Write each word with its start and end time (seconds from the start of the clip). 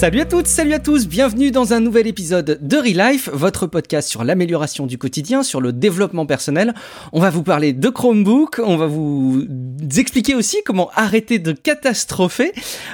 Salut 0.00 0.20
à 0.20 0.24
toutes, 0.24 0.46
salut 0.46 0.72
à 0.72 0.78
tous, 0.78 1.06
bienvenue 1.06 1.50
dans 1.50 1.74
un 1.74 1.80
nouvel 1.80 2.06
épisode 2.06 2.58
de 2.62 2.76
Relife, 2.78 3.28
votre 3.34 3.66
podcast 3.66 4.08
sur 4.08 4.24
l'amélioration 4.24 4.86
du 4.86 4.96
quotidien, 4.96 5.42
sur 5.42 5.60
le 5.60 5.74
développement 5.74 6.24
personnel. 6.24 6.72
On 7.12 7.20
va 7.20 7.28
vous 7.28 7.42
parler 7.42 7.74
de 7.74 7.88
Chromebook, 7.90 8.62
on 8.64 8.78
va 8.78 8.86
vous 8.86 9.46
expliquer 9.98 10.34
aussi 10.34 10.62
comment 10.64 10.90
arrêter 10.94 11.38
de 11.38 11.52
catastropher. 11.52 12.52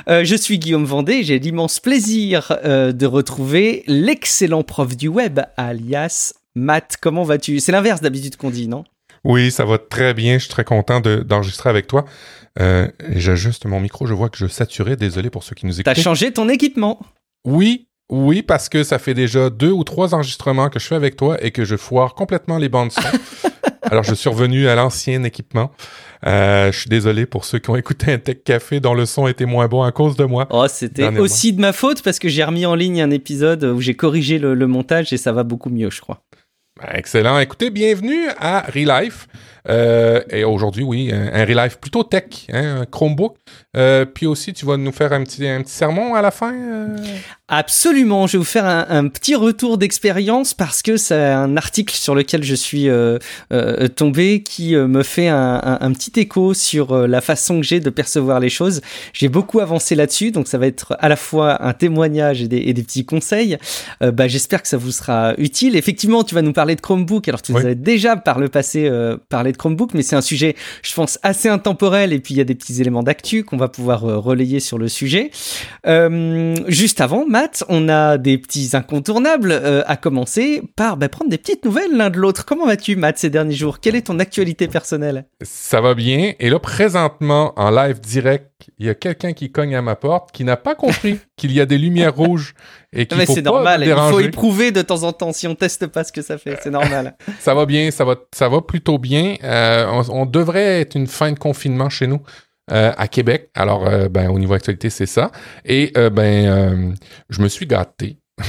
Euh, 0.08 0.24
je 0.24 0.34
suis 0.34 0.58
Guillaume 0.58 0.84
Vendée, 0.84 1.22
j'ai 1.22 1.38
l'immense 1.38 1.78
plaisir 1.78 2.58
euh, 2.64 2.90
de 2.90 3.06
retrouver 3.06 3.84
l'excellent 3.86 4.64
prof 4.64 4.96
du 4.96 5.06
web, 5.06 5.38
alias 5.56 6.34
Matt. 6.56 6.96
Comment 7.00 7.22
vas-tu? 7.22 7.60
C'est 7.60 7.70
l'inverse 7.70 8.00
d'habitude 8.00 8.34
qu'on 8.34 8.50
dit, 8.50 8.66
non? 8.66 8.82
Oui, 9.22 9.52
ça 9.52 9.64
va 9.64 9.78
très 9.78 10.12
bien. 10.12 10.34
Je 10.34 10.44
suis 10.44 10.50
très 10.50 10.64
content 10.64 11.00
d'enregistrer 11.00 11.70
avec 11.70 11.86
toi. 11.86 12.04
Euh, 12.60 12.88
J'ajuste 13.10 13.66
mon 13.66 13.80
micro. 13.80 14.06
Je 14.06 14.14
vois 14.14 14.28
que 14.28 14.38
je 14.38 14.46
saturais. 14.46 14.96
Désolé 14.96 15.30
pour 15.30 15.42
ceux 15.44 15.54
qui 15.54 15.66
nous 15.66 15.74
écoutent. 15.74 15.94
T'as 15.94 16.00
changé 16.00 16.32
ton 16.32 16.48
équipement 16.48 17.00
Oui, 17.44 17.88
oui, 18.10 18.42
parce 18.42 18.68
que 18.68 18.84
ça 18.84 18.98
fait 18.98 19.14
déjà 19.14 19.50
deux 19.50 19.70
ou 19.70 19.82
trois 19.84 20.14
enregistrements 20.14 20.68
que 20.68 20.78
je 20.78 20.86
fais 20.86 20.94
avec 20.94 21.16
toi 21.16 21.36
et 21.44 21.50
que 21.50 21.64
je 21.64 21.76
foire 21.76 22.14
complètement 22.14 22.58
les 22.58 22.68
bandes 22.68 22.92
son. 22.92 23.00
Alors, 23.82 24.02
je 24.02 24.14
suis 24.14 24.28
revenu 24.28 24.66
à 24.68 24.74
l'ancien 24.74 25.22
équipement. 25.22 25.70
Euh, 26.26 26.72
je 26.72 26.78
suis 26.80 26.88
désolé 26.88 27.24
pour 27.24 27.44
ceux 27.44 27.58
qui 27.60 27.70
ont 27.70 27.76
écouté 27.76 28.12
un 28.12 28.18
Tech 28.18 28.38
Café 28.44 28.80
dont 28.80 28.94
le 28.94 29.06
son 29.06 29.28
était 29.28 29.44
moins 29.44 29.68
bon 29.68 29.82
à 29.82 29.92
cause 29.92 30.16
de 30.16 30.24
moi. 30.24 30.48
Oh, 30.50 30.66
c'était 30.68 31.06
aussi 31.18 31.52
de 31.52 31.60
ma 31.60 31.72
faute 31.72 32.02
parce 32.02 32.18
que 32.18 32.28
j'ai 32.28 32.42
remis 32.42 32.66
en 32.66 32.74
ligne 32.74 33.00
un 33.00 33.10
épisode 33.10 33.62
où 33.64 33.80
j'ai 33.80 33.94
corrigé 33.94 34.38
le, 34.38 34.54
le 34.54 34.66
montage 34.66 35.12
et 35.12 35.16
ça 35.18 35.32
va 35.32 35.44
beaucoup 35.44 35.70
mieux, 35.70 35.90
je 35.90 36.00
crois. 36.00 36.22
Ben, 36.80 36.90
excellent. 36.94 37.38
Écoutez, 37.38 37.70
bienvenue 37.70 38.28
à 38.38 38.62
Relife. 38.62 39.28
Euh, 39.68 40.22
et 40.30 40.44
aujourd'hui, 40.44 40.84
oui, 40.84 41.10
un, 41.12 41.32
un 41.32 41.44
Relife 41.44 41.78
plutôt 41.78 42.04
tech, 42.04 42.24
hein, 42.52 42.80
un 42.82 42.84
Chromebook. 42.86 43.36
Euh, 43.76 44.04
puis 44.04 44.26
aussi, 44.26 44.52
tu 44.52 44.64
vas 44.64 44.76
nous 44.76 44.92
faire 44.92 45.12
un 45.12 45.22
petit, 45.24 45.46
un 45.46 45.62
petit 45.62 45.72
sermon 45.72 46.14
à 46.14 46.22
la 46.22 46.30
fin 46.30 46.54
euh? 46.54 46.96
Absolument, 47.48 48.26
je 48.26 48.32
vais 48.32 48.38
vous 48.38 48.44
faire 48.44 48.64
un, 48.64 48.86
un 48.88 49.08
petit 49.08 49.34
retour 49.34 49.78
d'expérience 49.78 50.52
parce 50.54 50.82
que 50.82 50.96
c'est 50.96 51.14
un 51.14 51.56
article 51.56 51.94
sur 51.94 52.14
lequel 52.14 52.42
je 52.42 52.54
suis 52.54 52.88
tombé 53.94 54.42
qui 54.42 54.74
me 54.74 55.02
fait 55.04 55.28
un, 55.28 55.60
un, 55.62 55.78
un, 55.80 55.92
petit 55.92 56.18
écho 56.18 56.54
sur 56.54 57.06
la 57.06 57.20
façon 57.20 57.60
que 57.60 57.66
j'ai 57.66 57.78
de 57.78 57.90
percevoir 57.90 58.40
les 58.40 58.48
choses. 58.48 58.80
J'ai 59.12 59.28
beaucoup 59.28 59.60
avancé 59.60 59.94
là-dessus, 59.94 60.32
donc 60.32 60.48
ça 60.48 60.58
va 60.58 60.66
être 60.66 60.96
à 60.98 61.08
la 61.08 61.14
fois 61.14 61.64
un 61.64 61.72
témoignage 61.72 62.42
et 62.42 62.48
des, 62.48 62.58
et 62.58 62.72
des 62.72 62.82
petits 62.82 63.04
conseils. 63.04 63.58
bah, 64.00 64.26
J'espère 64.26 64.62
que 64.62 64.68
ça 64.68 64.76
vous 64.76 64.90
sera 64.90 65.34
utile. 65.38 65.76
Effectivement, 65.76 66.24
tu 66.24 66.34
vas 66.34 66.42
nous 66.42 66.52
parler 66.52 66.74
de 66.74 66.80
Chromebook, 66.80 67.28
alors 67.28 67.42
tu 67.42 67.52
oui. 67.52 67.60
nous 67.60 67.66
avais 67.66 67.74
déjà 67.76 68.16
par 68.16 68.40
le 68.40 68.48
passé 68.48 68.90
parlé 69.28 69.52
de 69.52 69.55
Chromebook, 69.56 69.94
mais 69.94 70.02
c'est 70.02 70.16
un 70.16 70.20
sujet, 70.20 70.56
je 70.82 70.94
pense, 70.94 71.18
assez 71.22 71.48
intemporel 71.48 72.12
et 72.12 72.20
puis 72.20 72.34
il 72.34 72.36
y 72.38 72.40
a 72.40 72.44
des 72.44 72.54
petits 72.54 72.80
éléments 72.80 73.02
d'actu 73.02 73.44
qu'on 73.44 73.56
va 73.56 73.68
pouvoir 73.68 74.02
relayer 74.02 74.60
sur 74.60 74.78
le 74.78 74.88
sujet. 74.88 75.30
juste 76.68 77.00
avant, 77.00 77.26
Matt, 77.26 77.64
on 77.68 77.88
a 77.88 78.18
des 78.18 78.38
petits 78.38 78.70
incontournables, 78.72 79.52
euh, 79.52 79.82
à 79.86 79.96
commencer 79.96 80.62
par 80.76 80.96
bah, 80.96 81.08
prendre 81.08 81.30
des 81.30 81.38
petites 81.38 81.64
nouvelles 81.64 81.96
l'un 81.96 82.10
de 82.10 82.18
l'autre. 82.18 82.44
Comment 82.44 82.66
vas-tu, 82.66 82.96
Matt, 82.96 83.18
ces 83.18 83.30
derniers 83.30 83.54
jours? 83.54 83.80
Quelle 83.80 83.96
est 83.96 84.06
ton 84.06 84.18
actualité 84.18 84.68
personnelle? 84.68 85.26
Ça 85.42 85.80
va 85.80 85.94
bien. 85.94 86.32
Et 86.38 86.50
là, 86.50 86.58
présentement, 86.58 87.52
en 87.56 87.70
live 87.70 88.00
direct, 88.00 88.50
il 88.78 88.86
y 88.86 88.88
a 88.88 88.94
quelqu'un 88.94 89.32
qui 89.32 89.50
cogne 89.50 89.74
à 89.74 89.82
ma 89.82 89.96
porte 89.96 90.32
qui 90.32 90.44
n'a 90.44 90.56
pas 90.56 90.74
compris 90.74 91.18
qu'il 91.36 91.52
y 91.52 91.60
a 91.60 91.66
des 91.66 91.78
lumières 91.78 92.14
rouges 92.14 92.54
et 92.92 93.06
qu'il 93.06 93.18
faut 93.26 93.34
c'est 93.34 93.42
pas 93.42 93.50
normal. 93.50 93.84
déranger. 93.84 94.08
Il 94.08 94.12
faut 94.12 94.28
éprouver 94.28 94.72
de 94.72 94.82
temps 94.82 95.02
en 95.02 95.12
temps 95.12 95.32
si 95.32 95.46
on 95.46 95.54
teste 95.54 95.86
pas 95.86 96.04
ce 96.04 96.12
que 96.12 96.22
ça 96.22 96.38
fait. 96.38 96.58
C'est 96.62 96.70
normal. 96.70 97.16
ça 97.40 97.54
va 97.54 97.66
bien, 97.66 97.90
ça 97.90 98.04
va, 98.04 98.16
ça 98.32 98.48
va 98.48 98.60
plutôt 98.60 98.98
bien. 98.98 99.36
Euh, 99.44 99.86
on, 99.90 100.22
on 100.22 100.26
devrait 100.26 100.80
être 100.80 100.94
une 100.94 101.06
fin 101.06 101.32
de 101.32 101.38
confinement 101.38 101.88
chez 101.88 102.06
nous. 102.06 102.20
Euh, 102.72 102.92
à 102.96 103.06
Québec. 103.06 103.50
Alors, 103.54 103.86
euh, 103.86 104.08
ben, 104.08 104.28
au 104.28 104.40
niveau 104.40 104.54
actualité, 104.54 104.90
c'est 104.90 105.06
ça. 105.06 105.30
Et 105.64 105.92
ben, 105.94 106.96
je 107.30 107.40
me 107.40 107.46
suis 107.46 107.64
gâté. 107.64 108.18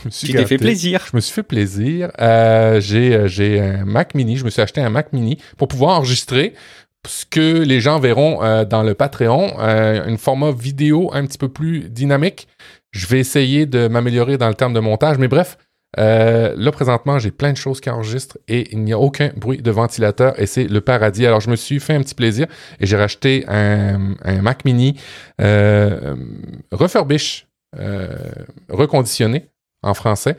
je 0.00 0.04
me 0.04 0.10
suis 0.10 0.28
tu 0.28 0.34
t'es 0.34 0.46
fait 0.46 0.56
plaisir. 0.56 1.04
Je 1.10 1.16
me 1.16 1.20
suis 1.20 1.34
fait 1.34 1.42
plaisir. 1.42 2.12
j'ai, 2.20 3.24
j'ai 3.26 3.60
un 3.60 3.84
Mac 3.84 4.14
Mini. 4.14 4.36
Je 4.36 4.44
me 4.44 4.50
suis 4.50 4.62
acheté 4.62 4.80
un 4.80 4.90
Mac 4.90 5.12
Mini 5.12 5.38
pour 5.56 5.66
pouvoir 5.66 5.96
enregistrer 5.96 6.54
ce 7.08 7.24
que 7.26 7.62
les 7.62 7.80
gens 7.80 7.98
verront 7.98 8.64
dans 8.64 8.82
le 8.82 8.94
Patreon, 8.94 9.58
un 9.58 10.16
format 10.16 10.52
vidéo 10.52 11.10
un 11.12 11.26
petit 11.26 11.38
peu 11.38 11.48
plus 11.48 11.88
dynamique. 11.90 12.48
Je 12.92 13.06
vais 13.06 13.18
essayer 13.18 13.66
de 13.66 13.88
m'améliorer 13.88 14.38
dans 14.38 14.48
le 14.48 14.54
terme 14.54 14.72
de 14.72 14.80
montage, 14.80 15.18
mais 15.18 15.28
bref, 15.28 15.58
euh, 15.98 16.54
là, 16.56 16.72
présentement, 16.72 17.18
j'ai 17.18 17.30
plein 17.30 17.52
de 17.52 17.56
choses 17.56 17.80
qui 17.80 17.88
enregistrent 17.90 18.38
et 18.48 18.72
il 18.72 18.80
n'y 18.80 18.92
a 18.92 18.98
aucun 18.98 19.30
bruit 19.36 19.58
de 19.62 19.70
ventilateur 19.70 20.38
et 20.40 20.46
c'est 20.46 20.64
le 20.64 20.80
paradis. 20.80 21.26
Alors, 21.26 21.40
je 21.40 21.50
me 21.50 21.56
suis 21.56 21.80
fait 21.80 21.94
un 21.94 22.02
petit 22.02 22.14
plaisir 22.14 22.46
et 22.80 22.86
j'ai 22.86 22.96
racheté 22.96 23.44
un, 23.48 24.14
un, 24.22 24.42
Mac 24.42 24.64
Mini 24.64 24.98
euh, 25.40 26.14
refurbish, 26.70 27.46
euh, 27.78 28.14
reconditionné 28.68 29.48
en 29.82 29.94
français. 29.94 30.36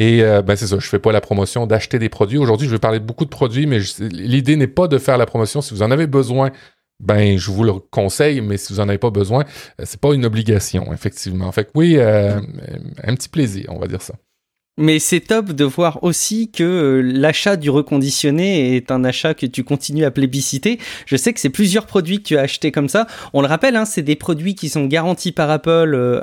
Et 0.00 0.24
euh, 0.24 0.40
ben 0.40 0.56
c'est 0.56 0.66
ça, 0.66 0.78
je 0.78 0.88
fais 0.88 0.98
pas 0.98 1.12
la 1.12 1.20
promotion 1.20 1.66
d'acheter 1.66 1.98
des 1.98 2.08
produits. 2.08 2.38
Aujourd'hui, 2.38 2.66
je 2.66 2.72
vais 2.72 2.78
parler 2.78 3.00
de 3.00 3.04
beaucoup 3.04 3.26
de 3.26 3.30
produits, 3.30 3.66
mais 3.66 3.80
l'idée 4.10 4.56
n'est 4.56 4.66
pas 4.66 4.88
de 4.88 4.96
faire 4.96 5.18
la 5.18 5.26
promotion. 5.26 5.60
Si 5.60 5.74
vous 5.74 5.82
en 5.82 5.90
avez 5.90 6.06
besoin, 6.06 6.50
ben 7.00 7.36
je 7.36 7.50
vous 7.50 7.64
le 7.64 7.74
conseille, 7.74 8.40
mais 8.40 8.56
si 8.56 8.72
vous 8.72 8.80
en 8.80 8.88
avez 8.88 8.96
pas 8.96 9.10
besoin, 9.10 9.44
c'est 9.82 10.00
pas 10.00 10.14
une 10.14 10.24
obligation, 10.24 10.90
effectivement. 10.94 11.52
Fait 11.52 11.68
oui, 11.74 11.96
euh, 11.98 12.40
un 13.04 13.14
petit 13.14 13.28
plaisir, 13.28 13.66
on 13.68 13.78
va 13.78 13.88
dire 13.88 14.00
ça. 14.00 14.14
Mais 14.80 14.98
c'est 14.98 15.20
top 15.20 15.52
de 15.52 15.64
voir 15.64 16.02
aussi 16.02 16.50
que 16.50 16.64
euh, 16.64 17.00
l'achat 17.02 17.56
du 17.56 17.68
reconditionné 17.68 18.76
est 18.76 18.90
un 18.90 19.04
achat 19.04 19.34
que 19.34 19.44
tu 19.44 19.62
continues 19.62 20.06
à 20.06 20.10
plébisciter. 20.10 20.78
Je 21.04 21.16
sais 21.16 21.34
que 21.34 21.40
c'est 21.40 21.50
plusieurs 21.50 21.84
produits 21.84 22.16
que 22.16 22.22
tu 22.22 22.38
as 22.38 22.40
achetés 22.40 22.72
comme 22.72 22.88
ça. 22.88 23.06
On 23.34 23.42
le 23.42 23.46
rappelle, 23.46 23.76
hein, 23.76 23.84
c'est 23.84 24.00
des 24.00 24.16
produits 24.16 24.54
qui 24.54 24.70
sont 24.70 24.86
garantis 24.86 25.32
par 25.32 25.50
Apple 25.50 25.92
euh, 25.94 26.22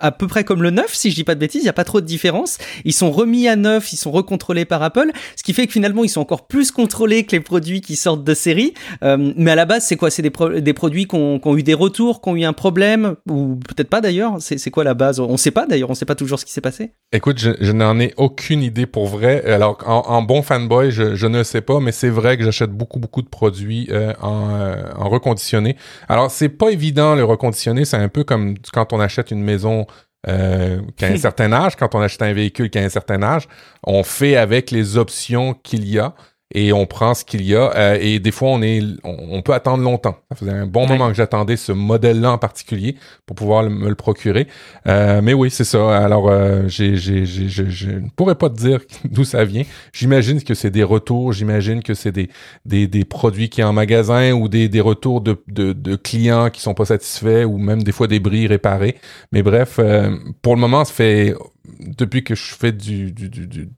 à, 0.00 0.10
peu 0.10 0.26
près 0.26 0.42
comme 0.42 0.64
le 0.64 0.70
neuf, 0.70 0.94
si 0.94 1.10
je 1.10 1.14
dis 1.14 1.22
pas 1.22 1.36
de 1.36 1.40
bêtises. 1.40 1.62
Il 1.62 1.66
n'y 1.66 1.70
a 1.70 1.74
pas 1.74 1.84
trop 1.84 2.00
de 2.00 2.06
différence. 2.06 2.58
Ils 2.84 2.92
sont 2.92 3.12
remis 3.12 3.46
à 3.46 3.54
neuf, 3.54 3.92
ils 3.92 3.96
sont 3.96 4.10
recontrôlés 4.10 4.64
par 4.64 4.82
Apple, 4.82 5.12
ce 5.36 5.44
qui 5.44 5.52
fait 5.52 5.68
que 5.68 5.72
finalement 5.72 6.02
ils 6.02 6.08
sont 6.08 6.20
encore 6.20 6.48
plus 6.48 6.72
contrôlés 6.72 7.22
que 7.22 7.36
les 7.36 7.40
produits 7.40 7.82
qui 7.82 7.94
sortent 7.94 8.24
de 8.24 8.34
série. 8.34 8.74
Euh, 9.04 9.32
mais 9.36 9.52
à 9.52 9.54
la 9.54 9.64
base, 9.64 9.84
c'est 9.86 9.96
quoi? 9.96 10.10
C'est 10.10 10.22
des, 10.22 10.30
pro 10.30 10.48
des, 10.48 10.72
produits 10.72 11.06
qui 11.06 11.14
ont, 11.14 11.56
eu 11.56 11.62
des 11.62 11.74
retours, 11.74 12.20
qui 12.20 12.30
ont 12.30 12.36
eu 12.36 12.42
un 12.42 12.52
problème, 12.52 13.14
ou 13.30 13.60
peut-être 13.68 13.90
pas 13.90 14.00
d'ailleurs. 14.00 14.38
C'est 14.40 14.70
quoi 14.72 14.82
la 14.82 14.94
base? 14.94 15.20
On 15.20 15.36
sait 15.36 15.52
pas 15.52 15.66
d'ailleurs. 15.66 15.90
On 15.90 15.94
sait 15.94 16.04
pas 16.04 16.16
toujours 16.16 16.40
ce 16.40 16.44
qui 16.44 16.52
s'est 16.52 16.60
passé. 16.60 16.94
Écoute, 17.12 17.38
je, 17.38 17.52
je 17.60 17.70
n'en 17.92 18.00
ai 18.00 18.14
aucune 18.16 18.62
idée 18.62 18.86
pour 18.86 19.06
vrai. 19.06 19.44
Alors, 19.44 19.78
en, 19.86 20.02
en 20.06 20.22
bon 20.22 20.42
fanboy, 20.42 20.90
je, 20.90 21.14
je, 21.14 21.26
ne 21.26 21.42
sais 21.42 21.60
pas, 21.60 21.80
mais 21.80 21.92
c'est 21.92 22.08
vrai 22.08 22.36
que 22.36 22.44
j'achète 22.44 22.70
beaucoup, 22.70 22.98
beaucoup 22.98 23.22
de 23.22 23.28
produits 23.28 23.88
euh, 23.90 24.12
en, 24.20 24.50
euh, 24.50 24.82
en, 24.96 25.08
reconditionné. 25.08 25.76
Alors, 26.08 26.30
c'est 26.30 26.48
pas 26.48 26.70
évident, 26.70 27.14
le 27.14 27.24
reconditionné. 27.24 27.84
C'est 27.84 27.96
un 27.96 28.08
peu 28.08 28.24
comme 28.24 28.54
quand 28.72 28.92
on 28.92 29.00
achète 29.00 29.30
une 29.30 29.42
maison 29.42 29.86
euh, 30.28 30.80
qui 30.96 31.04
a 31.04 31.08
un 31.08 31.16
certain 31.18 31.52
âge, 31.52 31.76
quand 31.76 31.94
on 31.94 32.00
achète 32.00 32.22
un 32.22 32.32
véhicule 32.32 32.70
qui 32.70 32.78
a 32.78 32.82
un 32.82 32.88
certain 32.88 33.22
âge. 33.22 33.48
On 33.84 34.02
fait 34.02 34.36
avec 34.36 34.70
les 34.70 34.96
options 34.96 35.54
qu'il 35.54 35.88
y 35.88 35.98
a 35.98 36.14
et 36.54 36.72
on 36.72 36.86
prend 36.86 37.14
ce 37.14 37.24
qu'il 37.24 37.42
y 37.42 37.54
a. 37.54 37.72
Euh, 37.76 37.98
et 38.00 38.18
des 38.18 38.30
fois, 38.30 38.50
on 38.50 38.62
est, 38.62 38.82
on, 39.04 39.16
on, 39.30 39.42
peut 39.42 39.52
attendre 39.54 39.82
longtemps. 39.82 40.16
Ça 40.30 40.36
faisait 40.36 40.52
un 40.52 40.66
bon 40.66 40.82
ouais. 40.82 40.88
moment 40.88 41.08
que 41.08 41.14
j'attendais 41.14 41.56
ce 41.56 41.72
modèle-là 41.72 42.32
en 42.32 42.38
particulier 42.38 42.96
pour 43.26 43.36
pouvoir 43.36 43.62
le, 43.62 43.70
me 43.70 43.88
le 43.88 43.94
procurer. 43.94 44.46
Euh, 44.86 45.20
mais 45.22 45.34
oui, 45.34 45.50
c'est 45.50 45.64
ça. 45.64 45.96
Alors, 45.96 46.28
euh, 46.28 46.68
j'ai, 46.68 46.96
j'ai, 46.96 47.24
j'ai, 47.24 47.48
je 47.48 47.90
ne 47.90 48.08
pourrais 48.14 48.34
pas 48.34 48.50
te 48.50 48.56
dire 48.56 48.80
d'où 49.04 49.24
ça 49.24 49.44
vient. 49.44 49.64
J'imagine 49.92 50.42
que 50.42 50.54
c'est 50.54 50.70
des 50.70 50.82
retours. 50.82 51.32
J'imagine 51.32 51.82
que 51.82 51.94
c'est 51.94 52.12
des, 52.12 52.28
des, 52.64 52.86
des 52.86 53.04
produits 53.04 53.48
qui 53.48 53.62
sont 53.62 53.68
en 53.68 53.72
magasin 53.72 54.32
ou 54.32 54.48
des, 54.48 54.68
des 54.68 54.80
retours 54.80 55.20
de, 55.20 55.42
de, 55.48 55.72
de, 55.72 55.96
clients 55.96 56.50
qui 56.50 56.60
sont 56.60 56.74
pas 56.74 56.84
satisfaits 56.84 57.44
ou 57.44 57.58
même 57.58 57.82
des 57.82 57.92
fois 57.92 58.06
des 58.06 58.20
bris 58.20 58.46
réparés. 58.46 58.96
Mais 59.32 59.42
bref, 59.42 59.76
euh, 59.78 60.16
pour 60.42 60.54
le 60.54 60.60
moment, 60.60 60.84
ça 60.84 60.92
fait 60.92 61.34
depuis 61.80 62.24
que 62.24 62.34
je 62.34 62.54
fais 62.54 62.72
du, 62.72 63.12
du, 63.12 63.28
du, 63.28 63.68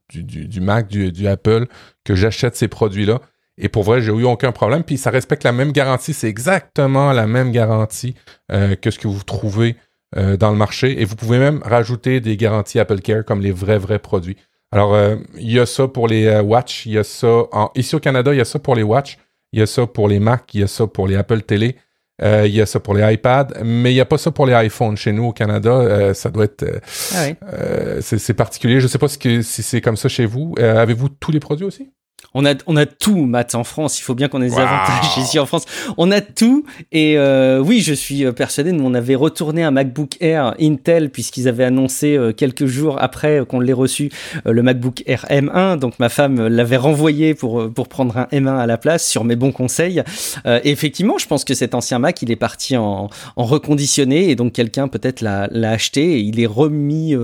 du, 0.46 0.60
Mac, 0.60 0.88
du, 0.88 1.26
Apple, 1.26 1.66
que 2.04 2.14
j'achète 2.14 2.56
ces 2.56 2.68
produits-là. 2.68 3.20
Et 3.56 3.68
pour 3.68 3.84
vrai, 3.84 4.00
j'ai 4.00 4.12
eu 4.12 4.24
aucun 4.24 4.52
problème. 4.52 4.82
Puis 4.82 4.98
ça 4.98 5.10
respecte 5.10 5.44
la 5.44 5.52
même 5.52 5.72
garantie. 5.72 6.12
C'est 6.12 6.28
exactement 6.28 7.12
la 7.12 7.26
même 7.26 7.52
garantie 7.52 8.14
euh, 8.50 8.74
que 8.74 8.90
ce 8.90 8.98
que 8.98 9.06
vous 9.06 9.22
trouvez 9.22 9.76
euh, 10.16 10.36
dans 10.36 10.50
le 10.50 10.56
marché. 10.56 11.00
Et 11.00 11.04
vous 11.04 11.16
pouvez 11.16 11.38
même 11.38 11.60
rajouter 11.64 12.20
des 12.20 12.36
garanties 12.36 12.80
Apple 12.80 13.00
Care 13.00 13.24
comme 13.24 13.40
les 13.40 13.52
vrais, 13.52 13.78
vrais 13.78 13.98
produits. 13.98 14.36
Alors, 14.72 14.94
euh, 14.94 15.16
il 15.36 15.52
y 15.52 15.60
a 15.60 15.66
ça 15.66 15.86
pour 15.86 16.08
les 16.08 16.40
Watch. 16.40 16.86
Il 16.86 16.92
y 16.92 16.98
a 16.98 17.04
ça... 17.04 17.44
En, 17.52 17.70
ici 17.76 17.94
au 17.94 18.00
Canada, 18.00 18.34
il 18.34 18.38
y 18.38 18.40
a 18.40 18.44
ça 18.44 18.58
pour 18.58 18.74
les 18.74 18.82
Watch. 18.82 19.18
Il 19.52 19.60
y 19.60 19.62
a 19.62 19.66
ça 19.66 19.86
pour 19.86 20.08
les 20.08 20.18
Mac. 20.18 20.52
Il 20.52 20.60
y 20.60 20.64
a 20.64 20.66
ça 20.66 20.86
pour 20.88 21.06
les 21.06 21.14
Apple 21.14 21.42
Télé. 21.42 21.76
Euh, 22.22 22.46
il 22.46 22.54
y 22.54 22.60
a 22.60 22.66
ça 22.66 22.78
pour 22.78 22.94
les 22.94 23.14
iPads, 23.14 23.48
mais 23.64 23.90
il 23.90 23.94
n'y 23.94 24.00
a 24.00 24.04
pas 24.04 24.18
ça 24.18 24.30
pour 24.30 24.46
les 24.46 24.54
iPhones 24.66 24.96
chez 24.96 25.12
nous 25.12 25.24
au 25.24 25.32
Canada. 25.32 25.70
Euh, 25.70 26.14
ça 26.14 26.30
doit 26.30 26.44
être, 26.44 26.62
euh, 26.62 26.78
ah 27.14 27.26
oui. 27.26 28.02
c'est 28.02 28.34
particulier. 28.34 28.78
Je 28.78 28.84
ne 28.84 28.88
sais 28.88 28.98
pas 28.98 29.08
si 29.08 29.42
c'est 29.42 29.80
comme 29.80 29.96
ça 29.96 30.08
chez 30.08 30.26
vous. 30.26 30.54
Avez-vous 30.58 31.08
tous 31.08 31.32
les 31.32 31.40
produits 31.40 31.66
aussi? 31.66 31.90
On 32.36 32.44
a, 32.44 32.54
on 32.66 32.76
a 32.76 32.84
tout, 32.84 33.26
Matt, 33.26 33.54
en 33.54 33.62
France. 33.62 34.00
Il 34.00 34.02
faut 34.02 34.14
bien 34.14 34.26
qu'on 34.28 34.42
ait 34.42 34.48
des 34.48 34.58
avantages 34.58 35.18
ici 35.18 35.38
en 35.38 35.46
France. 35.46 35.64
On 35.96 36.10
a 36.10 36.20
tout. 36.20 36.64
Et 36.90 37.16
euh, 37.16 37.60
oui, 37.60 37.80
je 37.80 37.94
suis 37.94 38.24
euh, 38.24 38.32
persuadé. 38.32 38.72
Nous, 38.72 38.84
on 38.84 38.94
avait 38.94 39.14
retourné 39.14 39.62
un 39.62 39.70
MacBook 39.70 40.16
Air 40.20 40.54
Intel 40.60 41.10
puisqu'ils 41.10 41.46
avaient 41.46 41.64
annoncé 41.64 42.16
euh, 42.16 42.32
quelques 42.32 42.66
jours 42.66 42.96
après 43.00 43.44
qu'on 43.48 43.60
l'ait 43.60 43.72
reçu 43.72 44.10
le 44.44 44.62
MacBook 44.62 45.04
Air 45.06 45.26
M1. 45.30 45.78
Donc 45.78 45.98
ma 46.00 46.08
femme 46.08 46.48
l'avait 46.48 46.76
renvoyé 46.76 47.34
pour 47.34 47.72
pour 47.72 47.88
prendre 47.88 48.16
un 48.16 48.24
M1 48.32 48.58
à 48.58 48.66
la 48.66 48.78
place 48.78 49.06
sur 49.06 49.22
mes 49.24 49.36
bons 49.36 49.52
conseils. 49.52 50.02
et 50.44 50.70
effectivement, 50.70 51.18
je 51.18 51.26
pense 51.26 51.44
que 51.44 51.54
cet 51.54 51.74
ancien 51.74 51.98
Mac, 51.98 52.20
il 52.22 52.30
est 52.30 52.36
parti 52.36 52.76
en, 52.76 53.08
en 53.36 53.44
reconditionné 53.44 54.30
et 54.30 54.34
donc 54.34 54.52
quelqu'un 54.52 54.88
peut-être 54.88 55.20
l'a 55.20 55.48
acheté 55.70 56.14
et 56.14 56.18
il 56.18 56.40
est 56.40 56.46
remis 56.46 57.14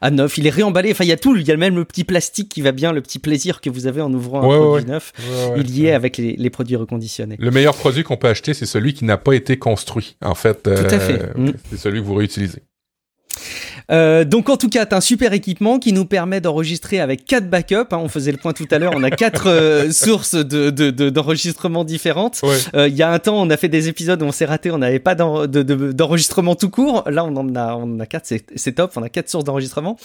à 0.00 0.10
neuf. 0.10 0.36
Il 0.38 0.46
est 0.46 0.50
réemballé. 0.50 0.90
Enfin, 0.92 1.04
il 1.04 1.08
y 1.08 1.12
a 1.12 1.16
tout. 1.16 1.36
Il 1.36 1.46
y 1.46 1.52
a 1.52 1.56
même 1.56 1.76
le 1.76 1.84
petit 1.84 2.04
plastique 2.04 2.48
qui 2.50 2.60
va 2.60 2.72
bien, 2.72 2.92
le 2.92 3.00
petit 3.00 3.18
plaisir 3.18 3.60
que 3.60 3.70
vous 3.70 3.86
avez 3.86 4.02
en 4.02 4.12
ouvrant 4.12 4.47
produit 4.56 4.90
neuf, 4.90 5.12
il 5.56 5.70
y 5.70 5.86
est 5.86 5.92
avec 5.92 6.16
les, 6.16 6.50
produits 6.50 6.76
reconditionnés. 6.76 7.36
Le 7.38 7.50
meilleur 7.50 7.74
produit 7.74 8.02
qu'on 8.02 8.16
peut 8.16 8.28
acheter, 8.28 8.54
c'est 8.54 8.66
celui 8.66 8.94
qui 8.94 9.04
n'a 9.04 9.16
pas 9.16 9.34
été 9.34 9.58
construit. 9.58 10.16
En 10.22 10.34
fait, 10.34 10.62
Tout 10.62 10.70
à 10.70 10.98
fait. 10.98 11.22
Euh, 11.22 11.32
mm. 11.36 11.52
c'est 11.70 11.76
celui 11.78 12.00
que 12.00 12.06
vous 12.06 12.14
réutilisez. 12.14 12.62
Euh, 13.90 14.24
donc 14.24 14.48
en 14.48 14.56
tout 14.56 14.68
cas, 14.68 14.84
tu 14.86 14.94
un 14.94 15.00
super 15.00 15.32
équipement 15.32 15.78
qui 15.78 15.92
nous 15.92 16.04
permet 16.04 16.40
d'enregistrer 16.40 17.00
avec 17.00 17.24
quatre 17.24 17.48
backups. 17.48 17.74
Hein. 17.74 17.98
on 17.98 18.08
faisait 18.08 18.32
le 18.32 18.38
point 18.38 18.52
tout 18.52 18.66
à 18.70 18.78
l'heure, 18.78 18.92
on 18.96 19.02
a 19.02 19.10
quatre 19.10 19.48
euh, 19.48 19.90
sources 19.92 20.34
d'enregistrement 20.34 21.84
de, 21.84 21.88
différentes. 21.88 22.40
Euh, 22.74 22.88
il 22.88 22.96
y 22.96 23.02
a 23.02 23.10
un 23.10 23.18
temps, 23.18 23.40
on 23.40 23.48
a 23.50 23.56
fait 23.56 23.68
des 23.68 23.88
épisodes 23.88 24.20
où 24.22 24.26
on 24.26 24.32
s'est 24.32 24.44
raté, 24.44 24.70
on 24.70 24.78
n'avait 24.78 24.98
pas 24.98 25.14
d'enregistrement 25.14 26.54
tout 26.54 26.70
court. 26.70 27.04
Là, 27.08 27.24
on 27.24 27.36
en 27.36 27.54
a, 27.54 27.76
on 27.76 28.00
a 28.00 28.06
quatre, 28.06 28.32
c'est 28.56 28.72
top, 28.72 28.92
on 28.96 29.02
a 29.02 29.08
quatre 29.08 29.28
sources 29.28 29.44
d'enregistrement. 29.44 29.96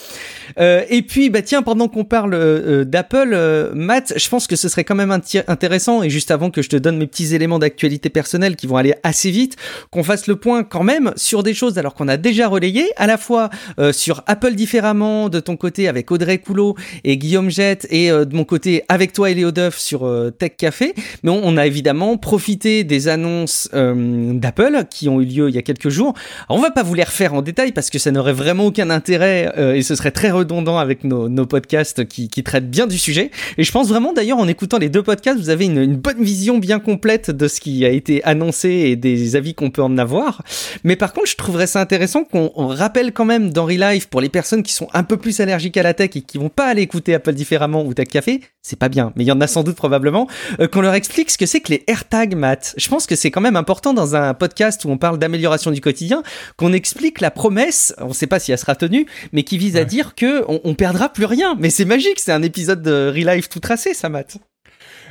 et 0.57 1.01
puis, 1.07 1.29
bah 1.29 1.41
tiens, 1.41 1.61
pendant 1.61 1.87
qu'on 1.87 2.05
parle 2.05 2.85
d'Apple, 2.85 3.71
Matt, 3.73 4.13
je 4.15 4.29
pense 4.29 4.47
que 4.47 4.55
ce 4.55 4.69
serait 4.69 4.83
quand 4.83 4.95
même 4.95 5.11
intéressant, 5.11 6.03
et 6.03 6.09
juste 6.09 6.31
avant 6.31 6.51
que 6.51 6.61
je 6.61 6.69
te 6.69 6.75
donne 6.75 6.97
mes 6.97 7.07
petits 7.07 7.35
éléments 7.35 7.59
d'actualité 7.59 8.09
personnelle 8.09 8.55
qui 8.55 8.67
vont 8.67 8.77
aller 8.77 8.95
assez 9.03 9.31
vite, 9.31 9.55
qu'on 9.91 10.03
fasse 10.03 10.27
le 10.27 10.35
point 10.35 10.63
quand 10.63 10.83
même 10.83 11.11
sur 11.15 11.43
des 11.43 11.53
choses 11.53 11.77
alors 11.77 11.93
qu'on 11.93 12.07
a 12.07 12.17
déjà 12.17 12.47
relayé, 12.47 12.91
à 12.97 13.07
la 13.07 13.17
fois 13.17 13.49
euh, 13.79 13.91
sur 13.91 14.23
Apple 14.27 14.53
différemment 14.53 15.29
de 15.29 15.39
ton 15.39 15.57
côté 15.57 15.87
avec 15.87 16.11
Audrey 16.11 16.37
Coulot 16.37 16.75
et 17.03 17.17
Guillaume 17.17 17.49
Jette 17.49 17.87
et 17.89 18.11
euh, 18.11 18.25
de 18.25 18.35
mon 18.35 18.43
côté 18.43 18.83
avec 18.89 19.13
toi 19.13 19.29
et 19.29 19.33
Léo 19.33 19.51
Duff 19.51 19.77
sur 19.77 20.05
euh, 20.05 20.31
Tech 20.31 20.53
Café. 20.57 20.93
Mais 21.23 21.31
on, 21.31 21.57
a 21.57 21.67
évidemment 21.67 22.17
profité 22.17 22.83
des 22.83 23.07
annonces 23.07 23.69
d'Apple 23.71 24.85
qui 24.89 25.07
ont 25.07 25.21
eu 25.21 25.25
lieu 25.25 25.49
il 25.49 25.55
y 25.55 25.57
a 25.57 25.61
quelques 25.61 25.89
jours. 25.89 26.13
On 26.49 26.59
va 26.59 26.71
pas 26.71 26.81
vous 26.81 26.95
les 26.95 27.03
refaire 27.03 27.33
en 27.33 27.41
détail 27.41 27.71
parce 27.71 27.89
que 27.89 27.99
ça 27.99 28.11
n'aurait 28.11 28.33
vraiment 28.33 28.65
aucun 28.65 28.89
intérêt 28.89 29.53
et 29.75 29.83
ce 29.83 29.95
serait 29.95 30.11
très 30.11 30.31
redondant 30.31 30.79
avec 30.79 31.03
nos, 31.03 31.29
nos 31.29 31.45
podcasts 31.45 32.05
qui, 32.05 32.27
qui, 32.27 32.43
traitent 32.43 32.69
bien 32.69 32.87
du 32.87 32.97
sujet. 32.97 33.29
Et 33.57 33.63
je 33.63 33.71
pense 33.71 33.87
vraiment 33.87 34.13
d'ailleurs 34.13 34.39
en 34.39 34.47
écoutant 34.47 34.79
les 34.79 34.89
deux 34.89 35.03
podcasts, 35.03 35.39
vous 35.39 35.49
avez 35.49 35.65
une, 35.65 35.77
une 35.77 35.95
bonne 35.95 36.23
vision 36.23 36.57
bien 36.57 36.79
complète 36.79 37.29
de 37.29 37.47
ce 37.47 37.61
qui 37.61 37.85
a 37.85 37.89
été 37.89 38.23
annoncé 38.23 38.69
et 38.69 38.95
des 38.95 39.35
avis 39.35 39.53
qu'on 39.53 39.69
peut 39.69 39.83
en 39.83 39.97
avoir. 39.97 40.41
Mais 40.83 40.95
par 40.95 41.13
contre, 41.13 41.27
je 41.27 41.35
trouverais 41.35 41.67
ça 41.67 41.81
intéressant 41.81 42.23
qu'on 42.23 42.67
rappelle 42.67 43.11
quand 43.13 43.25
même 43.25 43.51
dans 43.51 43.62
Life 43.67 44.07
pour 44.07 44.21
les 44.21 44.29
personnes 44.29 44.63
qui 44.63 44.73
sont 44.73 44.87
un 44.93 45.03
peu 45.03 45.17
plus 45.17 45.39
allergiques 45.39 45.77
à 45.77 45.83
la 45.83 45.93
tech 45.93 46.11
et 46.15 46.21
qui 46.21 46.37
vont 46.37 46.49
pas 46.49 46.67
aller 46.67 46.81
écouter 46.81 47.13
Apple 47.13 47.33
différemment 47.33 47.83
ou 47.83 47.93
Tech 47.93 48.07
Café, 48.07 48.41
c'est 48.61 48.77
pas 48.77 48.89
bien, 48.89 49.11
mais 49.15 49.23
il 49.23 49.27
y 49.27 49.31
en 49.31 49.41
a 49.41 49.47
sans 49.47 49.63
doute 49.63 49.75
probablement, 49.75 50.27
euh, 50.59 50.67
qu'on 50.67 50.81
leur 50.81 50.93
explique 50.93 51.31
ce 51.31 51.37
que 51.37 51.45
c'est 51.45 51.59
que 51.59 51.71
les 51.71 51.83
AirTags, 51.87 52.35
Matt. 52.35 52.73
Je 52.77 52.87
pense 52.89 53.05
que 53.05 53.15
c'est 53.15 53.31
quand 53.31 53.41
même 53.41 53.55
important 53.55 53.93
dans 53.93 54.15
un 54.15 54.33
podcast 54.33 54.85
où 54.85 54.89
on 54.89 54.97
parle 54.97 55.19
d'amélioration 55.19 55.71
du 55.71 55.81
quotidien, 55.81 56.23
qu'on 56.57 56.73
explique 56.73 57.21
la 57.21 57.31
promesse, 57.31 57.93
on 57.99 58.13
sait 58.13 58.27
pas 58.27 58.39
si 58.39 58.51
elle 58.51 58.57
sera 58.57 58.75
tenue, 58.75 59.05
mais 59.31 59.43
qui 59.43 59.57
vise 59.57 59.77
à 59.77 59.85
dire 59.85 60.15
que 60.15 60.43
on, 60.47 60.73
perdra 60.75 61.09
plus 61.09 61.25
rien. 61.25 61.55
Mais 61.59 61.69
c'est 61.69 61.85
magique, 61.85 62.19
c'est 62.19 62.31
un 62.31 62.43
épisode 62.43 62.81
de 62.81 63.11
Relife 63.13 63.49
tout 63.49 63.59
tracé, 63.59 63.93
ça, 63.93 64.09
Matt 64.09 64.37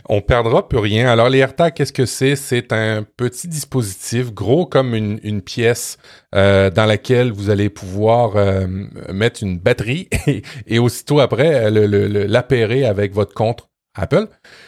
on 0.08 0.20
perdra 0.20 0.68
plus 0.68 0.78
rien. 0.78 1.08
Alors 1.08 1.28
les 1.28 1.38
AirTags, 1.38 1.74
qu'est-ce 1.74 1.92
que 1.92 2.06
c'est? 2.06 2.36
C'est 2.36 2.72
un 2.72 3.04
petit 3.16 3.48
dispositif 3.48 4.32
gros 4.32 4.66
comme 4.66 4.94
une, 4.94 5.42
pièce 5.42 5.98
euh, 6.34 6.70
dans 6.70 6.86
laquelle 6.86 7.32
vous 7.32 7.50
allez 7.50 7.68
pouvoir 7.68 8.36
euh, 8.36 8.66
mettre 9.12 9.42
une 9.42 9.58
batterie 9.58 10.08
et, 10.66 10.78
aussitôt 10.78 11.20
après 11.20 11.70
l'appairer 11.70 12.84
avec 12.84 13.12
votre 13.12 13.34
compte 13.34 13.68
Apple. 13.94 14.26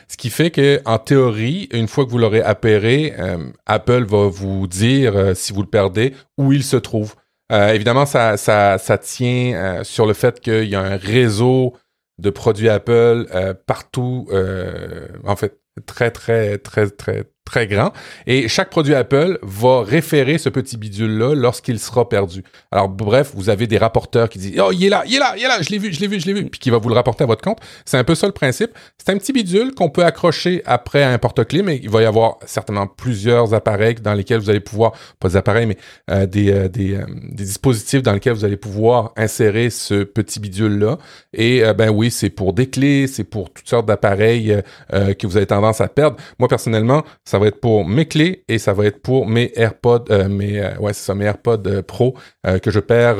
Ce 0.09 0.17
qui 0.17 0.31
fait 0.31 0.51
que 0.51 0.81
en 0.85 0.99
théorie, 0.99 1.69
une 1.73 1.89
fois 1.89 2.05
que 2.05 2.11
vous 2.11 2.19
l'aurez 2.19 2.43
appairé, 2.43 3.15
euh, 3.19 3.39
Apple 3.67 4.05
va 4.05 4.29
vous 4.29 4.67
dire 4.67 5.35
si 5.35 5.53
vous 5.53 5.63
le 5.63 5.69
perdez 5.69 6.15
où 6.37 6.53
il 6.53 6.63
se 6.63 6.77
trouve. 6.77 7.15
évidemment, 7.51 8.07
ça 8.07 8.99
tient 9.01 9.83
sur 9.83 10.07
le 10.07 10.13
fait 10.13 10.41
qu'il 10.41 10.69
y 10.69 10.75
a 10.75 10.81
un 10.81 10.97
réseau 10.97 11.75
de 12.19 12.31
produits 12.31 12.69
Apple 12.69 13.27
euh, 13.35 13.55
partout, 13.55 14.27
euh, 14.31 15.09
en 15.25 15.37
fait, 15.37 15.61
très, 15.87 16.11
très, 16.11 16.59
très, 16.59 16.91
très, 16.91 17.25
très 17.45 17.67
grand. 17.67 17.93
Et 18.27 18.49
chaque 18.49 18.71
produit 18.71 18.95
Apple 18.95 19.39
va 19.43 19.83
référer 19.83 20.39
ce 20.39 20.49
petit 20.49 20.77
bidule-là 20.77 21.35
lorsqu'il 21.35 21.79
sera 21.79 22.09
perdu. 22.09 22.43
Alors, 22.71 22.89
bref, 22.89 23.33
vous 23.35 23.49
avez 23.51 23.67
des 23.67 23.79
rapporteurs 23.79 24.29
qui 24.29 24.39
disent, 24.39 24.61
oh, 24.61 24.71
il 24.73 24.85
est 24.85 24.89
là, 24.89 25.05
il 25.07 25.15
est 25.15 25.19
là, 25.19 25.35
il 25.37 25.45
est 25.45 25.49
là, 25.49 25.61
je 25.61 25.71
l'ai 25.71 25.79
vu, 25.79 25.93
je 25.93 26.01
l'ai 26.01 26.07
vu, 26.07 26.21
je 26.21 26.27
l'ai 26.27 26.33
vu, 26.33 26.47
puis 26.47 26.59
qui 26.59 26.71
va 26.71 26.79
vous 26.79 26.89
le 26.89 26.95
rapporter 26.95 27.25
à 27.25 27.27
votre 27.27 27.43
compte. 27.43 27.59
C'est 27.85 27.99
un 27.99 28.05
peu 28.05 28.15
ça 28.15 28.27
le 28.27 28.33
principe. 28.33 28.71
C'est 28.99 29.13
un 29.13 29.19
petit 29.19 29.33
bidule 29.33 29.75
qu'on 29.75 29.91
peut 29.91 30.05
accrocher 30.05 30.63
après 30.65 31.03
à 31.03 31.11
un 31.11 31.19
porte-clés, 31.19 31.63
mais 31.63 31.81
il 31.83 31.91
va 31.91 32.03
y 32.03 32.07
avoir 32.07 32.39
certainement 32.47 32.87
plusieurs 32.87 33.55
appareils 33.55 33.97
dans 33.97 34.15
lesquels 34.15 34.41
vous 34.41 34.51
allez 34.51 34.61
pouvoir, 34.61 34.93
pas 35.21 35.29
des 35.29 35.37
appareils, 35.37 35.67
mais 35.67 35.77
euh, 36.11 36.27
des, 36.27 36.51
euh, 36.51 36.69
des, 36.69 36.95
euh, 36.95 37.05
des, 37.31 37.45
dispositifs 37.45 38.03
dans 38.03 38.13
lesquels 38.13 38.33
vous 38.33 38.45
allez 38.45 38.57
pouvoir 38.57 39.13
insérer 39.17 39.71
ce 39.71 40.05
petit 40.05 40.41
bidule-là. 40.41 40.99
Et 41.33 41.63
ben 41.77 41.91
oui, 41.91 42.11
c'est 42.11 42.31
pour 42.31 42.53
des 42.53 42.69
clés, 42.69 43.07
c'est 43.07 43.25
pour 43.25 43.53
toutes 43.53 43.69
sortes 43.69 43.87
d'appareils 43.87 44.63
que 44.91 45.27
vous 45.27 45.37
avez 45.37 45.47
tendance 45.47 45.81
à 45.81 45.89
perdre. 45.89 46.17
Moi, 46.39 46.49
personnellement, 46.49 47.05
ça 47.25 47.34
va 47.39 47.47
être 47.47 47.61
pour 47.61 47.87
mes 47.87 48.07
clés 48.07 48.45
et 48.49 48.59
ça 48.59 48.73
va 48.73 48.87
être 48.87 49.01
pour 49.01 49.27
mes 49.27 49.53
AirPods, 49.57 50.05
euh, 50.11 50.29
mes, 50.29 50.61
euh, 50.61 50.77
ouais, 50.79 50.93
ça, 50.93 51.15
mes 51.15 51.25
AirPods 51.25 51.63
euh, 51.67 51.83
Pro 51.83 52.15
que 52.63 52.71
je 52.71 52.79
perds 52.79 53.17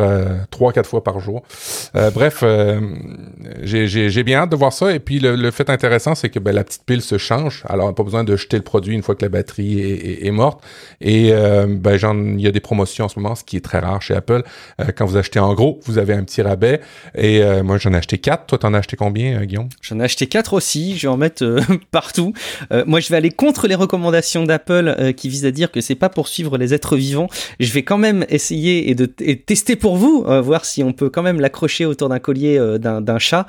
trois, 0.51 0.75
quatre 0.75 0.89
fois 0.89 1.03
par 1.03 1.19
jour. 1.19 1.45
bref, 1.95 2.45
j'ai 3.63 4.23
bien 4.23 4.41
hâte 4.41 4.51
de 4.51 4.57
voir 4.57 4.71
ça. 4.71 4.95
Et 4.95 4.99
puis 4.99 5.19
le, 5.19 5.51
fait 5.51 5.71
intéressant, 5.71 6.15
c'est 6.15 6.29
que 6.29 6.39
ben, 6.39 6.55
la 6.55 6.63
petite 6.63 6.85
pile 6.85 7.01
se 7.01 7.17
change. 7.17 7.63
Alors, 7.67 7.95
pas 7.95 8.03
besoin 8.03 8.23
de 8.23 8.37
jeter 8.37 8.59
le 8.59 8.63
produit 8.63 8.95
une 8.95 9.03
fois 9.03 9.15
que 9.15 9.25
la 9.25 9.31
batterie 9.31 9.81
est, 10.21 10.31
morte. 10.31 10.63
Et 11.01 11.33
ben, 11.33 11.97
il 12.37 12.41
y 12.43 12.47
a 12.47 12.51
des 12.51 12.61
promotions 12.61 13.07
en 13.07 13.09
ce 13.09 13.19
moment, 13.19 13.35
ce 13.35 13.45
qui 13.45 13.57
est 13.57 13.65
très 13.65 13.79
rare 13.79 14.03
chez 14.03 14.15
Apple. 14.15 14.43
quand 14.95 15.07
vous 15.07 15.17
achetez 15.17 15.39
en 15.39 15.55
gros, 15.55 15.81
vous 15.87 15.97
avez 15.97 16.13
un 16.13 16.23
petit 16.23 16.43
rabais. 16.43 16.83
Et 17.15 17.43
moi, 17.63 17.79
j'en 17.79 17.95
ai 17.95 17.97
acheté 17.97 18.19
quatre. 18.19 18.45
Toi, 18.45 18.59
t'en 18.59 18.75
as 18.75 18.79
acheté 18.81 18.99
combien, 18.99 19.43
Guillaume? 19.47 19.71
J'en 19.81 20.01
ai 20.01 20.05
acheté 20.05 20.27
quatre 20.27 20.53
aussi. 20.53 20.99
Je 20.99 21.07
vais 21.07 21.13
en 21.13 21.17
mettre 21.17 21.59
partout. 21.91 22.35
moi, 22.87 23.01
je 23.01 23.09
vais 23.09 23.17
aller 23.17 23.31
contre 23.31 23.69
les 23.69 23.75
recommandations 23.75 24.04
d'Apple 24.11 24.95
euh, 24.99 25.13
qui 25.13 25.29
vise 25.29 25.45
à 25.47 25.51
dire 25.51 25.71
que 25.71 25.81
c'est 25.81 25.95
pas 25.95 26.09
pour 26.09 26.29
suivre 26.29 26.59
les 26.59 26.75
êtres 26.75 26.97
vivants. 26.97 27.29
Je 27.61 27.73
vais 27.73 27.83
quand 27.83 27.99
même 27.99 28.25
essayer 28.29 28.91
et 28.91 28.95
de 28.95 29.07
tester 29.07 29.77
pour 29.77 29.97
vous, 29.97 30.25
euh, 30.27 30.41
voir 30.41 30.65
si 30.65 30.83
on 30.83 30.93
peut 30.93 31.11
quand 31.11 31.23
même 31.23 31.41
l'accrocher 31.41 31.85
autour 31.85 32.09
d'un 32.09 32.19
collier 32.19 32.59
euh, 32.59 32.79
d'un 32.79 33.19
chat 33.19 33.47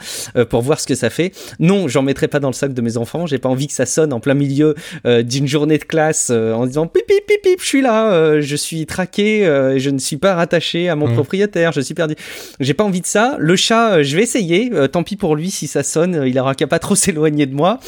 pour 0.50 0.62
voir 0.62 0.80
ce 0.80 0.88
que 0.88 0.96
ça 0.96 1.10
fait. 1.10 1.32
Non, 1.60 1.88
j'en 1.88 2.02
mettrai 2.02 2.28
pas 2.28 2.40
dans 2.40 2.50
le 2.50 2.54
sac 2.54 2.74
de 2.74 2.82
mes 2.82 2.98
enfants. 2.98 3.26
J'ai 3.26 3.38
pas 3.38 3.50
envie 3.50 3.68
que 3.68 3.74
ça 3.74 3.86
sonne 3.86 4.14
en 4.14 4.20
plein 4.20 4.34
milieu 4.34 4.76
d'une 5.06 5.48
journée 5.48 5.78
de 5.78 5.84
classe 5.84 6.30
en 6.30 6.66
disant 6.66 6.88
pip 6.88 7.06
pip 7.08 7.26
pip 7.26 7.42
pip, 7.42 7.60
je 7.62 7.66
suis 7.66 7.82
là, 7.82 8.42
je 8.42 8.56
suis 8.56 8.86
traqué, 8.86 9.44
je 9.78 9.90
ne 9.90 9.98
suis 9.98 10.18
pas 10.18 10.36
rattaché 10.36 10.90
à 10.90 10.96
mon 10.96 11.08
mmh. 11.08 11.14
propriétaire, 11.14 11.72
je 11.72 11.82
suis 11.82 11.94
perdu. 11.94 12.16
J'ai 12.60 12.74
pas 12.74 12.84
envie 12.84 13.02
de 13.02 13.06
ça. 13.06 13.36
Le 13.40 13.56
chat, 13.56 14.04
je 14.04 14.16
vais 14.16 14.24
essayer. 14.24 14.72
tant 14.92 15.04
pis 15.04 15.16
pour 15.16 15.36
lui 15.36 15.52
si 15.52 15.68
ça 15.68 15.84
sonne, 15.84 16.24
il 16.26 16.38
aura 16.40 16.56
qu'à 16.56 16.68
pas 16.68 16.80
trop 16.80 16.96
s'éloigner 16.96 17.46
de 17.46 17.56
moi. 17.56 17.80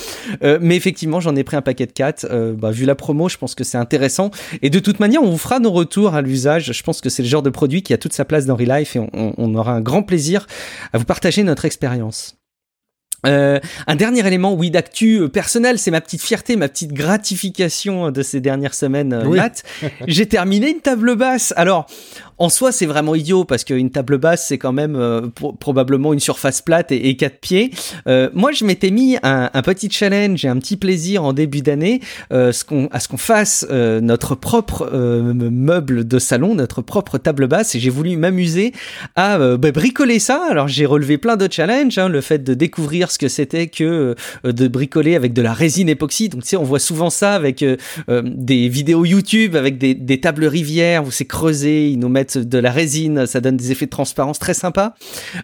mais 0.42 0.75
effectivement, 0.75 1.20
j'en 1.20 1.36
ai 1.36 1.44
pris 1.44 1.58
un 1.58 1.62
paquet 1.62 1.86
de 1.86 1.92
4. 1.92 2.27
Bah, 2.58 2.72
vu 2.72 2.86
la 2.86 2.96
promo, 2.96 3.30
je 3.30 3.38
pense 3.38 3.56
que 3.56 3.64
c'est 3.64 3.78
intéressant. 3.78 4.32
Et 4.62 4.70
de 4.70 4.80
toute 4.80 5.00
manière, 5.00 5.22
on 5.24 5.30
vous 5.30 5.38
fera 5.38 5.60
nos 5.60 5.72
retours 5.72 6.16
à 6.16 6.22
l'usage. 6.22 6.72
Je 6.74 6.84
pense 6.84 7.02
que 7.02 7.10
c'est 7.10 7.24
le 7.24 7.30
genre 7.30 7.44
de 7.44 7.50
produit 7.50 7.84
qui 7.84 7.94
a 7.94 7.98
toute 7.98 8.14
sa 8.14 8.26
place 8.26 8.46
dans 8.46 8.56
Relife 8.56 8.96
et 8.96 9.00
on 9.14 9.56
aura 9.56 9.74
un 9.74 9.82
grand 9.82 10.04
plaisir 10.04 10.48
à 10.94 10.98
vous 10.98 11.06
partager 11.06 11.44
notre 11.44 11.66
expérience. 11.66 12.38
Euh, 13.26 13.60
un 13.88 13.96
dernier 13.96 14.26
élément, 14.26 14.54
oui, 14.54 14.70
d'actu 14.70 15.22
euh, 15.22 15.28
personnel, 15.28 15.80
c'est 15.80 15.92
ma 15.92 16.02
petite 16.02 16.22
fierté, 16.22 16.56
ma 16.56 16.70
petite 16.70 16.94
gratification 16.94 18.12
de 18.12 18.22
ces 18.22 18.42
dernières 18.42 18.76
semaines, 18.76 19.14
euh, 19.14 19.28
Matt. 19.28 19.64
J'ai 20.08 20.28
terminé 20.28 20.70
une 20.70 20.82
table 20.82 21.16
basse. 21.16 21.54
Alors, 21.58 21.88
en 22.38 22.50
soi, 22.50 22.72
c'est 22.72 22.86
vraiment 22.86 23.15
idiot 23.15 23.46
parce 23.46 23.63
qu'une 23.63 23.89
table 23.89 24.17
basse, 24.17 24.48
c'est 24.48 24.58
quand 24.58 24.74
même 24.74 25.32
probablement 25.60 26.13
une 26.13 26.20
surface 26.20 26.62
plate 26.62 26.91
et, 26.91 27.15
quatre 27.17 27.39
pieds. 27.39 27.72
moi, 28.34 28.51
je 28.51 28.63
m'étais 28.65 28.91
mis 28.91 29.17
un, 29.24 29.50
petit 29.62 29.89
challenge 29.89 30.46
et 30.46 30.48
un 30.48 30.58
petit 30.58 30.77
plaisir 30.77 31.24
en 31.24 31.34
début 31.34 31.62
d'année 31.62 32.00
qu'on, 32.29 32.88
à 32.91 33.00
ce 33.00 33.08
qu'on 33.08 33.17
fasse 33.17 33.65
notre 33.70 34.36
propre 34.36 34.89
meuble 34.94 36.08
de 36.08 36.20
salon, 36.20 36.56
notre 36.56 36.82
propre 36.82 37.17
table 37.17 37.48
basse, 37.48 37.75
et 37.75 37.79
j'ai 37.79 37.89
voulu 37.89 38.15
m'amuser 38.17 38.72
à 39.15 39.38
bah, 39.58 39.72
bricoler 39.72 40.20
ça. 40.20 40.48
Alors, 40.50 40.67
j'ai 40.67 40.86
relevé 40.86 41.17
plein 41.17 41.38
de 41.38 41.51
challenges, 41.51 41.98
hein, 41.98 42.10
le 42.10 42.22
fait 42.22 42.44
de 42.44 42.53
découvrir 42.53 42.77
découvrir 42.77 43.10
ce 43.10 43.17
que 43.17 43.27
c'était 43.27 43.67
que 43.67 44.15
de 44.44 44.67
bricoler 44.67 45.15
avec 45.15 45.34
de 45.34 45.41
la 45.41 45.53
résine 45.53 45.89
époxy. 45.89 46.29
Donc 46.29 46.44
tu 46.44 46.50
sais, 46.50 46.58
on 46.58 46.63
voit 46.63 46.79
souvent 46.79 47.10
ça 47.10 47.34
avec 47.34 47.65
des 48.08 48.70
vidéos 48.70 49.03
YouTube, 49.03 49.56
avec 49.56 49.77
des, 49.77 49.96
des 49.96 50.22
tables 50.22 50.46
rivières 50.46 51.03
où 51.06 51.12
c'est 51.12 51.25
creusé, 51.25 51.89
ils 51.89 51.98
nous 51.98 52.10
mettent 52.10 52.26
de 52.36 52.57
la 52.57 52.72
résine, 52.72 53.25
ça 53.25 53.39
donne 53.39 53.55
des 53.55 53.72
effets 53.72 53.86
de 53.86 53.91
transparence 53.91 54.39
très 54.39 54.53
sympas. 54.53 54.96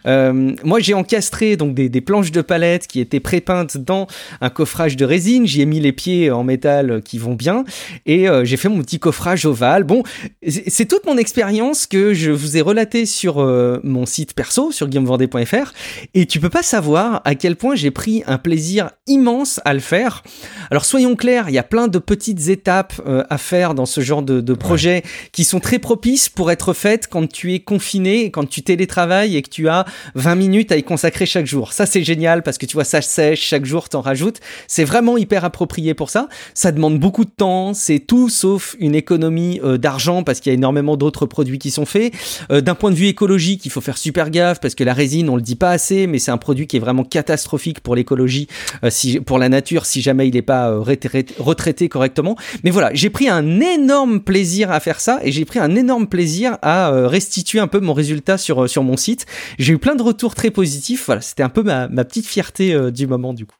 moi, 0.05 0.79
j'ai 0.79 0.93
encastré 0.93 1.55
donc 1.55 1.75
des, 1.75 1.87
des 1.87 2.01
planches 2.01 2.31
de 2.31 2.41
palette 2.41 2.87
qui 2.87 2.99
étaient 2.99 3.19
prépeintes 3.19 3.77
dans 3.77 4.07
un 4.41 4.49
coffrage 4.49 4.97
de 4.97 5.05
résine. 5.05 5.45
J'y 5.45 5.61
ai 5.61 5.65
mis 5.65 5.79
les 5.79 5.91
pieds 5.91 6.31
en 6.31 6.43
métal 6.43 7.01
qui 7.03 7.17
vont 7.17 7.35
bien 7.35 7.63
et 8.05 8.27
j'ai 8.43 8.57
fait 8.57 8.69
mon 8.69 8.81
petit 8.81 8.99
coffrage 8.99 9.45
ovale. 9.45 9.83
Bon, 9.83 10.03
c'est 10.47 10.87
toute 10.87 11.05
mon 11.05 11.17
expérience 11.17 11.87
que 11.87 12.13
je 12.13 12.31
vous 12.31 12.57
ai 12.57 12.61
relatée 12.61 13.05
sur 13.05 13.41
euh, 13.41 13.79
mon 13.83 14.05
site 14.05 14.33
perso, 14.33 14.71
sur 14.71 14.87
guillaumevendée.fr, 14.87 15.73
et 16.13 16.25
tu 16.25 16.39
peux 16.39 16.49
pas 16.49 16.63
savoir 16.63 17.21
à 17.25 17.35
quel 17.35 17.55
point 17.55 17.75
j'ai 17.75 17.91
pris 17.91 18.23
un 18.27 18.37
plaisir 18.37 18.91
immense 19.07 19.59
à 19.65 19.73
le 19.73 19.79
faire. 19.79 20.23
Alors 20.71 20.85
soyons 20.85 21.15
clairs, 21.15 21.49
il 21.49 21.53
y 21.53 21.59
a 21.59 21.63
plein 21.63 21.87
de 21.87 21.99
petites 21.99 22.49
étapes 22.49 22.93
euh, 23.05 23.23
à 23.29 23.37
faire 23.37 23.73
dans 23.73 23.85
ce 23.85 24.01
genre 24.01 24.23
de, 24.23 24.41
de 24.41 24.53
projet 24.53 25.03
qui 25.31 25.43
sont 25.43 25.59
très 25.59 25.79
propices 25.79 26.29
pour 26.29 26.51
être 26.51 26.72
faites 26.73 27.07
quand 27.07 27.31
tu 27.31 27.53
es 27.53 27.59
confiné, 27.59 28.31
quand 28.31 28.47
tu 28.47 28.61
télétravailles 28.63 29.37
et 29.37 29.41
que 29.41 29.49
tu 29.49 29.69
as 29.69 29.85
20 30.15 30.35
minutes 30.35 30.71
à 30.71 30.77
y 30.77 30.83
consacrer 30.83 31.25
chaque 31.25 31.45
jour. 31.45 31.73
Ça 31.73 31.85
c'est 31.85 32.03
génial 32.03 32.43
parce 32.43 32.57
que 32.57 32.65
tu 32.65 32.73
vois 32.73 32.83
ça 32.83 33.01
sèche 33.01 33.41
chaque 33.41 33.65
jour, 33.65 33.89
t'en 33.89 34.01
rajoutes. 34.01 34.39
C'est 34.67 34.83
vraiment 34.83 35.17
hyper 35.17 35.45
approprié 35.45 35.93
pour 35.93 36.09
ça. 36.09 36.27
Ça 36.53 36.71
demande 36.71 36.99
beaucoup 36.99 37.25
de 37.25 37.29
temps, 37.29 37.73
c'est 37.73 37.99
tout 37.99 38.29
sauf 38.29 38.75
une 38.79 38.95
économie 38.95 39.59
euh, 39.63 39.77
d'argent 39.77 40.23
parce 40.23 40.39
qu'il 40.39 40.51
y 40.51 40.53
a 40.53 40.55
énormément 40.55 40.97
d'autres 40.97 41.25
produits 41.25 41.59
qui 41.59 41.71
sont 41.71 41.85
faits. 41.85 42.13
Euh, 42.51 42.61
d'un 42.61 42.75
point 42.75 42.91
de 42.91 42.95
vue 42.95 43.07
écologique, 43.07 43.65
il 43.65 43.71
faut 43.71 43.81
faire 43.81 43.97
super 43.97 44.29
gaffe 44.29 44.59
parce 44.59 44.75
que 44.75 44.83
la 44.83 44.93
résine, 44.93 45.29
on 45.29 45.35
le 45.35 45.41
dit 45.41 45.55
pas 45.55 45.71
assez, 45.71 46.07
mais 46.07 46.19
c'est 46.19 46.31
un 46.31 46.37
produit 46.37 46.67
qui 46.67 46.77
est 46.77 46.79
vraiment 46.79 47.03
catastrophique 47.03 47.79
pour 47.79 47.95
l'écologie, 47.95 48.47
euh, 48.83 48.89
si, 48.89 49.19
pour 49.19 49.39
la 49.39 49.49
nature, 49.49 49.85
si 49.85 50.01
jamais 50.01 50.27
il 50.27 50.33
n'est 50.33 50.41
pas 50.41 50.73
retraité, 50.75 51.89
correctement. 51.89 52.35
Mais 52.63 52.71
voilà, 52.71 52.91
j'ai 52.93 53.09
pris 53.09 53.29
un 53.29 53.59
énorme 53.59 54.21
plaisir 54.21 54.71
à 54.71 54.79
faire 54.79 54.99
ça 54.99 55.19
et 55.23 55.31
j'ai 55.31 55.45
pris 55.45 55.59
un 55.59 55.75
énorme 55.75 56.07
plaisir 56.07 56.57
à 56.63 57.07
restituer 57.07 57.59
un 57.59 57.67
peu 57.67 57.79
mon 57.79 57.93
résultat 57.93 58.37
sur, 58.37 58.69
sur 58.69 58.83
mon 58.83 58.97
site. 58.97 59.25
J'ai 59.59 59.73
eu 59.73 59.77
plein 59.77 59.95
de 59.95 60.03
retours 60.03 60.35
très 60.35 60.51
positifs. 60.51 61.05
Voilà, 61.05 61.21
c'était 61.21 61.43
un 61.43 61.49
peu 61.49 61.63
ma, 61.63 61.87
ma 61.87 62.05
petite 62.05 62.25
fierté 62.25 62.91
du 62.91 63.07
moment 63.07 63.33
du 63.33 63.45
coup. 63.45 63.55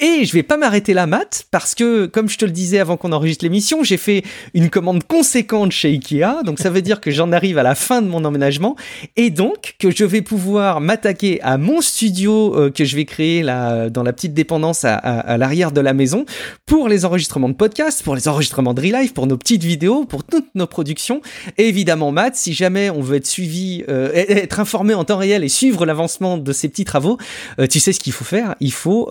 Et 0.00 0.24
je 0.24 0.32
vais 0.32 0.42
pas 0.42 0.56
m'arrêter 0.56 0.94
là, 0.94 1.06
Matt, 1.06 1.46
parce 1.50 1.74
que, 1.74 2.06
comme 2.06 2.28
je 2.28 2.38
te 2.38 2.44
le 2.44 2.50
disais 2.50 2.78
avant 2.78 2.96
qu'on 2.96 3.12
enregistre 3.12 3.44
l'émission, 3.44 3.82
j'ai 3.82 3.96
fait 3.96 4.22
une 4.54 4.70
commande 4.70 5.04
conséquente 5.04 5.72
chez 5.72 5.88
Ikea, 5.88 6.42
donc 6.44 6.58
ça 6.58 6.70
veut 6.70 6.82
dire 6.82 7.00
que 7.00 7.10
j'en 7.10 7.32
arrive 7.32 7.58
à 7.58 7.62
la 7.62 7.74
fin 7.74 8.02
de 8.02 8.08
mon 8.08 8.24
emménagement, 8.24 8.76
et 9.16 9.30
donc 9.30 9.74
que 9.78 9.90
je 9.90 10.04
vais 10.04 10.22
pouvoir 10.22 10.80
m'attaquer 10.80 11.40
à 11.42 11.58
mon 11.58 11.80
studio 11.80 12.56
euh, 12.56 12.70
que 12.70 12.84
je 12.84 12.96
vais 12.96 13.04
créer 13.04 13.42
là, 13.42 13.90
dans 13.90 14.02
la 14.02 14.12
petite 14.12 14.34
dépendance 14.34 14.84
à, 14.84 15.36
l'arrière 15.36 15.72
de 15.72 15.80
la 15.80 15.92
maison, 15.92 16.24
pour 16.66 16.88
les 16.88 17.04
enregistrements 17.04 17.48
de 17.48 17.54
podcasts, 17.54 18.02
pour 18.02 18.14
les 18.14 18.28
enregistrements 18.28 18.74
de 18.74 18.80
Relive, 18.80 19.12
pour 19.12 19.26
nos 19.26 19.36
petites 19.36 19.64
vidéos, 19.64 20.04
pour 20.04 20.24
toutes 20.24 20.54
nos 20.54 20.66
productions. 20.66 21.20
Et 21.58 21.68
évidemment, 21.68 22.12
Matt, 22.12 22.36
si 22.36 22.52
jamais 22.52 22.90
on 22.90 23.00
veut 23.00 23.16
être 23.16 23.26
suivi, 23.26 23.84
euh, 23.88 24.10
être 24.12 24.60
informé 24.60 24.94
en 24.94 25.04
temps 25.04 25.18
réel 25.18 25.44
et 25.44 25.48
suivre 25.48 25.86
l'avancement 25.86 26.38
de 26.38 26.52
ces 26.52 26.68
petits 26.68 26.84
travaux, 26.84 27.18
euh, 27.58 27.66
tu 27.66 27.80
sais 27.80 27.92
ce 27.92 28.00
qu'il 28.00 28.12
faut 28.12 28.24
faire, 28.24 28.54
il 28.60 28.72
faut 28.72 29.10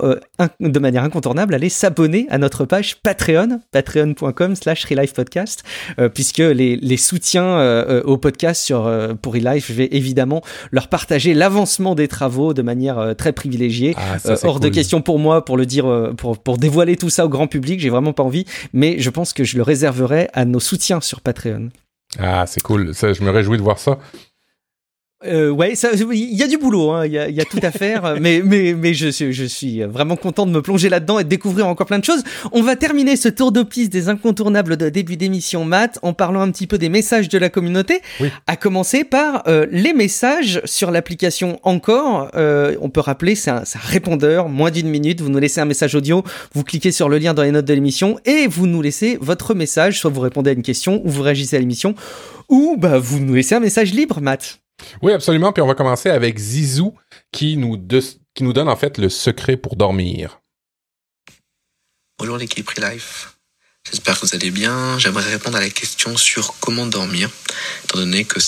de 0.59 0.79
manière 0.79 1.03
incontournable, 1.03 1.53
aller 1.53 1.69
s'abonner 1.69 2.27
à 2.29 2.37
notre 2.37 2.65
page 2.65 3.01
Patreon, 3.01 3.61
patreon.com 3.71 4.55
slash 4.55 4.85
podcast, 5.13 5.63
euh, 5.99 6.09
puisque 6.09 6.39
les, 6.39 6.97
soutiens 6.97 7.59
euh, 7.59 8.01
au 8.03 8.17
podcast 8.17 8.61
sur, 8.61 8.85
euh, 8.85 9.13
pour 9.13 9.33
Relife, 9.33 9.67
je 9.67 9.73
vais 9.73 9.89
évidemment 9.91 10.41
leur 10.71 10.87
partager 10.87 11.33
l'avancement 11.33 11.95
des 11.95 12.07
travaux 12.07 12.53
de 12.53 12.61
manière 12.61 13.15
très 13.17 13.33
privilégiée. 13.33 13.95
Ah, 13.97 14.17
hors 14.43 14.59
de 14.59 14.69
question 14.69 15.01
pour 15.01 15.19
moi, 15.19 15.45
pour 15.45 15.57
le 15.57 15.65
dire, 15.65 16.13
pour, 16.17 16.37
pour 16.37 16.57
dévoiler 16.57 16.95
tout 16.97 17.09
ça 17.09 17.25
au 17.25 17.29
grand 17.29 17.47
public, 17.47 17.79
j'ai 17.79 17.89
vraiment 17.89 18.13
pas 18.13 18.23
envie, 18.23 18.45
mais 18.73 18.99
je 18.99 19.09
pense 19.09 19.33
que 19.33 19.43
je 19.43 19.57
le 19.57 19.63
réserverai 19.63 20.29
à 20.33 20.45
nos 20.45 20.59
soutiens 20.59 21.01
sur 21.01 21.21
Patreon. 21.21 21.69
Ah, 22.19 22.45
c'est 22.45 22.61
cool. 22.61 22.93
je 22.93 23.23
me 23.23 23.29
réjouis 23.29 23.57
de 23.57 23.63
voir 23.63 23.79
ça. 23.79 23.97
Euh, 25.25 25.49
ouais, 25.49 25.73
il 25.73 26.33
y 26.33 26.41
a 26.41 26.47
du 26.47 26.57
boulot, 26.57 26.91
hein, 26.91 27.05
il 27.05 27.11
y, 27.11 27.19
a, 27.19 27.29
y, 27.29 27.39
a, 27.39 27.45
tout 27.45 27.59
à 27.61 27.69
faire, 27.69 28.15
mais 28.21 28.41
mais 28.43 28.73
mais 28.73 28.93
je, 28.95 29.09
je 29.09 29.43
suis 29.45 29.83
vraiment 29.83 30.15
content 30.15 30.47
de 30.47 30.51
me 30.51 30.61
plonger 30.61 30.89
là-dedans 30.89 31.19
et 31.19 31.23
de 31.23 31.29
découvrir 31.29 31.67
encore 31.67 31.85
plein 31.85 31.99
de 31.99 32.05
choses. 32.05 32.23
On 32.51 32.63
va 32.63 32.75
terminer 32.75 33.15
ce 33.15 33.29
tour 33.29 33.51
de 33.51 33.61
piste 33.61 33.91
des 33.91 34.09
incontournables 34.09 34.77
de 34.77 34.89
début 34.89 35.17
d'émission 35.17 35.63
Matt 35.63 35.99
en 36.01 36.13
parlant 36.13 36.41
un 36.41 36.49
petit 36.49 36.65
peu 36.65 36.79
des 36.79 36.89
messages 36.89 37.29
de 37.29 37.37
la 37.37 37.49
communauté. 37.49 38.01
Oui. 38.19 38.29
À 38.47 38.55
commencer 38.55 39.03
par 39.03 39.43
euh, 39.47 39.67
les 39.71 39.93
messages 39.93 40.61
sur 40.65 40.89
l'application 40.89 41.59
Encore. 41.63 42.29
Euh, 42.35 42.75
on 42.81 42.89
peut 42.89 43.01
rappeler, 43.01 43.35
c'est 43.35 43.51
un, 43.51 43.57
un, 43.57 43.79
répondeur, 43.79 44.49
moins 44.49 44.71
d'une 44.71 44.89
minute. 44.89 45.21
Vous 45.21 45.29
nous 45.29 45.39
laissez 45.39 45.61
un 45.61 45.65
message 45.65 45.93
audio, 45.93 46.23
vous 46.53 46.63
cliquez 46.63 46.91
sur 46.91 47.09
le 47.09 47.19
lien 47.19 47.33
dans 47.33 47.43
les 47.43 47.51
notes 47.51 47.65
de 47.65 47.73
l'émission 47.73 48.17
et 48.25 48.47
vous 48.47 48.65
nous 48.65 48.81
laissez 48.81 49.19
votre 49.21 49.53
message. 49.53 49.99
Soit 49.99 50.09
vous 50.09 50.21
répondez 50.21 50.49
à 50.49 50.53
une 50.53 50.63
question 50.63 51.01
ou 51.05 51.09
vous 51.09 51.21
réagissez 51.21 51.57
à 51.57 51.59
l'émission, 51.59 51.93
ou 52.49 52.75
bah 52.77 52.97
vous 52.97 53.19
nous 53.19 53.35
laissez 53.35 53.55
un 53.55 53.59
message 53.59 53.93
libre, 53.93 54.19
Matt. 54.19 54.60
Oui, 55.01 55.11
absolument. 55.11 55.53
Puis 55.53 55.61
on 55.61 55.67
va 55.67 55.75
commencer 55.75 56.09
avec 56.09 56.37
Zizou 56.37 56.95
qui 57.31 57.57
nous, 57.57 57.77
donne 57.77 58.69
en 58.69 58.75
fait 58.75 58.97
le 58.97 59.09
secret 59.09 59.57
pour 59.57 59.75
dormir. 59.75 60.39
Bonjour 62.19 62.37
l'équipe 62.37 62.71
Life. 62.77 63.37
J'espère 63.89 64.19
que 64.19 64.27
vous 64.27 64.35
allez 64.35 64.51
bien. 64.51 64.99
J'aimerais 64.99 65.29
répondre 65.29 65.57
à 65.57 65.59
la 65.59 65.69
question 65.69 66.15
sur 66.15 66.53
comment 66.59 66.85
dormir, 66.85 67.29
étant 67.83 67.97
donné 67.97 68.25
que 68.25 68.39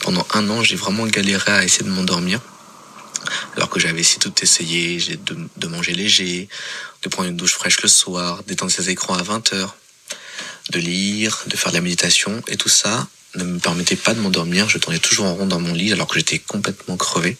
pendant 0.00 0.26
un 0.34 0.48
an, 0.50 0.62
j'ai 0.62 0.76
vraiment 0.76 1.06
galéré 1.06 1.50
à 1.50 1.64
essayer 1.64 1.84
de 1.84 1.90
m'endormir. 1.90 2.40
Alors 3.56 3.68
que 3.68 3.80
j'avais 3.80 4.00
essayé 4.00 4.18
tout 4.18 4.34
essayé, 4.42 4.98
j'ai 4.98 5.16
de, 5.16 5.36
de, 5.56 5.66
manger 5.66 5.92
léger, 5.92 6.48
de 7.02 7.08
prendre 7.08 7.28
une 7.28 7.36
douche 7.36 7.54
fraîche 7.54 7.82
le 7.82 7.88
soir, 7.88 8.42
d'étendre 8.44 8.72
ses 8.72 8.88
écrans 8.90 9.14
à 9.14 9.22
20 9.22 9.52
heures, 9.52 9.76
de 10.70 10.78
lire, 10.78 11.44
de 11.46 11.56
faire 11.56 11.70
de 11.70 11.76
la 11.76 11.82
méditation, 11.82 12.42
et 12.48 12.56
tout 12.56 12.68
ça, 12.68 13.06
ne 13.36 13.44
me 13.44 13.58
permettait 13.58 13.96
pas 13.96 14.14
de 14.14 14.20
m'endormir. 14.20 14.68
Je 14.68 14.78
tournais 14.78 14.98
toujours 14.98 15.26
en 15.26 15.34
rond 15.34 15.46
dans 15.46 15.60
mon 15.60 15.74
lit 15.74 15.92
alors 15.92 16.06
que 16.06 16.18
j'étais 16.18 16.38
complètement 16.38 16.96
crevé. 16.96 17.36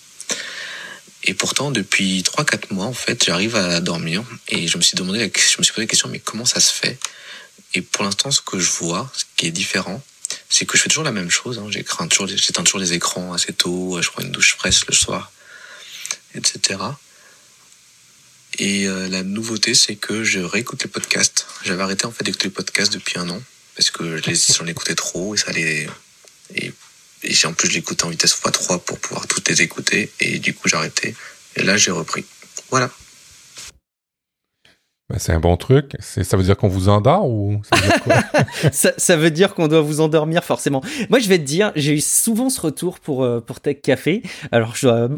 Et 1.25 1.35
pourtant, 1.35 1.71
depuis 1.71 2.23
3-4 2.23 2.73
mois, 2.73 2.87
en 2.87 2.93
fait, 2.93 3.25
j'arrive 3.25 3.55
à 3.55 3.81
dormir. 3.81 4.25
Et 4.49 4.67
je 4.67 4.77
me 4.77 4.83
suis 4.83 4.97
demandé, 4.97 5.19
je 5.21 5.59
me 5.59 5.63
suis 5.63 5.73
posé 5.73 5.83
la 5.83 5.87
question, 5.87 6.09
mais 6.09 6.19
comment 6.19 6.45
ça 6.45 6.61
se 6.61 6.73
fait? 6.73 6.99
Et 7.75 7.83
pour 7.83 8.05
l'instant, 8.05 8.31
ce 8.31 8.41
que 8.41 8.59
je 8.59 8.71
vois, 8.71 9.11
ce 9.15 9.25
qui 9.37 9.47
est 9.47 9.53
différent, 9.53 10.03
c'est 10.49 10.67
que 10.67 10.77
je 10.77 10.83
fais 10.83 10.89
toujours 10.89 11.05
la 11.05 11.13
même 11.13 11.31
chose. 11.31 11.59
Hein. 11.59 11.67
J'éteins 11.71 12.09
toujours, 12.09 12.29
toujours 12.65 12.81
les 12.81 12.93
écrans 12.93 13.33
assez 13.33 13.53
tôt, 13.53 14.01
je 14.03 14.11
prends 14.11 14.23
une 14.23 14.33
douche 14.33 14.57
fraîche 14.57 14.85
le 14.87 14.95
soir, 14.95 15.31
etc. 16.35 16.81
Et 18.59 18.87
euh, 18.87 19.09
la 19.09 19.23
nouveauté, 19.23 19.75
c'est 19.75 19.97
que 19.97 20.25
je 20.25 20.41
réécoute 20.41 20.83
les 20.83 20.91
podcasts. 20.91 21.47
J'avais 21.65 21.83
arrêté 21.83 22.05
en 22.05 22.11
fait 22.11 22.25
d'écouter 22.25 22.49
les 22.49 22.55
podcasts 22.55 22.93
depuis 22.93 23.19
un 23.19 23.31
an 23.31 23.43
parce 23.77 23.91
que 23.91 24.21
j'en 24.59 24.67
écoutais 24.67 24.95
trop 24.95 25.35
et 25.35 25.39
ça 25.39 25.51
allait. 25.51 25.89
Et, 26.55 26.73
et 27.25 27.47
en 27.47 27.53
plus, 27.53 27.71
je 27.71 27.79
en 28.05 28.09
vitesse 28.11 28.35
x3 28.35 28.81
pour 28.81 28.99
pouvoir 28.99 29.27
toutes 29.27 29.49
les 29.49 29.63
écouter 29.63 30.11
et 30.21 30.39
du 30.39 30.55
coup, 30.55 30.69
arrêté. 30.77 31.15
Et 31.57 31.63
là, 31.63 31.77
j'ai 31.77 31.91
repris. 31.91 32.25
Voilà. 32.71 32.91
Ben, 35.11 35.19
c'est 35.19 35.33
un 35.33 35.41
bon 35.41 35.57
truc. 35.57 35.97
Ça 35.99 36.37
veut 36.37 36.45
dire 36.45 36.57
qu'on 36.57 36.69
vous 36.69 36.89
endort 36.89 37.29
ou 37.29 37.61
ça 38.73 39.17
veut 39.17 39.33
dire 39.33 39.53
qu'on 39.55 39.67
doit 39.67 39.81
vous 39.81 40.01
endormir 40.01 40.45
forcément. 40.45 40.81
Moi, 41.11 41.19
je 41.19 41.29
vais 41.29 41.39
te 41.39 41.43
dire, 41.43 41.73
j'ai 41.75 41.95
eu 41.95 42.01
souvent 42.01 42.49
ce 42.49 42.61
retour 42.61 43.01
pour 43.01 43.25
euh, 43.25 43.41
pour 43.41 43.61
Tech 43.61 43.79
Café. 43.83 44.23
Alors, 44.53 44.75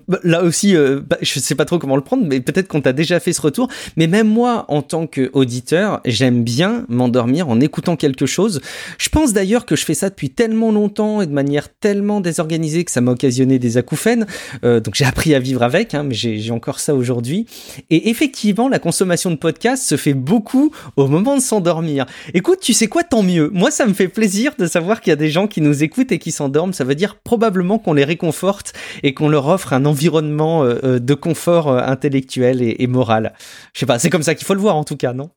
bah, 0.08 0.18
là 0.24 0.42
aussi, 0.42 0.74
euh, 0.74 1.00
bah, 1.06 1.18
je 1.20 1.38
sais 1.38 1.54
pas 1.54 1.66
trop 1.66 1.78
comment 1.78 1.96
le 1.96 2.02
prendre, 2.02 2.24
mais 2.26 2.40
peut-être 2.40 2.66
qu'on 2.66 2.80
t'a 2.80 2.94
déjà 2.94 3.20
fait 3.20 3.34
ce 3.34 3.42
retour. 3.42 3.68
Mais 3.96 4.06
même 4.06 4.26
moi, 4.26 4.64
en 4.68 4.80
tant 4.80 5.06
qu'auditeur, 5.06 6.00
j'aime 6.06 6.42
bien 6.42 6.86
m'endormir 6.88 7.48
en 7.50 7.60
écoutant 7.60 7.96
quelque 7.96 8.26
chose. 8.26 8.62
Je 8.98 9.10
pense 9.10 9.34
d'ailleurs 9.34 9.66
que 9.66 9.76
je 9.76 9.84
fais 9.84 9.94
ça 9.94 10.08
depuis 10.08 10.30
tellement 10.30 10.72
longtemps 10.72 11.20
et 11.20 11.26
de 11.26 11.32
manière 11.32 11.68
tellement 11.68 12.22
désorganisée 12.22 12.84
que 12.84 12.90
ça 12.90 13.02
m'a 13.02 13.12
occasionné 13.12 13.58
des 13.58 13.76
acouphènes. 13.76 14.26
Euh, 14.64 14.80
donc, 14.80 14.94
j'ai 14.94 15.04
appris 15.04 15.34
à 15.34 15.38
vivre 15.38 15.62
avec, 15.62 15.94
hein, 15.94 16.04
mais 16.04 16.14
j'ai 16.14 16.50
encore 16.50 16.80
ça 16.80 16.94
aujourd'hui. 16.94 17.46
Et 17.90 18.08
effectivement, 18.08 18.68
la 18.68 18.78
consommation 18.78 19.30
de 19.30 19.36
podcasts 19.36 19.83
se 19.84 19.96
fait 19.96 20.14
beaucoup 20.14 20.72
au 20.96 21.06
moment 21.06 21.36
de 21.36 21.42
s'endormir. 21.42 22.06
Écoute, 22.32 22.60
tu 22.60 22.72
sais 22.72 22.86
quoi, 22.86 23.04
tant 23.04 23.22
mieux. 23.22 23.50
Moi, 23.52 23.70
ça 23.70 23.86
me 23.86 23.92
fait 23.92 24.08
plaisir 24.08 24.52
de 24.58 24.66
savoir 24.66 25.00
qu'il 25.00 25.10
y 25.10 25.12
a 25.12 25.16
des 25.16 25.30
gens 25.30 25.46
qui 25.46 25.60
nous 25.60 25.82
écoutent 25.82 26.12
et 26.12 26.18
qui 26.18 26.32
s'endorment. 26.32 26.72
Ça 26.72 26.84
veut 26.84 26.94
dire 26.94 27.16
probablement 27.16 27.78
qu'on 27.78 27.92
les 27.92 28.04
réconforte 28.04 28.72
et 29.02 29.14
qu'on 29.14 29.28
leur 29.28 29.48
offre 29.48 29.72
un 29.72 29.84
environnement 29.84 30.64
euh, 30.64 30.78
euh, 30.84 30.98
de 30.98 31.14
confort 31.14 31.68
euh, 31.68 31.80
intellectuel 31.80 32.62
et, 32.62 32.86
moral. 32.86 33.32
Je 33.72 33.80
sais 33.80 33.86
pas, 33.86 33.98
c'est 33.98 34.10
comme 34.10 34.22
ça 34.22 34.34
qu'il 34.34 34.46
faut 34.46 34.54
le 34.54 34.60
voir 34.60 34.76
en 34.76 34.84
tout 34.84 34.96
cas, 34.96 35.12
non? 35.12 35.30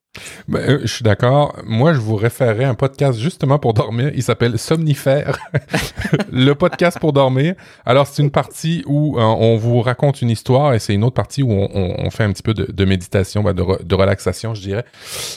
Ben, 0.48 0.80
je 0.82 0.88
suis 0.88 1.04
d'accord. 1.04 1.56
Moi, 1.66 1.94
je 1.94 2.00
vous 2.00 2.16
référerai 2.16 2.64
un 2.64 2.74
podcast 2.74 3.20
justement 3.20 3.60
pour 3.60 3.74
dormir. 3.74 4.12
Il 4.16 4.24
s'appelle 4.24 4.58
Somnifère, 4.58 5.38
le 6.32 6.54
podcast 6.54 7.00
pour 7.00 7.14
dormir. 7.14 7.56
Alors, 7.86 8.08
c'est 8.08 8.22
une 8.22 8.32
partie 8.32 8.84
où 8.88 9.20
on 9.20 9.58
vous 9.58 9.82
raconte 9.82 10.22
une 10.22 10.30
histoire 10.30 10.74
et 10.74 10.80
c'est 10.80 10.94
une 10.94 11.04
autre 11.04 11.16
partie 11.16 11.44
où 11.44 11.52
on, 11.52 12.10
fait 12.10 12.24
un 12.24 12.32
petit 12.32 12.44
peu 12.44 12.54
de, 12.54 12.86
méditation, 12.86 13.44
ben, 13.44 13.54
de, 13.54 13.84
de, 13.84 13.96
relaxation, 13.96 14.54
je 14.54 14.62
dirais. 14.62 14.86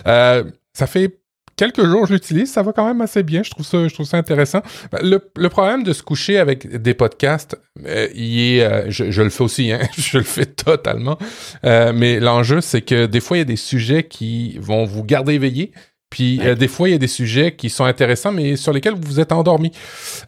Euh, 0.06 0.44
ça 0.72 0.86
fait 0.86 1.20
quelques 1.60 1.84
jours 1.84 2.06
je 2.06 2.14
l'utilise, 2.14 2.50
ça 2.50 2.62
va 2.62 2.72
quand 2.72 2.86
même 2.86 3.02
assez 3.02 3.22
bien. 3.22 3.42
Je 3.42 3.50
trouve 3.50 3.66
ça, 4.06 4.16
intéressant. 4.16 4.62
Ben, 4.90 5.00
le, 5.02 5.48
problème 5.48 5.82
de 5.82 5.92
se 5.92 6.02
coucher 6.02 6.38
avec 6.38 6.80
des 6.80 6.94
podcasts, 6.94 7.54
euh, 7.86 8.08
euh, 8.16 8.84
je, 8.88 9.22
le 9.22 9.28
fais 9.28 9.44
aussi, 9.44 9.70
hein, 9.70 9.80
je 9.98 10.18
le 10.18 10.24
fais 10.24 10.46
totalement. 10.46 11.18
Euh, 11.64 11.92
mais 11.94 12.18
l'enjeu, 12.18 12.62
c'est 12.62 12.80
que 12.80 13.04
des 13.04 13.20
fois, 13.20 13.36
il 13.36 13.40
y 13.40 13.42
a 13.42 13.46
des 13.46 13.56
sujets 13.56 14.04
qui 14.04 14.58
vont 14.58 14.86
vous 14.86 15.04
garder 15.04 15.34
éveillé. 15.34 15.72
Puis 16.10 16.40
des 16.58 16.68
fois, 16.68 16.88
il 16.88 16.92
y 16.92 16.94
a 16.94 16.98
des 16.98 17.06
sujets 17.06 17.54
qui 17.54 17.70
sont 17.70 17.84
intéressants, 17.84 18.32
mais 18.32 18.56
sur 18.56 18.72
lesquels 18.72 18.94
vous 18.94 19.06
vous 19.06 19.20
êtes 19.20 19.32
endormi. 19.32 19.70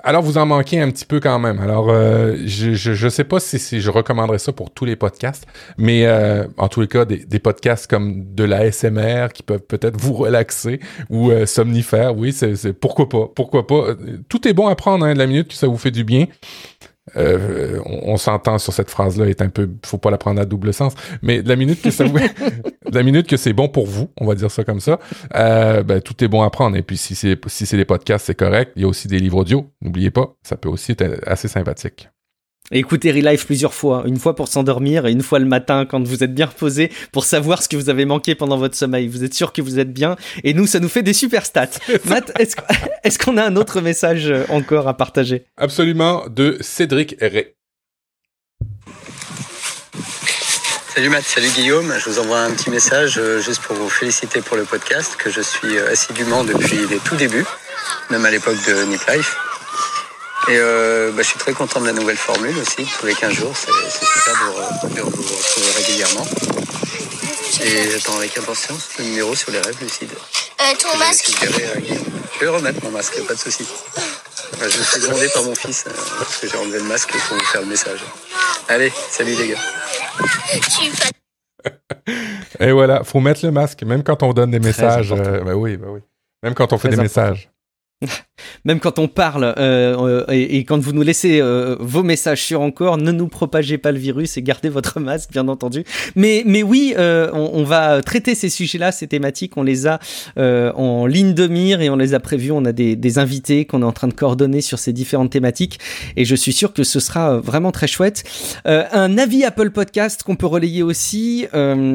Alors, 0.02 0.22
vous 0.22 0.38
en 0.38 0.46
manquez 0.46 0.80
un 0.80 0.90
petit 0.90 1.04
peu 1.04 1.20
quand 1.20 1.38
même. 1.38 1.60
Alors, 1.60 1.90
euh, 1.90 2.36
je, 2.44 2.74
je, 2.74 3.08
sais 3.08 3.24
pas 3.24 3.40
si, 3.40 3.58
si, 3.58 3.80
je 3.80 3.90
recommanderais 3.90 4.38
ça 4.38 4.52
pour 4.52 4.70
tous 4.70 4.84
les 4.84 4.96
podcasts, 4.96 5.46
mais 5.78 6.06
euh, 6.06 6.46
en 6.56 6.68
tous 6.68 6.80
les 6.80 6.88
cas, 6.88 7.04
des, 7.04 7.24
des, 7.24 7.38
podcasts 7.38 7.88
comme 7.88 8.34
de 8.34 8.44
la 8.44 8.70
SMR 8.70 9.28
qui 9.32 9.42
peuvent 9.42 9.62
peut-être 9.62 10.00
vous 10.00 10.14
relaxer 10.14 10.80
ou 11.10 11.30
euh, 11.30 11.46
somnifère, 11.46 12.16
oui, 12.16 12.32
c'est 12.32 12.72
pourquoi 12.72 13.08
pas, 13.08 13.28
pourquoi 13.34 13.66
pas. 13.66 13.94
Tout 14.28 14.46
est 14.46 14.52
bon 14.52 14.68
à 14.68 14.74
prendre, 14.74 15.04
hein, 15.04 15.14
de 15.14 15.18
la 15.18 15.26
minute 15.26 15.48
que 15.48 15.54
ça 15.54 15.66
vous 15.66 15.78
fait 15.78 15.90
du 15.90 16.04
bien. 16.04 16.26
Euh, 17.16 17.80
on, 17.84 18.16
s'entend 18.16 18.58
sur 18.58 18.72
cette 18.72 18.88
phrase-là 18.88 19.26
est 19.26 19.42
un 19.42 19.48
peu, 19.48 19.68
faut 19.84 19.98
pas 19.98 20.10
la 20.12 20.18
prendre 20.18 20.40
à 20.40 20.44
double 20.44 20.72
sens, 20.72 20.94
mais 21.20 21.42
de 21.42 21.48
la 21.48 21.56
minute 21.56 21.82
que 21.82 21.90
ça, 21.90 22.04
la 22.92 23.02
minute 23.02 23.26
que 23.26 23.36
c'est 23.36 23.52
bon 23.52 23.68
pour 23.68 23.86
vous, 23.86 24.10
on 24.20 24.26
va 24.26 24.36
dire 24.36 24.50
ça 24.50 24.62
comme 24.62 24.80
ça, 24.80 25.00
euh, 25.34 25.82
ben, 25.82 26.00
tout 26.00 26.22
est 26.22 26.28
bon 26.28 26.42
à 26.42 26.50
prendre. 26.50 26.76
Et 26.76 26.82
puis 26.82 26.96
si 26.96 27.14
c'est 27.14 27.38
si 27.48 27.66
c'est 27.66 27.76
des 27.76 27.84
podcasts, 27.84 28.26
c'est 28.26 28.36
correct. 28.36 28.72
Il 28.76 28.82
y 28.82 28.84
a 28.84 28.88
aussi 28.88 29.08
des 29.08 29.18
livres 29.18 29.38
audio. 29.38 29.70
N'oubliez 29.80 30.10
pas, 30.10 30.36
ça 30.42 30.56
peut 30.56 30.68
aussi 30.68 30.92
être 30.92 31.20
assez 31.26 31.48
sympathique. 31.48 32.08
Écoutez 32.70 33.10
Relife 33.10 33.44
plusieurs 33.44 33.74
fois, 33.74 34.04
une 34.06 34.18
fois 34.18 34.36
pour 34.36 34.48
s'endormir 34.48 35.06
et 35.06 35.12
une 35.12 35.22
fois 35.22 35.40
le 35.40 35.44
matin 35.46 35.84
quand 35.84 36.06
vous 36.06 36.22
êtes 36.22 36.32
bien 36.32 36.46
reposé 36.46 36.90
pour 37.10 37.24
savoir 37.24 37.62
ce 37.62 37.68
que 37.68 37.76
vous 37.76 37.90
avez 37.90 38.04
manqué 38.04 38.34
pendant 38.34 38.56
votre 38.56 38.76
sommeil. 38.76 39.08
Vous 39.08 39.24
êtes 39.24 39.34
sûr 39.34 39.52
que 39.52 39.60
vous 39.60 39.78
êtes 39.78 39.92
bien 39.92 40.16
et 40.44 40.54
nous, 40.54 40.66
ça 40.66 40.78
nous 40.78 40.88
fait 40.88 41.02
des 41.02 41.12
super 41.12 41.44
stats. 41.44 41.70
Matt, 42.04 42.32
est-ce 43.04 43.18
qu'on 43.18 43.36
a 43.36 43.44
un 43.44 43.56
autre 43.56 43.80
message 43.80 44.30
euh, 44.30 44.44
encore 44.48 44.86
à 44.86 44.96
partager? 44.96 45.44
Absolument, 45.56 46.24
de 46.28 46.56
Cédric 46.60 47.16
Ray. 47.20 47.48
Salut 50.94 51.08
Matt, 51.08 51.24
salut 51.24 51.48
Guillaume. 51.48 51.92
Je 51.98 52.10
vous 52.10 52.20
envoie 52.20 52.40
un 52.40 52.52
petit 52.52 52.70
message 52.70 53.18
euh, 53.18 53.40
juste 53.40 53.62
pour 53.62 53.74
vous 53.74 53.88
féliciter 53.88 54.40
pour 54.40 54.56
le 54.56 54.64
podcast 54.64 55.16
que 55.16 55.30
je 55.30 55.40
suis 55.40 55.76
euh, 55.76 55.90
assidûment 55.90 56.44
depuis 56.44 56.86
les 56.88 56.98
tout 56.98 57.16
débuts, 57.16 57.46
même 58.10 58.24
à 58.24 58.30
l'époque 58.30 58.58
de 58.66 58.84
Nick 58.84 59.00
Life. 59.08 59.36
Et 60.48 60.56
euh, 60.58 61.12
bah, 61.12 61.22
je 61.22 61.28
suis 61.28 61.38
très 61.38 61.52
content 61.52 61.80
de 61.80 61.86
la 61.86 61.92
nouvelle 61.92 62.16
formule 62.16 62.56
aussi, 62.58 62.84
tous 62.98 63.06
les 63.06 63.14
15 63.14 63.32
jours, 63.32 63.52
c'est 63.56 63.70
super 63.70 64.34
de, 64.94 65.00
vous 65.00 65.10
retrouver 65.10 65.70
régulièrement. 65.76 66.26
Et 67.64 67.90
j'attends 67.90 68.16
avec 68.16 68.36
impatience 68.36 68.88
le 68.98 69.04
numéro 69.04 69.34
sur 69.36 69.52
les 69.52 69.60
rêves 69.60 69.80
lucides. 69.80 70.10
Euh, 70.10 70.74
ton 70.80 70.98
masque 70.98 71.30
Je 71.40 72.40
vais 72.40 72.48
remettre 72.48 72.82
mon 72.84 72.90
masque, 72.90 73.22
pas 73.26 73.34
de 73.34 73.38
souci. 73.38 73.64
je 74.60 74.64
me 74.64 74.70
fais 74.70 75.00
demander 75.00 75.28
par 75.32 75.44
mon 75.44 75.54
fils, 75.54 75.84
euh, 75.86 75.90
parce 76.18 76.38
que 76.38 76.48
j'ai 76.48 76.56
enlevé 76.56 76.78
le 76.78 76.84
masque 76.84 77.12
pour 77.12 77.36
vous 77.36 77.44
faire 77.44 77.60
le 77.60 77.68
message. 77.68 78.00
Allez, 78.68 78.92
salut 79.10 79.34
les 79.34 79.48
gars. 79.48 79.60
Et 82.58 82.72
voilà, 82.72 83.04
faut 83.04 83.20
mettre 83.20 83.44
le 83.44 83.52
masque, 83.52 83.82
même 83.84 84.02
quand 84.02 84.22
on 84.22 84.32
donne 84.32 84.50
des 84.50 84.60
messages. 84.60 85.12
Euh, 85.12 85.40
bah 85.42 85.54
oui, 85.54 85.76
bah 85.76 85.86
oui. 85.90 86.00
Même 86.42 86.54
quand 86.54 86.72
on 86.72 86.78
fait 86.78 86.88
des 86.88 86.96
messages. 86.96 87.50
Même 88.64 88.80
quand 88.80 88.98
on 88.98 89.08
parle 89.08 89.44
euh, 89.44 89.96
euh, 89.96 90.24
et, 90.28 90.64
quand 90.64 90.78
vous 90.78 90.92
nous 90.92 91.02
laissez 91.02 91.40
euh, 91.40 91.76
vos 91.80 92.02
messages 92.02 92.42
sur 92.42 92.60
encore, 92.60 92.98
ne 92.98 93.12
nous 93.12 93.28
propagez 93.28 93.78
pas 93.78 93.92
le 93.92 93.98
virus 93.98 94.36
et 94.36 94.42
gardez 94.42 94.68
votre 94.68 95.00
masque, 95.00 95.30
bien 95.32 95.48
entendu. 95.48 95.84
Mais, 96.16 96.42
mais 96.46 96.62
oui, 96.62 96.94
on, 96.98 97.64
va 97.64 98.02
traiter 98.02 98.34
ces 98.34 98.48
sujets-là, 98.48 98.92
ces 98.92 99.06
thématiques, 99.06 99.56
on 99.56 99.62
les 99.62 99.86
a 99.86 99.98
en 100.36 101.06
ligne 101.06 101.34
de 101.34 101.46
mire 101.46 101.80
et 101.80 101.90
on 101.90 101.96
les 101.96 102.14
a 102.14 102.20
prévus. 102.20 102.52
On 102.52 102.64
a 102.64 102.72
des, 102.72 103.18
invités 103.18 103.66
qu'on 103.66 103.82
est 103.82 103.86
en 103.86 103.92
train 103.92 104.08
de 104.08 104.14
coordonner 104.14 104.62
sur 104.62 104.78
ces 104.78 104.92
différentes 104.92 105.30
thématiques 105.30 105.78
et 106.16 106.24
je 106.24 106.34
suis 106.34 106.52
sûr 106.52 106.72
que 106.72 106.82
ce 106.82 106.98
sera 106.98 107.36
vraiment 107.38 107.72
très 107.72 107.86
chouette. 107.86 108.24
un 108.64 109.18
avis 109.18 109.44
Apple 109.44 109.70
Podcast 109.70 110.22
qu'on 110.22 110.36
peut 110.36 110.46
relayer 110.46 110.82
aussi, 110.82 111.46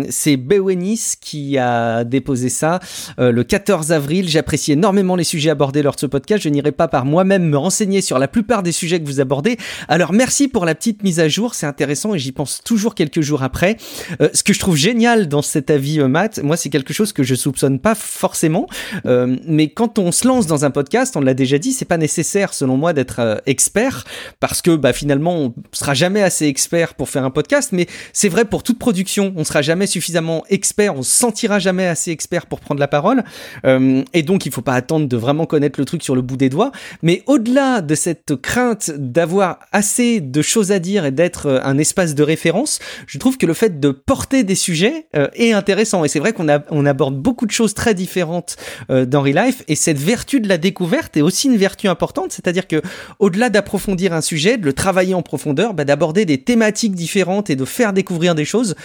c'est 0.09 0.37
Bewenis 0.37 1.13
qui 1.19 1.57
a 1.57 2.03
déposé 2.03 2.49
ça 2.49 2.79
le 3.17 3.43
14 3.43 3.91
avril. 3.91 4.29
J'apprécie 4.29 4.73
énormément 4.73 5.15
les 5.15 5.23
sujets 5.23 5.49
abordés 5.49 5.81
lors 5.81 5.96
ce 5.99 6.05
podcast, 6.05 6.43
je 6.43 6.49
n'irai 6.49 6.71
pas 6.71 6.87
par 6.87 7.05
moi-même 7.05 7.43
me 7.43 7.57
renseigner 7.57 8.01
sur 8.01 8.19
la 8.19 8.27
plupart 8.27 8.63
des 8.63 8.71
sujets 8.71 8.99
que 8.99 9.05
vous 9.05 9.19
abordez. 9.19 9.57
Alors 9.87 10.13
merci 10.13 10.47
pour 10.47 10.65
la 10.65 10.75
petite 10.75 11.03
mise 11.03 11.19
à 11.19 11.27
jour, 11.27 11.55
c'est 11.55 11.65
intéressant 11.65 12.13
et 12.13 12.19
j'y 12.19 12.31
pense 12.31 12.61
toujours 12.63 12.95
quelques 12.95 13.21
jours 13.21 13.43
après. 13.43 13.77
Euh, 14.21 14.29
ce 14.33 14.43
que 14.43 14.53
je 14.53 14.59
trouve 14.59 14.75
génial 14.75 15.27
dans 15.27 15.41
cet 15.41 15.69
avis, 15.69 15.99
euh, 15.99 16.07
Matt, 16.07 16.41
moi 16.43 16.57
c'est 16.57 16.69
quelque 16.69 16.93
chose 16.93 17.13
que 17.13 17.23
je 17.23 17.35
soupçonne 17.35 17.79
pas 17.79 17.95
forcément, 17.95 18.67
euh, 19.05 19.35
mais 19.45 19.69
quand 19.69 19.99
on 19.99 20.11
se 20.11 20.27
lance 20.27 20.47
dans 20.47 20.65
un 20.65 20.71
podcast, 20.71 21.15
on 21.15 21.21
l'a 21.21 21.33
déjà 21.33 21.57
dit, 21.57 21.73
c'est 21.73 21.85
pas 21.85 21.97
nécessaire 21.97 22.53
selon 22.53 22.77
moi 22.77 22.93
d'être 22.93 23.41
expert 23.45 24.03
parce 24.39 24.61
que 24.61 24.75
bah, 24.75 24.93
finalement 24.93 25.37
on 25.37 25.53
sera 25.71 25.93
jamais 25.93 26.21
assez 26.21 26.45
expert 26.45 26.93
pour 26.93 27.09
faire 27.09 27.23
un 27.23 27.31
podcast, 27.31 27.71
mais 27.71 27.87
c'est 28.13 28.29
vrai 28.29 28.45
pour 28.45 28.63
toute 28.63 28.79
production, 28.79 29.33
on 29.35 29.43
sera 29.43 29.61
jamais 29.61 29.87
suffisamment 29.87 30.43
expert, 30.49 30.95
on 30.95 31.03
se 31.03 31.11
sentira 31.11 31.59
jamais 31.59 31.87
assez 31.87 32.11
expert 32.11 32.45
pour 32.45 32.59
prendre 32.59 32.79
la 32.79 32.87
parole, 32.87 33.23
et 33.65 34.23
donc 34.23 34.45
il 34.45 34.51
faut 34.51 34.61
pas 34.61 34.73
attendre 34.73 35.07
de 35.07 35.17
vraiment 35.17 35.45
connaître 35.45 35.79
le 35.79 35.85
truc 35.87 36.03
sur 36.03 36.15
le 36.15 36.21
bout 36.21 36.37
des 36.37 36.49
doigts. 36.49 36.71
Mais 37.01 37.23
au-delà 37.25 37.81
de 37.81 37.95
cette 37.95 38.35
crainte 38.35 38.91
d'avoir 38.95 39.59
assez 39.71 40.21
de 40.21 40.41
choses 40.43 40.71
à 40.71 40.79
dire 40.79 41.05
et 41.05 41.11
d'être 41.11 41.47
euh, 41.47 41.59
un 41.63 41.77
espace 41.77 42.13
de 42.13 42.23
référence, 42.23 42.79
je 43.07 43.17
trouve 43.17 43.37
que 43.37 43.45
le 43.45 43.53
fait 43.53 43.79
de 43.79 43.89
porter 43.89 44.43
des 44.43 44.55
sujets 44.55 45.07
euh, 45.15 45.27
est 45.33 45.53
intéressant. 45.53 46.05
Et 46.05 46.07
c'est 46.07 46.19
vrai 46.19 46.33
qu'on 46.33 46.47
on 46.69 46.85
aborde 46.85 47.15
beaucoup 47.15 47.45
de 47.45 47.51
choses 47.51 47.73
très 47.73 47.93
différentes 47.93 48.57
euh, 48.91 49.05
dans 49.05 49.21
Relife. 49.21 49.63
Et 49.67 49.75
cette 49.75 49.97
vertu 49.97 50.39
de 50.39 50.47
la 50.47 50.57
découverte 50.57 51.17
est 51.17 51.21
aussi 51.21 51.47
une 51.47 51.57
vertu 51.57 51.87
importante. 51.87 52.31
C'est-à-dire 52.31 52.67
que 52.67 52.81
au-delà 53.19 53.49
d'approfondir 53.49 54.13
un 54.13 54.21
sujet, 54.21 54.57
de 54.57 54.65
le 54.65 54.73
travailler 54.73 55.13
en 55.13 55.23
profondeur, 55.23 55.73
bah, 55.73 55.85
d'aborder 55.85 56.25
des 56.25 56.37
thématiques 56.37 56.95
différentes 56.95 57.49
et 57.49 57.55
de 57.55 57.65
faire 57.65 57.93
découvrir 57.93 58.35
des 58.35 58.45
choses, 58.45 58.75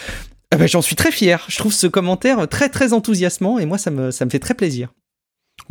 eh 0.52 0.56
ben, 0.56 0.68
j'en 0.68 0.82
suis 0.82 0.96
très 0.96 1.10
fier. 1.10 1.44
Je 1.48 1.58
trouve 1.58 1.72
ce 1.72 1.86
commentaire 1.86 2.46
très 2.48 2.68
très 2.68 2.92
enthousiasmant 2.92 3.58
et 3.58 3.66
moi 3.66 3.78
ça 3.78 3.90
me, 3.90 4.10
ça 4.10 4.24
me 4.24 4.30
fait 4.30 4.38
très 4.38 4.54
plaisir. 4.54 4.92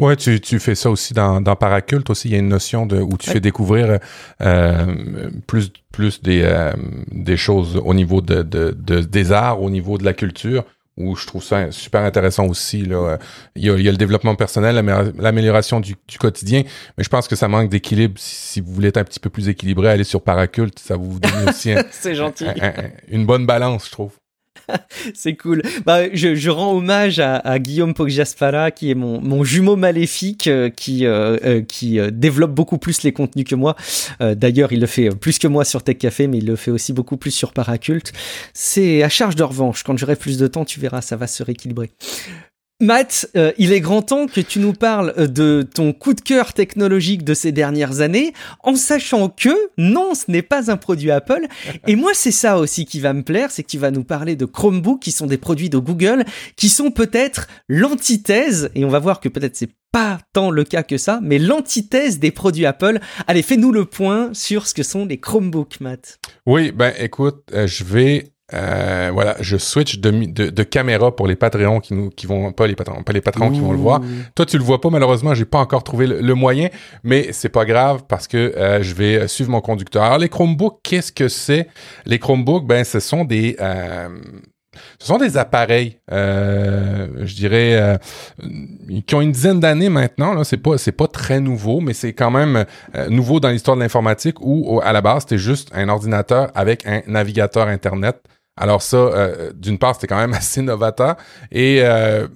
Ouais, 0.02 0.16
tu, 0.16 0.42
tu 0.42 0.60
fais 0.60 0.74
ça 0.74 0.90
aussi 0.90 1.14
dans, 1.14 1.42
dans 1.42 1.56
Paraculte 1.56 2.10
aussi. 2.10 2.28
Il 2.28 2.32
y 2.32 2.36
a 2.36 2.40
une 2.40 2.48
notion 2.48 2.88
de 2.88 3.00
où 3.00 3.18
tu 3.20 3.30
fais 3.30 3.40
découvrir 3.40 4.00
euh, 4.42 5.30
plus 5.46 5.72
plus 5.92 6.24
des 6.24 6.42
euh, 6.44 6.74
des 7.12 7.38
choses 7.38 7.80
au 7.86 7.94
niveau 7.94 8.20
de, 8.20 8.42
de, 8.42 8.76
de, 8.76 9.02
des 9.02 9.32
arts, 9.32 9.62
au 9.62 9.70
niveau 9.70 10.00
de 10.00 10.04
la 10.04 10.14
culture. 10.14 10.66
Où 10.98 11.16
je 11.16 11.26
trouve 11.26 11.42
ça 11.44 11.72
super 11.72 12.02
intéressant 12.02 12.48
aussi. 12.48 12.84
Là. 12.84 13.18
Il, 13.56 13.64
y 13.64 13.70
a, 13.70 13.76
il 13.76 13.82
y 13.82 13.88
a 13.88 13.92
le 13.92 13.98
développement 13.98 14.36
personnel, 14.36 14.76
l'amélioration 15.18 15.80
du, 15.80 15.96
du, 16.08 16.18
quotidien, 16.18 16.64
mais 16.98 17.04
je 17.04 17.10
pense 17.10 17.30
que 17.30 17.36
ça 17.36 17.48
manque 17.48 17.70
d'équilibre. 17.70 18.16
Si, 18.18 18.60
vous 18.60 18.74
voulez 18.74 18.90
être 18.90 18.98
un 18.98 19.06
petit 19.06 19.20
peu 19.20 19.30
plus 19.30 19.48
équilibré, 19.48 19.88
aller 19.88 20.04
sur 20.04 20.22
Paraculte, 20.22 20.80
ça 20.80 20.98
vous 20.98 21.20
donne 21.20 21.50
aussi 21.50 21.72
C'est 21.92 22.14
gentil. 22.14 22.46
une 23.08 23.26
bonne 23.26 23.46
balance, 23.46 23.86
je 23.86 23.92
trouve. 23.92 24.12
c'est 25.14 25.36
cool. 25.36 25.62
Bah, 25.86 26.14
je, 26.14 26.50
rends 26.50 26.76
hommage 26.76 27.20
à, 27.20 27.60
Guillaume 27.60 27.94
Poggiaspara, 27.94 28.72
qui 28.72 28.92
est 28.92 28.96
mon, 28.96 29.22
mon 29.22 29.44
jumeau 29.44 29.76
maléfique, 29.76 30.48
euh, 30.48 30.70
qui, 30.70 31.06
euh, 31.06 31.38
euh, 31.44 31.62
qui 31.62 32.00
développe 32.12 32.52
beaucoup 32.52 32.78
plus 32.78 33.04
les 33.04 33.14
contenus 33.14 33.46
que 33.46 33.56
moi. 33.56 33.76
D'ailleurs, 34.20 34.72
il 34.72 34.80
le 34.80 34.88
fait 34.88 35.10
plus 35.10 35.40
que 35.40 35.48
moi 35.48 35.66
sur 35.66 35.84
Tech 35.84 35.98
Café, 35.98 36.28
mais 36.28 36.38
il 36.38 36.46
le 36.46 36.56
fait 36.56 36.72
aussi 36.72 36.94
beaucoup 36.94 37.18
plus 37.18 37.32
sur 37.32 37.54
Paraculte. 37.54 38.14
C'est 38.54 39.04
à 39.04 39.10
charge 39.10 39.36
de 39.36 39.44
revanche. 39.44 39.84
Quand 39.84 39.98
j'aurai 39.98 40.16
plus 40.16 40.38
de 40.38 40.48
temps, 40.48 40.66
tu 40.66 40.80
verras, 40.80 41.02
ça 41.02 41.16
va 41.16 41.28
se 41.28 41.44
rééquilibrer. 41.44 41.92
Matt, 42.82 43.30
euh, 43.36 43.52
il 43.60 43.72
est 43.74 43.80
grand 43.80 44.02
temps 44.02 44.26
que 44.26 44.42
tu 44.42 44.60
nous 44.60 44.74
parles 44.74 45.14
euh, 45.18 45.28
de 45.28 45.62
ton 45.62 45.94
coup 45.94 46.16
de 46.16 46.22
cœur 46.22 46.54
technologique 46.54 47.24
de 47.24 47.36
ces 47.36 47.52
dernières 47.52 48.02
années, 48.02 48.34
en 48.64 48.76
sachant 48.76 49.30
que 49.30 49.50
non, 49.78 50.16
ce 50.16 50.32
n'est 50.32 50.42
pas 50.42 50.72
un 50.72 50.78
produit 50.78 51.12
Apple. 51.12 51.46
Et 51.88 51.96
moi, 51.96 52.12
c'est 52.16 52.32
ça 52.32 52.58
aussi 52.58 52.86
qui 52.86 53.00
va 53.00 53.14
me 53.14 53.22
plaire, 53.22 53.52
c'est 53.52 53.62
que 53.62 53.70
tu 53.70 53.78
vas 53.78 53.92
nous 53.92 54.04
parler 54.04 54.36
de 54.36 54.46
Chromebook, 54.46 55.00
qui 55.00 55.12
sont 55.12 55.28
des 55.28 55.38
produits 55.38 55.70
de 55.70 55.78
Google, 55.78 56.26
qui 56.56 56.70
sont 56.70 56.90
peut-être 56.90 57.48
l'antithèse, 57.70 58.72
et 58.74 58.84
on 58.84 58.90
va 58.90 59.00
voir 59.00 59.20
que 59.20 59.30
peut-être 59.30 59.56
c'est 59.56 59.70
pas 59.92 60.20
tant 60.34 60.50
le 60.50 60.64
cas 60.64 60.84
que 60.84 60.98
ça, 60.98 61.20
mais 61.22 61.38
l'antithèse 61.38 62.18
des 62.18 62.32
produits 62.32 62.66
Apple. 62.66 63.00
Allez, 63.28 63.44
fais-nous 63.44 63.72
le 63.72 63.86
point 63.86 64.34
sur 64.34 64.66
ce 64.66 64.74
que 64.74 64.84
sont 64.84 65.06
les 65.06 65.20
Chromebooks, 65.20 65.82
Matt. 65.82 66.20
Oui, 66.48 66.72
ben 66.72 66.94
écoute, 66.98 67.44
euh, 67.54 67.68
je 67.68 67.84
vais 67.84 68.32
euh, 68.54 69.10
voilà, 69.14 69.36
je 69.40 69.58
switch 69.58 70.00
de, 70.00 70.12
de, 70.12 70.50
de, 70.50 70.64
caméra 70.64 71.16
pour 71.16 71.28
les 71.28 71.36
Patreons 71.36 71.80
qui 71.80 71.94
nous 71.94 72.10
qui 72.10 72.28
vont 72.28 72.52
pas 72.52 72.68
les 72.68 72.76
patrons 72.76 73.04
pas 73.04 73.14
les 73.14 73.22
patrons 73.22 73.50
qui 73.52 73.60
vont 73.60 73.72
le 73.72 73.78
voir. 73.78 74.02
Toi 74.36 74.46
tu 74.46 74.58
le 74.58 74.64
vois 74.64 74.82
pas 74.82 74.90
malheureusement, 74.90 75.34
j'ai 75.34 75.46
pas 75.46 75.60
encore 75.60 75.84
trouvé 75.84 76.08
le, 76.08 76.36
moyen, 76.36 76.70
mais 77.04 77.32
c'est 77.32 77.50
pas 77.50 77.66
grave 77.66 78.04
parce 78.08 78.28
que 78.28 78.38
euh, 78.38 78.82
je 78.82 78.94
vais 78.94 79.28
suivre 79.28 79.52
mon 79.52 79.62
conducteur. 79.62 80.04
Alors 80.04 80.18
les 80.18 80.30
Chromebooks, 80.30 80.80
qu'est-ce 80.84 81.12
que 81.12 81.28
c'est? 81.28 81.68
Les 82.06 82.20
Chromebooks, 82.20 82.66
ben 82.66 82.84
ce 82.84 83.00
sont 83.00 83.26
des 83.26 83.56
euh, 83.60 84.10
ce 85.00 85.08
sont 85.08 85.18
des 85.18 85.38
appareils, 85.38 85.98
euh, 86.12 87.08
je 87.24 87.36
dirais, 87.36 87.74
euh, 87.74 87.98
qui 89.06 89.16
ont 89.16 89.22
une 89.22 89.32
dizaine 89.32 89.60
d'années 89.60 89.90
maintenant. 89.90 90.34
Là, 90.34 90.44
c'est 90.44 90.58
pas, 90.58 90.78
c'est 90.78 90.94
pas 90.94 91.08
très 91.08 91.40
nouveau, 91.42 91.82
mais 91.82 91.94
c'est 91.94 92.14
quand 92.14 92.32
même 92.32 92.66
euh, 92.96 93.10
nouveau 93.10 93.40
dans 93.40 93.50
l'histoire 93.50 93.76
de 93.76 93.82
l'informatique 93.82 94.40
où, 94.40 94.80
à 94.82 94.94
la 94.94 95.02
base, 95.02 95.24
c'était 95.24 95.38
juste 95.38 95.70
un 95.74 95.90
ordinateur 95.90 96.52
avec 96.56 96.86
un 96.86 97.02
navigateur 97.08 97.68
Internet 97.68 98.22
Alors 98.58 98.82
ça, 98.82 98.98
euh, 98.98 99.52
d'une 99.56 99.78
part, 99.78 99.96
c'était 99.96 100.08
quand 100.08 100.18
même 100.18 100.34
assez 100.36 100.62
novateur. 100.62 101.16
Et 101.52 101.80
euh, 101.82 102.28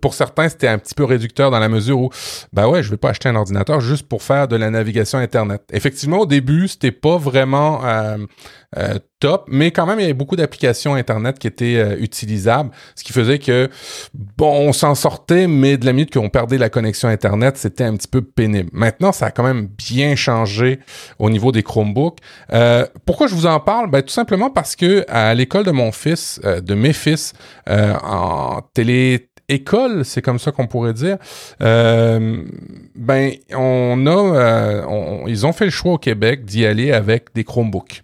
pour 0.00 0.14
certains, 0.14 0.48
c'était 0.48 0.68
un 0.68 0.78
petit 0.78 0.94
peu 0.94 1.04
réducteur 1.04 1.50
dans 1.50 1.58
la 1.58 1.68
mesure 1.68 1.98
où, 1.98 2.10
ben 2.52 2.68
ouais, 2.68 2.82
je 2.82 2.90
vais 2.90 2.96
pas 2.96 3.10
acheter 3.10 3.28
un 3.28 3.36
ordinateur 3.36 3.80
juste 3.80 4.06
pour 4.06 4.22
faire 4.22 4.48
de 4.48 4.56
la 4.56 4.70
navigation 4.70 5.18
Internet. 5.18 5.62
Effectivement, 5.72 6.20
au 6.20 6.26
début, 6.26 6.68
c'était 6.68 6.92
pas 6.92 7.16
vraiment 7.16 7.84
euh, 7.84 8.18
top, 9.20 9.44
mais 9.48 9.70
quand 9.70 9.86
même, 9.86 9.98
il 9.98 10.02
y 10.02 10.04
avait 10.06 10.14
beaucoup 10.14 10.36
d'applications 10.36 10.94
Internet 10.94 11.38
qui 11.38 11.46
étaient 11.46 11.96
utilisables, 12.00 12.70
ce 12.94 13.04
qui 13.04 13.12
faisait 13.12 13.38
que, 13.38 13.68
bon, 14.14 14.68
on 14.68 14.72
s'en 14.72 14.94
sortait, 14.94 15.46
mais 15.46 15.76
de 15.76 15.86
la 15.86 15.92
minute 15.92 16.12
qu'on 16.12 16.28
perdait 16.28 16.58
la 16.58 16.70
connexion 16.70 17.08
Internet, 17.08 17.56
c'était 17.56 17.84
un 17.84 17.96
petit 17.96 18.08
peu 18.08 18.22
pénible. 18.22 18.70
Maintenant, 18.72 19.12
ça 19.12 19.26
a 19.26 19.30
quand 19.30 19.44
même 19.44 19.66
bien 19.66 20.16
changé 20.16 20.80
au 21.18 21.30
niveau 21.30 21.52
des 21.52 21.62
Chromebooks. 21.62 22.18
pourquoi 23.04 23.26
je 23.26 23.34
vous 23.34 23.46
en 23.46 23.60
parle? 23.60 23.90
Ben, 23.90 24.02
tout 24.02 24.12
simplement 24.12 24.50
parce 24.50 24.76
que 24.76 25.04
à 25.08 25.34
l'école 25.34 25.64
de 25.64 25.70
mon 25.70 25.92
fils, 25.92 26.40
euh, 26.44 26.60
de 26.60 26.74
mes 26.74 26.92
fils, 26.92 27.32
euh, 27.68 27.94
en 28.02 28.60
télé 28.74 29.28
école, 29.48 30.04
c'est 30.04 30.22
comme 30.22 30.38
ça 30.38 30.52
qu'on 30.52 30.66
pourrait 30.66 30.94
dire. 30.94 31.18
Euh, 31.62 32.44
ben, 32.94 33.32
on 33.54 34.06
a, 34.06 34.84
ils 35.26 35.46
ont 35.46 35.52
fait 35.52 35.64
le 35.64 35.70
choix 35.70 35.94
au 35.94 35.98
Québec 35.98 36.44
d'y 36.44 36.66
aller 36.66 36.92
avec 36.92 37.34
des 37.34 37.44
Chromebooks. 37.44 38.02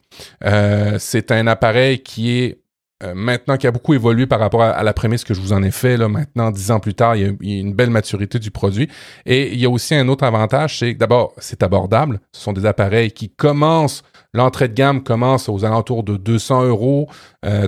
c'est 0.99 1.33
un 1.33 1.47
appareil 1.47 2.03
qui 2.03 2.39
est 2.39 2.59
maintenant 3.15 3.57
qui 3.57 3.67
a 3.67 3.71
beaucoup 3.71 3.95
évolué 3.95 4.27
par 4.27 4.41
rapport 4.41 4.63
à, 4.63 4.83
la 4.83 4.93
prémisse 4.93 5.23
que 5.23 5.33
je 5.33 5.41
vous 5.41 5.53
en 5.53 5.63
ai 5.63 5.71
fait 5.71 5.97
là 5.97 6.09
maintenant 6.09 6.51
dix 6.51 6.73
ans 6.73 6.81
plus 6.81 6.95
tard 6.95 7.15
il 7.15 7.23
y, 7.23 7.25
a, 7.29 7.61
une 7.61 7.73
belle 7.73 7.91
maturité 7.91 8.41
du 8.41 8.51
produit 8.51 8.89
et 9.25 9.53
il 9.53 9.61
y 9.61 9.67
a 9.67 9.71
aussi 9.71 9.95
un 9.95 10.09
autre 10.09 10.25
avantage 10.25 10.81
c'est 10.81 10.95
d'abord 10.95 11.33
c'est 11.39 11.63
abordable 11.63 12.21
ce 12.33 12.41
sont 12.41 12.53
des 12.53 12.67
appareils 12.67 13.13
qui 13.13 13.31
commencent 13.31 14.03
L'entrée 14.35 14.69
de 14.69 14.75
gamme 14.75 15.03
commence 15.03 15.49
aux 15.49 15.65
alentours 15.65 16.03
de 16.03 16.19
200 16.19 16.65
euros, 16.67 17.09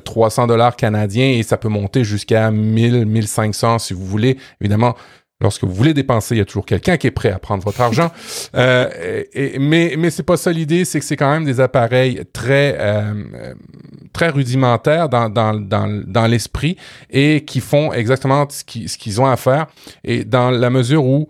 300 0.04 0.42
euh, 0.42 0.46
dollars 0.46 0.76
canadiens 0.76 1.30
et 1.30 1.42
ça 1.42 1.56
peut 1.56 1.68
monter 1.68 2.04
jusqu'à 2.04 2.50
1000, 2.50 3.06
1500 3.06 3.78
si 3.78 3.94
vous 3.94 4.04
voulez. 4.04 4.36
Évidemment, 4.60 4.94
lorsque 5.40 5.64
vous 5.64 5.72
voulez 5.72 5.94
dépenser, 5.94 6.34
il 6.34 6.38
y 6.38 6.42
a 6.42 6.44
toujours 6.44 6.66
quelqu'un 6.66 6.96
qui 6.96 7.06
est 7.06 7.12
prêt 7.12 7.30
à 7.30 7.38
prendre 7.38 7.64
votre 7.64 7.80
argent. 7.80 8.10
Euh, 8.56 9.22
et, 9.32 9.58
mais 9.58 9.94
mais 9.96 10.10
c'est 10.10 10.22
pas 10.22 10.36
ça 10.36 10.50
l'idée, 10.50 10.84
c'est 10.84 10.98
que 10.98 11.04
c'est 11.04 11.16
quand 11.16 11.30
même 11.30 11.44
des 11.44 11.60
appareils 11.60 12.22
très 12.32 12.76
euh, 12.78 13.54
très 14.12 14.28
rudimentaires 14.28 15.08
dans 15.08 15.28
dans 15.28 15.54
dans, 15.54 16.02
dans 16.06 16.26
l'esprit 16.26 16.76
et 17.10 17.44
qui 17.44 17.60
font 17.60 17.92
exactement 17.92 18.46
ce 18.48 18.64
qu'ils 18.64 18.88
ce 18.88 18.98
qu'ils 18.98 19.20
ont 19.20 19.26
à 19.26 19.36
faire. 19.36 19.66
Et 20.04 20.24
dans 20.24 20.50
la 20.50 20.70
mesure 20.70 21.04
où 21.04 21.28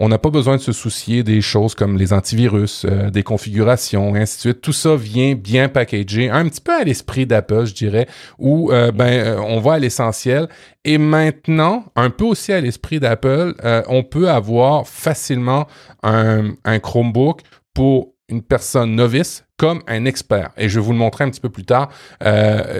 on 0.00 0.08
n'a 0.08 0.18
pas 0.18 0.30
besoin 0.30 0.56
de 0.56 0.60
se 0.60 0.72
soucier 0.72 1.24
des 1.24 1.40
choses 1.40 1.74
comme 1.74 1.98
les 1.98 2.12
antivirus, 2.12 2.84
euh, 2.84 3.10
des 3.10 3.24
configurations, 3.24 4.14
ainsi 4.14 4.36
de 4.36 4.40
suite. 4.40 4.60
Tout 4.60 4.72
ça 4.72 4.94
vient 4.94 5.34
bien 5.34 5.68
packagé, 5.68 6.30
un 6.30 6.48
petit 6.48 6.60
peu 6.60 6.72
à 6.72 6.84
l'esprit 6.84 7.26
d'Apple, 7.26 7.64
je 7.66 7.74
dirais, 7.74 8.06
où 8.38 8.70
euh, 8.70 8.92
ben 8.92 9.06
euh, 9.06 9.40
on 9.40 9.58
va 9.58 9.74
à 9.74 9.78
l'essentiel. 9.80 10.48
Et 10.84 10.98
maintenant, 10.98 11.86
un 11.96 12.10
peu 12.10 12.24
aussi 12.24 12.52
à 12.52 12.60
l'esprit 12.60 13.00
d'Apple, 13.00 13.54
on 13.88 14.04
peut 14.04 14.30
avoir 14.30 14.86
facilement 14.86 15.66
un, 16.02 16.52
un 16.64 16.78
Chromebook 16.78 17.42
pour 17.74 18.14
une 18.28 18.42
personne 18.42 18.94
novice 18.94 19.44
comme 19.56 19.82
un 19.86 20.04
expert. 20.04 20.50
Et 20.56 20.68
je 20.68 20.78
vais 20.78 20.86
vous 20.86 20.92
le 20.92 20.98
montrer 20.98 21.24
un 21.24 21.30
petit 21.30 21.40
peu 21.40 21.50
plus 21.50 21.64
tard. 21.64 21.90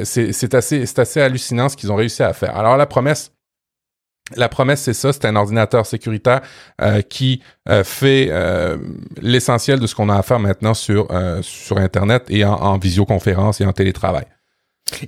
c'est 0.04 0.54
assez, 0.54 0.84
assez 0.96 1.20
hallucinant 1.20 1.68
ce 1.68 1.76
qu'ils 1.76 1.92
ont 1.92 1.96
réussi 1.96 2.22
à 2.22 2.32
faire. 2.32 2.56
Alors 2.56 2.78
la 2.78 2.86
promesse 2.86 3.32
la 4.36 4.48
promesse, 4.48 4.82
c'est 4.82 4.94
ça, 4.94 5.12
c'est 5.12 5.24
un 5.24 5.36
ordinateur 5.36 5.86
sécuritaire 5.86 6.40
euh, 6.80 7.02
qui 7.02 7.42
euh, 7.68 7.84
fait 7.84 8.28
euh, 8.30 8.76
l'essentiel 9.20 9.80
de 9.80 9.86
ce 9.86 9.94
qu'on 9.94 10.08
a 10.08 10.16
à 10.16 10.22
faire 10.22 10.38
maintenant 10.38 10.74
sur, 10.74 11.08
sur 11.42 11.78
Internet 11.78 12.24
et 12.28 12.44
en 12.44 12.78
visioconférence 12.78 13.60
et 13.60 13.66
en 13.66 13.72
télétravail. 13.72 14.26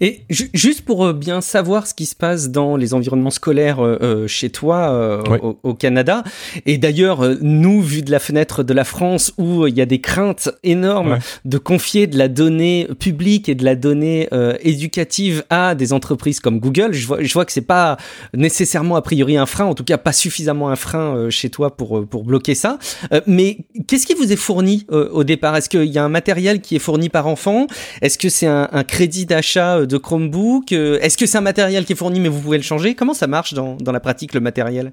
Et 0.00 0.22
juste 0.28 0.82
pour 0.82 1.04
euh, 1.04 1.12
bien 1.12 1.40
savoir 1.40 1.86
ce 1.86 1.94
qui 1.94 2.06
se 2.06 2.14
passe 2.14 2.50
dans 2.50 2.76
les 2.76 2.94
environnements 2.94 3.30
scolaires 3.30 3.80
euh, 3.80 3.98
euh, 4.02 4.26
chez 4.26 4.50
toi 4.50 5.22
au, 5.62 5.74
Canada, 5.74 6.24
et 6.66 6.78
d'ailleurs 6.78 7.36
nous, 7.40 7.80
vu 7.80 8.02
de 8.02 8.10
la 8.10 8.18
fenêtre 8.18 8.62
de 8.62 8.72
la 8.74 8.84
France 8.84 9.32
où 9.38 9.66
il 9.66 9.76
y 9.76 9.80
a 9.80 9.86
des 9.86 10.00
craintes 10.00 10.50
énormes 10.62 11.18
de 11.44 11.58
confier 11.58 12.06
de 12.06 12.18
la 12.18 12.28
donnée 12.28 12.88
publique 12.98 13.48
et 13.48 13.54
de 13.54 13.64
la 13.64 13.76
donnée 13.76 14.28
éducative 14.60 15.44
à 15.48 15.74
des 15.74 15.92
entreprises 15.92 16.40
comme 16.40 16.58
Google, 16.58 16.92
je 16.92 17.06
vois, 17.06 17.22
je 17.22 17.32
vois 17.32 17.44
que 17.44 17.52
c'est 17.52 17.60
pas 17.60 17.96
nécessairement 18.34 18.96
a 18.96 19.02
priori 19.02 19.36
un 19.36 19.46
frein, 19.46 19.64
en 19.64 19.74
tout 19.74 19.84
cas 19.84 19.98
pas 19.98 20.12
suffisamment 20.12 20.68
un 20.70 20.76
frein 20.76 21.30
chez 21.30 21.50
toi 21.50 21.76
pour 21.76 22.06
pour 22.06 22.24
bloquer 22.24 22.54
ça. 22.54 22.78
mais 23.26 23.58
qu'est-ce 23.86 24.06
qui 24.06 24.14
vous 24.14 24.32
est 24.32 24.36
fourni 24.36 24.86
au 24.90 25.24
départ? 25.24 25.56
Est-ce 25.56 25.68
qu'il 25.68 25.84
y 25.84 25.98
a 25.98 26.04
un 26.04 26.08
matériel 26.10 26.60
qui 26.60 26.76
est 26.76 26.80
fourni 26.80 27.08
par 27.08 27.26
enfant? 27.26 27.66
Est-ce 28.02 28.18
que 28.18 28.28
c'est 28.28 28.46
un, 28.46 28.68
un 28.72 28.84
crédit 28.84 29.26
d'achat 29.26 29.69
euh, 29.78 29.86
de 29.86 29.96
Chromebook 29.96 30.72
euh, 30.72 30.98
Est-ce 31.00 31.16
que 31.16 31.26
c'est 31.26 31.38
un 31.38 31.42
matériel 31.42 31.84
qui 31.84 31.92
est 31.92 31.96
fourni 31.96 32.20
mais 32.20 32.28
vous 32.28 32.40
pouvez 32.40 32.58
le 32.58 32.62
changer? 32.62 32.94
Comment 32.94 33.14
ça 33.14 33.26
marche 33.26 33.54
dans, 33.54 33.76
la 33.84 34.00
pratique 34.00 34.34
le 34.34 34.40
matériel? 34.40 34.92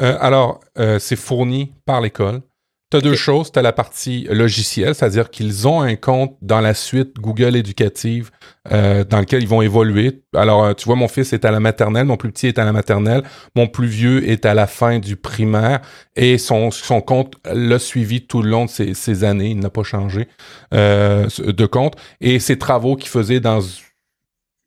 Euh, 0.00 0.16
Alors, 0.20 0.60
c'est 0.98 1.16
fourni 1.16 1.72
par 1.84 2.00
l'école. 2.00 2.42
Tu 2.90 2.98
as 2.98 3.00
deux 3.00 3.16
choses. 3.16 3.50
Tu 3.50 3.58
as 3.58 3.62
la 3.62 3.72
partie 3.72 4.28
logicielle, 4.30 4.94
c'est-à-dire 4.94 5.30
qu'ils 5.30 5.66
ont 5.66 5.80
un 5.80 5.96
compte 5.96 6.36
dans 6.40 6.60
la 6.60 6.72
suite 6.72 7.16
Google 7.16 7.56
éducative 7.56 8.30
dans 8.70 9.18
lequel 9.18 9.42
ils 9.42 9.48
vont 9.48 9.62
évoluer. 9.62 10.22
Alors, 10.36 10.76
tu 10.76 10.84
vois, 10.84 10.94
mon 10.94 11.08
fils 11.08 11.32
est 11.32 11.44
à 11.44 11.50
la 11.50 11.58
maternelle, 11.58 12.04
mon 12.04 12.16
plus 12.16 12.30
petit 12.30 12.46
est 12.46 12.60
à 12.60 12.64
la 12.64 12.72
maternelle, 12.72 13.24
mon 13.56 13.66
plus 13.66 13.88
vieux 13.88 14.28
est 14.28 14.46
à 14.46 14.54
la 14.54 14.68
fin 14.68 15.00
du 15.00 15.16
primaire 15.16 15.80
et 16.14 16.38
son, 16.38 16.70
son 16.70 17.00
compte 17.00 17.34
l'a 17.52 17.80
suivi 17.80 18.24
tout 18.24 18.42
le 18.42 18.50
long 18.50 18.66
de 18.66 18.70
ces, 18.70 18.94
ces 18.94 19.24
années. 19.24 19.50
Il 19.50 19.58
n'a 19.58 19.70
pas 19.70 19.82
changé 19.82 20.28
de 20.70 21.66
compte. 21.66 21.96
Et 22.20 22.38
ses 22.38 22.56
travaux 22.56 22.94
qu'il 22.94 23.10
faisait 23.10 23.40
dans 23.40 23.60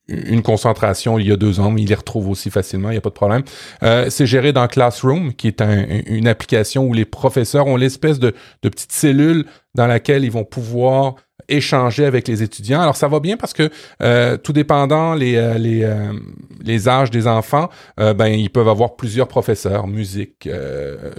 une 0.09 0.41
concentration 0.41 1.19
il 1.19 1.27
y 1.27 1.31
a 1.31 1.37
deux 1.37 1.59
ans, 1.59 1.71
mais 1.71 1.81
il 1.81 1.89
les 1.89 1.95
retrouve 1.95 2.29
aussi 2.29 2.49
facilement, 2.49 2.89
il 2.89 2.93
n'y 2.93 2.97
a 2.97 3.01
pas 3.01 3.09
de 3.09 3.15
problème. 3.15 3.43
Euh, 3.83 4.07
c'est 4.09 4.25
géré 4.25 4.53
dans 4.53 4.67
Classroom, 4.67 5.33
qui 5.33 5.47
est 5.47 5.61
une 5.61 6.27
application 6.27 6.85
où 6.85 6.93
les 6.93 7.05
professeurs 7.05 7.67
ont 7.67 7.75
l'espèce 7.75 8.19
de, 8.19 8.33
de 8.63 8.69
petite 8.69 8.91
cellule 8.91 9.45
dans 9.75 9.87
laquelle 9.87 10.23
ils 10.23 10.31
vont 10.31 10.45
pouvoir 10.45 11.15
échanger 11.49 12.05
avec 12.05 12.27
les 12.27 12.43
étudiants. 12.43 12.81
Alors 12.81 12.95
ça 12.95 13.07
va 13.07 13.19
bien 13.19 13.35
parce 13.35 13.53
que 13.53 13.69
euh, 14.01 14.37
tout 14.37 14.53
dépendant 14.53 15.13
les 15.13 15.35
euh, 15.35 15.57
les, 15.57 15.83
euh, 15.83 16.13
les 16.61 16.87
âges 16.87 17.09
des 17.09 17.27
enfants, 17.27 17.69
ben 17.97 18.27
ils 18.27 18.49
peuvent 18.49 18.67
avoir 18.67 18.95
plusieurs 18.95 19.27
professeurs, 19.27 19.87
musique, 19.87 20.47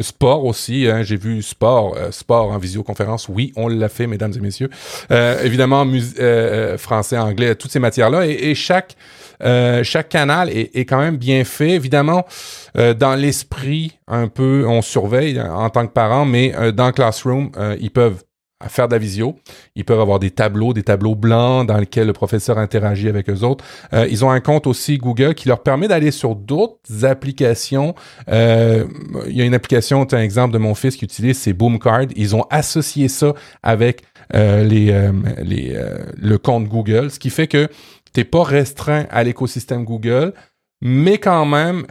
sport 0.00 0.44
aussi. 0.44 0.86
Hein, 0.86 1.02
J'ai 1.02 1.16
vu 1.16 1.42
sport, 1.42 1.96
sport 2.10 2.50
en 2.52 2.58
visioconférence. 2.58 3.28
Oui, 3.28 3.52
on 3.56 3.68
l'a 3.68 3.88
fait, 3.88 4.06
mesdames 4.06 4.32
et 4.36 4.40
messieurs. 4.40 4.68
évidemment, 5.42 5.86
français, 6.76 7.16
anglais, 7.16 7.54
toutes 7.54 7.70
ces 7.70 7.78
matières-là 7.78 8.26
et, 8.26 8.54
chaque 8.54 8.96
chaque 9.82 10.10
canal 10.10 10.50
est, 10.50 10.76
est, 10.76 10.84
quand 10.84 11.00
même 11.00 11.16
bien 11.16 11.44
fait. 11.44 11.70
Évidemment, 11.70 12.26
dans 12.74 13.14
l'esprit, 13.18 13.98
un 14.06 14.28
peu, 14.28 14.66
on 14.68 14.82
surveille 14.82 15.40
en 15.40 15.70
tant 15.70 15.86
que 15.86 15.92
parent, 15.92 16.26
mais 16.26 16.52
dans 16.72 16.92
Classroom, 16.92 17.50
ils 17.80 17.90
peuvent 17.90 18.22
à 18.60 18.68
faire 18.68 18.88
de 18.88 18.92
la 18.92 18.98
visio. 18.98 19.36
Ils 19.74 19.84
peuvent 19.84 20.00
avoir 20.00 20.18
des 20.18 20.30
tableaux, 20.30 20.74
des 20.74 20.82
tableaux 20.82 21.14
blancs 21.14 21.66
dans 21.66 21.78
lesquels 21.78 22.06
le 22.06 22.12
professeur 22.12 22.58
interagit 22.58 23.08
avec 23.08 23.28
eux 23.30 23.42
autres. 23.42 23.64
Euh, 23.94 24.06
ils 24.10 24.24
ont 24.24 24.30
un 24.30 24.40
compte 24.40 24.66
aussi 24.66 24.98
Google 24.98 25.34
qui 25.34 25.48
leur 25.48 25.62
permet 25.62 25.88
d'aller 25.88 26.10
sur 26.10 26.36
d'autres 26.36 27.04
applications. 27.04 27.94
Euh, 28.28 28.84
il 29.26 29.36
y 29.36 29.40
a 29.40 29.44
une 29.44 29.54
application, 29.54 30.04
as 30.04 30.16
un 30.16 30.20
exemple 30.20 30.52
de 30.52 30.58
mon 30.58 30.74
fils 30.74 30.96
qui 30.96 31.06
utilise, 31.06 31.38
c'est 31.38 31.54
Boomcard. 31.54 32.06
Ils 32.16 32.36
ont 32.36 32.44
associé 32.50 33.08
ça 33.08 33.32
avec 33.62 34.02
euh, 34.34 34.62
les, 34.62 35.10
les, 35.42 35.76
le 36.16 36.38
compte 36.38 36.66
Google, 36.66 37.10
ce 37.10 37.18
qui 37.18 37.30
fait 37.30 37.46
que 37.46 37.66
tu 38.12 38.20
n'es 38.20 38.24
pas 38.24 38.42
restreint 38.42 39.06
à 39.10 39.24
l'écosystème 39.24 39.84
Google, 39.84 40.34
mais 40.82 41.18
quand 41.18 41.46
même, 41.46 41.86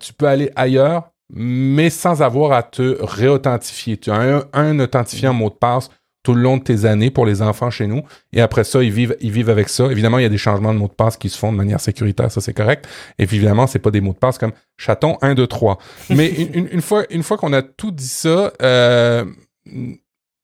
tu 0.00 0.12
peux 0.12 0.26
aller 0.26 0.50
ailleurs 0.56 1.10
mais 1.32 1.90
sans 1.90 2.22
avoir 2.22 2.50
à 2.50 2.64
te 2.64 2.96
réauthentifier. 3.00 3.96
Tu 3.96 4.10
as 4.10 4.16
un, 4.16 4.42
un 4.52 4.80
authentifiant 4.80 5.32
mot 5.32 5.48
de 5.48 5.54
passe 5.54 5.88
tout 6.22 6.34
le 6.34 6.42
long 6.42 6.58
de 6.58 6.62
tes 6.62 6.84
années 6.84 7.10
pour 7.10 7.24
les 7.26 7.42
enfants 7.42 7.70
chez 7.70 7.86
nous. 7.86 8.02
Et 8.32 8.40
après 8.40 8.64
ça, 8.64 8.82
ils 8.82 8.92
vivent, 8.92 9.50
avec 9.50 9.68
ça. 9.68 9.86
Évidemment, 9.86 10.18
il 10.18 10.22
y 10.22 10.26
a 10.26 10.30
des 10.30 10.38
changements 10.38 10.74
de 10.74 10.78
mots 10.78 10.88
de 10.88 10.92
passe 10.92 11.16
qui 11.16 11.28
se 11.28 11.38
font 11.38 11.52
de 11.52 11.56
manière 11.56 11.80
sécuritaire, 11.80 12.30
ça 12.30 12.40
c'est 12.40 12.52
correct. 12.52 12.86
Et 13.18 13.26
puis 13.26 13.36
évidemment, 13.36 13.66
c'est 13.66 13.78
pas 13.78 13.90
des 13.90 14.00
mots 14.00 14.12
de 14.12 14.18
passe 14.18 14.38
comme 14.38 14.52
chaton 14.76 15.16
1, 15.22 15.34
2, 15.34 15.46
3. 15.46 15.78
Mais 16.10 16.28
une, 16.28 16.68
une, 16.72 16.82
fois, 16.82 17.04
une 17.10 17.22
fois 17.22 17.38
qu'on 17.38 17.52
a 17.52 17.62
tout 17.62 17.90
dit 17.90 18.06
ça, 18.06 18.52
euh, 18.62 19.24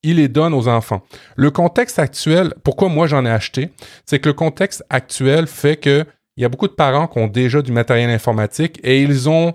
il 0.02 0.16
les 0.16 0.28
donne 0.28 0.54
aux 0.54 0.68
enfants. 0.68 1.02
Le 1.36 1.50
contexte 1.50 1.98
actuel, 1.98 2.54
pourquoi 2.62 2.88
moi 2.88 3.06
j'en 3.06 3.24
ai 3.26 3.30
acheté, 3.30 3.70
c'est 4.06 4.18
que 4.18 4.28
le 4.28 4.34
contexte 4.34 4.84
actuel 4.88 5.46
fait 5.46 5.76
que 5.76 6.04
il 6.36 6.42
y 6.42 6.44
a 6.44 6.50
beaucoup 6.50 6.68
de 6.68 6.74
parents 6.74 7.06
qui 7.06 7.18
ont 7.18 7.28
déjà 7.28 7.62
du 7.62 7.72
matériel 7.72 8.10
informatique 8.10 8.78
et 8.82 9.00
ils 9.00 9.28
ont 9.28 9.54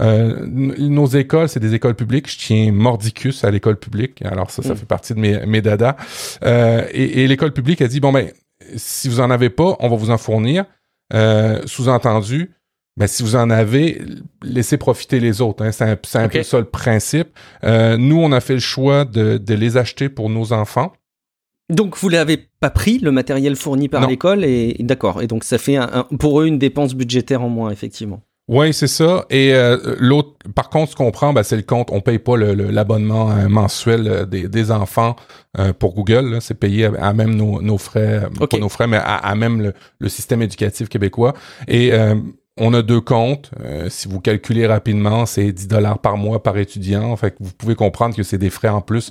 euh, 0.00 0.46
nos 0.46 1.06
écoles, 1.06 1.48
c'est 1.48 1.60
des 1.60 1.74
écoles 1.74 1.94
publiques. 1.94 2.30
Je 2.30 2.38
tiens 2.38 2.72
mordicus 2.72 3.44
à 3.44 3.50
l'école 3.50 3.78
publique. 3.78 4.22
Alors 4.22 4.50
ça, 4.50 4.62
ça 4.62 4.74
mm. 4.74 4.76
fait 4.76 4.86
partie 4.86 5.14
de 5.14 5.20
mes, 5.20 5.46
mes 5.46 5.62
dadas. 5.62 5.96
Euh, 6.42 6.86
et, 6.92 7.26
l'école 7.26 7.52
publique 7.52 7.82
a 7.82 7.88
dit, 7.88 8.00
bon, 8.00 8.12
ben, 8.12 8.30
si 8.76 9.08
vous 9.08 9.20
en 9.20 9.30
avez 9.30 9.50
pas, 9.50 9.76
on 9.80 9.88
va 9.88 9.96
vous 9.96 10.10
en 10.10 10.18
fournir. 10.18 10.64
Euh, 11.12 11.60
sous-entendu, 11.66 12.52
ben, 12.96 13.06
si 13.06 13.22
vous 13.22 13.36
en 13.36 13.50
avez, 13.50 14.02
laissez 14.42 14.78
profiter 14.78 15.20
les 15.20 15.40
autres. 15.40 15.64
Hein. 15.64 15.72
C'est 15.72 15.84
un, 15.84 16.28
peu 16.28 16.42
ça 16.42 16.58
le 16.58 16.64
principe. 16.64 17.28
nous, 17.62 18.18
on 18.20 18.32
a 18.32 18.40
fait 18.40 18.54
le 18.54 18.60
choix 18.60 19.04
de, 19.04 19.38
de 19.38 19.54
les 19.54 19.76
acheter 19.76 20.08
pour 20.08 20.30
nos 20.30 20.52
enfants. 20.52 20.92
Donc 21.70 21.96
vous 21.96 22.08
l'avez 22.08 22.48
pas 22.58 22.70
pris 22.70 22.98
le 22.98 23.12
matériel 23.12 23.54
fourni 23.54 23.88
par 23.88 24.08
l'école 24.08 24.44
et, 24.44 24.74
d'accord 24.80 25.22
et 25.22 25.28
donc 25.28 25.44
ça 25.44 25.56
fait 25.56 25.78
pour 26.18 26.40
eux 26.40 26.46
une 26.46 26.58
dépense 26.58 26.94
budgétaire 26.94 27.42
en 27.42 27.48
moins 27.48 27.70
effectivement. 27.70 28.22
Oui, 28.50 28.74
c'est 28.74 28.88
ça. 28.88 29.26
Et 29.30 29.54
euh, 29.54 29.94
l'autre, 30.00 30.30
par 30.56 30.70
contre, 30.70 30.90
ce 30.90 30.96
qu'on 30.96 31.12
prend, 31.12 31.32
ben, 31.32 31.44
c'est 31.44 31.54
le 31.54 31.62
compte. 31.62 31.90
On 31.92 32.00
paye 32.00 32.18
pas 32.18 32.36
l'abonnement 32.36 33.30
euh, 33.30 33.46
mensuel 33.48 34.08
euh, 34.08 34.24
des, 34.26 34.72
enfants 34.72 35.14
pour 35.78 35.94
Google. 35.94 36.38
C'est 36.40 36.58
payé 36.58 36.86
à, 36.98 37.12
même 37.12 37.36
nos, 37.36 37.78
frais, 37.78 38.22
pas 38.50 38.58
nos 38.58 38.68
frais, 38.68 38.88
mais 38.88 38.98
à, 39.00 39.34
même 39.36 39.72
le, 40.00 40.08
système 40.08 40.42
éducatif 40.42 40.88
québécois. 40.88 41.34
Et 41.68 41.92
on 42.56 42.72
a 42.74 42.82
deux 42.82 43.00
comptes. 43.00 43.50
si 43.88 44.06
vous 44.06 44.20
calculez 44.20 44.66
rapidement, 44.66 45.26
c'est 45.26 45.50
10 45.50 45.66
dollars 45.66 45.98
par 45.98 46.16
mois 46.16 46.40
par 46.40 46.56
étudiant. 46.56 47.16
Fait 47.16 47.32
que 47.32 47.36
vous 47.40 47.52
pouvez 47.52 47.74
comprendre 47.74 48.14
que 48.14 48.22
c'est 48.22 48.38
des 48.38 48.50
frais 48.50 48.68
en 48.68 48.80
plus 48.80 49.10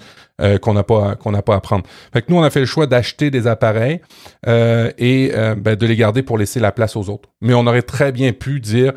qu'on 0.62 0.74
n'a 0.74 0.84
pas 0.84 1.16
qu'on 1.16 1.32
n'a 1.32 1.42
pas 1.42 1.56
à 1.56 1.60
prendre. 1.60 1.84
Fait 2.14 2.22
que 2.22 2.32
nous, 2.32 2.38
on 2.38 2.44
a 2.44 2.50
fait 2.50 2.62
le 2.62 2.66
choix 2.66 2.88
d'acheter 2.88 3.32
des 3.32 3.48
appareils 3.48 4.00
et 4.48 5.32
ben, 5.58 5.76
de 5.76 5.86
les 5.86 5.96
garder 5.98 6.24
pour 6.24 6.38
laisser 6.38 6.62
la 6.62 6.72
place 6.72 6.96
aux 6.96 7.10
autres. 7.10 7.28
Mais 7.42 7.54
on 7.54 7.68
aurait 7.68 7.82
très 7.82 8.14
bien 8.14 8.32
pu 8.32 8.62
dire 8.62 8.94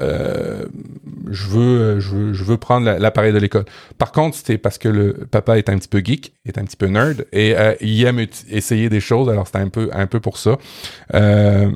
euh, 0.00 0.64
je, 1.30 1.46
veux, 1.46 2.00
je, 2.00 2.44
veux, 2.44 2.56
prendre 2.56 2.90
l'appareil 2.98 3.32
de 3.32 3.38
l'école. 3.38 3.64
Par 3.98 4.12
contre, 4.12 4.36
c'était 4.36 4.58
parce 4.58 4.78
que 4.78 4.88
le 4.88 5.12
papa 5.30 5.58
est 5.58 5.68
un 5.68 5.78
petit 5.78 5.88
peu 5.88 6.00
geek, 6.04 6.32
est 6.44 6.58
un 6.58 6.64
petit 6.64 6.76
peu 6.76 6.86
nerd 6.86 7.26
et 7.32 7.56
euh, 7.56 7.74
il 7.80 8.04
aime 8.04 8.24
essayer 8.48 8.88
des 8.88 9.00
choses. 9.00 9.28
Alors 9.28 9.46
c'était 9.46 9.58
un 9.58 9.68
peu, 9.68 9.90
un 9.92 10.06
peu 10.06 10.20
pour 10.20 10.38
ça. 10.38 10.58
Euh, 11.14 11.70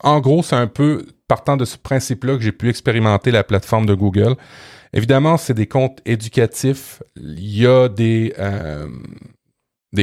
en 0.00 0.20
gros, 0.20 0.42
c'est 0.42 0.56
un 0.56 0.66
peu 0.66 1.06
partant 1.28 1.56
de 1.56 1.64
ce 1.64 1.76
principe-là 1.76 2.36
que 2.36 2.42
j'ai 2.42 2.52
pu 2.52 2.68
expérimenter 2.68 3.30
la 3.30 3.44
plateforme 3.44 3.86
de 3.86 3.94
Google. 3.94 4.34
Évidemment, 4.92 5.36
c'est 5.36 5.54
des 5.54 5.66
comptes 5.66 6.00
éducatifs. 6.04 7.02
Il 7.16 7.56
y 7.56 7.66
a 7.66 7.88
des 7.88 8.34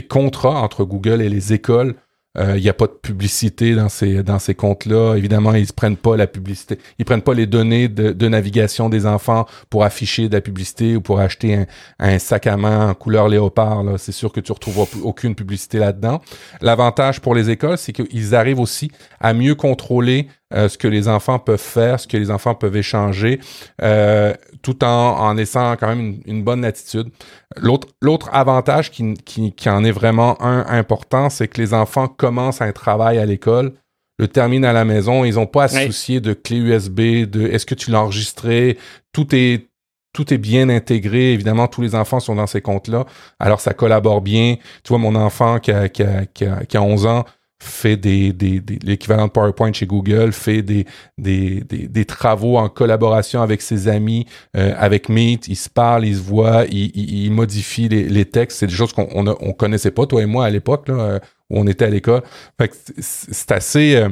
contrats 0.08 0.62
entre 0.62 0.84
Google 0.84 1.22
et 1.22 1.30
les 1.30 1.54
écoles 1.54 1.96
il 2.36 2.42
euh, 2.42 2.60
n'y 2.60 2.70
a 2.70 2.74
pas 2.74 2.86
de 2.86 2.92
publicité 2.92 3.74
dans 3.74 3.90
ces, 3.90 4.22
dans 4.22 4.38
ces 4.38 4.54
comptes-là. 4.54 5.16
Évidemment, 5.16 5.56
ils 5.56 5.66
ne 5.66 5.72
prennent 5.72 5.98
pas 5.98 6.16
la 6.16 6.28
publicité. 6.28 6.78
Ils 7.00 7.06
prennent 7.06 7.24
pas 7.24 7.34
les 7.34 7.48
données 7.48 7.88
de, 7.88 8.28
navigation 8.28 8.88
des 8.88 9.08
enfants 9.08 9.48
pour 9.72 9.84
afficher 9.84 10.30
de 10.30 10.36
la 10.36 10.42
publicité 10.42 10.96
ou 10.96 11.02
pour 11.02 11.20
acheter 11.20 11.66
un, 11.98 12.20
sac 12.20 12.46
à 12.46 12.56
main 12.56 12.92
en 12.92 12.94
couleur 12.94 13.30
léopard. 13.30 13.84
C'est 13.98 14.12
sûr 14.12 14.32
que 14.32 14.40
tu 14.40 14.52
retrouveras 14.52 14.86
aucune 15.02 15.34
publicité 15.34 15.80
là-dedans. 15.80 16.22
L'avantage 16.62 17.20
pour 17.20 17.34
les 17.34 17.50
écoles, 17.50 17.80
c'est 17.80 17.94
qu'ils 17.94 18.36
arrivent 18.36 18.60
aussi 18.60 18.92
à 19.20 19.34
mieux 19.34 19.56
contrôler 19.56 20.28
ce 20.52 20.78
que 20.78 20.88
les 20.88 21.08
enfants 21.08 21.40
peuvent 21.40 21.60
faire, 21.60 22.00
ce 22.00 22.08
que 22.08 22.18
les 22.18 22.32
enfants 22.32 22.56
peuvent 22.56 22.76
échanger, 22.76 23.40
euh, 23.82 24.34
tout 24.62 24.84
en, 24.84 24.88
en 25.20 25.34
laissant 25.34 25.76
quand 25.76 25.88
même 25.88 26.20
une, 26.26 26.44
bonne 26.44 26.66
attitude. 26.66 27.10
L'autre, 27.58 27.88
l'autre 28.02 28.30
avantage 28.34 28.92
qui, 28.92 29.14
qui, 29.14 29.54
qui, 29.54 29.70
en 29.70 29.84
est 29.84 29.92
vraiment 29.92 30.42
un 30.42 30.66
important, 30.68 31.30
c'est 31.30 31.48
que 31.48 31.62
les 31.62 31.74
enfants 31.74 32.08
commencent 32.08 32.62
un 32.62 32.72
travail 32.72 33.20
à 33.20 33.26
l'école, 33.26 33.74
le 34.18 34.28
terminent 34.28 34.68
à 34.68 34.74
la 34.74 34.86
maison, 34.86 35.24
ils 35.24 35.36
n'ont 35.36 35.46
pas 35.46 35.66
à 35.66 35.68
se 35.68 35.86
soucier 35.86 36.20
de 36.20 36.34
clé 36.34 36.58
USB, 36.58 37.30
de 37.30 37.48
est-ce 37.48 37.66
que 37.66 37.76
tu 37.76 37.92
l'as 37.92 38.02
enregistré, 38.02 38.78
tout 39.14 39.34
est 39.34 39.70
tout 40.12 40.34
est 40.34 40.38
bien 40.38 40.70
intégré. 40.70 41.34
Évidemment, 41.34 41.68
tous 41.68 41.82
les 41.82 41.96
enfants 41.96 42.20
sont 42.20 42.36
dans 42.36 42.48
ces 42.48 42.62
comptes-là. 42.62 43.06
Alors, 43.40 43.62
ça 43.62 43.74
collabore 43.74 44.22
bien. 44.22 44.56
Tu 44.84 44.90
vois, 44.90 44.98
mon 44.98 45.16
enfant 45.16 45.60
qui 45.60 45.72
a, 45.72 45.88
qui 45.88 46.04
a, 46.04 46.26
qui 46.26 46.46
a, 46.46 46.66
qui 46.66 46.78
a 46.78 46.82
11 46.82 47.06
ans, 47.06 47.26
fait 47.62 47.98
des, 47.98 48.32
des, 48.32 48.62
l'équivalent 48.84 49.28
de 49.28 49.32
PowerPoint 49.32 49.74
chez 49.74 49.86
Google, 49.86 50.32
fait 50.32 50.62
des, 50.62 50.86
des, 51.18 51.62
des, 51.64 52.06
travaux 52.06 52.58
en 52.58 52.70
collaboration 52.70 53.42
avec 53.42 53.62
ses 53.62 53.88
amis, 53.88 54.26
euh, 54.56 54.74
avec 54.78 55.10
Meet, 55.10 55.48
ils 55.48 55.56
se 55.56 55.70
parlent, 55.70 56.06
ils 56.06 56.16
se 56.16 56.22
voient, 56.22 56.66
ils, 56.72 56.92
ils, 56.96 57.32
modifient 57.32 57.90
les, 57.90 58.04
les, 58.04 58.26
textes. 58.26 58.60
C'est 58.60 58.68
des 58.68 58.74
choses 58.74 58.94
qu'on 58.94 59.08
on, 59.14 59.28
on, 59.28 59.54
connaissait 59.54 59.92
pas, 59.92 60.06
toi 60.06 60.22
et 60.22 60.26
moi, 60.26 60.46
à 60.46 60.50
l'époque, 60.50 60.88
là, 60.88 60.94
euh, 60.94 61.20
où 61.50 61.60
on 61.60 61.68
était 61.68 61.86
à 61.86 61.90
l'école. 61.90 62.24
Fait 62.60 62.72
c'est 63.00 63.52
assez... 63.52 63.96
Euh, 63.96 64.10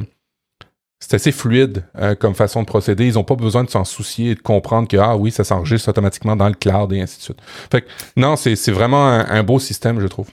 c'est 0.99 1.13
assez 1.13 1.31
fluide 1.31 1.83
comme 2.19 2.33
façon 2.33 2.61
de 2.61 2.65
procéder. 2.65 3.05
Ils 3.05 3.13
n'ont 3.13 3.23
pas 3.23 3.35
besoin 3.35 3.63
de 3.63 3.69
s'en 3.69 3.85
soucier 3.85 4.31
et 4.31 4.35
de 4.35 4.39
comprendre 4.39 4.87
que, 4.87 4.97
ah 4.97 5.15
oui, 5.15 5.29
ça 5.29 5.43
s'enregistre 5.43 5.89
automatiquement 5.89 6.35
dans 6.35 6.47
le 6.47 6.55
cloud 6.55 6.91
et 6.91 6.99
ainsi 6.99 7.19
de 7.19 7.21
suite. 7.21 7.37
Fait 7.71 7.83
que, 7.83 7.87
non, 8.15 8.35
c'est 8.35 8.71
vraiment 8.71 9.07
un 9.07 9.43
beau 9.43 9.59
système, 9.59 9.99
je 9.99 10.07
trouve. 10.07 10.27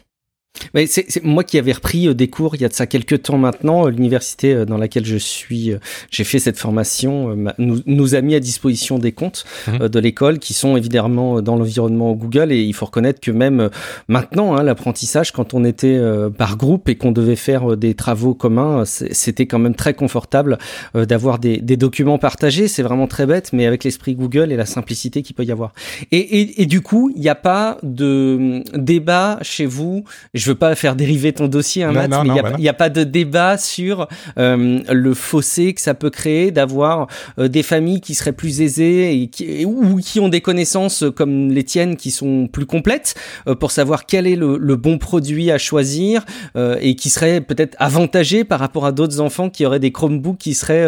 Mais 0.73 0.87
c'est 0.87 1.23
moi 1.25 1.45
qui 1.45 1.59
avais 1.59 1.73
repris 1.73 2.09
euh, 2.09 2.15
des 2.15 2.29
cours 2.29 2.55
il 2.55 2.63
y 2.63 2.65
a 2.65 2.69
de 2.69 2.73
ça 2.75 2.87
quelques 2.87 3.23
temps 3.23 3.39
maintenant. 3.39 3.87
Euh, 3.87 3.91
l'université 3.91 4.55
euh, 4.55 4.65
dans 4.65 4.79
laquelle 4.79 5.05
je 5.05 5.17
suis, 5.17 5.73
j'ai 6.11 6.25
fait 6.25 6.39
cette 6.39 6.59
formation, 6.59 7.37
nous, 7.59 7.81
nous, 7.87 8.15
a 8.15 8.21
mis 8.21 8.35
à 8.35 8.41
disposition 8.41 8.99
des 8.99 9.13
comptes 9.13 9.45
mhm. 9.67 9.89
de 9.89 9.99
l'école 9.99 10.39
qui 10.39 10.55
sont 10.55 10.77
évidemment 10.77 11.43
dans 11.43 11.57
l'environnement 11.57 12.13
Google. 12.13 12.53
Et 12.53 12.63
il 12.63 12.73
faut 12.73 12.87
reconnaître 12.87 13.21
que 13.21 13.31
même 13.31 13.71
maintenant, 14.09 14.55
hein, 14.55 14.63
l'apprentissage, 14.63 15.33
quand 15.33 15.55
on 15.55 15.65
était 15.65 16.01
par 16.37 16.57
groupe 16.57 16.89
et 16.89 16.97
qu'on 16.97 17.13
devait 17.13 17.37
faire 17.37 17.77
des 17.77 17.95
travaux 17.95 18.35
communs, 18.35 18.85
c'était 18.85 19.47
quand 19.47 19.59
même 19.59 19.75
très 19.75 19.95
confortable 19.95 20.59
d'avoir 20.95 21.39
des, 21.39 21.59
des, 21.59 21.77
documents 21.77 22.19
partagés. 22.19 22.69
C'est 22.69 22.83
vraiment 22.83 23.07
très 23.07 23.27
bête, 23.27 23.53
mais 23.53 23.67
avec 23.67 23.85
l'esprit 23.85 24.15
Google 24.15 24.53
et 24.53 24.57
la 24.57 24.67
simplicité 24.67 25.23
qu'il 25.23 25.35
peut 25.35 25.45
y 25.45 25.53
avoir. 25.53 25.73
Et, 26.13 26.19
et, 26.19 26.63
et 26.63 26.67
du 26.67 26.81
coup, 26.81 27.11
il 27.15 27.21
n'y 27.21 27.29
a 27.29 27.35
pas 27.35 27.79
de 27.83 28.63
débat 28.75 29.39
chez 29.43 29.67
vous 29.67 30.05
je 30.44 30.44
veux 30.49 30.55
pas 30.55 30.75
faire 30.75 30.97
dériver 30.97 31.33
ton 31.33 31.49
dossier, 31.49 31.85
hein, 31.85 31.93
Matt, 31.93 32.11
mais 32.11 32.29
il 32.59 32.61
n'y 32.61 32.69
a, 32.69 32.75
pas 32.75 32.91
de 32.91 33.05
débat 33.05 33.57
sur 33.59 34.09
euh, 34.39 34.81
le 34.91 35.15
fossé 35.15 35.75
que 35.75 35.81
ça 35.81 35.95
peut 35.95 36.11
créer 36.11 36.51
d'avoir 36.51 37.07
euh, 37.39 37.49
des 37.49 37.63
familles 37.63 38.01
qui 38.01 38.15
seraient 38.15 38.33
plus 38.33 38.61
aisées 38.61 39.23
et 39.23 39.29
qui, 39.29 39.65
ou 39.65 39.99
qui 39.99 40.21
ont 40.21 40.29
des 40.29 40.41
connaissances 40.41 41.03
euh, 41.03 41.11
comme 41.11 41.51
les 41.51 41.65
tiennes 41.65 41.97
qui 41.97 42.11
sont 42.11 42.49
plus 42.49 42.67
complètes 42.67 43.15
pour 43.61 43.71
savoir 43.71 44.07
quel 44.07 44.27
est 44.27 44.37
le, 44.37 44.77
bon 44.77 44.99
produit 44.99 45.51
à 45.51 45.59
choisir 45.59 46.25
et 46.57 46.97
qui 46.97 47.09
serait 47.09 47.41
peut-être 47.41 47.77
avantagé 47.79 48.45
par 48.45 48.59
rapport 48.59 48.87
à 48.87 48.93
d'autres 48.93 49.21
enfants 49.21 49.49
qui 49.49 49.65
auraient 49.65 49.79
des 49.79 49.93
Chromebooks 49.93 50.39
qui 50.39 50.55
seraient 50.55 50.87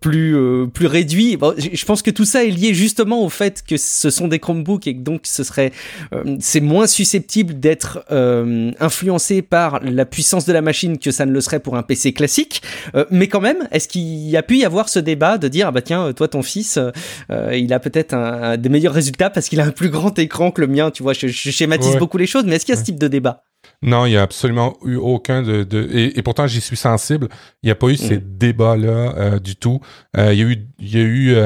plus 0.00 0.36
plus 0.72 0.86
réduits. 0.86 1.38
je 1.58 1.84
pense 1.84 2.02
que 2.02 2.10
tout 2.10 2.24
ça 2.24 2.44
est 2.44 2.50
lié 2.50 2.74
justement 2.74 3.22
au 3.24 3.28
fait 3.28 3.64
que 3.66 3.76
ce 3.76 4.10
sont 4.10 4.28
des 4.28 4.38
Chromebooks 4.38 4.86
et 4.86 4.94
que 4.94 5.00
donc 5.00 5.22
ce 5.24 5.44
serait 5.44 5.72
c'est 6.40 6.60
moins 6.60 6.86
susceptible 6.86 7.58
d'être 7.58 8.04
influencé 8.80 9.42
par 9.42 9.80
la 9.82 10.04
puissance 10.04 10.46
de 10.46 10.52
la 10.52 10.62
machine 10.62 10.98
que 10.98 11.10
ça 11.10 11.26
ne 11.26 11.32
le 11.32 11.40
serait 11.40 11.60
pour 11.60 11.76
un 11.76 11.82
PC 11.82 12.12
classique. 12.12 12.62
Euh, 12.94 13.04
mais 13.10 13.28
quand 13.28 13.40
même, 13.40 13.68
est-ce 13.70 13.88
qu'il 13.88 14.02
y 14.02 14.36
a 14.36 14.42
pu 14.42 14.58
y 14.58 14.64
avoir 14.64 14.88
ce 14.88 14.98
débat 14.98 15.38
de 15.38 15.48
dire, 15.48 15.68
ah 15.68 15.72
bah 15.72 15.82
tiens, 15.82 16.12
toi, 16.12 16.28
ton 16.28 16.42
fils, 16.42 16.78
euh, 17.30 17.56
il 17.56 17.72
a 17.72 17.80
peut-être 17.80 18.14
un, 18.14 18.56
des 18.56 18.68
meilleurs 18.68 18.94
résultats 18.94 19.30
parce 19.30 19.48
qu'il 19.48 19.60
a 19.60 19.64
un 19.64 19.70
plus 19.70 19.90
grand 19.90 20.18
écran 20.18 20.50
que 20.50 20.60
le 20.60 20.66
mien, 20.66 20.90
tu 20.90 21.02
vois, 21.02 21.12
je, 21.12 21.28
schématise 21.28 21.96
beaucoup 21.96 22.18
les 22.18 22.26
choses, 22.26 22.44
mais 22.44 22.56
est-ce 22.56 22.66
qu'il 22.66 22.74
y 22.74 22.78
a 22.78 22.80
ce 22.80 22.84
type 22.84 22.98
de 22.98 23.08
débat? 23.08 23.44
Non, 23.82 24.06
il 24.06 24.10
n'y 24.10 24.16
a 24.16 24.22
absolument 24.22 24.76
eu 24.84 24.96
aucun 24.96 25.42
de... 25.42 25.66
Et, 25.92 26.22
pourtant, 26.22 26.46
j'y 26.46 26.60
suis 26.60 26.76
sensible. 26.76 27.28
Il 27.62 27.66
n'y 27.66 27.72
a 27.72 27.74
pas 27.74 27.88
eu 27.88 27.96
ces 27.96 28.18
mm. 28.18 28.22
débats-là 28.24 29.14
euh, 29.16 29.38
du 29.38 29.56
tout. 29.56 29.80
il 30.16 30.34
y 30.34 30.42
a 30.42 30.44
eu... 30.44 30.56
Il 30.78 30.94
y 30.94 30.98
a 30.98 31.02
eu 31.02 31.36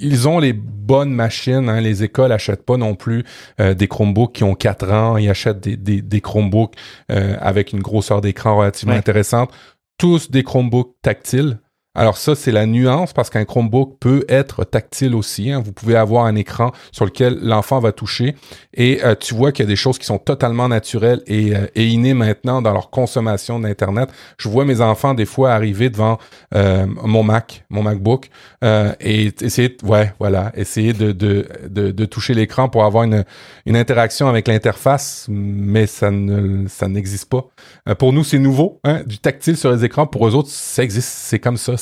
ils 0.00 0.28
ont 0.28 0.38
les 0.38 0.52
bonnes 0.52 1.12
machines. 1.12 1.68
Hein. 1.68 1.80
Les 1.80 2.02
écoles 2.02 2.32
achètent 2.32 2.64
pas 2.64 2.76
non 2.76 2.94
plus 2.94 3.24
euh, 3.60 3.74
des 3.74 3.88
Chromebooks 3.88 4.34
qui 4.34 4.44
ont 4.44 4.54
4 4.54 4.92
ans. 4.92 5.16
Ils 5.16 5.28
achètent 5.28 5.60
des, 5.60 5.76
des, 5.76 6.02
des 6.02 6.20
Chromebooks 6.20 6.74
euh, 7.10 7.36
avec 7.40 7.72
une 7.72 7.80
grosseur 7.80 8.20
d'écran 8.20 8.56
relativement 8.56 8.94
intéressante. 8.94 9.50
Tous 9.98 10.30
des 10.30 10.42
Chromebooks 10.42 10.94
tactiles. 11.02 11.58
Alors 11.98 12.16
ça, 12.16 12.36
c'est 12.36 12.52
la 12.52 12.64
nuance 12.64 13.12
parce 13.12 13.28
qu'un 13.28 13.44
Chromebook 13.44 13.96
peut 13.98 14.24
être 14.28 14.62
tactile 14.62 15.16
aussi. 15.16 15.50
Hein. 15.50 15.60
Vous 15.64 15.72
pouvez 15.72 15.96
avoir 15.96 16.26
un 16.26 16.36
écran 16.36 16.70
sur 16.92 17.04
lequel 17.04 17.40
l'enfant 17.42 17.80
va 17.80 17.90
toucher 17.90 18.36
et 18.72 19.00
euh, 19.02 19.16
tu 19.18 19.34
vois 19.34 19.50
qu'il 19.50 19.64
y 19.64 19.66
a 19.66 19.68
des 19.68 19.74
choses 19.74 19.98
qui 19.98 20.06
sont 20.06 20.18
totalement 20.18 20.68
naturelles 20.68 21.22
et, 21.26 21.56
euh, 21.56 21.66
et 21.74 21.88
innées 21.88 22.14
maintenant 22.14 22.62
dans 22.62 22.72
leur 22.72 22.90
consommation 22.90 23.58
d'Internet. 23.58 24.10
Je 24.38 24.48
vois 24.48 24.64
mes 24.64 24.80
enfants 24.80 25.12
des 25.12 25.26
fois 25.26 25.50
arriver 25.50 25.90
devant 25.90 26.18
euh, 26.54 26.86
mon 26.86 27.24
Mac, 27.24 27.64
mon 27.68 27.82
MacBook 27.82 28.30
et 28.62 29.32
essayer, 29.40 29.76
ouais, 29.82 30.12
voilà, 30.20 30.52
essayer 30.54 30.92
de, 30.92 31.10
de, 31.10 31.46
de, 31.68 32.04
toucher 32.04 32.34
l'écran 32.34 32.68
pour 32.68 32.84
avoir 32.84 33.04
une, 33.04 33.24
une 33.66 33.76
interaction 33.76 34.28
avec 34.28 34.46
l'interface, 34.46 35.26
mais 35.28 35.86
ça 35.86 36.10
ne 36.12 36.68
ça 36.68 36.86
n'existe 36.86 37.28
pas. 37.28 37.48
pour 37.96 38.12
nous, 38.12 38.22
c'est 38.22 38.38
nouveau, 38.38 38.80
hein, 38.84 39.02
du 39.04 39.18
tactile 39.18 39.56
sur 39.56 39.72
les 39.72 39.84
écrans. 39.84 40.06
Pour 40.06 40.28
eux 40.28 40.34
autres, 40.34 40.50
ça 40.50 40.82
existe, 40.82 41.08
c'est 41.08 41.38
comme 41.38 41.56
ça 41.56 41.76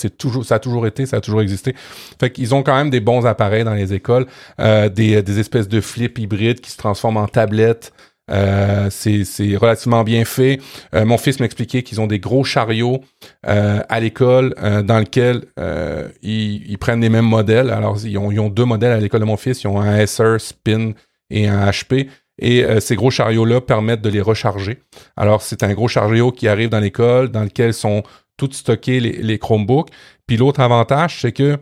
ça 0.44 0.56
a 0.56 0.58
toujours 0.58 0.86
été, 0.86 1.06
ça 1.06 1.18
a 1.18 1.20
toujours 1.20 1.42
existé. 1.42 1.74
Fait 2.20 2.30
qu'ils 2.30 2.54
ont 2.54 2.62
quand 2.62 2.76
même 2.76 2.90
des 2.90 3.00
bons 3.00 3.26
appareils 3.26 3.64
dans 3.64 3.74
les 3.74 3.92
écoles, 3.92 4.26
euh, 4.60 4.88
des, 4.88 5.22
des 5.22 5.38
espèces 5.38 5.68
de 5.68 5.80
flips 5.80 6.18
hybrides 6.18 6.60
qui 6.60 6.70
se 6.70 6.76
transforment 6.76 7.18
en 7.18 7.28
tablettes. 7.28 7.92
Euh, 8.30 8.88
c'est 8.90 9.56
relativement 9.56 10.02
bien 10.02 10.24
fait. 10.24 10.60
Euh, 10.94 11.04
mon 11.04 11.18
fils 11.18 11.38
m'expliquait 11.38 11.82
qu'ils 11.82 12.00
ont 12.00 12.06
des 12.06 12.18
gros 12.18 12.44
chariots 12.44 13.00
euh, 13.46 13.80
à 13.88 14.00
l'école 14.00 14.54
euh, 14.62 14.82
dans 14.82 14.98
lesquels 14.98 15.44
euh, 15.60 16.08
ils, 16.22 16.76
prennent 16.78 17.00
les 17.00 17.08
mêmes 17.08 17.26
modèles. 17.26 17.70
Alors, 17.70 17.98
ils 18.04 18.18
ont, 18.18 18.32
ils 18.32 18.40
ont 18.40 18.48
deux 18.48 18.64
modèles 18.64 18.92
à 18.92 18.98
l'école 18.98 19.20
de 19.20 19.26
mon 19.26 19.36
fils. 19.36 19.62
Ils 19.62 19.68
ont 19.68 19.80
un 19.80 19.94
Acer 19.94 20.36
Spin 20.38 20.92
et 21.30 21.46
un 21.48 21.70
HP. 21.70 22.08
Et 22.38 22.66
ces 22.80 22.96
gros 22.96 23.10
chariots-là 23.10 23.62
permettent 23.62 24.02
de 24.02 24.10
les 24.10 24.20
recharger. 24.20 24.82
Alors, 25.16 25.40
c'est 25.40 25.62
un 25.62 25.72
gros 25.72 25.88
chariot 25.88 26.32
qui 26.32 26.48
arrive 26.48 26.68
dans 26.68 26.80
l'école, 26.80 27.30
dans 27.30 27.42
lequel 27.42 27.72
sont 27.72 28.02
tout 28.36 28.50
stocker 28.52 29.00
les, 29.00 29.38
Chromebooks. 29.38 29.90
Puis 30.26 30.36
l'autre 30.36 30.60
avantage, 30.60 31.20
c'est 31.20 31.32
que 31.32 31.58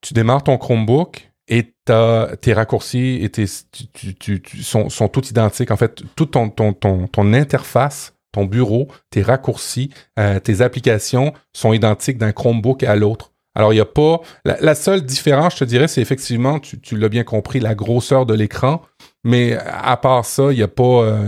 tu 0.00 0.14
démarres 0.14 0.42
ton 0.42 0.58
Chromebook 0.58 1.30
et 1.48 1.74
tes 1.84 2.52
raccourcis 2.52 3.18
et 3.22 3.28
tes, 3.28 3.46
sont, 3.46 4.88
sont 4.88 5.08
tous 5.08 5.30
identiques. 5.30 5.70
En 5.70 5.76
fait, 5.76 6.02
toute 6.14 6.30
ton, 6.32 6.48
ton, 6.48 6.72
ton, 6.72 7.32
interface, 7.32 8.14
ton 8.32 8.44
bureau, 8.44 8.88
tes 9.10 9.22
raccourcis, 9.22 9.90
euh, 10.18 10.38
tes 10.38 10.60
applications 10.60 11.32
sont 11.52 11.72
identiques 11.72 12.18
d'un 12.18 12.32
Chromebook 12.32 12.84
à 12.84 12.94
l'autre. 12.94 13.32
Alors, 13.56 13.72
il 13.72 13.76
n'y 13.76 13.80
a 13.80 13.86
pas. 13.86 14.20
La, 14.44 14.76
seule 14.76 15.02
différence, 15.02 15.54
je 15.54 15.58
te 15.58 15.64
dirais, 15.64 15.88
c'est 15.88 16.00
effectivement, 16.00 16.60
tu, 16.60 16.80
tu 16.80 16.96
l'as 16.96 17.08
bien 17.08 17.24
compris, 17.24 17.58
la 17.58 17.74
grosseur 17.74 18.24
de 18.24 18.32
l'écran. 18.32 18.82
Mais 19.24 19.54
à 19.54 19.96
part 19.96 20.24
ça, 20.24 20.52
il 20.52 20.56
n'y 20.56 20.62
a 20.62 20.68
pas. 20.68 21.18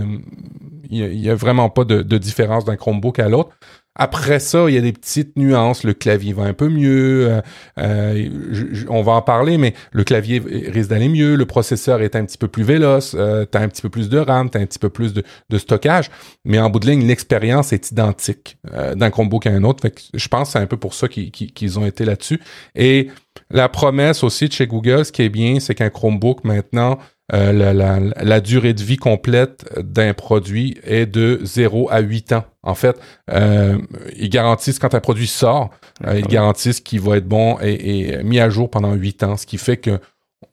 il 0.89 1.19
y, 1.19 1.29
a 1.29 1.35
vraiment 1.35 1.69
pas 1.69 1.83
de, 1.83 2.01
de 2.01 2.17
différence 2.17 2.63
d'un 2.63 2.77
Chromebook 2.77 3.19
à 3.19 3.27
l'autre. 3.27 3.49
Après 3.95 4.39
ça, 4.39 4.65
il 4.69 4.73
y 4.73 4.77
a 4.77 4.81
des 4.81 4.91
petites 4.91 5.37
nuances. 5.37 5.83
Le 5.83 5.93
clavier 5.93 6.33
va 6.33 6.43
un 6.43 6.53
peu 6.53 6.67
mieux. 6.67 7.27
Euh, 7.29 7.41
euh, 7.77 8.85
on 8.89 9.03
va 9.03 9.13
en 9.13 9.21
parler, 9.21 9.59
mais 9.59 9.75
le 9.91 10.03
clavier 10.03 10.41
risque 10.67 10.89
d'aller 10.89 11.09
mieux. 11.09 11.35
Le 11.35 11.45
processeur 11.45 12.01
est 12.01 12.15
un 12.15 12.25
petit 12.25 12.39
peu 12.39 12.47
plus 12.47 12.63
véloce. 12.63 13.15
Euh, 13.15 13.45
tu 13.49 13.57
as 13.57 13.61
un 13.61 13.67
petit 13.67 13.83
peu 13.83 13.89
plus 13.89 14.09
de 14.09 14.17
RAM, 14.17 14.49
tu 14.49 14.57
as 14.57 14.61
un 14.61 14.65
petit 14.65 14.79
peu 14.79 14.89
plus 14.89 15.13
de, 15.13 15.23
stockage. 15.57 16.09
Mais 16.43 16.59
en 16.59 16.71
bout 16.71 16.79
de 16.79 16.87
ligne, 16.87 17.05
l'expérience 17.05 17.71
est 17.71 17.91
identique 17.91 18.57
d'un 18.95 19.11
Chromebook 19.11 19.45
à 19.45 19.51
un 19.51 19.63
autre. 19.63 19.87
je 20.13 20.27
pense 20.27 20.49
que 20.49 20.53
c'est 20.53 20.59
un 20.59 20.65
peu 20.65 20.77
pour 20.77 20.95
ça 20.95 21.07
qu'ils 21.07 21.79
ont 21.79 21.85
été 21.85 22.05
là-dessus. 22.05 22.41
Et 22.75 23.09
la 23.51 23.69
promesse 23.69 24.23
aussi 24.23 24.49
chez 24.49 24.65
Google, 24.65 25.05
ce 25.05 25.11
qui 25.11 25.21
est 25.21 25.29
bien, 25.29 25.59
c'est 25.59 25.75
qu'un 25.75 25.89
Chromebook 25.89 26.43
maintenant 26.43 26.97
euh, 27.33 28.09
la, 28.21 28.39
durée 28.41 28.73
de 28.73 28.83
vie 28.83 28.97
complète 28.97 29.65
d'un 29.79 30.13
produit 30.13 30.77
est 30.83 31.07
de 31.07 31.39
0 31.43 31.89
à 31.89 31.99
8 31.99 32.33
ans. 32.33 32.43
En 32.61 32.75
fait, 32.75 32.99
euh, 33.31 33.77
ils 34.15 34.29
garantissent 34.29 34.77
quand 34.77 34.93
un 34.93 34.99
produit 34.99 35.27
sort, 35.27 35.71
euh, 36.05 36.19
ils 36.19 36.27
garantissent 36.27 36.79
qu'il 36.79 37.01
va 37.01 37.17
être 37.17 37.27
bon 37.27 37.57
et, 37.61 38.23
mis 38.23 38.39
à 38.39 38.49
jour 38.49 38.69
pendant 38.69 38.93
8 38.93 39.23
ans, 39.23 39.37
ce 39.37 39.45
qui 39.45 39.57
fait 39.57 39.77
que 39.77 39.99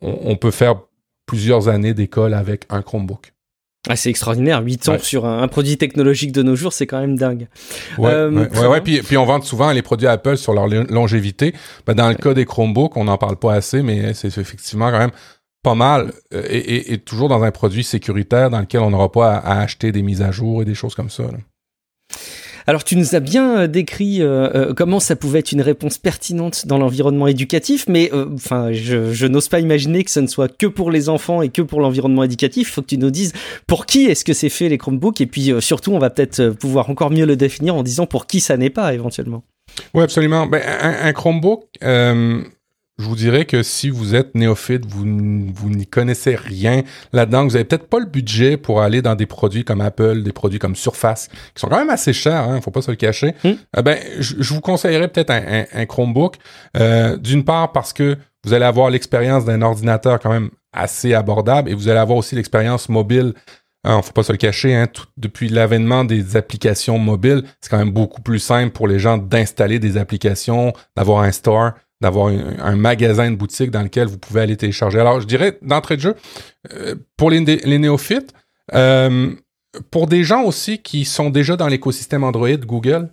on, 0.00 0.36
peut 0.36 0.50
faire 0.50 0.76
plusieurs 1.26 1.68
années 1.68 1.92
d'école 1.92 2.32
avec 2.32 2.64
un 2.70 2.80
Chromebook. 2.80 3.32
Ah, 3.88 3.96
c'est 3.96 4.08
extraordinaire, 4.08 4.62
8 4.62 4.88
ans 4.88 4.98
sur 4.98 5.26
un, 5.26 5.46
produit 5.48 5.76
technologique 5.76 6.32
de 6.32 6.42
nos 6.42 6.54
jours, 6.54 6.72
c'est 6.72 6.86
quand 6.86 7.00
même 7.00 7.18
dingue. 7.18 7.48
Ouais, 7.98 8.26
ouais, 8.26 8.80
Puis, 8.80 9.02
puis, 9.02 9.16
on 9.16 9.26
vend 9.26 9.42
souvent 9.42 9.72
les 9.72 9.82
produits 9.82 10.06
Apple 10.06 10.36
sur 10.36 10.54
leur 10.54 10.68
longévité. 10.68 11.54
Ben, 11.86 11.94
dans 11.94 12.08
le 12.08 12.14
cas 12.14 12.32
des 12.32 12.44
Chromebooks, 12.44 12.96
on 12.96 13.04
n'en 13.04 13.18
parle 13.18 13.36
pas 13.36 13.54
assez, 13.54 13.82
mais 13.82 14.14
c'est 14.14 14.38
effectivement 14.38 14.90
quand 14.90 14.98
même 14.98 15.12
pas 15.62 15.74
mal 15.74 16.12
euh, 16.34 16.42
et, 16.48 16.98
toujours 16.98 17.28
dans 17.28 17.42
un 17.42 17.50
produit 17.50 17.84
sécuritaire 17.84 18.50
dans 18.50 18.60
lequel 18.60 18.80
on 18.80 18.90
n'aura 18.90 19.12
pas 19.12 19.36
à, 19.36 19.60
acheter 19.60 19.92
des 19.92 20.02
mises 20.02 20.22
à 20.22 20.30
jour 20.30 20.62
et 20.62 20.64
des 20.64 20.74
choses 20.74 20.94
comme 20.94 21.10
ça. 21.10 21.24
Alors 22.66 22.84
tu 22.84 22.96
nous 22.96 23.14
as 23.14 23.20
bien 23.20 23.60
euh, 23.60 23.66
décrit 23.66 24.22
euh, 24.22 24.72
comment 24.74 25.00
ça 25.00 25.16
pouvait 25.16 25.40
être 25.40 25.52
une 25.52 25.60
réponse 25.60 25.98
pertinente 25.98 26.66
dans 26.66 26.78
l'environnement 26.78 27.26
éducatif, 27.26 27.86
mais 27.88 28.10
enfin 28.12 28.72
je, 28.72 29.26
n'ose 29.26 29.48
pas 29.48 29.60
imaginer 29.60 30.04
que 30.04 30.10
ce 30.10 30.20
ne 30.20 30.26
soit 30.26 30.54
que 30.54 30.66
pour 30.66 30.90
les 30.90 31.08
enfants 31.08 31.42
et 31.42 31.48
que 31.48 31.62
pour 31.62 31.80
l'environnement 31.80 32.24
éducatif. 32.24 32.68
Il 32.68 32.72
faut 32.72 32.82
que 32.82 32.86
tu 32.86 32.98
nous 32.98 33.10
dises 33.10 33.32
pour 33.66 33.86
qui 33.86 34.06
est-ce 34.06 34.24
que 34.24 34.32
c'est 34.32 34.48
fait 34.48 34.68
les 34.68 34.78
Chromebooks 34.78 35.20
et 35.20 35.26
puis 35.26 35.52
surtout 35.60 35.92
on 35.92 35.98
va 35.98 36.10
peut-être 36.10 36.50
pouvoir 36.50 36.88
encore 36.90 37.10
mieux 37.10 37.26
le 37.26 37.36
définir 37.36 37.74
en 37.74 37.82
disant 37.82 38.06
pour 38.06 38.26
qui 38.26 38.40
ça 38.40 38.56
n'est 38.56 38.70
pas 38.70 38.94
éventuellement. 38.94 39.42
Oui 39.94 40.02
absolument. 40.02 40.46
Ben, 40.46 40.62
un, 40.66 41.06
un 41.06 41.12
Chromebook 41.12 41.64
je 43.00 43.06
vous 43.06 43.16
dirais 43.16 43.44
que 43.44 43.62
si 43.62 43.90
vous 43.90 44.14
êtes 44.14 44.34
néophyte, 44.34 44.84
vous, 44.86 45.04
vous 45.54 45.70
n'y 45.70 45.86
connaissez 45.86 46.36
rien 46.36 46.82
là-dedans, 47.12 47.44
vous 47.44 47.56
avez 47.56 47.64
peut-être 47.64 47.88
pas 47.88 47.98
le 47.98 48.06
budget 48.06 48.56
pour 48.56 48.82
aller 48.82 49.02
dans 49.02 49.14
des 49.14 49.26
produits 49.26 49.64
comme 49.64 49.80
Apple, 49.80 50.22
des 50.22 50.32
produits 50.32 50.58
comme 50.58 50.76
Surface, 50.76 51.28
qui 51.54 51.60
sont 51.60 51.68
quand 51.68 51.78
même 51.78 51.90
assez 51.90 52.12
chers, 52.12 52.42
hein, 52.42 52.60
faut 52.60 52.70
pas 52.70 52.82
se 52.82 52.90
le 52.90 52.96
cacher. 52.96 53.34
Hmm. 53.42 53.52
Euh, 53.76 53.82
ben, 53.82 53.98
je, 54.18 54.52
vous 54.52 54.60
conseillerais 54.60 55.08
peut-être 55.08 55.30
un, 55.30 55.86
Chromebook. 55.86 56.36
Euh, 56.76 57.16
d'une 57.16 57.44
part 57.44 57.72
parce 57.72 57.92
que 57.92 58.16
vous 58.44 58.52
allez 58.52 58.64
avoir 58.64 58.90
l'expérience 58.90 59.44
d'un 59.44 59.62
ordinateur 59.62 60.18
quand 60.20 60.30
même 60.30 60.50
assez 60.72 61.14
abordable 61.14 61.70
et 61.70 61.74
vous 61.74 61.88
allez 61.88 61.98
avoir 61.98 62.18
aussi 62.18 62.36
l'expérience 62.36 62.88
mobile 62.88 63.34
ne 63.84 63.90
hein, 63.90 64.02
faut 64.02 64.12
pas 64.12 64.22
se 64.22 64.32
le 64.32 64.38
cacher, 64.38 64.74
hein, 64.74 64.86
depuis 65.16 65.48
l'avènement 65.48 66.04
des 66.04 66.36
applications 66.36 66.98
mobiles, 66.98 67.44
c'est 67.60 67.70
quand 67.70 67.78
même 67.78 67.92
beaucoup 67.92 68.20
plus 68.20 68.38
simple 68.38 68.72
pour 68.72 68.86
les 68.86 68.98
gens 68.98 69.16
d'installer 69.16 69.78
des 69.78 69.96
applications, 69.96 70.74
d'avoir 70.96 71.22
un 71.22 71.32
store, 71.32 71.72
d'avoir 72.00 72.28
un, 72.28 72.76
magasin 72.76 73.30
de 73.30 73.36
boutique 73.36 73.70
dans 73.70 73.82
lequel 73.82 74.08
vous 74.08 74.18
pouvez 74.18 74.40
aller 74.40 74.56
télécharger. 74.56 74.98
Alors, 74.98 75.20
je 75.20 75.26
dirais, 75.26 75.58
d'entrée 75.62 75.96
de 75.96 76.02
jeu, 76.02 76.16
euh, 76.72 76.94
pour 77.16 77.30
les, 77.30 77.40
néophytes, 77.40 78.32
euh, 78.74 79.32
pour 79.90 80.06
des 80.06 80.24
gens 80.24 80.42
aussi 80.42 80.78
qui 80.78 81.04
sont 81.04 81.30
déjà 81.30 81.56
dans 81.56 81.68
l'écosystème 81.68 82.24
Android, 82.24 82.56
Google, 82.56 83.10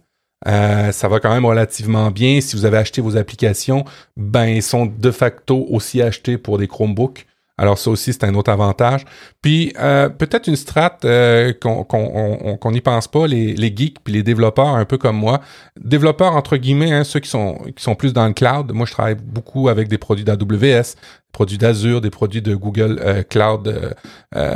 euh, 0.48 0.92
ça 0.92 1.08
va 1.08 1.20
quand 1.20 1.34
même 1.34 1.46
relativement 1.46 2.12
bien. 2.12 2.42
Si 2.42 2.56
vous 2.56 2.66
avez 2.66 2.78
acheté 2.78 3.02
vos 3.02 3.18
applications, 3.18 3.84
ben, 4.16 4.46
ils 4.46 4.64
sont 4.64 4.86
de 4.86 5.12
facto 5.12 5.66
aussi 5.70 6.02
achetés 6.02 6.38
pour 6.38 6.58
des 6.58 6.68
Chromebooks. 6.68 7.26
Alors 7.58 7.78
ça 7.78 7.90
aussi, 7.90 8.14
c'est 8.14 8.24
un 8.24 8.36
autre 8.36 8.52
avantage. 8.52 9.04
Puis 9.42 9.74
euh, 9.80 10.10
peut-être 10.10 10.48
une 10.48 10.56
strat 10.56 10.98
euh, 11.06 11.54
qu'on 11.54 12.72
n'y 12.72 12.82
pense 12.82 13.08
pas, 13.08 13.28
les, 13.28 13.56
les 13.56 13.76
geeks 13.76 14.00
puis 14.04 14.14
les 14.14 14.24
développeurs 14.24 14.68
un 14.68 14.86
peu 14.86 14.98
comme 14.98 15.18
moi. 15.18 15.42
Développeurs 15.80 16.36
entre 16.36 16.58
guillemets, 16.58 16.92
hein, 16.92 17.04
ceux 17.04 17.20
qui 17.20 17.30
sont, 17.30 17.58
qui 17.76 17.84
sont 17.84 17.96
plus 17.96 18.14
dans 18.14 18.28
le 18.28 18.34
cloud. 18.34 18.72
Moi, 18.74 18.86
je 18.86 18.92
travaille 18.92 19.16
beaucoup 19.16 19.70
avec 19.70 19.88
des 19.88 19.98
produits 19.98 20.24
d'AWS, 20.24 20.96
produits 21.32 21.58
d'Azure, 21.58 22.02
des 22.02 22.12
produits 22.12 22.44
de 22.44 22.56
Google 22.56 23.00
euh, 23.04 23.24
Cloud. 23.24 23.98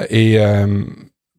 et 0.09 0.37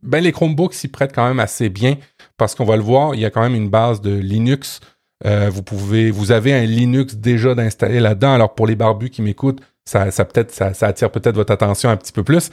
ben, 0.05 0.21
les 0.21 0.33
Chromebooks 0.33 0.75
s'y 0.75 0.89
prêtent 0.89 1.15
quand 1.15 1.29
même 1.29 1.39
assez 1.39 1.69
bien 1.69 1.95
parce 2.37 2.57
qu'on 2.57 2.65
va 2.65 2.75
le 2.75 2.83
voir, 2.83 3.15
il 3.15 3.21
y 3.21 3.25
a 3.25 3.31
quand 3.31 3.43
même 3.43 3.55
une 3.55 3.69
base 3.69 4.01
de 4.01 4.13
Linux. 4.13 4.81
vous 5.25 5.63
pouvez, 5.63 6.11
vous 6.11 6.33
avez 6.33 6.53
un 6.53 6.65
Linux 6.65 7.15
déjà 7.15 7.55
d'installer 7.55 8.01
là-dedans. 8.01 8.35
Alors 8.35 8.57
pour 8.57 8.67
les 8.67 8.75
barbus 8.75 9.11
qui 9.11 9.23
m'écoutent, 9.23 9.61
ça, 9.85 10.11
ça 10.11 10.25
peut-être, 10.25 10.53
ça, 10.53 10.73
attire 10.87 11.11
peut-être 11.11 11.35
votre 11.35 11.53
attention 11.53 11.91
un 11.91 11.97
petit 11.97 12.13
peu 12.13 12.23
plus. 12.23 12.51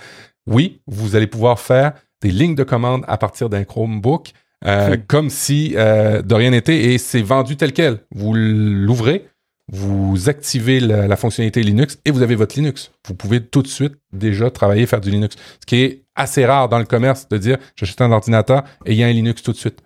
Oui, 0.48 0.82
vous 0.88 1.16
allez 1.16 1.28
pouvoir 1.28 1.60
faire 1.60 1.94
des 2.22 2.32
lignes 2.32 2.56
de 2.56 2.64
commande 2.64 3.04
à 3.08 3.18
partir 3.18 3.50
d'un 3.50 3.64
Chromebook, 3.64 4.32
euh, 4.66 4.98
comme 5.08 5.30
si 5.30 5.74
euh, 5.78 6.22
de 6.22 6.36
rien 6.36 6.52
n'était, 6.52 6.94
et 6.94 6.98
c'est 6.98 7.22
vendu 7.22 7.56
tel 7.56 7.72
quel. 7.72 8.00
Vous 8.12 8.34
l'ouvrez, 8.34 9.30
vous 9.72 10.30
activez 10.30 10.80
la, 10.80 11.16
fonctionnalité 11.16 11.62
Linux 11.62 12.00
et 12.04 12.12
vous 12.12 12.22
avez 12.22 12.36
votre 12.36 12.56
Linux. 12.56 12.92
Vous 13.08 13.14
pouvez 13.14 13.46
tout 13.46 13.62
de 13.62 13.68
suite 13.68 13.94
déjà 14.12 14.50
travailler, 14.50 14.86
faire 14.86 15.02
du 15.02 15.12
Linux. 15.12 15.36
Ce 15.62 15.66
qui 15.66 15.82
est 15.82 16.04
assez 16.16 16.46
rare 16.46 16.68
dans 16.68 16.80
le 16.80 16.86
commerce 16.86 17.30
de 17.30 17.38
dire 17.38 17.58
j'achète 17.76 18.02
un 18.02 18.12
ordinateur 18.12 18.64
et 18.86 18.94
il 18.94 18.98
y 18.98 19.04
a 19.04 19.08
un 19.08 19.12
Linux 19.12 19.44
tout 19.44 19.52
de 19.52 19.58
suite. 19.58 19.82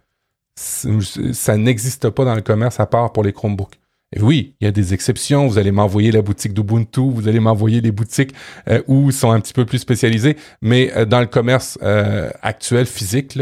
Ça 0.55 1.57
n'existe 1.57 2.09
pas 2.09 2.25
dans 2.25 2.35
le 2.35 2.41
commerce 2.41 2.79
à 2.79 2.85
part 2.85 3.11
pour 3.11 3.23
les 3.23 3.33
Chromebooks 3.33 3.82
oui, 4.21 4.55
il 4.59 4.65
y 4.65 4.67
a 4.67 4.71
des 4.71 4.93
exceptions. 4.93 5.47
Vous 5.47 5.57
allez 5.57 5.71
m'envoyer 5.71 6.11
la 6.11 6.21
boutique 6.21 6.53
d'Ubuntu, 6.53 7.11
vous 7.11 7.27
allez 7.27 7.39
m'envoyer 7.39 7.81
des 7.81 7.91
boutiques 7.91 8.33
euh, 8.67 8.81
où 8.87 9.09
ils 9.09 9.13
sont 9.13 9.31
un 9.31 9.39
petit 9.39 9.53
peu 9.53 9.65
plus 9.65 9.79
spécialisés, 9.79 10.37
mais 10.61 10.91
euh, 10.95 11.05
dans 11.05 11.19
le 11.19 11.25
commerce 11.25 11.77
euh, 11.81 12.29
actuel, 12.41 12.85
physique, 12.85 13.37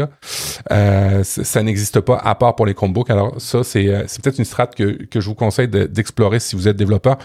ça 0.68 1.62
n'existe 1.62 2.00
pas 2.00 2.16
à 2.18 2.34
part 2.34 2.56
pour 2.56 2.66
les 2.66 2.74
Chromebooks. 2.74 3.10
Alors 3.10 3.40
ça, 3.40 3.64
c'est 3.64 3.86
peut-être 4.22 4.38
une 4.38 4.44
strate 4.44 4.74
que, 4.74 5.04
que 5.04 5.20
je 5.20 5.28
vous 5.28 5.34
conseille 5.34 5.68
d'explorer 5.68 6.40
si 6.40 6.56
vous 6.56 6.68
êtes 6.68 6.76
développeur, 6.76 7.18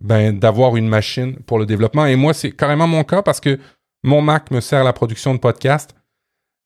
ben, 0.00 0.38
d'avoir 0.38 0.76
une 0.76 0.88
machine 0.88 1.36
pour 1.46 1.58
le 1.58 1.66
développement. 1.66 2.06
Et 2.06 2.16
moi, 2.16 2.34
c'est 2.34 2.52
carrément 2.52 2.86
mon 2.86 3.04
cas 3.04 3.22
parce 3.22 3.40
que 3.40 3.58
mon 4.02 4.22
Mac 4.22 4.50
me 4.50 4.60
sert 4.60 4.80
à 4.80 4.84
la 4.84 4.92
production 4.92 5.34
de 5.34 5.38
podcasts. 5.38 5.94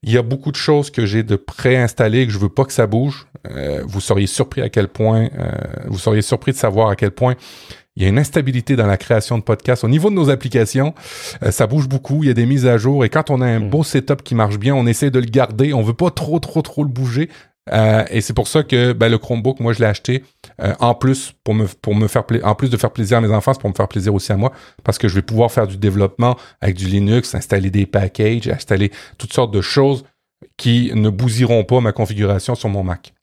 Il 0.07 0.13
y 0.13 0.19
a 0.19 0.23
beaucoup 0.23 0.51
de 0.51 0.57
choses 0.57 0.91
que 0.91 1.07
j'ai 1.07 1.23
de 1.23 1.35
préinstallées 1.35 2.27
que 2.27 2.33
je 2.33 2.39
veux 2.39 2.51
pas 2.51 2.67
que 2.67 2.75
ça 2.75 2.87
bouge. 2.87 3.27
Euh, 3.51 3.83
vous 3.87 4.03
seriez 4.03 4.27
surpris 4.27 4.61
à 4.61 4.69
quel 4.69 4.89
point, 4.89 5.31
euh, 5.39 5.51
vous 5.87 5.99
seriez 5.99 6.21
surpris 6.21 6.53
de 6.53 6.59
savoir 6.59 6.91
à 6.91 6.97
quel 6.97 7.11
point 7.11 7.37
il 7.97 8.03
y 8.03 8.07
a 8.07 8.09
une 8.11 8.19
instabilité 8.19 8.77
dans 8.77 8.87
la 8.87 8.99
création 8.99 9.39
de 9.39 9.43
podcasts. 9.43 9.83
Au 9.83 9.89
niveau 9.89 10.11
de 10.11 10.15
nos 10.15 10.29
applications, 10.29 10.95
euh, 11.43 11.51
ça 11.51 11.67
bouge 11.67 11.89
beaucoup, 11.89 12.23
il 12.23 12.27
y 12.27 12.31
a 12.31 12.35
des 12.35 12.45
mises 12.45 12.67
à 12.67 12.77
jour 12.77 13.05
et 13.07 13.09
quand 13.09 13.31
on 13.31 13.41
a 13.41 13.47
un 13.47 13.61
mm. 13.61 13.71
beau 13.71 13.83
setup 13.83 14.23
qui 14.23 14.35
marche 14.35 14.59
bien, 14.59 14.75
on 14.75 14.87
essaie 14.87 15.11
de 15.11 15.19
le 15.19 15.27
garder, 15.27 15.73
on 15.73 15.81
veut 15.81 15.95
pas 15.95 16.11
trop 16.11 16.39
trop 16.39 16.61
trop 16.61 16.83
le 16.83 16.91
bouger 16.91 17.31
euh, 17.73 18.05
et 18.11 18.21
c'est 18.21 18.35
pour 18.35 18.47
ça 18.47 18.63
que 18.63 18.93
ben, 18.93 19.09
le 19.09 19.19
Chromebook, 19.19 19.61
moi, 19.61 19.73
je 19.73 19.81
l'ai 19.81 19.87
acheté 19.87 20.23
euh, 20.61 20.75
en 20.81 20.95
plus 20.95 21.33
pour 21.45 21.55
me 21.55 21.67
pour 21.67 21.95
me 21.95 22.09
faire 22.09 22.25
en 22.43 22.55
plus 22.55 22.69
de 22.69 22.77
faire 22.77 22.91
plaisir 22.91 23.19
à 23.19 23.21
mes 23.21 23.31
enfants, 23.31 23.55
c'est 23.55 23.61
pour 23.61 23.71
me 23.71 23.75
faire 23.75 23.89
plaisir 23.89 24.15
aussi 24.15 24.33
à 24.33 24.37
moi, 24.37 24.53
parce 24.83 24.99
que 24.99 25.09
je 25.09 25.15
vais 25.15 25.23
pouvoir 25.23 25.51
faire 25.51 25.67
du 25.67 25.79
développement 25.79 26.37
avec 26.61 26.77
du 26.77 26.87
Linux, 26.87 27.35
installer 27.35 27.71
des 27.71 27.87
packages, 27.87 28.49
installer 28.49 28.91
toutes 29.19 29.33
sortes 29.33 29.53
de 29.53 29.63
choses 29.63 30.05
qui 30.57 30.91
ne 30.95 31.09
bousilleront 31.09 31.65
pas 31.65 31.81
ma 31.81 31.93
configuration 31.93 32.55
sur 32.55 32.69
mon 32.69 32.83
Mac. 32.83 33.15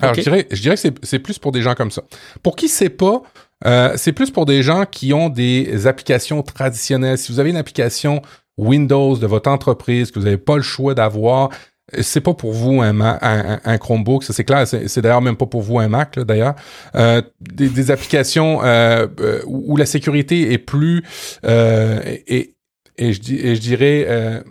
Alors 0.00 0.14
je 0.14 0.20
dirais, 0.20 0.46
je 0.52 0.62
dirais 0.62 0.76
que 0.76 0.92
c'est 1.02 1.18
plus 1.18 1.40
pour 1.40 1.50
des 1.50 1.60
gens 1.62 1.74
comme 1.74 1.90
ça. 1.90 2.02
Pour 2.44 2.54
qui 2.54 2.68
c'est 2.68 2.88
pas, 2.88 3.22
euh, 3.66 3.94
c'est 3.96 4.12
plus 4.12 4.30
pour 4.30 4.46
des 4.46 4.62
gens 4.62 4.84
qui 4.86 5.12
ont 5.12 5.28
des 5.28 5.88
applications 5.88 6.42
traditionnelles. 6.42 7.18
Si 7.18 7.32
vous 7.32 7.40
avez 7.40 7.50
une 7.50 7.56
application 7.56 8.22
Windows 8.56 9.16
de 9.16 9.26
votre 9.26 9.50
entreprise 9.50 10.12
que 10.12 10.20
vous 10.20 10.24
n'avez 10.26 10.38
pas 10.38 10.56
le 10.56 10.62
choix 10.62 10.94
d'avoir, 10.94 11.50
c'est 12.00 12.20
pas 12.20 12.34
pour 12.34 12.52
vous 12.52 12.82
un, 12.82 13.00
un, 13.00 13.78
Chromebook, 13.78 14.24
ça 14.24 14.32
c'est 14.32 14.44
clair. 14.44 14.66
C'est 14.66 15.00
d'ailleurs 15.00 15.22
même 15.22 15.36
pas 15.36 15.46
pour 15.46 15.62
vous 15.62 15.78
un 15.78 15.88
Mac 15.88 16.18
d'ailleurs. 16.18 16.54
Euh, 16.94 17.22
des, 17.40 17.90
applications 17.90 18.62
euh, 18.62 19.06
euh, 19.20 19.42
où 19.46 19.76
la 19.76 19.86
sécurité 19.86 20.52
est 20.52 20.58
plus 20.58 21.02
et, 21.46 22.54
et, 22.98 23.12
je, 23.12 23.20
et, 23.32 23.54
je, 23.54 23.60
dirais 23.60 24.42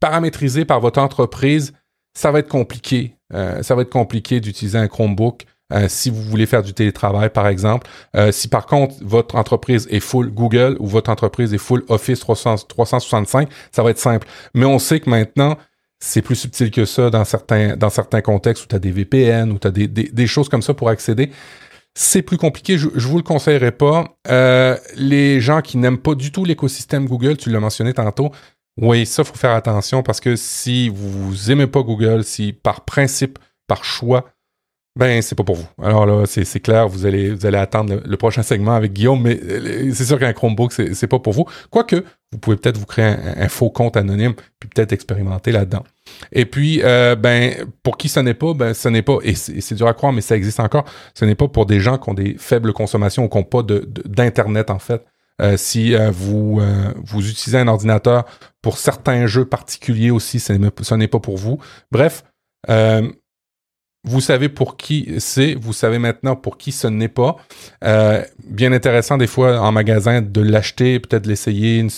paramétrisée 0.00 0.64
par 0.64 0.80
votre 0.80 1.00
entreprise, 1.00 1.72
ça 2.14 2.30
va 2.30 2.38
être 2.38 2.48
compliqué. 2.48 3.16
ça 3.30 3.74
va 3.74 3.82
être 3.82 3.90
compliqué 3.90 4.40
d'utiliser 4.40 4.78
un 4.78 4.88
Chromebook 4.88 5.44
Euh, 5.72 5.86
si 5.88 6.08
vous 6.08 6.22
voulez 6.22 6.46
faire 6.46 6.62
du 6.62 6.72
télétravail, 6.72 7.28
par 7.30 7.46
exemple. 7.46 7.86
Euh, 8.16 8.32
si 8.32 8.48
par 8.48 8.66
contre 8.66 8.94
votre 9.02 9.36
entreprise 9.36 9.86
est 9.90 10.00
full 10.00 10.30
Google 10.30 10.76
ou 10.80 10.86
votre 10.86 11.10
entreprise 11.10 11.52
est 11.52 11.58
full 11.58 11.84
Office 11.88 12.20
365, 12.20 13.48
ça 13.70 13.82
va 13.82 13.90
être 13.90 13.98
simple. 13.98 14.26
Mais 14.54 14.64
on 14.64 14.78
sait 14.78 15.00
que 15.00 15.10
maintenant, 15.10 15.58
c'est 16.00 16.22
plus 16.22 16.36
subtil 16.36 16.70
que 16.70 16.84
ça 16.84 17.10
dans 17.10 17.24
certains, 17.24 17.76
dans 17.76 17.90
certains 17.90 18.20
contextes 18.20 18.64
où 18.64 18.66
tu 18.68 18.74
as 18.74 18.78
des 18.78 18.90
VPN, 18.90 19.50
où 19.52 19.58
tu 19.58 19.66
as 19.66 19.70
des, 19.70 19.88
des, 19.88 20.26
choses 20.26 20.48
comme 20.48 20.62
ça 20.62 20.74
pour 20.74 20.88
accéder. 20.88 21.30
C'est 21.94 22.22
plus 22.22 22.36
compliqué, 22.36 22.78
je, 22.78 22.88
je 22.94 23.08
vous 23.08 23.16
le 23.16 23.24
conseillerais 23.24 23.72
pas. 23.72 24.16
Euh, 24.28 24.76
les 24.96 25.40
gens 25.40 25.60
qui 25.60 25.76
n'aiment 25.78 25.98
pas 25.98 26.14
du 26.14 26.30
tout 26.30 26.44
l'écosystème 26.44 27.06
Google, 27.06 27.36
tu 27.36 27.50
l'as 27.50 27.58
mentionné 27.58 27.92
tantôt, 27.92 28.30
oui, 28.80 29.06
ça, 29.06 29.24
faut 29.24 29.34
faire 29.34 29.52
attention 29.52 30.04
parce 30.04 30.20
que 30.20 30.36
si 30.36 30.88
vous 30.88 31.50
aimez 31.50 31.66
pas 31.66 31.82
Google, 31.82 32.22
si 32.22 32.52
par 32.52 32.84
principe, 32.84 33.38
par 33.66 33.84
choix, 33.84 34.26
ben 34.98 35.22
c'est 35.22 35.36
pas 35.36 35.44
pour 35.44 35.54
vous. 35.54 35.68
Alors 35.80 36.06
là, 36.06 36.24
c'est 36.26 36.58
clair, 36.58 36.88
vous 36.88 37.06
allez 37.06 37.30
vous 37.30 37.46
allez 37.46 37.56
attendre 37.56 38.00
le, 38.04 38.16
prochain 38.16 38.42
segment 38.42 38.74
avec 38.74 38.92
Guillaume, 38.92 39.22
mais 39.22 39.38
euh, 39.40 39.92
c'est 39.94 40.04
sûr 40.04 40.18
qu'un 40.18 40.32
Chromebook 40.32 40.72
c'est 40.72 41.06
pas 41.06 41.20
pour 41.20 41.32
vous. 41.32 41.44
Quoique, 41.70 42.02
vous 42.32 42.38
pouvez 42.38 42.56
peut-être 42.56 42.78
vous 42.78 42.84
créer 42.84 43.14
un, 43.36 43.48
faux 43.48 43.70
compte 43.70 43.96
anonyme 43.96 44.34
puis 44.58 44.68
peut-être 44.68 44.92
expérimenter 44.92 45.52
là-dedans. 45.52 45.84
Et 46.32 46.46
puis, 46.46 46.80
euh, 46.82 47.14
ben 47.14 47.54
pour 47.84 47.96
qui 47.96 48.08
ce 48.08 48.18
n'est 48.18 48.34
pas, 48.34 48.54
ben 48.54 48.74
ce 48.74 48.88
n'est 48.88 49.02
pas 49.02 49.18
et 49.22 49.36
c'est 49.36 49.74
dur 49.76 49.86
à 49.86 49.94
croire, 49.94 50.12
mais 50.12 50.20
ça 50.20 50.34
existe 50.34 50.58
encore. 50.58 50.84
Ce 51.14 51.24
n'est 51.24 51.36
pas 51.36 51.46
pour 51.46 51.66
des 51.66 51.78
gens 51.78 51.96
qui 51.96 52.10
ont 52.10 52.14
des 52.14 52.34
faibles 52.36 52.72
consommations 52.72 53.24
ou 53.24 53.28
qui 53.28 53.38
n'ont 53.38 53.44
pas 53.44 53.62
d'internet 53.62 54.68
en 54.68 54.80
fait. 54.80 55.04
Euh, 55.40 55.56
si 55.56 55.94
vous 56.10 56.60
vous 57.04 57.30
utilisez 57.30 57.58
un 57.58 57.68
ordinateur 57.68 58.24
pour 58.62 58.78
certains 58.78 59.26
jeux 59.26 59.44
particuliers 59.44 60.10
aussi, 60.10 60.40
ce 60.40 60.52
n'est 60.52 61.08
pas 61.08 61.20
pour 61.20 61.36
vous. 61.36 61.58
Bref. 61.92 62.24
Vous 64.04 64.20
savez 64.20 64.48
pour 64.48 64.76
qui 64.76 65.14
c'est, 65.18 65.54
vous 65.54 65.72
savez 65.72 65.98
maintenant 65.98 66.36
pour 66.36 66.56
qui 66.56 66.72
ce 66.72 66.86
n'est 66.86 67.08
pas. 67.08 67.36
Euh, 67.84 68.22
bien 68.44 68.72
intéressant 68.72 69.18
des 69.18 69.26
fois 69.26 69.60
en 69.60 69.72
magasin 69.72 70.22
de 70.22 70.40
l'acheter, 70.40 71.00
peut-être 71.00 71.26
l'essayer 71.26 71.78
une, 71.78 71.90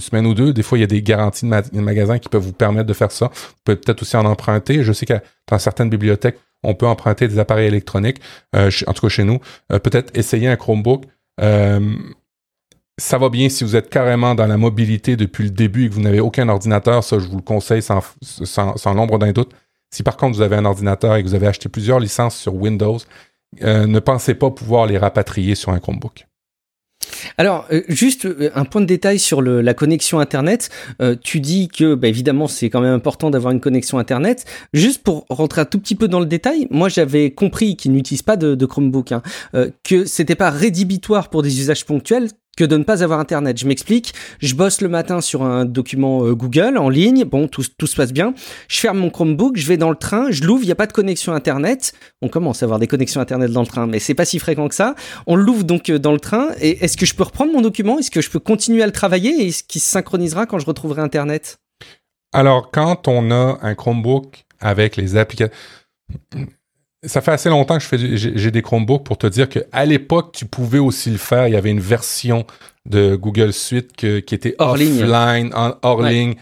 semaine 0.00 0.26
ou 0.26 0.34
deux. 0.34 0.52
Des 0.52 0.62
fois, 0.62 0.78
il 0.78 0.82
y 0.82 0.84
a 0.84 0.86
des 0.86 1.02
garanties 1.02 1.46
de, 1.46 1.80
magasin 1.80 2.18
qui 2.18 2.28
peuvent 2.28 2.42
vous 2.42 2.52
permettre 2.52 2.86
de 2.86 2.92
faire 2.92 3.10
ça. 3.10 3.30
Vous 3.32 3.54
pouvez 3.64 3.76
peut-être 3.76 4.02
aussi 4.02 4.16
en 4.16 4.26
emprunter. 4.26 4.84
Je 4.84 4.92
sais 4.92 5.06
que 5.06 5.14
dans 5.48 5.58
certaines 5.58 5.90
bibliothèques, 5.90 6.38
on 6.62 6.74
peut 6.74 6.86
emprunter 6.86 7.26
des 7.26 7.38
appareils 7.38 7.66
électroniques, 7.66 8.20
euh, 8.54 8.70
en 8.86 8.92
tout 8.92 9.06
cas 9.06 9.08
chez 9.08 9.24
nous. 9.24 9.40
Euh, 9.72 9.78
peut-être 9.78 10.16
essayer 10.16 10.46
un 10.46 10.56
Chromebook. 10.56 11.06
ça 12.98 13.18
va 13.18 13.30
bien 13.30 13.48
si 13.48 13.64
vous 13.64 13.76
êtes 13.76 13.88
carrément 13.88 14.34
dans 14.34 14.46
la 14.46 14.58
mobilité 14.58 15.16
depuis 15.16 15.44
le 15.44 15.50
début 15.50 15.86
et 15.86 15.88
que 15.88 15.94
vous 15.94 16.02
n'avez 16.02 16.20
aucun 16.20 16.48
ordinateur. 16.50 17.02
Ça, 17.02 17.18
je 17.18 17.26
vous 17.26 17.36
le 17.38 17.42
conseille 17.42 17.82
sans, 17.82 18.00
sans, 18.22 18.76
sans 18.76 18.94
l'ombre 18.94 19.18
d'un 19.18 19.32
doute. 19.32 19.52
Si 19.90 20.02
par 20.02 20.16
contre 20.16 20.36
vous 20.36 20.42
avez 20.42 20.56
un 20.56 20.64
ordinateur 20.64 21.16
et 21.16 21.22
que 21.22 21.28
vous 21.28 21.34
avez 21.34 21.46
acheté 21.46 21.68
plusieurs 21.68 21.98
licences 22.00 22.36
sur 22.36 22.54
Windows, 22.54 22.98
euh, 23.62 23.86
ne 23.86 23.98
pensez 23.98 24.34
pas 24.34 24.50
pouvoir 24.50 24.86
les 24.86 24.98
rapatrier 24.98 25.54
sur 25.54 25.72
un 25.72 25.80
Chromebook. 25.80 26.26
Alors, 27.38 27.66
euh, 27.72 27.82
juste 27.88 28.26
euh, 28.26 28.50
un 28.54 28.64
point 28.64 28.80
de 28.80 28.86
détail 28.86 29.18
sur 29.18 29.42
la 29.42 29.74
connexion 29.74 30.20
Internet. 30.20 30.70
tu 31.22 31.40
dis 31.40 31.68
que, 31.68 31.94
bah, 31.94 32.08
évidemment, 32.08 32.46
c'est 32.46 32.70
quand 32.70 32.80
même 32.80 32.94
important 32.94 33.30
d'avoir 33.30 33.52
une 33.52 33.60
connexion 33.60 33.98
Internet. 33.98 34.44
Juste 34.72 35.02
pour 35.02 35.26
rentrer 35.28 35.62
un 35.62 35.64
tout 35.64 35.78
petit 35.78 35.94
peu 35.94 36.06
dans 36.06 36.20
le 36.20 36.26
détail, 36.26 36.68
moi, 36.70 36.88
j'avais 36.88 37.32
compris 37.32 37.76
qu'ils 37.76 37.92
n'utilisent 37.92 38.22
pas 38.22 38.36
de, 38.36 38.66
Chromebook, 38.66 39.12
hein, 39.12 39.22
que 39.82 40.04
c'était 40.04 40.34
pas 40.34 40.50
rédhibitoire 40.50 41.30
pour 41.30 41.42
des 41.42 41.58
usages 41.58 41.84
ponctuels, 41.84 42.28
que 42.56 42.64
de 42.64 42.76
ne 42.76 42.84
pas 42.84 43.02
avoir 43.02 43.20
Internet. 43.20 43.58
Je 43.58 43.66
m'explique, 43.66 44.12
je 44.40 44.54
bosse 44.54 44.80
le 44.80 44.88
matin 44.88 45.20
sur 45.20 45.42
un 45.42 45.64
document 45.64 46.24
euh, 46.24 46.34
Google 46.34 46.76
en 46.78 46.88
ligne, 46.88 47.24
bon, 47.24 47.48
tout, 47.48 47.62
se 47.62 47.96
passe 47.96 48.12
bien. 48.12 48.34
Je 48.68 48.78
ferme 48.78 48.98
mon 48.98 49.10
Chromebook, 49.10 49.56
je 49.56 49.66
vais 49.66 49.76
dans 49.76 49.90
le 49.90 49.96
train, 49.96 50.30
je 50.30 50.44
l'ouvre, 50.44 50.62
il 50.62 50.66
n'y 50.66 50.72
a 50.72 50.76
pas 50.76 50.86
de 50.86 50.92
connexion 50.92 51.32
Internet. 51.32 51.94
On 52.22 52.28
commence 52.28 52.62
à 52.62 52.66
avoir 52.66 52.78
des 52.78 52.86
connexions 52.86 53.20
Internet 53.20 53.50
dans 53.50 53.62
le 53.62 53.66
train, 53.66 53.86
mais 53.86 53.98
c'est 53.98 54.14
pas 54.14 54.24
si 54.24 54.38
fréquent 54.38 54.68
que 54.68 54.74
ça. 54.74 54.94
On 55.26 55.36
l'ouvre 55.36 55.64
donc 55.64 55.90
euh, 55.90 55.98
dans 55.98 56.12
le 56.12 56.20
train, 56.20 56.48
et 56.60 56.84
est-ce 56.84 56.96
que 56.96 57.06
je 57.06 57.14
peux 57.14 57.24
reprendre 57.24 57.52
mon 57.52 57.60
document? 57.60 57.98
Est-ce 57.98 58.10
que 58.10 58.20
je 58.20 58.30
peux 58.30 58.40
continuer 58.40 58.82
à 58.82 58.86
le 58.86 58.92
travailler? 58.92 59.42
Et 59.42 59.48
est-ce 59.48 59.64
qu'il 59.64 59.80
se 59.80 59.88
synchronisera 59.88 60.46
quand 60.46 60.58
je 60.58 60.66
retrouverai 60.66 61.02
Internet? 61.02 61.58
Alors, 62.32 62.70
quand 62.70 63.08
on 63.08 63.30
a 63.30 63.58
un 63.62 63.74
Chromebook 63.74 64.44
avec 64.60 64.96
les 64.96 65.16
applications 65.16 65.54
ça 67.02 67.20
fait 67.20 67.32
assez 67.32 67.48
longtemps 67.48 67.78
que 67.78 67.82
je 67.82 67.88
fais 67.88 68.16
j'ai 68.16 68.50
des 68.50 68.62
Chromebooks 68.62 69.04
pour 69.04 69.16
te 69.16 69.26
dire 69.26 69.48
qu'à 69.48 69.84
l'époque, 69.84 70.32
tu 70.32 70.44
pouvais 70.44 70.78
aussi 70.78 71.10
le 71.10 71.18
faire. 71.18 71.48
Il 71.48 71.54
y 71.54 71.56
avait 71.56 71.70
une 71.70 71.80
version 71.80 72.46
de 72.86 73.16
Google 73.16 73.52
Suite 73.52 73.92
qui 73.92 74.34
était 74.34 74.54
hors 74.58 74.74
offline, 74.74 75.50
hors 75.82 76.02
ligne. 76.02 76.34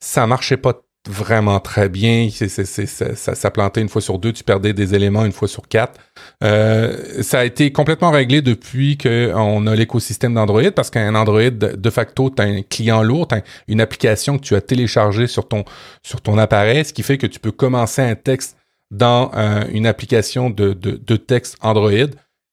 Ça 0.00 0.26
marchait 0.26 0.56
pas 0.56 0.84
vraiment 1.08 1.60
très 1.60 1.88
bien. 1.88 2.28
ça, 2.30 3.34
ça, 3.34 3.50
plantait 3.50 3.80
une 3.80 3.88
fois 3.88 4.00
sur 4.00 4.18
deux, 4.18 4.32
tu 4.32 4.42
perdais 4.42 4.72
des 4.72 4.94
éléments 4.94 5.24
une 5.24 5.32
fois 5.32 5.48
sur 5.48 5.68
quatre. 5.68 6.00
Euh, 6.42 7.22
ça 7.22 7.40
a 7.40 7.44
été 7.44 7.72
complètement 7.72 8.10
réglé 8.10 8.40
depuis 8.40 8.96
qu'on 8.96 9.66
a 9.66 9.74
l'écosystème 9.74 10.34
d'Android, 10.34 10.70
parce 10.74 10.90
qu'un 10.90 11.14
Android, 11.14 11.50
de 11.50 11.90
facto, 11.90 12.30
tu 12.30 12.42
as 12.42 12.46
un 12.46 12.62
client 12.62 13.02
lourd, 13.02 13.28
as 13.32 13.42
une 13.68 13.80
application 13.80 14.38
que 14.38 14.44
tu 14.44 14.54
as 14.54 14.60
téléchargée 14.60 15.26
sur 15.26 15.46
ton, 15.46 15.64
sur 16.02 16.20
ton 16.20 16.38
appareil, 16.38 16.84
ce 16.84 16.92
qui 16.92 17.02
fait 17.02 17.18
que 17.18 17.26
tu 17.26 17.38
peux 17.38 17.52
commencer 17.52 18.00
un 18.00 18.14
texte 18.14 18.56
dans 18.94 19.32
euh, 19.34 19.64
une 19.72 19.86
application 19.86 20.50
de, 20.50 20.72
de, 20.72 21.16
texte 21.16 21.56
Android 21.60 21.90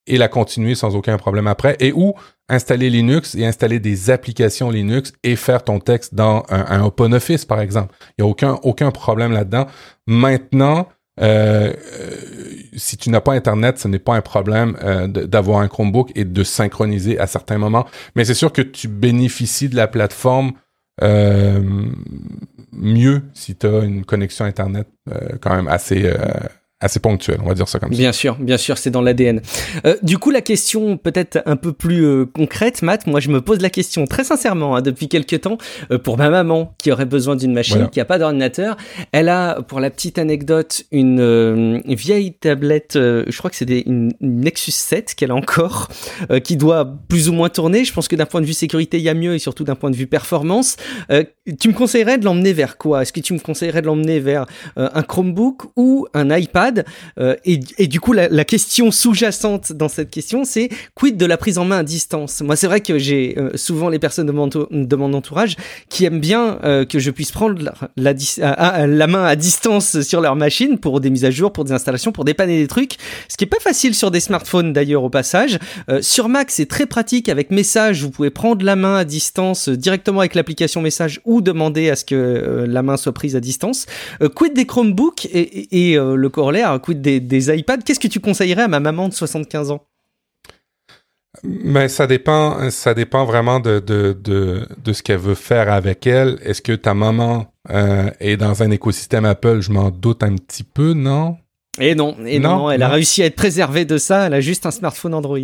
et 0.08 0.18
la 0.18 0.28
continuer 0.28 0.76
sans 0.76 0.96
aucun 0.96 1.18
problème 1.18 1.48
après, 1.48 1.78
et 1.80 1.94
ou 1.94 2.14
installer 2.50 2.90
Linux 2.90 3.36
et 3.36 3.46
installer 3.46 3.80
des 3.80 4.10
applications 4.10 4.72
Linux 4.72 5.14
et 5.24 5.36
faire 5.36 5.64
ton 5.64 5.80
texte 5.80 6.16
dans 6.16 6.44
un, 6.50 6.82
OpenOffice, 6.82 7.46
par 7.46 7.62
exemple. 7.62 7.96
Il 8.18 8.24
n'y 8.24 8.28
a 8.28 8.32
aucun, 8.32 8.60
aucun 8.64 8.92
problème 8.92 9.32
là-dedans. 9.32 9.68
Maintenant, 10.08 10.90
euh, 11.22 11.72
euh, 11.72 12.16
si 12.76 12.98
tu 12.98 13.10
n'as 13.10 13.22
pas 13.22 13.34
Internet, 13.34 13.78
ce 13.78 13.88
n'est 13.88 14.00
pas 14.00 14.16
un 14.16 14.22
problème 14.22 14.76
d'avoir 15.08 15.60
un 15.60 15.68
Chromebook 15.68 16.12
et 16.16 16.26
de 16.26 16.44
synchroniser 16.44 17.20
à 17.20 17.28
certains 17.28 17.60
moments. 17.60 17.86
Mais 18.16 18.26
c'est 18.26 18.34
sûr 18.34 18.52
que 18.52 18.64
tu 18.64 18.88
bénéficies 18.88 19.70
de 19.70 19.76
la 19.76 19.88
plateforme 19.88 20.54
mieux 22.82 23.22
si 23.34 23.56
tu 23.56 23.68
as 23.68 23.84
une 23.84 24.06
connexion 24.06 24.46
Internet 24.46 24.88
euh, 25.10 25.38
quand 25.42 25.56
même 25.56 25.68
assez, 25.68 26.06
euh, 26.06 26.18
assez 26.82 27.00
ponctuel, 27.00 27.38
on 27.44 27.48
va 27.48 27.54
dire 27.54 27.68
ça 27.68 27.80
comme 27.80 27.94
ça. 27.94 27.98
Bien 27.98 28.12
sûr, 28.12 28.36
bien 28.40 28.58
sûr, 28.58 28.78
c'est 28.78 28.90
dans 28.90 29.02
l'ADN. 29.02 29.42
Euh, 29.86 29.96
du 30.02 30.18
coup, 30.18 30.32
la 30.32 30.42
question 30.42 30.98
peut-être 30.98 31.42
un 31.46 31.56
peu 31.56 31.72
plus 31.72 32.04
euh, 32.04 32.26
concrète, 32.26 32.82
Matt, 32.82 33.06
moi 33.06 33.20
je 33.20 33.30
me 33.30 33.40
pose 33.40 33.62
la 33.62 33.70
question 33.70 34.06
très 34.08 34.24
sincèrement 34.24 34.76
hein, 34.76 34.82
depuis 34.82 35.08
quelques 35.08 35.42
temps 35.42 35.58
euh, 35.92 36.00
pour 36.00 36.18
ma 36.18 36.30
maman 36.30 36.74
qui 36.80 36.92
aurait 36.92 37.06
besoin 37.06 37.36
d'une 37.36 37.54
machine, 37.54 37.88
qui 37.90 38.00
a 38.00 38.06
pas 38.06 38.18
d'ordinateur. 38.18 38.78
Elle 39.12 39.30
a, 39.30 39.62
pour 39.62 39.80
la 39.80 39.92
petite 39.92 40.18
anecdote, 40.18 40.84
une, 40.92 41.82
vieille 41.86 42.34
tablette, 42.34 42.94
je 42.96 43.38
crois 43.38 43.52
que 43.52 43.56
c'est 43.56 43.70
une, 43.86 44.12
Nexus 44.22 44.72
7 44.72 45.14
qu'elle 45.14 45.32
a 45.32 45.36
encore, 45.36 45.90
qui 46.44 46.58
doit 46.58 46.92
plus 47.08 47.30
ou 47.30 47.34
moins 47.34 47.50
tourner. 47.50 47.86
Je 47.86 47.94
pense 47.94 48.08
que 48.08 48.16
d'un 48.16 48.26
point 48.26 48.42
de 48.42 48.46
vue 48.46 48.54
sécurité, 48.54 48.98
il 48.98 49.04
y 49.04 49.10
a 49.10 49.14
mieux 49.14 49.36
et 49.36 49.40
surtout 49.40 49.64
d'un 49.64 49.76
point 49.76 49.92
de 49.92 49.96
vue 49.96 50.08
performance. 50.08 50.78
tu 51.60 51.68
me 51.68 51.74
conseillerais 51.74 52.18
de 52.18 52.26
l'emmener 52.26 52.54
vers 52.54 52.78
quoi? 52.78 53.04
Est-ce 53.04 53.14
que 53.14 53.20
tu 53.20 53.34
me 53.34 53.40
conseillerais 53.40 53.82
de 53.82 53.88
l'emmener 53.88 54.20
vers 54.20 54.46
un 54.76 55.04
Chromebook 55.04 55.64
ou 55.76 56.08
un 56.14 56.36
iPad? 56.36 56.71
Euh, 57.20 57.36
et, 57.46 57.88
du 57.88 58.00
coup, 58.00 58.14
la, 58.14 58.46
question 58.46 58.92
sous-jacente 58.92 59.72
dans 59.74 59.88
cette 59.88 60.10
question, 60.10 60.44
c'est 60.44 60.70
quid 60.96 61.18
de 61.18 61.26
la 61.26 61.38
prise 61.38 61.58
en 61.58 61.66
main 61.66 61.80
à 61.80 61.84
distance? 61.84 62.42
Moi, 62.42 62.56
c'est 62.56 62.68
vrai 62.68 62.82
que 62.82 62.98
j'ai 62.98 63.38
euh, 63.38 63.52
souvent 63.56 63.90
les 63.90 64.00
personnes 64.00 64.28
de 64.28 64.96
mon, 64.96 65.14
entourage 65.14 65.56
qui 65.90 66.06
aiment 66.06 66.20
bien 66.20 66.60
euh, 66.64 66.86
que 66.86 67.00
je 67.00 67.12
puisse 67.12 67.32
prendre 67.32 67.62
la, 67.98 68.14
la, 68.86 69.08
main 69.08 69.26
à 69.26 69.36
distance 69.36 70.02
sur 70.02 70.22
leur 70.22 70.36
machine 70.36 70.78
pour 70.78 71.00
des 71.00 71.10
mises 71.10 71.26
à 71.26 71.32
jour, 71.32 71.52
pour 71.52 71.66
des 71.66 71.72
installations, 71.72 72.12
pour 72.12 72.26
dépanner 72.26 72.60
des 72.60 72.68
trucs. 72.68 72.94
Ce 73.28 73.38
qui 73.38 73.44
est 73.44 73.48
pas 73.48 73.60
facile 73.60 73.94
sur 73.94 74.12
des 74.12 74.20
smartphones 74.20 74.74
d'ailleurs 74.74 75.04
au 75.04 75.10
passage. 75.10 75.60
sur 76.02 76.30
Mac, 76.30 76.52
c'est 76.52 76.68
très 76.68 76.86
pratique 76.86 77.30
avec 77.30 77.52
Message. 77.52 78.04
Vous 78.04 78.12
pouvez 78.12 78.30
prendre 78.30 78.66
la 78.66 78.76
main 78.76 78.98
à 78.98 79.06
distance 79.06 79.70
directement 79.70 80.20
avec 80.20 80.36
l'application 80.36 80.82
Message 80.82 81.22
ou 81.26 81.42
demander 81.42 81.90
à 81.90 81.96
ce 81.96 82.06
que 82.06 82.66
la 82.68 82.82
main 82.82 82.98
soit 82.98 83.14
prise 83.14 83.36
à 83.36 83.40
distance. 83.40 83.86
quid 84.36 84.54
des 84.54 84.66
Chromebooks 84.66 85.26
et, 85.26 85.92
et 85.92 85.96
le 85.96 86.30
corollaire 86.30 86.61
un 86.64 86.80
quid 86.80 87.02
des, 87.02 87.20
des 87.20 87.56
iPads 87.56 87.80
Qu'est-ce 87.86 88.00
que 88.00 88.08
tu 88.08 88.20
conseillerais 88.20 88.64
à 88.64 88.68
ma 88.68 88.80
maman 88.80 89.08
de 89.10 89.14
75 89.14 89.72
ans? 89.72 89.86
Mais 91.44 91.88
ça 91.88 92.08
dépend, 92.08 92.70
ça 92.72 92.94
dépend 92.94 93.26
vraiment 93.26 93.60
de, 93.60 93.80
de, 93.80 94.18
de, 94.22 94.68
de 94.84 94.94
ce 94.94 95.02
qu'elle 95.02 95.18
veut 95.20 95.36
faire 95.36 95.72
avec 95.72 96.06
elle. 96.06 96.38
Est-ce 96.44 96.62
que 96.62 96.74
ta 96.74 96.94
maman 96.94 97.48
euh, 97.70 98.10
est 98.20 98.36
dans 98.36 98.64
un 98.64 98.70
écosystème 98.70 99.26
Apple? 99.26 99.62
Je 99.62 99.72
m'en 99.72 99.92
doute 99.92 100.24
un 100.24 100.36
petit 100.36 100.64
peu, 100.64 100.94
non? 100.94 101.38
Et 101.80 101.96
non, 101.96 102.18
et 102.26 102.38
non, 102.40 102.70
elle 102.70 102.84
a 102.84 102.90
réussi 102.90 103.24
à 103.24 103.28
être 103.28 103.36
préservée 103.38 103.86
de 103.86 103.98
ça. 103.98 104.28
Elle 104.28 104.34
a 104.34 104.42
juste 104.42 104.66
un 104.66 104.72
smartphone 104.72 105.14
Android. 105.14 105.40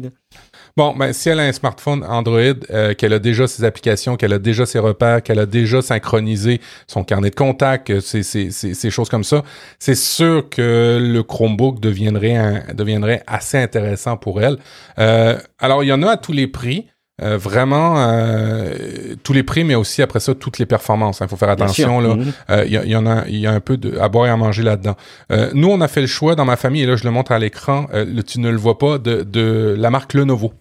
Bon, 0.77 0.93
ben, 0.95 1.11
si 1.11 1.27
elle 1.29 1.39
a 1.39 1.43
un 1.43 1.51
smartphone 1.51 2.03
Android, 2.07 2.39
euh, 2.69 2.93
qu'elle 2.93 3.11
a 3.13 3.17
déjà 3.17 3.47
ses 3.47 3.63
applications, 3.63 4.15
qu'elle 4.15 4.31
a 4.31 4.37
déjà 4.37 4.67
ses 4.67 4.77
repères, 4.77 5.23
qu'elle 5.23 5.39
a 5.39 5.47
déjà 5.47 5.81
synchronisé 5.81 6.61
son 6.85 7.03
carnet 7.03 7.31
de 7.31 7.35
contact, 7.35 7.99
ces, 7.99 8.21
ces, 8.21 8.51
ces, 8.51 8.89
choses 8.91 9.09
comme 9.09 9.23
ça, 9.23 9.43
c'est 9.79 9.95
sûr 9.95 10.47
que 10.49 10.99
le 11.01 11.23
Chromebook 11.23 11.79
deviendrait, 11.79 12.35
un, 12.35 12.61
deviendrait 12.75 13.23
assez 13.25 13.57
intéressant 13.57 14.17
pour 14.17 14.39
elle. 14.39 14.57
Euh, 14.99 15.35
alors, 15.57 15.83
il 15.83 15.87
y 15.87 15.93
en 15.93 16.03
a 16.03 16.11
à 16.11 16.17
tous 16.17 16.31
les 16.33 16.45
prix. 16.47 16.85
euh, 17.23 17.35
vraiment 17.35 17.95
euh, 17.97 19.15
tous 19.23 19.33
les 19.33 19.41
prix, 19.41 19.63
mais 19.63 19.73
aussi 19.73 20.03
après 20.03 20.19
ça 20.19 20.35
toutes 20.35 20.59
les 20.59 20.67
performances. 20.67 21.17
Il 21.19 21.23
hein. 21.23 21.27
faut 21.27 21.35
faire 21.35 21.49
attention 21.49 21.99
là. 21.99 22.13
Mhm. 22.13 22.31
Euh, 22.51 22.63
Il 22.67 22.71
y, 22.73 22.77
a- 22.77 22.83
il 22.85 22.91
y 22.91 22.95
en 22.95 23.07
a, 23.07 23.23
il 23.27 23.37
y 23.39 23.47
a 23.47 23.51
un 23.53 23.59
peu 23.59 23.75
de, 23.75 23.97
à 23.97 24.07
boire 24.07 24.27
et 24.27 24.29
à 24.29 24.37
manger 24.37 24.61
là-dedans. 24.61 24.95
Euh, 25.31 25.49
nous, 25.55 25.67
on 25.67 25.81
a 25.81 25.87
fait 25.87 26.01
le 26.01 26.05
choix 26.05 26.35
dans 26.35 26.45
ma 26.45 26.57
famille 26.57 26.83
et 26.83 26.85
là 26.85 26.95
je 26.95 27.05
le 27.05 27.09
montre 27.09 27.31
à 27.31 27.39
l'écran. 27.39 27.87
euh, 27.95 28.21
tu 28.21 28.39
ne 28.39 28.51
le 28.51 28.57
vois 28.57 28.77
pas 28.77 28.99
de, 28.99 29.23
de 29.23 29.73
la 29.75 29.89
marque 29.89 30.13
Lenovo. 30.13 30.53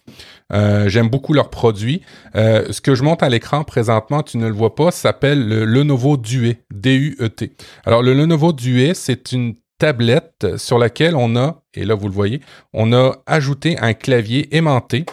Euh, 0.52 0.88
J'aime 0.88 1.08
beaucoup 1.08 1.32
leurs 1.32 1.50
produits. 1.50 2.02
Euh, 2.34 2.72
ce 2.72 2.80
que 2.80 2.94
je 2.94 3.02
montre 3.02 3.24
à 3.24 3.28
l'écran 3.28 3.64
présentement, 3.64 4.22
tu 4.22 4.38
ne 4.38 4.46
le 4.46 4.54
vois 4.54 4.74
pas, 4.74 4.90
s'appelle 4.90 5.46
le 5.46 5.64
Lenovo 5.64 6.16
Duet, 6.16 6.64
D-U-E-T. 6.72 7.52
Alors 7.84 8.02
le 8.02 8.14
Lenovo 8.14 8.52
Duet, 8.52 8.94
c'est 8.94 9.32
une 9.32 9.54
tablette 9.78 10.56
sur 10.56 10.78
laquelle 10.78 11.16
on 11.16 11.36
a, 11.36 11.62
et 11.74 11.84
là 11.84 11.94
vous 11.94 12.08
le 12.08 12.14
voyez, 12.14 12.40
on 12.72 12.92
a 12.92 13.16
ajouté 13.26 13.78
un 13.78 13.92
clavier 13.92 14.54
aimanté 14.56 15.04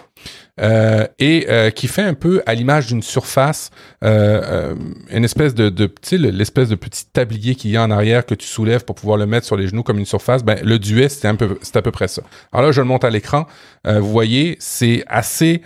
euh, 0.62 1.08
et 1.18 1.48
euh, 1.50 1.72
qui 1.72 1.88
fait 1.88 2.04
un 2.04 2.14
peu 2.14 2.44
à 2.46 2.54
l'image 2.54 2.86
d'une 2.86 3.02
surface, 3.02 3.72
euh, 4.04 4.76
une 5.10 5.24
espèce 5.24 5.56
de, 5.56 5.70
de 5.70 5.90
l'espèce 6.12 6.70
de 6.70 6.76
petit 6.76 7.08
tablier 7.12 7.56
qu'il 7.56 7.72
y 7.72 7.78
a 7.78 7.82
en 7.82 7.90
arrière 7.90 8.24
que 8.24 8.36
tu 8.36 8.46
soulèves 8.46 8.86
pour 8.86 8.96
pouvoir 8.96 9.18
le 9.18 9.26
mettre 9.26 9.48
sur 9.48 9.58
les 9.58 9.68
genoux 9.68 9.82
comme 9.82 9.98
une 9.98 10.06
surface. 10.06 10.44
Ben 10.44 10.60
le 10.64 10.78
duet 10.78 11.10
c'est 11.10 11.28
un 11.28 11.36
peu, 11.36 11.58
c'est 11.64 11.78
à 11.78 11.82
peu 11.82 11.90
près 11.90 12.08
ça. 12.08 12.22
Alors 12.52 12.68
là 12.68 12.72
je 12.72 12.82
le 12.82 12.88
monte 12.88 13.04
à 13.04 13.10
l'écran. 13.10 13.48
Vous 13.86 14.12
voyez, 14.12 14.56
c'est 14.60 15.04
assez 15.08 15.62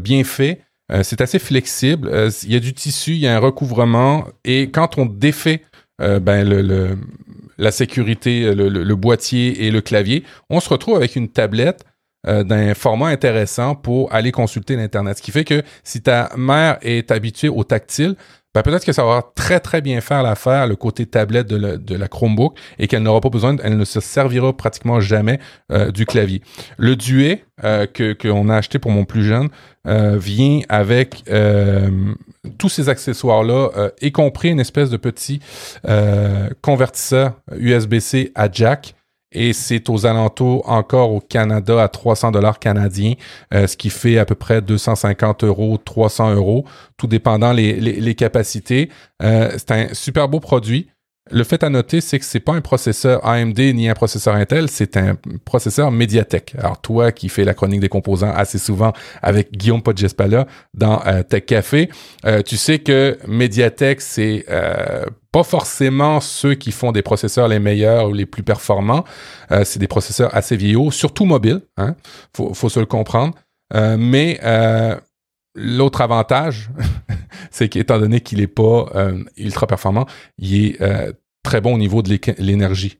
bien 0.00 0.24
fait. 0.24 0.60
C'est 1.02 1.20
assez 1.20 1.38
flexible. 1.38 2.10
Il 2.44 2.52
y 2.52 2.56
a 2.56 2.60
du 2.60 2.74
tissu, 2.74 3.12
il 3.12 3.18
y 3.18 3.26
a 3.26 3.34
un 3.34 3.40
recouvrement 3.40 4.26
et 4.44 4.70
quand 4.70 4.98
on 4.98 5.06
défait 5.06 5.62
ben 5.98 6.48
le, 6.48 6.98
la 7.56 7.70
sécurité, 7.70 8.54
le 8.54 8.94
boîtier 8.94 9.66
et 9.66 9.70
le 9.70 9.80
clavier, 9.80 10.22
on 10.50 10.60
se 10.60 10.68
retrouve 10.68 10.96
avec 10.96 11.16
une 11.16 11.28
tablette 11.28 11.84
euh, 12.26 12.42
d'un 12.42 12.74
format 12.74 13.08
intéressant 13.08 13.76
pour 13.76 14.12
aller 14.12 14.32
consulter 14.32 14.74
l'Internet. 14.74 15.18
Ce 15.18 15.22
qui 15.22 15.30
fait 15.30 15.44
que 15.44 15.62
si 15.84 16.02
ta 16.02 16.30
mère 16.36 16.78
est 16.82 17.12
habituée 17.12 17.48
au 17.48 17.62
tactile, 17.62 18.16
ben 18.54 18.62
peut-être 18.62 18.84
que 18.84 18.92
ça 18.92 19.04
va 19.04 19.22
très 19.36 19.60
très 19.60 19.80
bien 19.80 20.00
faire 20.00 20.24
l'affaire, 20.24 20.66
le 20.66 20.74
côté 20.74 21.06
tablette 21.06 21.46
de, 21.46 21.94
la- 21.96 22.08
Chromebook, 22.08 22.58
et 22.80 22.88
qu'elle 22.88 23.02
n'aura 23.04 23.20
pas 23.20 23.28
besoin, 23.28 23.54
elle 23.62 23.76
ne 23.76 23.84
se 23.84 24.00
servira 24.00 24.56
pratiquement 24.56 24.98
jamais 24.98 25.38
euh, 25.70 25.92
du 25.92 26.06
clavier. 26.06 26.42
Le 26.76 26.96
duet 26.96 27.44
euh, 27.62 27.86
que 27.86 28.14
qu'on 28.14 28.48
a 28.48 28.56
acheté 28.56 28.78
pour 28.80 28.90
mon 28.90 29.04
plus 29.04 29.24
jeune 29.24 29.48
vient 29.84 30.60
avec 30.68 31.24
tous 32.58 32.68
ces 32.68 32.88
accessoires-là, 32.90 33.90
y 34.02 34.12
compris 34.12 34.50
une 34.50 34.60
espèce 34.60 34.90
de 34.90 34.98
petit 34.98 35.40
convertisseur 36.60 37.34
USB-C 37.56 38.32
à 38.34 38.50
jack. 38.50 38.94
Et 39.32 39.52
c'est 39.52 39.88
aux 39.90 40.06
alentours 40.06 40.68
encore 40.68 41.12
au 41.12 41.20
Canada 41.20 41.82
à 41.82 41.88
300 41.88 42.30
dollars 42.30 42.58
canadiens, 42.58 43.14
euh, 43.52 43.66
ce 43.66 43.76
qui 43.76 43.90
fait 43.90 44.18
à 44.18 44.24
peu 44.24 44.34
près 44.34 44.62
250 44.62 45.44
euros, 45.44 45.76
300 45.76 46.34
euros, 46.34 46.64
tout 46.96 47.06
dépendant 47.06 47.52
les, 47.52 47.74
les, 47.74 48.00
les 48.00 48.14
capacités. 48.14 48.88
Euh, 49.22 49.50
c'est 49.56 49.70
un 49.70 49.94
super 49.94 50.28
beau 50.28 50.40
produit. 50.40 50.88
Le 51.30 51.44
fait 51.44 51.62
à 51.62 51.68
noter, 51.68 52.00
c'est 52.00 52.18
que 52.18 52.24
c'est 52.24 52.40
pas 52.40 52.54
un 52.54 52.60
processeur 52.60 53.26
AMD 53.26 53.58
ni 53.58 53.88
un 53.88 53.94
processeur 53.94 54.34
Intel, 54.34 54.68
c'est 54.68 54.96
un 54.96 55.16
processeur 55.44 55.90
Mediatek. 55.90 56.54
Alors 56.58 56.80
toi 56.80 57.12
qui 57.12 57.28
fais 57.28 57.44
la 57.44 57.54
chronique 57.54 57.80
des 57.80 57.88
composants 57.88 58.32
assez 58.32 58.58
souvent 58.58 58.92
avec 59.22 59.52
Guillaume 59.52 59.82
Podgespala 59.82 60.46
dans 60.74 61.02
euh, 61.06 61.22
Tech 61.22 61.44
Café, 61.44 61.90
euh, 62.24 62.42
tu 62.42 62.56
sais 62.56 62.78
que 62.78 63.18
Mediatek 63.26 64.00
c'est 64.00 64.44
euh, 64.48 65.04
pas 65.38 65.44
forcément 65.44 66.20
ceux 66.20 66.54
qui 66.54 66.72
font 66.72 66.90
des 66.90 67.02
processeurs 67.02 67.46
les 67.46 67.60
meilleurs 67.60 68.08
ou 68.08 68.12
les 68.12 68.26
plus 68.26 68.42
performants. 68.42 69.04
Euh, 69.52 69.62
c'est 69.64 69.78
des 69.78 69.86
processeurs 69.86 70.34
assez 70.34 70.56
vieillots, 70.56 70.90
surtout 70.90 71.26
mobiles. 71.26 71.60
Hein? 71.76 71.94
Faut, 72.34 72.68
se 72.68 72.80
le 72.80 72.86
comprendre. 72.86 73.36
Euh, 73.72 73.96
mais 73.96 74.40
euh, 74.42 74.96
l'autre 75.54 76.00
avantage, 76.00 76.70
c'est 77.52 77.68
qu'étant 77.68 78.00
donné 78.00 78.20
qu'il 78.20 78.40
n'est 78.40 78.48
pas 78.48 78.86
ultra 79.36 79.68
performant, 79.68 80.06
il 80.38 80.66
est 80.66 80.80
très 81.44 81.60
bon 81.60 81.74
au 81.74 81.78
niveau 81.78 82.02
de 82.02 82.18
l'énergie. 82.38 82.98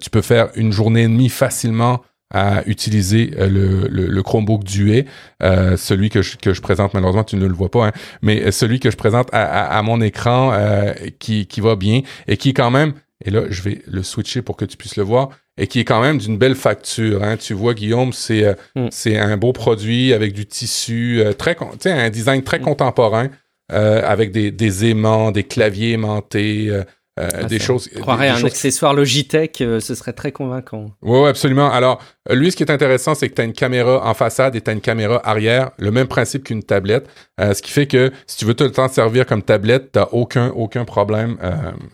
Tu 0.00 0.08
peux 0.08 0.22
faire 0.22 0.50
une 0.54 0.70
journée 0.70 1.02
et 1.02 1.08
demie 1.08 1.30
facilement 1.30 2.02
à 2.32 2.62
utiliser 2.66 3.32
euh, 3.38 3.48
le, 3.48 3.88
le, 3.88 4.06
le 4.06 4.22
Chromebook 4.22 4.64
Duet, 4.64 5.04
euh, 5.42 5.76
celui 5.76 6.08
que 6.10 6.22
je, 6.22 6.36
que 6.36 6.52
je 6.54 6.60
présente, 6.60 6.94
malheureusement 6.94 7.24
tu 7.24 7.36
ne 7.36 7.46
le 7.46 7.54
vois 7.54 7.70
pas, 7.70 7.88
hein, 7.88 7.92
mais 8.22 8.50
celui 8.50 8.80
que 8.80 8.90
je 8.90 8.96
présente 8.96 9.28
à, 9.32 9.44
à, 9.44 9.78
à 9.78 9.82
mon 9.82 10.00
écran 10.00 10.50
euh, 10.54 10.92
qui, 11.18 11.46
qui 11.46 11.60
va 11.60 11.76
bien 11.76 12.00
et 12.26 12.36
qui 12.36 12.50
est 12.50 12.54
quand 12.54 12.70
même, 12.70 12.94
et 13.24 13.30
là 13.30 13.42
je 13.50 13.62
vais 13.62 13.82
le 13.86 14.02
switcher 14.02 14.42
pour 14.42 14.56
que 14.56 14.64
tu 14.64 14.76
puisses 14.76 14.96
le 14.96 15.04
voir, 15.04 15.28
et 15.58 15.66
qui 15.66 15.80
est 15.80 15.84
quand 15.84 16.00
même 16.00 16.16
d'une 16.16 16.38
belle 16.38 16.54
facture. 16.54 17.22
Hein. 17.22 17.36
Tu 17.36 17.52
vois, 17.52 17.74
Guillaume, 17.74 18.12
c'est 18.14 18.44
euh, 18.44 18.54
Mm. 18.74 18.86
c'est 18.90 19.18
un 19.18 19.36
beau 19.36 19.52
produit 19.52 20.14
avec 20.14 20.32
du 20.32 20.46
tissu, 20.46 21.20
euh, 21.20 21.34
très, 21.34 21.54
sais, 21.78 21.92
un 21.92 22.08
design 22.08 22.42
très 22.42 22.58
Mm. 22.58 22.62
contemporain, 22.62 23.28
euh, 23.70 24.00
avec 24.06 24.32
des, 24.32 24.50
des 24.50 24.86
aimants, 24.86 25.30
des 25.30 25.44
claviers 25.44 25.92
aimantés, 25.92 26.70
euh, 27.20 27.28
Ah, 27.34 27.44
des 27.44 27.58
choses. 27.58 27.88
Je 27.94 27.98
croirais 28.00 28.26
des 28.28 28.32
un 28.32 28.36
choses- 28.36 28.44
accessoire 28.46 28.94
Logitech, 28.94 29.60
euh, 29.60 29.80
ce 29.80 29.94
serait 29.94 30.12
très 30.14 30.32
convaincant. 30.32 30.86
Oui, 31.02 31.20
ouais, 31.20 31.28
absolument. 31.28 31.70
Alors, 31.70 32.00
euh, 32.30 32.34
lui, 32.34 32.50
ce 32.50 32.56
qui 32.56 32.62
est 32.62 32.70
intéressant, 32.70 33.14
c'est 33.14 33.28
que 33.28 33.34
tu 33.34 33.40
as 33.42 33.44
une 33.44 33.52
caméra 33.52 34.06
en 34.08 34.14
façade 34.14 34.56
et 34.56 34.60
tu 34.62 34.70
as 34.70 34.72
une 34.72 34.80
caméra 34.80 35.20
arrière, 35.28 35.70
le 35.78 35.90
même 35.90 36.06
principe 36.08 36.44
qu'une 36.44 36.62
tablette, 36.62 37.06
euh, 37.40 37.52
ce 37.54 37.60
qui 37.62 37.70
fait 37.70 37.86
que 37.86 38.12
si 38.26 38.38
tu 38.38 38.44
veux 38.46 38.54
tout 38.54 38.64
le 38.64 38.72
temps 38.72 38.88
te 38.88 38.94
servir 38.94 39.26
comme 39.26 39.42
tablette, 39.42 39.92
tu 39.92 40.00
aucun, 40.12 40.48
aucun 40.50 40.84
problème 40.84 41.36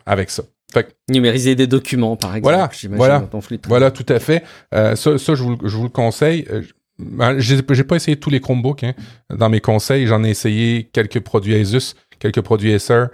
avec 0.07 0.31
ça. 0.31 0.43
Fait 0.73 0.85
que, 0.85 0.91
Numériser 1.11 1.55
des 1.55 1.67
documents, 1.67 2.17
par 2.17 2.37
exemple. 2.37 2.43
Voilà, 2.55 2.71
voilà. 2.97 3.19
dans 3.21 3.27
ton 3.27 3.41
flux 3.41 3.57
de 3.57 3.63
voilà, 3.67 3.91
tout 3.91 4.05
à 4.09 4.19
fait. 4.21 4.43
Ça, 4.73 4.95
ça 4.97 5.35
je, 5.35 5.43
vous, 5.43 5.51
le- 5.61 5.69
je 5.69 5.77
vous 5.77 5.85
le 5.85 5.89
conseille. 5.89 6.47
Je- 6.51 6.73
ben, 7.01 7.39
j'ai 7.39 7.63
pas 7.85 7.97
essayé 7.97 8.17
tous 8.19 8.29
les 8.29 8.41
Chromebooks. 8.41 8.83
Hein. 8.85 8.93
Dans 9.31 9.49
mes 9.49 9.61
conseils, 9.61 10.07
j'en 10.07 10.23
ai 10.25 10.31
essayé 10.31 10.91
quelques 10.93 11.21
produits 11.21 11.55
Asus, 11.55 11.95
quelques 12.19 12.41
produits 12.43 12.75
Acer, 12.75 13.05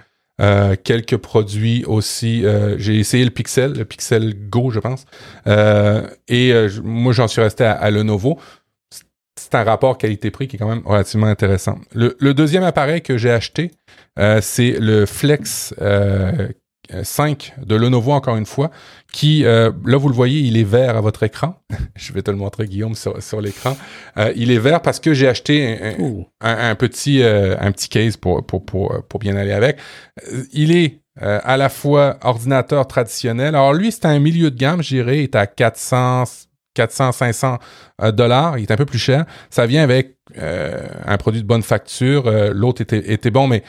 euh, 0.40 0.76
quelques 0.82 1.16
produits 1.16 1.84
aussi. 1.86 2.44
euh, 2.44 2.76
J'ai 2.78 2.98
essayé 2.98 3.24
le 3.24 3.30
Pixel, 3.30 3.72
le 3.72 3.84
Pixel 3.84 4.34
Go, 4.48 4.70
je 4.70 4.80
pense. 4.80 5.04
Euh, 5.46 6.08
et 6.28 6.52
moi, 6.82 7.12
j'en 7.12 7.28
suis 7.28 7.40
resté 7.40 7.64
à, 7.64 7.90
Lenovo. 7.90 8.38
C'est- 8.90 9.54
un 9.54 9.64
rapport 9.64 9.98
qualité-prix 9.98 10.48
qui 10.48 10.56
est 10.56 10.58
quand 10.58 10.68
même 10.68 10.82
relativement 10.84 11.26
intéressant. 11.28 11.78
Le, 11.92 12.34
deuxième 12.34 12.64
appareil 12.64 13.02
que 13.02 13.16
j'ai 13.16 13.30
acheté, 13.30 13.70
c'est 14.40 14.72
le 14.80 15.06
Flex 15.06 15.74
5 17.02 17.54
de 17.64 17.76
Lenovo, 17.76 18.12
encore 18.12 18.36
une 18.36 18.46
fois, 18.46 18.70
qui, 19.12 19.44
euh, 19.44 19.70
là, 19.84 19.96
vous 19.96 20.08
le 20.08 20.14
voyez, 20.14 20.40
il 20.40 20.56
est 20.56 20.64
vert 20.64 20.96
à 20.96 21.00
votre 21.00 21.22
écran. 21.22 21.56
je 21.96 22.12
vais 22.12 22.22
te 22.22 22.30
le 22.30 22.36
montrer, 22.36 22.66
Guillaume, 22.66 22.94
sur, 22.94 23.22
sur 23.22 23.40
l'écran. 23.40 23.76
Euh, 24.18 24.32
il 24.36 24.50
est 24.50 24.58
vert 24.58 24.82
parce 24.82 25.00
que 25.00 25.14
j'ai 25.14 25.28
acheté 25.28 25.96
un, 26.40 26.74
petit, 26.74 27.22
euh, 27.22 27.56
un 27.60 27.72
petit 27.72 27.88
case 27.88 28.16
pour, 28.16 28.44
pour, 28.44 28.64
pour, 28.64 29.02
pour 29.08 29.20
bien 29.20 29.36
aller 29.36 29.52
avec. 29.52 29.78
Euh, 30.32 30.44
Il 30.52 30.74
est 30.74 31.04
euh, 31.22 31.38
à 31.44 31.56
la 31.56 31.68
fois 31.68 32.18
ordinateur 32.22 32.88
traditionnel. 32.88 33.54
Alors 33.54 33.72
lui, 33.72 33.92
c'est 33.92 34.06
un 34.06 34.18
milieu 34.18 34.50
de 34.50 34.58
gamme, 34.58 34.82
je 34.82 34.96
dirais, 34.96 35.18
il 35.18 35.22
est 35.22 35.36
à 35.36 35.46
400, 35.46 36.24
400 36.74 37.12
500 37.12 37.58
euh, 38.02 38.10
dollars. 38.10 38.58
Il 38.58 38.62
est 38.62 38.72
un 38.72 38.76
peu 38.76 38.84
plus 38.84 38.98
cher. 38.98 39.24
Ça 39.48 39.64
vient 39.66 39.84
avec 39.84 40.16
euh, 40.38 40.82
un 41.04 41.16
produit 41.16 41.40
de 41.40 41.46
bonne 41.46 41.62
facture. 41.62 42.26
Euh, 42.26 42.50
L'autre 42.52 42.82
était, 42.82 43.12
était 43.12 43.30
bon, 43.30 43.46
mais 43.46 43.62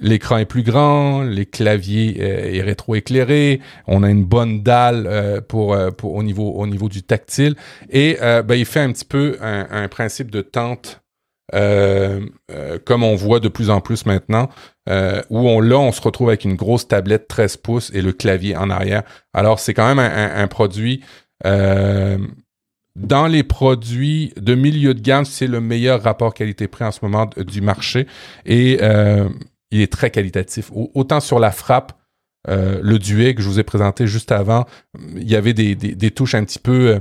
l'écran 0.00 0.38
est 0.38 0.46
plus 0.46 0.62
grand, 0.62 1.22
les 1.22 1.46
claviers 1.46 2.16
euh, 2.20 2.54
est 2.54 2.62
rétroéclairé, 2.62 3.60
on 3.86 4.02
a 4.02 4.10
une 4.10 4.24
bonne 4.24 4.62
dalle 4.62 5.06
euh, 5.06 5.40
euh, 5.54 5.90
au 6.02 6.22
niveau 6.22 6.50
au 6.52 6.66
niveau 6.66 6.88
du 6.88 7.02
tactile 7.02 7.56
et 7.90 8.18
euh, 8.22 8.42
ben, 8.42 8.54
il 8.54 8.64
fait 8.64 8.80
un 8.80 8.92
petit 8.92 9.04
peu 9.04 9.36
un, 9.40 9.88
principe 9.88 10.30
de 10.30 10.40
tente 10.40 11.00
comme 11.52 13.02
on 13.02 13.14
voit 13.14 13.40
de 13.40 13.48
plus 13.48 13.68
en 13.68 13.80
plus 13.82 14.06
maintenant, 14.06 14.48
où 14.88 15.48
on 15.48 15.60
là 15.60 15.78
on 15.78 15.92
se 15.92 16.00
retrouve 16.00 16.28
avec 16.28 16.44
une 16.44 16.54
grosse 16.54 16.88
tablette 16.88 17.28
13 17.28 17.58
pouces 17.58 17.90
et 17.92 18.00
le 18.00 18.12
clavier 18.12 18.56
en 18.56 18.70
arrière. 18.70 19.02
Alors 19.34 19.58
c'est 19.58 19.74
quand 19.74 19.94
même 19.94 19.98
un, 19.98 20.46
produit 20.46 21.02
dans 21.44 23.26
les 23.26 23.42
produits 23.42 24.32
de 24.40 24.54
milieu 24.54 24.94
de 24.94 25.00
gamme, 25.00 25.26
c'est 25.26 25.46
le 25.46 25.60
meilleur 25.60 26.02
rapport 26.02 26.32
qualité-prix 26.32 26.84
en 26.84 26.92
ce 26.92 27.00
moment 27.02 27.28
du 27.36 27.60
marché 27.60 28.06
et 28.46 28.78
il 29.72 29.80
est 29.80 29.90
très 29.92 30.10
qualitatif. 30.10 30.70
Au- 30.72 30.90
autant 30.94 31.18
sur 31.20 31.40
la 31.40 31.50
frappe, 31.50 31.92
euh, 32.48 32.78
le 32.82 32.98
duet 32.98 33.34
que 33.34 33.42
je 33.42 33.48
vous 33.48 33.58
ai 33.58 33.64
présenté 33.64 34.06
juste 34.06 34.30
avant, 34.32 34.64
il 35.16 35.28
y 35.28 35.34
avait 35.36 35.54
des, 35.54 35.74
des- 35.74 36.10
touches 36.10 36.34
un 36.34 36.44
petit 36.44 36.58
peu 36.58 36.88
euh, 36.88 36.98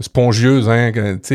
spongieuses, 0.00 0.68
hein, 0.68 0.90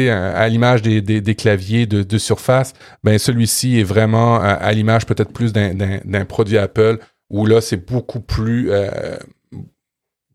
à, 0.10 0.48
l'image 0.50 0.82
des, 0.82 1.02
des- 1.02 1.36
claviers 1.36 1.86
de, 1.86 2.18
surface. 2.18 2.74
Ben 3.04 3.18
celui-ci 3.18 3.80
est 3.80 3.84
vraiment 3.84 4.40
à, 4.40 4.72
l'image 4.74 5.06
peut-être 5.06 5.32
plus 5.32 5.54
d'un- 5.54 6.26
produit 6.26 6.58
Apple 6.58 7.00
où 7.30 7.46
là 7.46 7.62
c'est 7.62 7.78
beaucoup 7.78 8.20
plus 8.20 8.72
euh, 8.72 9.18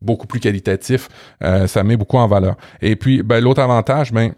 beaucoup 0.01 0.27
plus 0.27 0.39
qualitatif. 0.39 1.07
Ça 1.41 1.83
met 1.83 1.97
beaucoup 1.97 2.17
en 2.17 2.27
valeur. 2.27 2.55
Et 2.81 2.95
puis 2.95 3.21
ben, 3.23 3.39
l'autre 3.41 3.61
avantage, 3.61 4.11
ben 4.11 4.33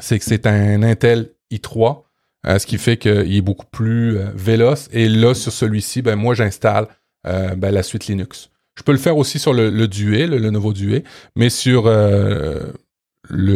c'est 0.00 0.18
que 0.18 0.24
c'est 0.24 0.46
un 0.46 0.82
Intel 0.82 1.30
i3. 1.52 2.02
Euh, 2.46 2.58
ce 2.58 2.66
qui 2.66 2.78
fait 2.78 2.96
qu'il 2.96 3.34
est 3.34 3.42
beaucoup 3.42 3.66
plus 3.66 4.16
euh, 4.16 4.30
véloce. 4.34 4.88
Et 4.92 5.08
là, 5.08 5.34
sur 5.34 5.52
celui-ci, 5.52 6.00
ben, 6.00 6.16
moi, 6.16 6.34
j'installe 6.34 6.86
euh, 7.26 7.54
ben, 7.54 7.70
la 7.70 7.82
suite 7.82 8.06
Linux. 8.06 8.50
Je 8.78 8.82
peux 8.82 8.92
le 8.92 8.98
faire 8.98 9.18
aussi 9.18 9.38
sur 9.38 9.52
le, 9.52 9.86
Duet, 9.88 10.26
le, 10.26 10.50
nouveau 10.50 10.72
Duet, 10.72 11.04
mais 11.36 11.50
sur 11.50 11.84
le 11.84 12.72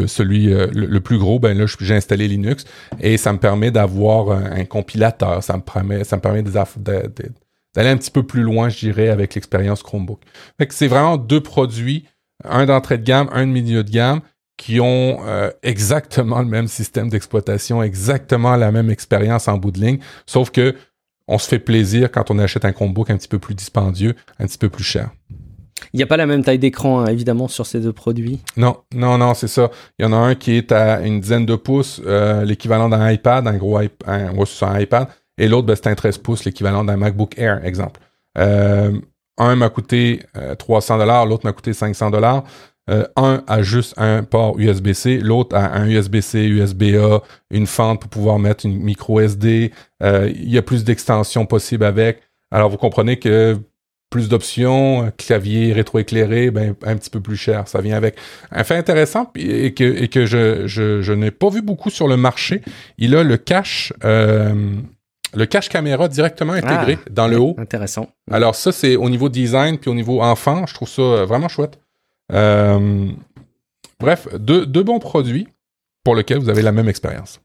celui 0.07 0.49
le, 0.49 1.01
plus 1.01 1.17
gros, 1.17 1.39
ben 1.39 1.57
là 1.57 1.65
j'ai 1.81 1.95
installé 1.95 2.29
Linux 2.29 2.67
et 3.01 3.17
ça 3.17 3.33
me 3.33 3.39
permet 3.39 3.71
d'avoir 3.71 4.33
un, 4.33 4.67
compilateur, 4.67 5.43
ça 5.43 5.57
me 5.57 5.63
permet 5.63 6.05
ça 6.05 6.17
me 6.17 6.21
permet 6.21 6.43
d'aller 6.43 7.89
un 7.89 7.97
petit 7.97 8.11
peu 8.11 8.25
plus 8.25 8.43
loin, 8.43 8.69
je 8.69 8.79
dirais, 8.81 9.09
avec 9.09 9.35
l'expérience 9.35 9.83
Chromebook. 9.83 10.21
C'est 10.69 10.89
vraiment 10.89 11.17
deux 11.17 11.41
produits, 11.41 12.05
un 12.45 12.67
d'entrée 12.67 12.99
de 12.99 13.05
gamme, 13.05 13.31
un 13.33 13.47
de 13.47 13.53
milieu 13.53 13.83
de 13.83 13.91
gamme, 13.91 14.21
qui 14.57 14.81
ont 14.81 15.21
exactement 15.63 16.41
le 16.41 16.47
même 16.47 16.69
système 16.69 17.09
d'exploitation, 17.09 17.83
exactement 17.83 18.57
la 18.57 18.71
même 18.71 18.89
expérience 18.89 19.49
en 19.49 19.57
bout 19.59 19.73
de 19.73 19.81
ligne, 19.81 19.99
sauf 20.27 20.51
que 20.51 20.75
on 21.27 21.39
se 21.39 21.49
fait 21.49 21.59
plaisir 21.59 22.11
quand 22.11 22.31
on 22.31 22.39
achète 22.39 22.65
un 22.65 22.73
Chromebook 22.73 23.11
un 23.11 23.17
petit 23.17 23.29
peu 23.29 23.39
plus 23.39 23.55
dispendieux, 23.55 24.15
un 24.39 24.47
petit 24.47 24.59
peu 24.59 24.69
plus 24.69 24.85
cher. 24.85 25.11
Il 25.93 25.97
n'y 25.97 26.03
a 26.03 26.07
pas 26.07 26.17
la 26.17 26.27
même 26.27 26.43
taille 26.43 26.59
d'écran, 26.59 27.01
hein, 27.01 27.07
évidemment, 27.07 27.49
sur 27.49 27.67
ces 27.67 27.81
deux 27.81 27.93
produits. 27.93 28.41
Non, 28.57 28.79
non, 28.95 29.19
non, 29.19 29.35
c'est 29.35 29.49
ça. 29.49 29.71
Il 29.99 30.05
y 30.05 30.07
en 30.09 30.13
a 30.13 30.17
un 30.17 30.35
qui 30.35 30.53
est 30.53 30.73
à 30.73 31.01
une 31.01 31.21
dizaine 31.21 31.47
de 31.47 31.57
pouces, 31.57 32.01
euh, 32.07 32.45
l'équivalent 32.45 32.89
d'un 32.89 33.11
iPad, 33.11 33.47
un 33.47 33.57
gros 33.57 33.81
iPad, 33.81 34.09
un, 34.09 34.81
iPad, 34.81 35.09
et 35.39 35.49
l'autre, 35.49 35.67
ben, 35.67 35.77
c'est 35.77 35.89
un 35.89 35.95
13 35.95 36.19
pouces, 36.19 36.45
l'équivalent 36.45 36.85
d'un 36.85 36.97
MacBook 36.97 37.39
Air, 37.39 37.65
exemple. 37.65 38.01
Euh, 38.39 38.93
un 39.37 39.57
m'a 39.57 39.69
coûté 39.69 40.21
300 40.59 40.95
euh, 40.95 40.99
dollars, 40.99 41.27
l'autre 41.27 41.45
m'a 41.45 41.53
coûté 41.53 41.73
500 41.73 42.11
dollars. 42.11 42.45
Un 42.89 43.43
a 43.47 43.63
juste 43.63 43.95
un 43.97 44.23
port 44.23 44.59
USB-C, 44.59 45.19
l'autre 45.19 45.57
a 45.57 45.75
un 45.75 45.89
USB-C, 45.89 46.45
USB-A, 46.45 47.21
une 47.51 47.67
fente 47.67 48.01
pour 48.01 48.11
pouvoir 48.11 48.39
mettre 48.39 48.67
une 48.67 48.77
micro 48.77 49.21
SD. 49.21 49.73
il 50.03 50.51
y 50.51 50.59
a 50.59 50.63
plus 50.63 50.85
d'extensions 50.85 51.47
possibles 51.47 51.85
avec. 51.85 52.21
Alors, 52.51 52.71
vous 52.71 52.77
comprenez 52.77 53.19
que 53.19 53.59
plus 54.15 54.29
d'options, 54.29 55.11
clavier 55.17 55.73
rétroéclairé, 55.73 56.53
ben, 56.53 56.77
un 56.85 56.97
petit 56.97 57.11
peu 57.11 57.19
plus 57.19 57.37
cher. 57.37 57.67
Ça 57.67 57.81
vient 57.81 57.97
avec. 57.97 58.15
Un 58.53 58.63
fait 58.63 58.77
intéressant 58.77 59.29
et 59.35 59.75
que, 59.75 59.83
et 59.83 60.07
que 60.07 60.25
je, 60.25 60.69
je, 60.69 61.13
n'ai 61.13 61.33
pas 61.33 61.49
vu 61.49 61.63
beaucoup 61.63 61.91
sur 61.91 62.07
le 62.07 62.17
marché, 62.17 62.63
il 62.97 63.17
a 63.17 63.25
le 63.25 63.37
cache, 63.37 63.93
euh, 64.05 64.55
le 65.35 65.47
cache 65.47 65.69
caméra 65.69 66.07
directement 66.07 66.53
intégré 66.53 66.97
ah, 67.01 67.11
dans 67.11 67.27
le 67.27 67.41
haut. 67.41 67.57
Intéressant. 67.59 68.09
Alors 68.31 68.55
ça, 68.55 68.71
c'est 68.71 68.95
au 68.95 69.11
niveau 69.11 69.29
design 69.29 69.79
puis 69.79 69.91
au 69.91 69.95
niveau 69.95 70.23
enfant, 70.23 70.65
je 70.69 70.75
trouve 70.75 70.89
ça 70.89 71.03
euh, 71.03 71.27
vraiment 71.27 71.49
chouette. 71.49 71.81
Euh, 72.33 73.11
bref, 74.01 74.29
deux, 74.39 74.67
deux 74.67 74.83
bons 74.83 74.99
produits 74.99 75.49
pour 76.05 76.15
lesquels 76.15 76.39
vous 76.39 76.49
avez 76.49 76.63
la 76.63 76.73
même 76.73 76.89
expérience. 76.89 77.41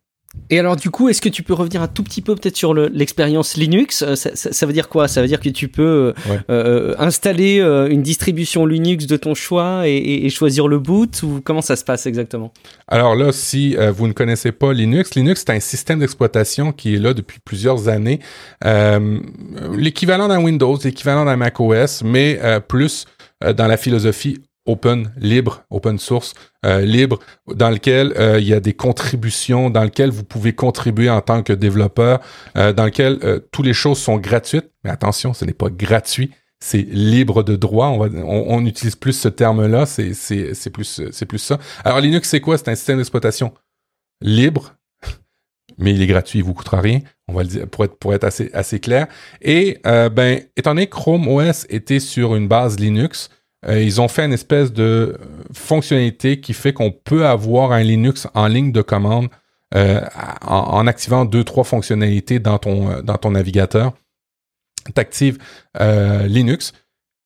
Et 0.52 0.60
alors 0.60 0.76
du 0.76 0.92
coup, 0.92 1.10
est-ce 1.10 1.22
que 1.22 1.30
tu 1.30 1.42
peux 1.42 1.56
revenir 1.56 1.82
un 1.82 1.88
tout 1.88 2.04
petit 2.04 2.22
peu 2.22 2.36
peut-être 2.36 2.56
sur 2.56 2.76
l'expérience 2.76 3.58
Linux? 3.58 4.04
Euh, 4.04 4.14
ça, 4.16 4.66
veut 4.68 4.74
dire 4.74 4.88
quoi? 4.88 5.08
Ça 5.08 5.24
veut 5.24 5.28
dire 5.28 5.40
que 5.40 5.50
tu 5.50 5.70
peux 5.70 6.14
euh, 6.52 6.94
installer 7.00 7.60
une 7.90 8.04
distribution 8.04 8.68
Linux 8.68 9.08
de 9.08 9.18
ton 9.18 9.34
choix 9.34 9.88
et, 9.88 10.30
choisir 10.30 10.68
le 10.68 10.78
boot 10.78 11.24
ou 11.24 11.42
comment 11.44 11.64
ça 11.64 11.76
se 11.76 11.84
passe 11.84 12.06
exactement? 12.06 12.54
Alors 12.88 13.16
là, 13.16 13.32
si 13.32 13.76
vous 13.76 14.08
ne 14.08 14.14
connaissez 14.14 14.52
pas 14.52 14.72
Linux, 14.72 15.16
Linux 15.16 15.44
c'est 15.48 15.54
un 15.54 15.60
système 15.60 15.98
d'exploitation 15.98 16.74
qui 16.74 16.94
est 16.94 17.00
là 17.00 17.16
depuis 17.16 17.40
plusieurs 17.44 17.90
années, 17.90 18.20
l'équivalent 18.64 20.28
d'un 20.28 20.44
Windows, 20.44 20.78
l'équivalent 20.84 21.26
d'un 21.26 21.38
macOS, 21.38 22.04
mais 22.04 22.40
plus 22.68 23.08
dans 23.42 23.68
la 23.68 23.78
philosophie 23.78 24.38
open, 24.70 25.12
libre, 25.18 25.64
open 25.72 25.98
source, 25.98 26.34
euh, 26.66 26.82
libre, 26.82 27.20
dans 27.48 27.72
lequel 27.72 28.14
euh, 28.18 28.40
il 28.40 28.48
y 28.48 28.54
a 28.54 28.60
des 28.60 28.74
contributions, 28.74 29.70
dans 29.70 29.84
lequel 29.84 30.12
vous 30.12 30.24
pouvez 30.24 30.54
contribuer 30.54 31.10
en 31.10 31.22
tant 31.22 31.42
que 31.42 31.54
développeur, 31.54 32.20
euh, 32.56 32.72
dans 32.72 32.86
lequel 32.86 33.42
toutes 33.52 33.66
les 33.66 33.74
choses 33.74 33.98
sont 33.98 34.18
gratuites. 34.18 34.70
Mais 34.84 34.92
attention, 34.92 35.34
ce 35.34 35.44
n'est 35.44 35.54
pas 35.54 35.70
gratuit, 35.70 36.32
c'est 36.60 36.82
libre 36.82 37.44
de 37.44 37.56
droit. 37.56 37.88
On, 37.88 38.66
utilise 38.66 38.96
plus 38.96 39.14
ce 39.14 39.28
terme-là, 39.28 39.86
c'est, 39.86 40.12
plus, 40.70 41.38
ça. 41.38 41.58
Alors 41.84 42.00
Linux, 42.00 42.30
c'est 42.30 42.42
quoi? 42.42 42.58
C'est 42.58 42.70
un 42.70 42.76
système 42.76 42.98
d'exploitation 42.98 43.54
libre, 44.22 44.76
mais 45.78 45.94
il 45.94 46.02
est 46.02 46.08
gratuit, 46.08 46.40
il 46.40 46.46
vous 46.46 46.54
coûtera 46.54 46.82
rien. 46.82 47.00
On 47.28 47.34
va 47.34 47.44
le 47.44 47.48
dire 47.48 47.68
pour 47.68 48.14
être, 48.14 48.26
assez 48.26 48.80
clair. 48.80 49.08
Et 49.42 49.80
ben, 49.84 50.42
étant 50.56 50.72
donné 50.72 50.88
que 50.88 50.96
Chrome 50.96 51.28
OS 51.28 51.66
était 51.70 52.00
sur 52.00 52.36
une 52.36 52.48
base 52.48 52.80
Linux, 52.80 53.30
euh, 53.68 53.82
ils 53.82 54.00
ont 54.00 54.08
fait 54.08 54.26
une 54.26 54.34
espèce 54.34 54.72
de 54.72 55.18
fonctionnalité 55.54 56.40
qui 56.40 56.54
fait 56.54 56.74
qu'on 56.74 56.92
peut 56.92 57.26
avoir 57.26 57.72
un 57.72 57.84
Linux 57.84 58.28
en 58.34 58.48
ligne 58.48 58.72
de 58.72 58.82
commande 58.82 59.28
euh, 59.76 60.02
en, 60.42 60.88
activant 60.88 61.26
deux, 61.26 61.44
trois 61.44 61.64
fonctionnalités 61.64 62.40
dans 62.40 62.58
ton, 62.58 62.90
euh, 62.90 63.02
dans 63.02 63.18
ton 63.18 63.32
navigateur. 63.32 63.94
Tu 64.86 65.00
actives 65.00 65.38
Linux 65.78 66.74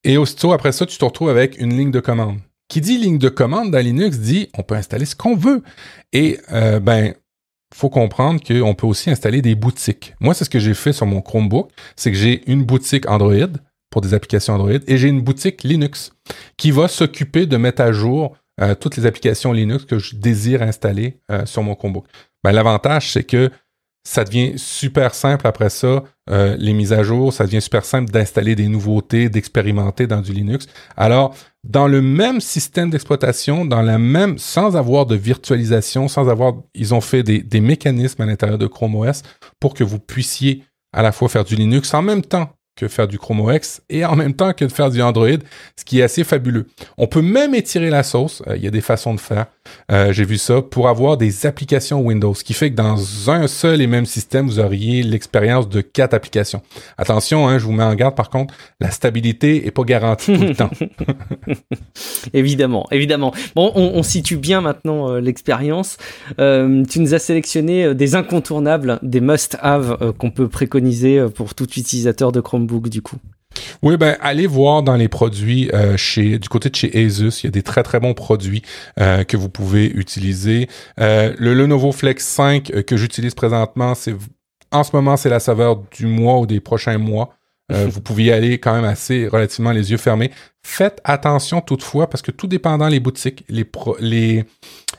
et 0.03 0.17
aussitôt 0.17 0.51
après 0.51 0.71
ça, 0.73 0.85
tu 0.85 0.97
te 0.97 1.05
retrouves 1.05 1.29
avec 1.29 1.57
une 1.61 1.77
ligne 1.77 1.91
de 1.91 2.01
commande. 2.01 2.39
Qui 2.67 2.81
dit 2.81 2.97
ligne 2.97 3.19
de 3.19 3.29
commande 3.29 3.71
dans 3.71 3.79
Linux 3.79 4.17
dit 4.17 4.49
on 4.57 4.63
peut 4.63 4.75
installer 4.75 5.05
ce 5.05 5.15
qu'on 5.15 5.35
veut. 5.35 5.63
Et 6.11 6.39
ben, 6.51 7.13
faut 7.73 7.89
comprendre 7.89 8.41
qu'on 8.43 8.73
peut 8.73 8.87
aussi 8.87 9.11
installer 9.11 9.41
des 9.41 9.55
boutiques. 9.55 10.15
Moi, 10.19 10.33
c'est 10.33 10.43
ce 10.43 10.49
que 10.49 10.59
j'ai 10.59 10.73
fait 10.73 10.91
sur 10.91 11.05
mon 11.05 11.21
Chromebook, 11.21 11.71
c'est 11.95 12.11
que 12.11 12.17
j'ai 12.17 12.41
une 12.51 12.63
boutique 12.63 13.07
Android 13.07 13.53
pour 13.93 14.01
des 14.01 14.15
applications 14.15 14.55
Android 14.55 14.71
et 14.87 14.97
j'ai 14.97 15.07
une 15.07 15.21
boutique 15.21 15.61
Linux 15.61 16.13
qui 16.57 16.71
va 16.71 16.87
s'occuper 16.87 17.45
de 17.45 17.57
mettre 17.57 17.83
à 17.83 17.91
jour 17.91 18.35
euh, 18.59 18.73
toutes 18.73 18.97
les 18.97 19.05
applications 19.05 19.53
Linux 19.53 19.85
que 19.85 19.99
je 19.99 20.15
désire 20.15 20.63
installer 20.63 21.19
euh, 21.31 21.45
sur 21.45 21.61
mon 21.61 21.75
Chromebook. 21.75 22.05
Ben, 22.43 22.51
L'avantage, 22.53 23.11
c'est 23.11 23.23
que 23.23 23.51
ça 24.03 24.23
devient 24.23 24.53
super 24.57 25.13
simple 25.13 25.45
après 25.45 25.69
ça, 25.69 26.03
euh, 26.31 26.55
les 26.57 26.73
mises 26.73 26.91
à 26.91 27.03
jour, 27.03 27.31
ça 27.31 27.45
devient 27.45 27.61
super 27.61 27.85
simple 27.85 28.11
d'installer 28.11 28.55
des 28.55 28.67
nouveautés, 28.67 29.29
d'expérimenter 29.29 30.07
dans 30.07 30.21
du 30.21 30.33
Linux. 30.33 30.65
Alors, 30.97 31.35
dans 31.63 31.87
le 31.87 32.01
même 32.01 32.41
système 32.41 32.89
d'exploitation, 32.89 33.65
dans 33.65 33.83
la 33.83 33.99
même, 33.99 34.39
sans 34.39 34.75
avoir 34.75 35.05
de 35.05 35.15
virtualisation, 35.15 36.07
sans 36.07 36.29
avoir, 36.29 36.55
ils 36.73 36.95
ont 36.95 37.01
fait 37.01 37.21
des, 37.21 37.43
des 37.43 37.61
mécanismes 37.61 38.23
à 38.23 38.25
l'intérieur 38.25 38.57
de 38.57 38.65
Chrome 38.65 38.95
OS 38.95 39.21
pour 39.59 39.75
que 39.75 39.83
vous 39.83 39.99
puissiez 39.99 40.63
à 40.93 41.03
la 41.03 41.11
fois 41.11 41.29
faire 41.29 41.43
du 41.43 41.55
Linux 41.55 41.93
en 41.93 42.01
même 42.01 42.23
temps 42.23 42.49
que 42.75 42.87
faire 42.87 43.07
du 43.07 43.19
Chrome 43.19 43.41
OS 43.41 43.81
et 43.89 44.03
en 44.03 44.15
même 44.15 44.33
temps 44.33 44.53
que 44.53 44.65
de 44.65 44.71
faire 44.71 44.89
du 44.89 45.01
Android, 45.01 45.27
ce 45.75 45.85
qui 45.85 45.99
est 45.99 46.03
assez 46.03 46.23
fabuleux. 46.23 46.67
On 46.97 47.05
peut 47.05 47.21
même 47.21 47.53
étirer 47.53 47.89
la 47.89 48.01
sauce, 48.01 48.41
euh, 48.47 48.57
il 48.57 48.63
y 48.63 48.67
a 48.67 48.71
des 48.71 48.81
façons 48.81 49.13
de 49.13 49.19
faire. 49.19 49.45
Euh, 49.91 50.11
j'ai 50.11 50.25
vu 50.25 50.37
ça 50.37 50.61
pour 50.61 50.89
avoir 50.89 51.17
des 51.17 51.45
applications 51.45 52.01
Windows, 52.01 52.33
ce 52.33 52.43
qui 52.43 52.53
fait 52.53 52.71
que 52.71 52.75
dans 52.75 53.29
un 53.29 53.47
seul 53.47 53.81
et 53.81 53.87
même 53.87 54.05
système, 54.05 54.47
vous 54.47 54.59
auriez 54.59 55.03
l'expérience 55.03 55.69
de 55.69 55.81
quatre 55.81 56.15
applications. 56.15 56.61
Attention, 56.97 57.47
hein, 57.47 57.59
je 57.59 57.65
vous 57.65 57.71
mets 57.71 57.83
en 57.83 57.93
garde 57.93 58.15
par 58.15 58.29
contre, 58.29 58.53
la 58.79 58.89
stabilité 58.89 59.67
est 59.67 59.71
pas 59.71 59.83
garantie 59.83 60.33
tout 60.33 60.41
le 60.43 60.55
temps. 60.55 60.71
évidemment, 62.33 62.87
évidemment. 62.91 63.33
Bon, 63.55 63.71
on, 63.75 64.03
situe 64.03 64.37
bien 64.37 64.61
maintenant 64.61 65.11
euh, 65.11 65.19
l'expérience. 65.21 65.97
tu 66.37 66.99
nous 66.99 67.13
as 67.13 67.19
sélectionné 67.19 67.93
des 67.93 68.15
incontournables, 68.15 68.99
des 69.03 69.21
must-have 69.21 70.13
qu'on 70.17 70.31
peut 70.31 70.49
préconiser 70.49 71.23
pour 71.35 71.53
tout 71.55 71.69
utilisateur 71.77 72.31
de 72.31 72.41
Chrome 72.41 72.62
du 72.65 73.01
coup 73.01 73.17
oui, 73.81 73.97
ben 73.97 74.17
allez 74.21 74.47
voir 74.47 74.83
dans 74.83 74.95
les 74.95 75.07
produits 75.07 75.69
euh, 75.73 75.97
chez 75.97 76.39
du 76.39 76.49
côté 76.49 76.69
de 76.69 76.75
chez 76.75 77.05
Asus, 77.05 77.41
il 77.43 77.45
y 77.45 77.47
a 77.47 77.51
des 77.51 77.63
très 77.63 77.83
très 77.83 77.99
bons 77.99 78.13
produits 78.13 78.63
euh, 78.99 79.23
que 79.23 79.37
vous 79.37 79.49
pouvez 79.49 79.85
utiliser. 79.87 80.69
Euh, 80.99 81.33
le 81.37 81.53
Lenovo 81.53 81.91
Flex 81.91 82.25
5 82.25 82.85
que 82.85 82.97
j'utilise 82.97 83.35
présentement, 83.35 83.93
c'est 83.93 84.15
en 84.71 84.83
ce 84.83 84.95
moment 84.95 85.17
c'est 85.17 85.29
la 85.29 85.39
saveur 85.39 85.83
du 85.91 86.05
mois 86.07 86.39
ou 86.39 86.45
des 86.45 86.59
prochains 86.59 86.97
mois. 86.97 87.35
vous 87.73 88.01
pouvez 88.01 88.25
y 88.25 88.31
aller 88.31 88.59
quand 88.59 88.75
même 88.75 88.83
assez 88.83 89.27
relativement 89.27 89.71
les 89.71 89.89
yeux 89.89 89.97
fermés. 89.97 90.31
Faites 90.61 91.01
attention 91.05 91.59
toutefois 91.59 92.07
parce 92.07 92.21
que 92.21 92.29
tout 92.29 92.45
dépendant 92.45 92.87
les 92.87 92.99
boutiques, 92.99 93.45
les, 93.49 93.65
les 93.99 94.43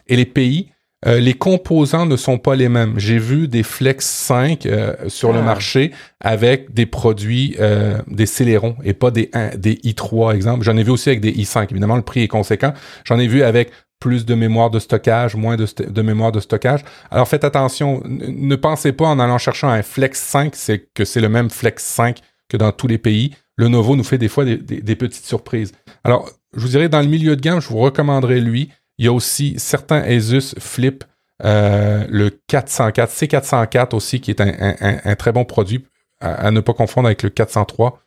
et 0.08 0.16
les 0.16 0.26
pays, 0.26 0.70
euh, 1.06 1.20
les 1.20 1.34
composants 1.34 2.06
ne 2.06 2.16
sont 2.16 2.38
pas 2.38 2.56
les 2.56 2.68
mêmes. 2.68 2.98
J'ai 2.98 3.18
vu 3.18 3.48
des 3.48 3.62
Flex 3.62 4.06
5 4.06 4.66
euh, 4.66 4.94
sur 5.08 5.32
le 5.32 5.40
ah. 5.40 5.42
marché 5.42 5.92
avec 6.20 6.72
des 6.72 6.86
produits, 6.86 7.56
euh, 7.60 7.98
des 8.06 8.26
Celeron 8.26 8.76
et 8.84 8.94
pas 8.94 9.10
des, 9.10 9.30
des 9.56 9.74
i3, 9.74 10.34
exemple. 10.34 10.64
J'en 10.64 10.76
ai 10.76 10.82
vu 10.82 10.90
aussi 10.90 11.10
avec 11.10 11.20
des 11.20 11.32
i5. 11.32 11.66
Évidemment, 11.70 11.96
le 11.96 12.02
prix 12.02 12.22
est 12.22 12.28
conséquent. 12.28 12.72
J'en 13.04 13.18
ai 13.18 13.26
vu 13.26 13.42
avec 13.42 13.70
plus 14.00 14.26
de 14.26 14.34
mémoire 14.34 14.70
de 14.70 14.78
stockage, 14.78 15.34
moins 15.34 15.56
de, 15.56 16.02
mémoire 16.02 16.32
de 16.32 16.40
stockage. 16.40 16.80
Alors 17.10 17.26
faites 17.26 17.44
attention, 17.44 18.02
ne 18.04 18.56
pensez 18.56 18.92
pas 18.92 19.06
en 19.06 19.18
allant 19.18 19.38
chercher 19.38 19.66
un 19.66 19.82
Flex 19.82 20.20
5 20.20 20.54
c'est 20.54 20.88
que 20.92 21.06
c'est 21.06 21.20
le 21.20 21.30
même 21.30 21.48
Flex 21.48 21.82
5 21.82 22.18
que 22.50 22.58
dans 22.58 22.70
tous 22.70 22.86
les 22.86 22.98
pays. 22.98 23.34
Le 23.56 23.68
Novo 23.68 23.96
nous 23.96 24.04
fait 24.04 24.18
des 24.18 24.28
fois 24.28 24.44
des, 24.44 24.58
des 24.58 24.96
petites 24.96 25.24
surprises. 25.24 25.72
Alors, 26.02 26.28
je 26.54 26.60
vous 26.60 26.68
dirais, 26.68 26.88
dans 26.88 27.00
le 27.00 27.06
milieu 27.06 27.36
de 27.36 27.40
gamme, 27.40 27.60
je 27.60 27.68
vous 27.68 27.78
recommanderais 27.78 28.40
lui. 28.40 28.70
Il 28.98 29.04
y 29.04 29.08
a 29.08 29.12
aussi 29.12 29.54
certains 29.58 30.00
Asus 30.02 30.54
Flip, 30.58 31.04
euh, 31.44 32.04
le 32.08 32.30
404, 32.30 33.10
C404 33.10 33.94
aussi, 33.94 34.20
qui 34.20 34.30
est 34.30 34.40
un, 34.40 35.14
très 35.16 35.32
bon 35.32 35.44
produit 35.44 35.84
à, 36.20 36.50
ne 36.50 36.60
pas 36.60 36.72
confondre 36.72 37.06
avec 37.06 37.22
le 37.22 37.30
403. 37.30 38.00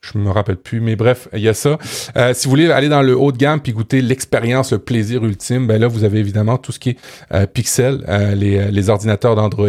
Je 0.00 0.18
me 0.18 0.30
rappelle 0.30 0.56
plus, 0.56 0.80
mais 0.80 0.96
bref, 0.96 1.28
il 1.32 1.40
y 1.40 1.48
a 1.48 1.54
ça. 1.54 1.78
Euh, 2.16 2.34
si 2.34 2.46
vous 2.46 2.50
voulez 2.50 2.72
aller 2.72 2.88
dans 2.88 3.02
le 3.02 3.16
haut 3.16 3.30
de 3.30 3.36
gamme 3.36 3.60
puis 3.60 3.72
goûter 3.72 4.02
l'expérience, 4.02 4.72
le 4.72 4.80
plaisir 4.80 5.24
ultime, 5.24 5.68
ben 5.68 5.80
là, 5.80 5.86
vous 5.86 6.02
avez 6.02 6.18
évidemment 6.18 6.58
tout 6.58 6.72
ce 6.72 6.80
qui 6.80 6.90
est 6.90 6.98
euh, 7.32 7.46
Pixel, 7.46 8.04
les, 8.34 8.88
ordinateurs 8.90 9.36
d'Android, 9.36 9.68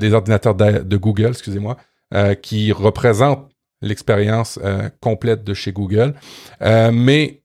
des 0.00 0.12
ordinateurs 0.12 0.56
de, 0.56 0.78
de 0.78 0.96
Google, 0.96 1.28
excusez-moi, 1.28 1.76
qui 2.42 2.72
représentent 2.72 3.48
l'expérience 3.80 4.58
complète 5.00 5.44
de 5.44 5.54
chez 5.54 5.72
Google. 5.72 6.14
mais 6.60 7.42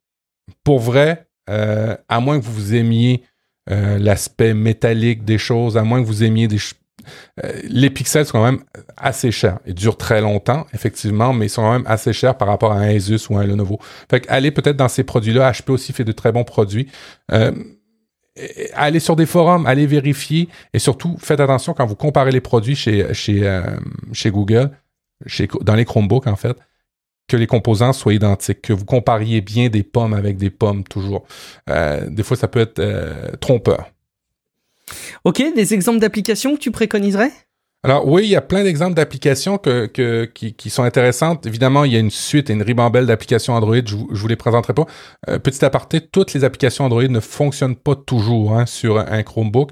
pour 0.63 0.79
vrai, 0.79 1.24
euh, 1.49 1.95
à 2.09 2.19
moins 2.19 2.39
que 2.39 2.45
vous 2.45 2.75
aimiez 2.75 3.23
l'aspect 3.67 4.53
métallique 4.53 5.25
des 5.25 5.39
choses, 5.39 5.75
à 5.75 5.81
moins 5.81 5.99
que 5.99 6.05
vous 6.05 6.23
aimiez 6.23 6.47
des, 6.47 6.59
euh, 7.43 7.61
les 7.63 7.89
pixels 7.89 8.25
sont 8.25 8.33
quand 8.33 8.45
même 8.45 8.63
assez 8.97 9.31
chers. 9.31 9.59
Ils 9.65 9.73
durent 9.73 9.97
très 9.97 10.21
longtemps, 10.21 10.65
effectivement, 10.73 11.33
mais 11.33 11.47
ils 11.47 11.49
sont 11.49 11.61
quand 11.61 11.73
même 11.73 11.87
assez 11.87 12.13
chers 12.13 12.37
par 12.37 12.47
rapport 12.47 12.71
à 12.71 12.77
un 12.77 12.95
Asus 12.95 13.29
ou 13.29 13.37
un 13.37 13.45
Lenovo. 13.45 13.79
Fait 14.09 14.25
allez 14.29 14.51
peut-être 14.51 14.77
dans 14.77 14.87
ces 14.87 15.03
produits-là. 15.03 15.51
HP 15.51 15.71
aussi 15.71 15.93
fait 15.93 16.03
de 16.03 16.11
très 16.11 16.31
bons 16.31 16.43
produits. 16.43 16.87
Euh, 17.31 17.51
allez 18.73 18.99
sur 18.99 19.15
des 19.15 19.25
forums, 19.25 19.65
allez 19.65 19.87
vérifier 19.87 20.49
et 20.73 20.79
surtout 20.79 21.15
faites 21.19 21.39
attention 21.39 21.73
quand 21.73 21.85
vous 21.85 21.95
comparez 21.95 22.31
les 22.31 22.41
produits 22.41 22.75
chez 22.75 23.03
euh, 23.03 23.63
chez 24.11 24.31
Google, 24.31 24.71
chez 25.25 25.47
dans 25.61 25.75
les 25.75 25.85
Chromebooks 25.85 26.27
en 26.27 26.35
fait, 26.35 26.57
que 27.27 27.37
les 27.37 27.47
composants 27.47 27.93
soient 27.93 28.13
identiques, 28.13 28.61
que 28.61 28.73
vous 28.73 28.85
compariez 28.85 29.41
bien 29.41 29.69
des 29.69 29.83
pommes 29.83 30.13
avec 30.13 30.37
des 30.37 30.49
pommes 30.49 30.83
toujours. 30.83 31.25
des 31.67 32.23
fois 32.23 32.37
ça 32.37 32.47
peut 32.47 32.59
être 32.59 33.37
trompeur. 33.39 33.91
Ok, 35.23 35.41
des 35.55 35.73
exemples 35.73 35.99
d'applications 35.99 36.55
que 36.55 36.59
tu 36.59 36.71
préconiserais? 36.71 37.31
Alors 37.85 38.07
oui, 38.07 38.23
il 38.23 38.29
y 38.29 38.35
a 38.35 38.41
plein 38.41 38.63
d'exemples 38.63 38.95
d'applications 38.95 39.59
que, 39.59 40.25
qui, 40.25 40.69
sont 40.71 40.81
intéressantes. 40.81 41.45
Évidemment, 41.45 41.83
il 41.83 41.93
y 41.93 41.95
a 41.95 41.99
une 41.99 42.09
suite 42.09 42.49
et 42.49 42.53
une 42.53 42.63
ribambelle 42.63 43.05
d'applications 43.05 43.53
Android. 43.53 43.75
Je, 43.85 43.95
ne 43.95 44.05
vous 44.09 44.27
les 44.27 44.35
présenterai 44.35 44.73
pas. 44.73 44.87
Euh, 45.29 45.37
petit 45.37 45.63
aparté, 45.63 46.01
toutes 46.01 46.33
les 46.33 46.43
applications 46.43 46.85
Android 46.85 47.07
ne 47.07 47.19
fonctionnent 47.19 47.75
pas 47.75 47.95
toujours 47.95 48.53
hein, 48.53 48.65
sur 48.65 48.97
un 48.97 49.21
Chromebook, 49.21 49.69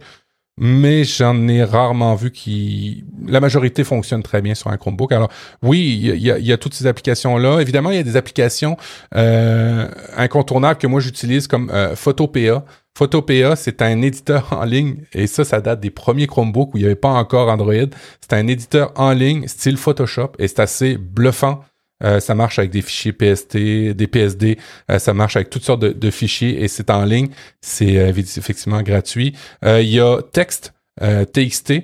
mais 0.58 1.04
j'en 1.04 1.48
ai 1.48 1.64
rarement 1.64 2.16
vu 2.16 2.32
qui. 2.32 3.04
La 3.26 3.40
majorité 3.40 3.84
fonctionne 3.84 4.22
très 4.22 4.42
bien 4.42 4.54
sur 4.54 4.70
un 4.70 4.78
Chromebook. 4.78 5.12
Alors 5.12 5.30
oui, 5.64 6.00
il 6.14 6.22
y 6.22 6.52
a, 6.52 6.58
toutes 6.58 6.74
ces 6.74 6.88
applications 6.88 7.38
là. 7.38 7.60
Évidemment, 7.60 7.90
il 7.90 7.98
y 7.98 8.00
a 8.00 8.04
des 8.04 8.18
applications 8.18 8.78
euh, 9.16 9.88
incontournables 10.16 10.80
que 10.80 10.88
moi 10.88 11.00
j'utilise 11.00 11.48
comme 11.48 11.70
euh, 11.72 11.96
Photopea. 11.96 12.64
Photopea, 12.96 13.56
c'est 13.56 13.82
un 13.82 14.04
éditeur 14.04 14.50
en 14.52 14.66
ligne, 14.66 14.98
et 15.14 15.26
ça, 15.26 15.44
ça 15.44 15.62
date 15.62 15.80
des 15.80 15.90
premiers 15.90 16.28
Chromebooks 16.28 16.76
où 16.76 16.78
il 16.78 16.82
n'y 16.82 16.86
avait 16.86 16.96
pas 16.96 17.10
encore 17.10 17.50
Android. 17.50 17.90
C'est 18.22 18.34
un 18.34 18.46
éditeur 18.46 18.94
en 18.96 19.14
ligne, 19.14 19.48
style 19.48 19.78
Photoshop, 19.78 20.34
et 20.38 20.48
c'est 20.48 20.60
assez 20.60 20.98
bluffant. 20.98 21.64
Euh, 22.04 22.20
ça 22.20 22.36
marche 22.36 22.60
avec 22.60 22.72
des 22.72 22.82
fichiers 22.82 23.14
PST, 23.14 23.58
des 23.94 24.08
PSD, 24.08 24.58
euh, 24.92 25.00
ça 25.00 25.14
marche 25.14 25.36
avec 25.36 25.50
toutes 25.50 25.64
sortes 25.64 25.82
de, 25.82 26.12
fichiers 26.12 26.64
et 26.64 26.68
c'est 26.68 26.90
en 26.90 27.06
ligne. 27.06 27.30
C'est 27.62 27.98
euh, 27.98 28.10
effectivement 28.10 28.82
gratuit. 28.82 29.34
Il 29.64 29.90
y 29.90 30.00
a 30.00 30.22
Text, 30.22 30.74
TXT, 31.00 31.84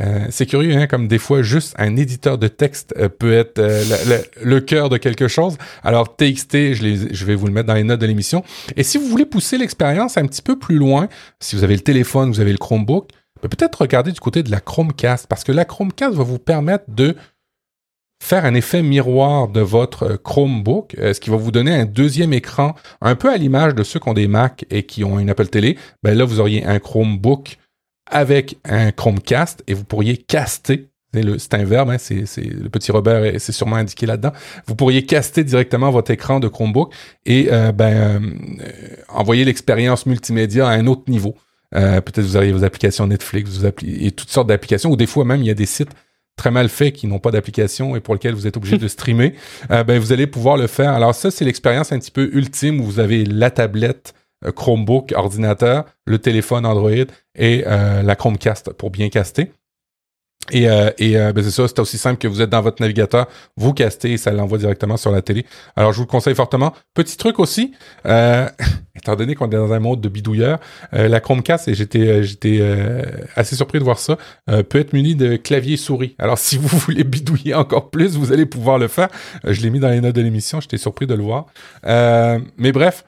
euh, 0.00 0.26
c'est 0.30 0.46
curieux, 0.46 0.76
hein, 0.76 0.86
comme 0.86 1.08
des 1.08 1.18
fois, 1.18 1.42
juste 1.42 1.74
un 1.76 1.96
éditeur 1.96 2.38
de 2.38 2.46
texte 2.46 2.94
euh, 2.96 3.08
peut 3.08 3.32
être 3.32 3.58
euh, 3.58 3.82
le, 4.40 4.60
cœur 4.60 4.88
de 4.88 4.96
quelque 4.96 5.26
chose. 5.26 5.58
Alors, 5.82 6.16
TXT, 6.16 6.74
je, 6.74 7.08
je, 7.10 7.24
vais 7.24 7.34
vous 7.34 7.46
le 7.46 7.52
mettre 7.52 7.66
dans 7.66 7.74
les 7.74 7.82
notes 7.82 8.00
de 8.00 8.06
l'émission. 8.06 8.44
Et 8.76 8.84
si 8.84 8.98
vous 8.98 9.06
voulez 9.06 9.26
pousser 9.26 9.58
l'expérience 9.58 10.16
un 10.16 10.26
petit 10.26 10.42
peu 10.42 10.56
plus 10.56 10.76
loin, 10.76 11.08
si 11.40 11.56
vous 11.56 11.64
avez 11.64 11.74
le 11.74 11.82
téléphone, 11.82 12.30
vous 12.30 12.40
avez 12.40 12.52
le 12.52 12.58
Chromebook, 12.58 13.10
ben, 13.42 13.48
peut-être 13.48 13.80
regarder 13.80 14.12
du 14.12 14.20
côté 14.20 14.44
de 14.44 14.50
la 14.50 14.60
Chromecast, 14.60 15.26
parce 15.26 15.42
que 15.42 15.50
la 15.50 15.64
Chromecast 15.64 16.14
va 16.14 16.22
vous 16.22 16.38
permettre 16.38 16.84
de 16.88 17.16
faire 18.22 18.44
un 18.44 18.54
effet 18.54 18.82
miroir 18.82 19.48
de 19.48 19.60
votre 19.60 20.16
Chromebook, 20.16 20.94
ce 20.98 21.18
qui 21.18 21.30
va 21.30 21.36
vous 21.36 21.50
donner 21.50 21.74
un 21.74 21.86
deuxième 21.86 22.32
écran, 22.32 22.74
un 23.00 23.16
peu 23.16 23.32
à 23.32 23.36
l'image 23.36 23.74
de 23.74 23.82
ceux 23.82 23.98
qui 23.98 24.08
ont 24.08 24.14
des 24.14 24.28
Mac 24.28 24.66
et 24.70 24.84
qui 24.84 25.04
ont 25.04 25.18
une 25.18 25.30
Apple 25.30 25.48
Télé. 25.48 25.76
Ben 26.02 26.16
là, 26.16 26.24
vous 26.24 26.38
auriez 26.38 26.64
un 26.64 26.78
Chromebook 26.78 27.58
avec 28.10 28.56
un 28.64 28.92
Chromecast 28.92 29.62
et 29.66 29.74
vous 29.74 29.84
pourriez 29.84 30.16
caster. 30.16 30.90
C'est 31.12 31.54
un 31.54 31.64
verbe, 31.64 31.90
hein, 31.90 31.98
c'est 31.98 32.24
le 32.36 32.68
petit 32.68 32.92
Robert 32.92 33.32
c'est 33.38 33.50
sûrement 33.50 33.76
indiqué 33.76 34.06
là-dedans. 34.06 34.32
Vous 34.66 34.76
pourriez 34.76 35.06
caster 35.06 35.42
directement 35.42 35.90
votre 35.90 36.12
écran 36.12 36.38
de 36.38 36.46
Chromebook 36.46 36.94
et 37.26 37.48
euh, 37.50 37.72
ben, 37.72 38.22
euh, 38.22 38.66
envoyer 39.08 39.44
l'expérience 39.44 40.06
multimédia 40.06 40.68
à 40.68 40.72
un 40.72 40.86
autre 40.86 41.02
niveau. 41.08 41.34
Euh, 41.74 42.00
peut-être 42.00 42.24
vous 42.24 42.36
auriez 42.36 42.52
vos 42.52 42.62
applications 42.62 43.08
Netflix, 43.08 43.60
et 43.82 44.10
toutes 44.12 44.30
sortes 44.30 44.48
d'applications, 44.48 44.90
ou 44.90 44.96
des 44.96 45.06
fois 45.06 45.24
même 45.24 45.40
il 45.40 45.46
y 45.46 45.50
a 45.50 45.54
des 45.54 45.66
sites 45.66 45.90
très 46.36 46.50
mal 46.50 46.68
faits 46.68 46.94
qui 46.94 47.06
n'ont 47.06 47.18
pas 47.18 47.30
d'application 47.30 47.96
et 47.96 48.00
pour 48.00 48.14
lesquels 48.14 48.34
vous 48.34 48.46
êtes 48.46 48.56
obligé 48.56 48.78
de 48.78 48.88
streamer. 48.96 49.34
ben, 49.68 49.98
vous 49.98 50.12
allez 50.12 50.26
pouvoir 50.26 50.56
le 50.56 50.66
faire. 50.66 50.92
Alors 50.92 51.14
ça, 51.14 51.30
c'est 51.30 51.44
l'expérience 51.44 51.92
un 51.92 51.98
petit 51.98 52.10
peu 52.10 52.30
ultime 52.32 52.80
où 52.80 52.84
vous 52.84 53.00
avez 53.00 53.24
la 53.24 53.50
tablette 53.50 54.14
euh, 54.46 54.52
Chromebook, 54.52 55.12
ordinateur, 55.14 55.84
le 56.06 56.18
téléphone 56.18 56.64
Android 56.64 56.90
et 57.34 57.64
euh, 57.66 58.02
la 58.02 58.16
Chromecast 58.16 58.72
pour 58.72 58.90
bien 58.90 59.08
caster. 59.08 59.52
Et, 60.50 60.68
euh, 60.68 60.90
et 60.98 61.14
ben 61.14 61.42
c'est 61.42 61.50
ça, 61.50 61.66
c'est 61.68 61.78
aussi 61.78 61.98
simple 61.98 62.18
que 62.18 62.28
vous 62.28 62.42
êtes 62.42 62.50
dans 62.50 62.60
votre 62.60 62.82
navigateur, 62.82 63.26
vous 63.56 63.72
castez 63.72 64.12
et 64.12 64.16
ça 64.16 64.32
l'envoie 64.32 64.58
directement 64.58 64.96
sur 64.96 65.10
la 65.10 65.22
télé. 65.22 65.46
Alors 65.76 65.92
je 65.92 65.98
vous 65.98 66.04
le 66.04 66.08
conseille 66.08 66.34
fortement. 66.34 66.72
Petit 66.94 67.16
truc 67.16 67.38
aussi, 67.38 67.72
étant 68.04 69.16
donné 69.16 69.34
qu'on 69.34 69.46
est 69.46 69.56
dans 69.56 69.72
un 69.72 69.80
mode 69.80 70.00
de 70.00 70.08
bidouilleur, 70.08 70.58
la 70.92 71.20
Chromecast, 71.20 71.68
et 71.68 71.74
j'étais 71.74 72.22
j'étais 72.22 72.60
assez 73.36 73.56
surpris 73.56 73.78
de 73.78 73.84
voir 73.84 73.98
ça, 73.98 74.18
peut 74.46 74.78
être 74.78 74.92
muni 74.92 75.14
de 75.14 75.36
clavier 75.36 75.76
souris. 75.76 76.14
Alors 76.18 76.38
si 76.38 76.58
vous 76.58 76.68
voulez 76.78 77.04
bidouiller 77.04 77.54
encore 77.54 77.90
plus, 77.90 78.16
vous 78.16 78.32
allez 78.32 78.46
pouvoir 78.46 78.78
le 78.78 78.88
faire. 78.88 79.08
je 79.44 79.60
l'ai 79.60 79.70
mis 79.70 79.80
dans 79.80 79.90
les 79.90 80.00
notes 80.00 80.14
de 80.14 80.22
l'émission, 80.22 80.60
j'étais 80.60 80.78
surpris 80.78 81.06
de 81.06 81.14
le 81.14 81.22
voir. 81.22 81.46
mais 81.84 82.72
bref, 82.72 83.04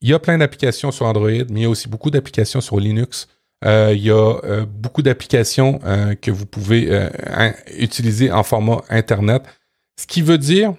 il 0.00 0.10
y 0.10 0.14
a 0.14 0.18
plein 0.18 0.38
d'applications 0.38 0.90
sur 0.90 1.06
Android, 1.06 1.30
mais 1.30 1.60
il 1.60 1.62
y 1.62 1.64
a 1.64 1.70
aussi 1.70 1.88
beaucoup 1.88 2.10
d'applications 2.10 2.60
sur 2.60 2.78
Linux. 2.78 3.28
Euh, 3.66 3.92
il 3.94 4.02
y 4.02 4.10
a 4.10 4.38
euh, 4.44 4.64
beaucoup 4.64 5.02
d'applications 5.02 5.80
euh, 5.84 6.14
que 6.14 6.30
vous 6.30 6.46
pouvez 6.46 7.10
utiliser 7.76 8.30
en 8.30 8.42
format 8.42 8.82
Internet. 8.88 9.42
Ce 9.98 10.06
qui 10.06 10.22
veut 10.22 10.38
dire 10.38 10.74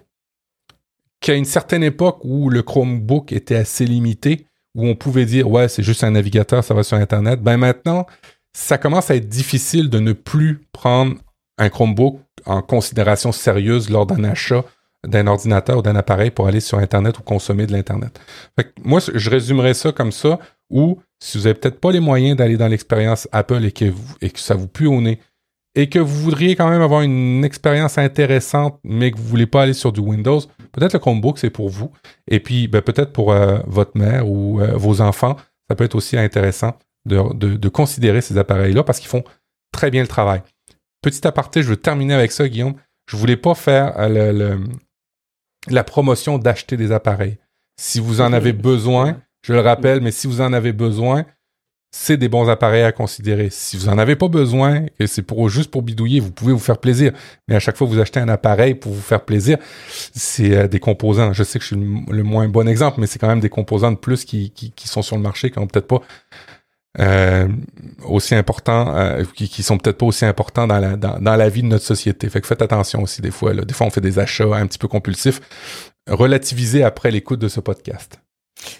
qu'à 1.19 1.33
une 1.33 1.45
certaine 1.45 1.83
époque 1.83 2.19
où 2.23 2.49
le 2.49 2.63
Chromebook 2.63 3.33
était 3.33 3.55
assez 3.55 3.85
limité, 3.85 4.45
où 4.75 4.87
on 4.87 4.95
pouvait 4.95 5.25
dire 5.25 5.49
ouais 5.49 5.67
c'est 5.67 5.83
juste 5.83 6.03
un 6.03 6.11
navigateur, 6.11 6.63
ça 6.63 6.73
va 6.73 6.83
sur 6.83 6.97
Internet, 6.97 7.41
ben 7.41 7.57
maintenant 7.57 8.05
ça 8.53 8.77
commence 8.77 9.11
à 9.11 9.15
être 9.15 9.27
difficile 9.27 9.89
de 9.89 9.99
ne 9.99 10.13
plus 10.13 10.61
prendre 10.71 11.15
un 11.57 11.69
Chromebook 11.69 12.19
en 12.45 12.61
considération 12.61 13.31
sérieuse 13.31 13.89
lors 13.89 14.05
d'un 14.05 14.23
achat 14.23 14.63
d'un 15.07 15.27
ordinateur 15.27 15.77
ou 15.77 15.81
d'un 15.81 15.95
appareil 15.95 16.31
pour 16.31 16.47
aller 16.47 16.59
sur 16.59 16.77
Internet 16.79 17.17
ou 17.19 17.23
consommer 17.23 17.65
de 17.65 17.71
l'Internet. 17.71 18.19
Moi, 18.83 18.99
je 19.13 19.29
résumerais 19.29 19.73
ça 19.73 19.91
comme 19.91 20.11
ça, 20.11 20.39
ou 20.69 20.99
si 21.19 21.37
vous 21.37 21.45
n'avez 21.45 21.55
peut-être 21.55 21.79
pas 21.79 21.91
les 21.91 21.99
moyens 21.99 22.37
d'aller 22.37 22.57
dans 22.57 22.67
l'expérience 22.67 23.27
Apple 23.31 23.63
et 23.63 23.71
que, 23.71 23.91
ça 24.35 24.55
vous 24.55 24.67
pue 24.67 24.87
au 24.87 25.01
nez, 25.01 25.19
et 25.75 25.89
que 25.89 25.99
vous 25.99 26.23
voudriez 26.23 26.55
quand 26.55 26.69
même 26.69 26.81
avoir 26.81 27.01
une 27.01 27.43
expérience 27.45 27.97
intéressante, 27.97 28.79
mais 28.83 29.11
que 29.11 29.17
vous 29.17 29.27
voulez 29.27 29.45
pas 29.45 29.63
aller 29.63 29.73
sur 29.73 29.91
du 29.91 29.99
Windows, 29.99 30.41
peut-être 30.71 30.93
le 30.93 30.99
Chromebook, 30.99 31.37
c'est 31.37 31.49
pour 31.49 31.69
vous. 31.69 31.91
Et 32.27 32.39
puis, 32.39 32.67
ben, 32.67 32.81
peut-être 32.81 33.13
pour 33.13 33.31
euh, 33.31 33.59
votre 33.67 33.97
mère 33.97 34.27
ou 34.27 34.59
euh, 34.59 34.75
vos 34.75 35.01
enfants, 35.01 35.37
ça 35.69 35.75
peut 35.75 35.83
être 35.83 35.95
aussi 35.95 36.17
intéressant 36.17 36.77
de, 37.05 37.31
de 37.33 37.69
considérer 37.69 38.21
ces 38.21 38.37
appareils-là 38.37 38.83
parce 38.83 38.99
qu'ils 38.99 39.09
font 39.09 39.23
très 39.71 39.91
bien 39.91 40.01
le 40.01 40.07
travail. 40.07 40.41
Petit 41.01 41.25
aparté, 41.27 41.61
je 41.61 41.69
veux 41.69 41.77
terminer 41.77 42.13
avec 42.13 42.31
ça, 42.31 42.47
Guillaume. 42.49 42.73
Je 43.09 43.15
voulais 43.15 43.37
pas 43.37 43.55
faire 43.55 43.97
euh, 43.99 44.33
le, 44.33 44.59
la 45.69 45.83
promotion 45.83 46.37
d'acheter 46.37 46.77
des 46.77 46.91
appareils. 46.91 47.37
Si 47.79 47.99
vous 47.99 48.21
en 48.21 48.33
avez 48.33 48.53
besoin, 48.53 49.17
je 49.43 49.53
le 49.53 49.59
rappelle, 49.59 50.01
mais 50.01 50.11
si 50.11 50.27
vous 50.27 50.41
en 50.41 50.53
avez 50.53 50.73
besoin, 50.73 51.25
c'est 51.91 52.17
des 52.17 52.27
bons 52.27 52.49
appareils 52.49 52.83
à 52.83 52.91
considérer. 52.91 53.49
Si 53.49 53.77
vous 53.77 53.87
en 53.89 53.97
avez 53.97 54.15
pas 54.15 54.27
besoin 54.27 54.85
et 54.99 55.07
c'est 55.07 55.21
pour 55.21 55.47
juste 55.49 55.71
pour 55.71 55.81
bidouiller, 55.81 56.19
vous 56.19 56.31
pouvez 56.31 56.51
vous 56.51 56.59
faire 56.59 56.79
plaisir. 56.79 57.13
Mais 57.47 57.55
à 57.55 57.59
chaque 57.59 57.77
fois 57.77 57.87
que 57.87 57.93
vous 57.93 57.99
achetez 57.99 58.19
un 58.19 58.29
appareil 58.29 58.75
pour 58.75 58.91
vous 58.91 59.01
faire 59.01 59.23
plaisir, 59.23 59.57
c'est 60.13 60.55
euh, 60.55 60.67
des 60.67 60.79
composants. 60.79 61.33
Je 61.33 61.43
sais 61.43 61.59
que 61.59 61.63
je 61.63 61.75
suis 61.75 61.75
le, 61.75 62.23
moins 62.23 62.47
bon 62.49 62.67
exemple, 62.67 62.99
mais 62.99 63.07
c'est 63.07 63.19
quand 63.19 63.27
même 63.27 63.39
des 63.39 63.49
composants 63.49 63.91
de 63.91 63.97
plus 63.97 64.25
qui, 64.25 64.51
qui, 64.51 64.87
sont 64.87 65.01
sur 65.01 65.15
le 65.15 65.21
marché 65.21 65.49
qui 65.49 65.59
n'ont 65.59 65.67
peut-être 65.67 65.87
pas 65.87 66.01
euh, 66.99 67.47
aussi 68.05 68.35
importants, 68.35 68.95
euh, 68.95 69.23
qui, 69.35 69.49
qui 69.49 69.63
sont 69.63 69.77
peut-être 69.77 69.97
pas 69.97 70.05
aussi 70.05 70.25
importants 70.25 70.67
dans 70.67 70.79
la, 70.79 70.95
dans, 70.95 71.19
dans, 71.19 71.35
la 71.35 71.49
vie 71.49 71.61
de 71.61 71.67
notre 71.67 71.85
société. 71.85 72.29
Fait 72.29 72.41
que 72.41 72.47
faites 72.47 72.61
attention 72.61 73.03
aussi 73.03 73.21
des 73.21 73.31
fois. 73.31 73.53
Là. 73.53 73.63
Des 73.63 73.73
fois, 73.73 73.87
on 73.87 73.91
fait 73.91 74.01
des 74.01 74.19
achats 74.19 74.55
un 74.55 74.67
petit 74.67 74.79
peu 74.79 74.87
compulsifs. 74.87 75.41
Relativisez 76.07 76.83
après 76.83 77.11
l'écoute 77.11 77.39
de 77.39 77.47
ce 77.47 77.59
podcast. 77.59 78.19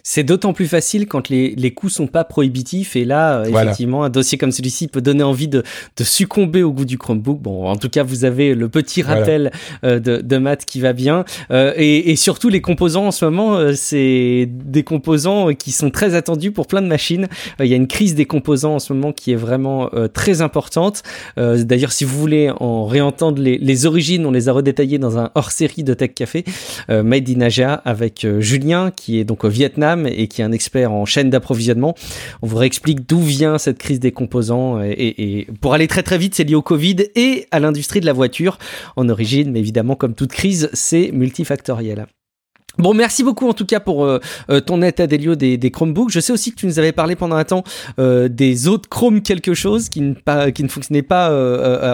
C'est 0.03 0.23
d'autant 0.23 0.53
plus 0.53 0.67
facile 0.67 1.07
quand 1.07 1.29
les, 1.29 1.53
les 1.55 1.71
coûts 1.71 1.89
sont 1.89 2.07
pas 2.07 2.23
prohibitifs 2.23 2.95
et 2.95 3.05
là, 3.05 3.39
euh, 3.39 3.45
effectivement, 3.45 4.03
un 4.03 4.09
dossier 4.09 4.37
comme 4.37 4.51
celui-ci 4.51 4.87
peut 4.87 5.01
donner 5.01 5.23
envie 5.23 5.47
de, 5.47 5.63
de, 5.97 6.03
succomber 6.03 6.63
au 6.63 6.71
goût 6.71 6.85
du 6.85 6.97
Chromebook. 6.97 7.39
Bon, 7.41 7.67
en 7.67 7.75
tout 7.75 7.89
cas, 7.89 8.03
vous 8.03 8.25
avez 8.25 8.55
le 8.55 8.69
petit 8.69 9.01
rappel 9.01 9.51
euh, 9.83 9.99
de, 9.99 10.17
de 10.17 10.37
Matt 10.37 10.65
qui 10.65 10.79
va 10.79 10.93
bien 10.93 11.25
euh, 11.51 11.73
et, 11.75 12.11
et, 12.11 12.15
surtout 12.15 12.49
les 12.49 12.61
composants 12.61 13.07
en 13.07 13.11
ce 13.11 13.25
moment, 13.25 13.73
c'est 13.75 14.47
des 14.49 14.83
composants 14.83 15.53
qui 15.53 15.71
sont 15.71 15.89
très 15.89 16.15
attendus 16.15 16.51
pour 16.51 16.67
plein 16.67 16.81
de 16.81 16.87
machines. 16.87 17.27
Il 17.59 17.67
y 17.67 17.73
a 17.73 17.75
une 17.75 17.87
crise 17.87 18.15
des 18.15 18.25
composants 18.25 18.75
en 18.75 18.79
ce 18.79 18.93
moment 18.93 19.11
qui 19.11 19.31
est 19.31 19.35
vraiment 19.35 19.89
très 20.13 20.41
importante. 20.41 21.03
D'ailleurs, 21.37 21.91
si 21.91 22.03
vous 22.03 22.17
voulez 22.17 22.51
en 22.59 22.85
réentendre 22.85 23.41
les, 23.41 23.57
les, 23.57 23.85
origines, 23.85 24.25
on 24.25 24.31
les 24.31 24.49
a 24.49 24.51
redétaillées 24.51 24.97
dans 24.97 25.17
un 25.17 25.31
hors-série 25.35 25.83
de 25.83 25.93
Tech 25.93 26.13
Café, 26.13 26.43
Made 26.89 27.29
in 27.29 27.41
Asia 27.41 27.73
avec 27.85 28.25
Julien 28.39 28.91
qui 28.91 29.19
est 29.19 29.23
donc 29.23 29.43
au 29.43 29.49
Et 30.07 30.27
qui 30.27 30.41
est 30.41 30.45
un 30.45 30.51
expert 30.51 30.91
en 30.91 31.05
chaîne 31.05 31.29
d'approvisionnement. 31.29 31.95
On 32.41 32.47
vous 32.47 32.57
réexplique 32.57 33.07
d'où 33.07 33.19
vient 33.19 33.57
cette 33.57 33.77
crise 33.77 33.99
des 33.99 34.11
composants 34.11 34.81
et, 34.81 35.47
pour 35.61 35.73
aller 35.73 35.87
très 35.87 36.03
très 36.03 36.17
vite, 36.17 36.35
c'est 36.35 36.43
lié 36.43 36.55
au 36.55 36.61
Covid 36.61 36.95
et 37.15 37.47
à 37.51 37.59
l'industrie 37.59 37.99
de 37.99 38.05
la 38.05 38.13
voiture 38.13 38.57
en 38.95 39.09
origine, 39.09 39.51
mais 39.51 39.59
évidemment 39.59 39.95
comme 39.95 40.15
toute 40.15 40.31
crise, 40.31 40.69
c'est 40.73 41.11
multifactoriel. 41.11 42.07
Bon, 42.77 42.93
merci 42.93 43.23
beaucoup 43.23 43.47
en 43.49 43.53
tout 43.53 43.65
cas 43.65 43.79
pour 43.79 44.05
euh, 44.05 44.19
euh, 44.49 44.59
ton 44.61 44.81
état 44.81 45.07
des 45.07 45.17
des, 45.17 45.57
des 45.57 45.71
Chromebooks. 45.71 46.11
Je 46.11 46.19
sais 46.19 46.31
aussi 46.31 46.51
que 46.51 46.57
tu 46.57 46.67
nous 46.67 46.79
avais 46.79 46.91
parlé 46.91 47.15
pendant 47.15 47.35
un 47.35 47.43
temps 47.43 47.63
euh, 47.99 48.27
des 48.27 48.67
autres 48.67 48.87
Chrome 48.87 49.21
quelque 49.21 49.53
chose 49.53 49.89
qui 49.89 50.01
ne, 50.01 50.13
pas, 50.13 50.51
qui 50.51 50.63
ne 50.63 50.67
fonctionnaient 50.67 51.01
pas 51.01 51.27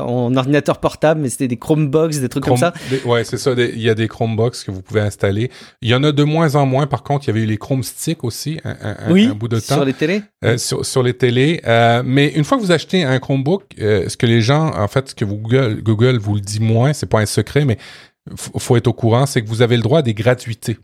en 0.03 0.35
ordinateur 0.35 0.79
portable, 0.79 1.21
mais 1.21 1.29
c'était 1.29 1.47
des 1.47 1.57
Chromebox, 1.57 2.19
des 2.19 2.29
trucs 2.29 2.43
comme 2.43 2.57
ça. 2.57 2.73
ouais, 3.05 3.23
c'est 3.23 3.37
ça. 3.37 3.53
Il 3.57 3.81
y 3.81 3.89
a 3.89 3.95
des 3.95 4.07
Chromebox 4.07 4.63
que 4.63 4.71
vous 4.71 4.81
pouvez 4.81 5.01
installer. 5.01 5.49
Il 5.81 5.89
y 5.89 5.95
en 5.95 6.03
a 6.03 6.11
de 6.11 6.23
moins 6.23 6.55
en 6.55 6.65
moins. 6.65 6.87
Par 6.87 7.03
contre, 7.03 7.25
il 7.25 7.27
y 7.27 7.31
avait 7.31 7.41
eu 7.41 7.45
les 7.45 7.57
Chrome 7.57 7.83
Stick 7.83 8.23
aussi 8.23 8.59
un, 8.63 8.75
un, 9.07 9.33
bout 9.33 9.47
de 9.47 9.59
temps. 9.59 9.75
Sur 9.75 9.85
les 9.85 9.93
télés. 9.93 10.21
sur, 10.57 10.85
sur, 10.85 11.03
les 11.03 11.13
télés. 11.13 11.61
mais 12.05 12.27
une 12.35 12.43
fois 12.43 12.57
que 12.57 12.63
vous 12.63 12.71
achetez 12.71 13.03
un 13.03 13.19
Chromebook, 13.19 13.63
ce 13.77 14.17
que 14.17 14.25
les 14.25 14.41
gens, 14.41 14.71
en 14.75 14.87
fait, 14.87 15.09
ce 15.09 15.15
que 15.15 15.25
Google, 15.25 15.81
Google 15.81 16.17
vous 16.17 16.35
le 16.35 16.41
dit 16.41 16.59
moins, 16.59 16.93
c'est 16.93 17.09
pas 17.09 17.19
un 17.19 17.25
secret, 17.25 17.65
mais 17.65 17.77
faut 18.35 18.77
être 18.77 18.87
au 18.87 18.93
courant, 18.93 19.25
c'est 19.25 19.41
que 19.41 19.47
vous 19.47 19.61
avez 19.61 19.75
le 19.75 19.83
droit 19.83 19.99
à 19.99 20.01
des 20.01 20.13
gratuités. 20.13 20.77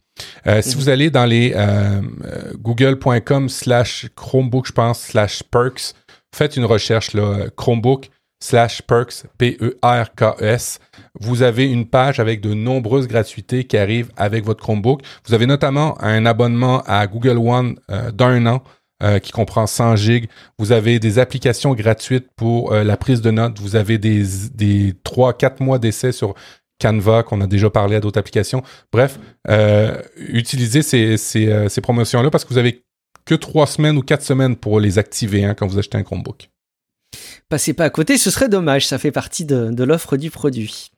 Euh, 0.48 0.62
si 0.62 0.76
mhm. 0.76 0.82
vous 0.82 0.90
allez 0.90 1.10
dans 1.10 1.26
les 1.26 1.54
euh, 1.56 2.02
euh, 2.26 2.54
google.com 2.58 3.50
slash 3.50 4.08
Chromebook, 4.16 4.68
je 4.68 4.74
pense, 4.74 5.00
slash 5.00 5.44
perks, 5.44 5.94
faites 6.36 6.58
une 6.58 6.66
recherche, 6.66 7.14
là, 7.14 7.46
Chromebook 7.56 8.10
slash 8.42 8.82
perks, 8.82 9.26
P-E-R-K-S. 9.38 10.80
Vous 11.20 11.42
avez 11.42 11.70
une 11.70 11.86
page 11.86 12.20
avec 12.20 12.42
de 12.42 12.54
nombreuses 12.54 13.08
gratuités 13.08 13.66
qui 13.66 13.78
arrivent 13.78 14.12
avec 14.16 14.46
votre 14.46 14.62
Chromebook. 14.62 15.02
Vous 15.26 15.34
avez 15.34 15.46
notamment 15.46 16.02
un 16.02 16.26
abonnement 16.26 16.82
à 16.86 17.06
Google 17.08 17.38
One 17.38 17.76
d'un 18.14 18.46
an 18.46 18.64
qui 19.22 19.32
comprend 19.34 19.68
100 19.68 19.98
gigs. 19.98 20.30
Vous 20.58 20.72
avez 20.72 21.00
des 21.00 21.20
applications 21.20 21.74
gratuites 21.74 22.28
pour 22.38 22.74
la 22.74 22.96
prise 22.96 23.20
de 23.20 23.32
notes. 23.32 23.60
Vous 23.60 23.76
avez 23.76 23.98
des, 23.98 24.24
des 24.54 24.94
3-4 25.04 25.62
mois 25.62 25.78
d'essai 25.78 26.14
sur 26.14 26.34
Canva, 26.80 27.24
qu'on 27.24 27.42
a 27.42 27.48
déjà 27.48 27.70
parlé 27.70 27.96
à 27.96 28.00
d'autres 28.00 28.20
applications. 28.20 28.64
Bref, 28.92 29.20
euh, 29.50 30.02
utilisez 30.18 30.82
ces, 30.82 31.18
euh, 31.48 31.70
ces, 31.70 31.82
promotions-là 31.82 32.30
parce 32.30 32.46
que 32.46 32.50
vous 32.50 32.58
avez 32.58 32.84
que 33.26 33.36
trois 33.36 33.68
semaines 33.68 33.98
ou 33.98 34.02
quatre 34.02 34.24
semaines 34.24 34.56
pour 34.56 34.80
les 34.80 34.98
activer 34.98 35.46
hein, 35.46 35.54
quand 35.54 35.68
vous 35.68 35.78
achetez 35.78 35.98
un 35.98 36.04
Chromebook. 36.04 36.50
Passez 37.50 37.74
pas 37.74 37.86
à 37.86 37.90
côté, 37.90 38.18
ce 38.18 38.32
serait 38.32 38.50
dommage, 38.50 38.88
ça 38.88 38.98
fait 38.98 39.12
partie 39.12 39.46
de 39.46 39.84
l'offre 39.84 40.18
du 40.18 40.30
produit. 40.30 40.92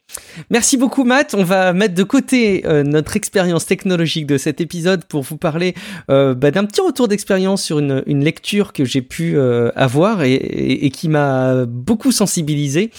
Merci 0.49 0.77
beaucoup 0.77 1.03
Matt. 1.03 1.33
On 1.33 1.43
va 1.43 1.73
mettre 1.73 1.95
de 1.95 2.03
côté 2.03 2.63
euh, 2.65 2.83
notre 2.83 3.15
expérience 3.15 3.65
technologique 3.65 4.25
de 4.25 4.37
cet 4.37 4.61
épisode 4.61 5.05
pour 5.05 5.23
vous 5.23 5.37
parler 5.37 5.75
euh, 6.09 6.33
bah, 6.33 6.51
d'un 6.51 6.65
petit 6.65 6.81
retour 6.81 7.07
d'expérience 7.07 7.63
sur 7.63 7.79
une, 7.79 8.23
lecture 8.23 8.73
que 8.73 8.85
j'ai 8.85 9.01
pu 9.01 9.35
euh, 9.35 9.71
avoir 9.75 10.23
et, 10.23 10.89
qui 10.93 11.09
m'a 11.09 11.65
beaucoup 11.65 12.11
sensibilisé. 12.11 12.91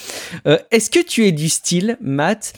Est-ce 0.71 0.91
que 0.91 0.99
tu 1.01 1.27
es 1.27 1.33
du 1.33 1.49
style, 1.49 1.97
Matt, 2.01 2.55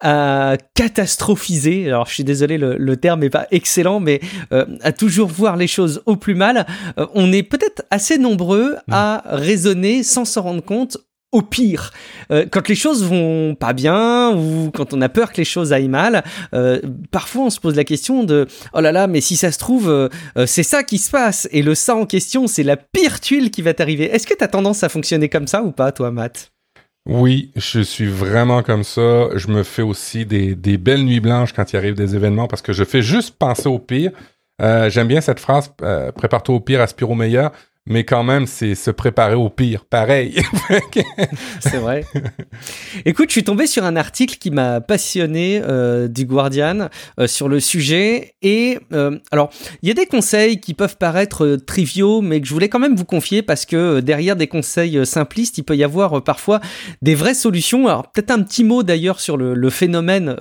à 0.00 0.56
catastrophiser, 0.74 1.86
alors 1.88 2.06
je 2.06 2.14
suis 2.14 2.24
désolé, 2.24 2.58
le, 2.58 2.96
terme 2.96 3.20
n'est 3.20 3.30
pas 3.30 3.46
excellent, 3.50 4.00
mais 4.00 4.20
à 4.50 4.92
toujours 4.92 5.28
voir 5.28 5.56
les 5.56 5.68
choses 5.68 6.02
au 6.06 6.16
plus 6.16 6.34
mal, 6.34 6.66
on 7.14 7.32
est 7.32 7.42
peut-être 7.42 7.82
assez 7.90 8.18
nombreux 8.18 8.76
à 8.90 9.22
raisonner 9.26 10.02
sans 10.02 10.24
s'en 10.24 10.42
rendre 10.42 10.64
compte 10.64 10.98
au 11.32 11.40
pire. 11.40 11.90
Euh, 12.30 12.46
quand 12.50 12.68
les 12.68 12.74
choses 12.74 13.04
vont 13.04 13.54
pas 13.54 13.72
bien 13.72 14.36
ou 14.36 14.70
quand 14.72 14.92
on 14.92 15.00
a 15.00 15.08
peur 15.08 15.32
que 15.32 15.38
les 15.38 15.44
choses 15.44 15.72
aillent 15.72 15.88
mal, 15.88 16.22
euh, 16.54 16.80
parfois 17.10 17.44
on 17.44 17.50
se 17.50 17.58
pose 17.58 17.74
la 17.74 17.84
question 17.84 18.22
de 18.22 18.46
oh 18.74 18.80
là 18.80 18.92
là, 18.92 19.06
mais 19.06 19.22
si 19.22 19.36
ça 19.36 19.50
se 19.50 19.58
trouve, 19.58 19.88
euh, 19.88 20.08
c'est 20.46 20.62
ça 20.62 20.82
qui 20.84 20.98
se 20.98 21.10
passe 21.10 21.48
et 21.50 21.62
le 21.62 21.74
ça 21.74 21.96
en 21.96 22.04
question, 22.04 22.46
c'est 22.46 22.62
la 22.62 22.76
pire 22.76 23.18
tuile 23.20 23.50
qui 23.50 23.62
va 23.62 23.72
t'arriver. 23.72 24.04
Est-ce 24.04 24.26
que 24.26 24.34
tu 24.34 24.44
as 24.44 24.48
tendance 24.48 24.84
à 24.84 24.90
fonctionner 24.90 25.30
comme 25.30 25.46
ça 25.46 25.62
ou 25.62 25.72
pas, 25.72 25.90
toi, 25.90 26.10
Matt? 26.10 26.52
Oui, 27.08 27.50
je 27.56 27.80
suis 27.80 28.06
vraiment 28.06 28.62
comme 28.62 28.84
ça. 28.84 29.28
Je 29.34 29.48
me 29.48 29.64
fais 29.64 29.82
aussi 29.82 30.24
des, 30.24 30.54
des 30.54 30.76
belles 30.76 31.04
nuits 31.04 31.18
blanches 31.18 31.52
quand 31.52 31.72
il 31.72 31.76
arrive 31.76 31.94
des 31.94 32.14
événements 32.14 32.46
parce 32.46 32.62
que 32.62 32.72
je 32.72 32.84
fais 32.84 33.02
juste 33.02 33.36
penser 33.38 33.68
au 33.68 33.80
pire. 33.80 34.12
J'aime 34.60 35.08
bien 35.08 35.20
cette 35.20 35.40
phrase 35.40 35.72
prépare-toi 36.14 36.54
au 36.54 36.60
pire, 36.60 36.80
aspire 36.80 37.10
au 37.10 37.16
meilleur 37.16 37.50
mais 37.86 38.04
quand 38.04 38.22
même, 38.22 38.46
c'est 38.46 38.76
se 38.76 38.92
préparer 38.92 39.34
au 39.34 39.48
pire. 39.48 39.84
Pareil. 39.84 40.40
c'est 41.60 41.78
vrai. 41.78 42.04
Écoute, 43.04 43.30
je 43.30 43.32
suis 43.32 43.44
tombé 43.44 43.66
sur 43.66 43.84
un 43.84 43.96
article 43.96 44.38
qui 44.38 44.52
m'a 44.52 44.80
passionné 44.80 45.60
euh, 45.64 46.06
du 46.06 46.24
Guardian 46.24 46.88
euh, 47.18 47.26
sur 47.26 47.48
le 47.48 47.58
sujet. 47.58 48.34
Et 48.40 48.78
euh, 48.92 49.18
alors, 49.32 49.50
il 49.82 49.88
y 49.88 49.90
a 49.90 49.94
des 49.94 50.06
conseils 50.06 50.60
qui 50.60 50.74
peuvent 50.74 50.96
paraître 50.96 51.56
triviaux, 51.66 52.20
mais 52.20 52.40
que 52.40 52.46
je 52.46 52.54
voulais 52.54 52.68
quand 52.68 52.78
même 52.78 52.94
vous 52.94 53.04
confier 53.04 53.42
parce 53.42 53.66
que 53.66 53.98
derrière 53.98 54.36
des 54.36 54.46
conseils 54.46 55.04
simplistes, 55.04 55.58
il 55.58 55.64
peut 55.64 55.76
y 55.76 55.82
avoir 55.82 56.22
parfois 56.22 56.60
des 57.02 57.16
vraies 57.16 57.34
solutions. 57.34 57.88
Alors, 57.88 58.12
peut-être 58.12 58.30
un 58.30 58.42
petit 58.42 58.62
mot 58.62 58.84
d'ailleurs 58.84 59.18
sur 59.18 59.36
le, 59.36 59.70
phénomène 59.70 60.36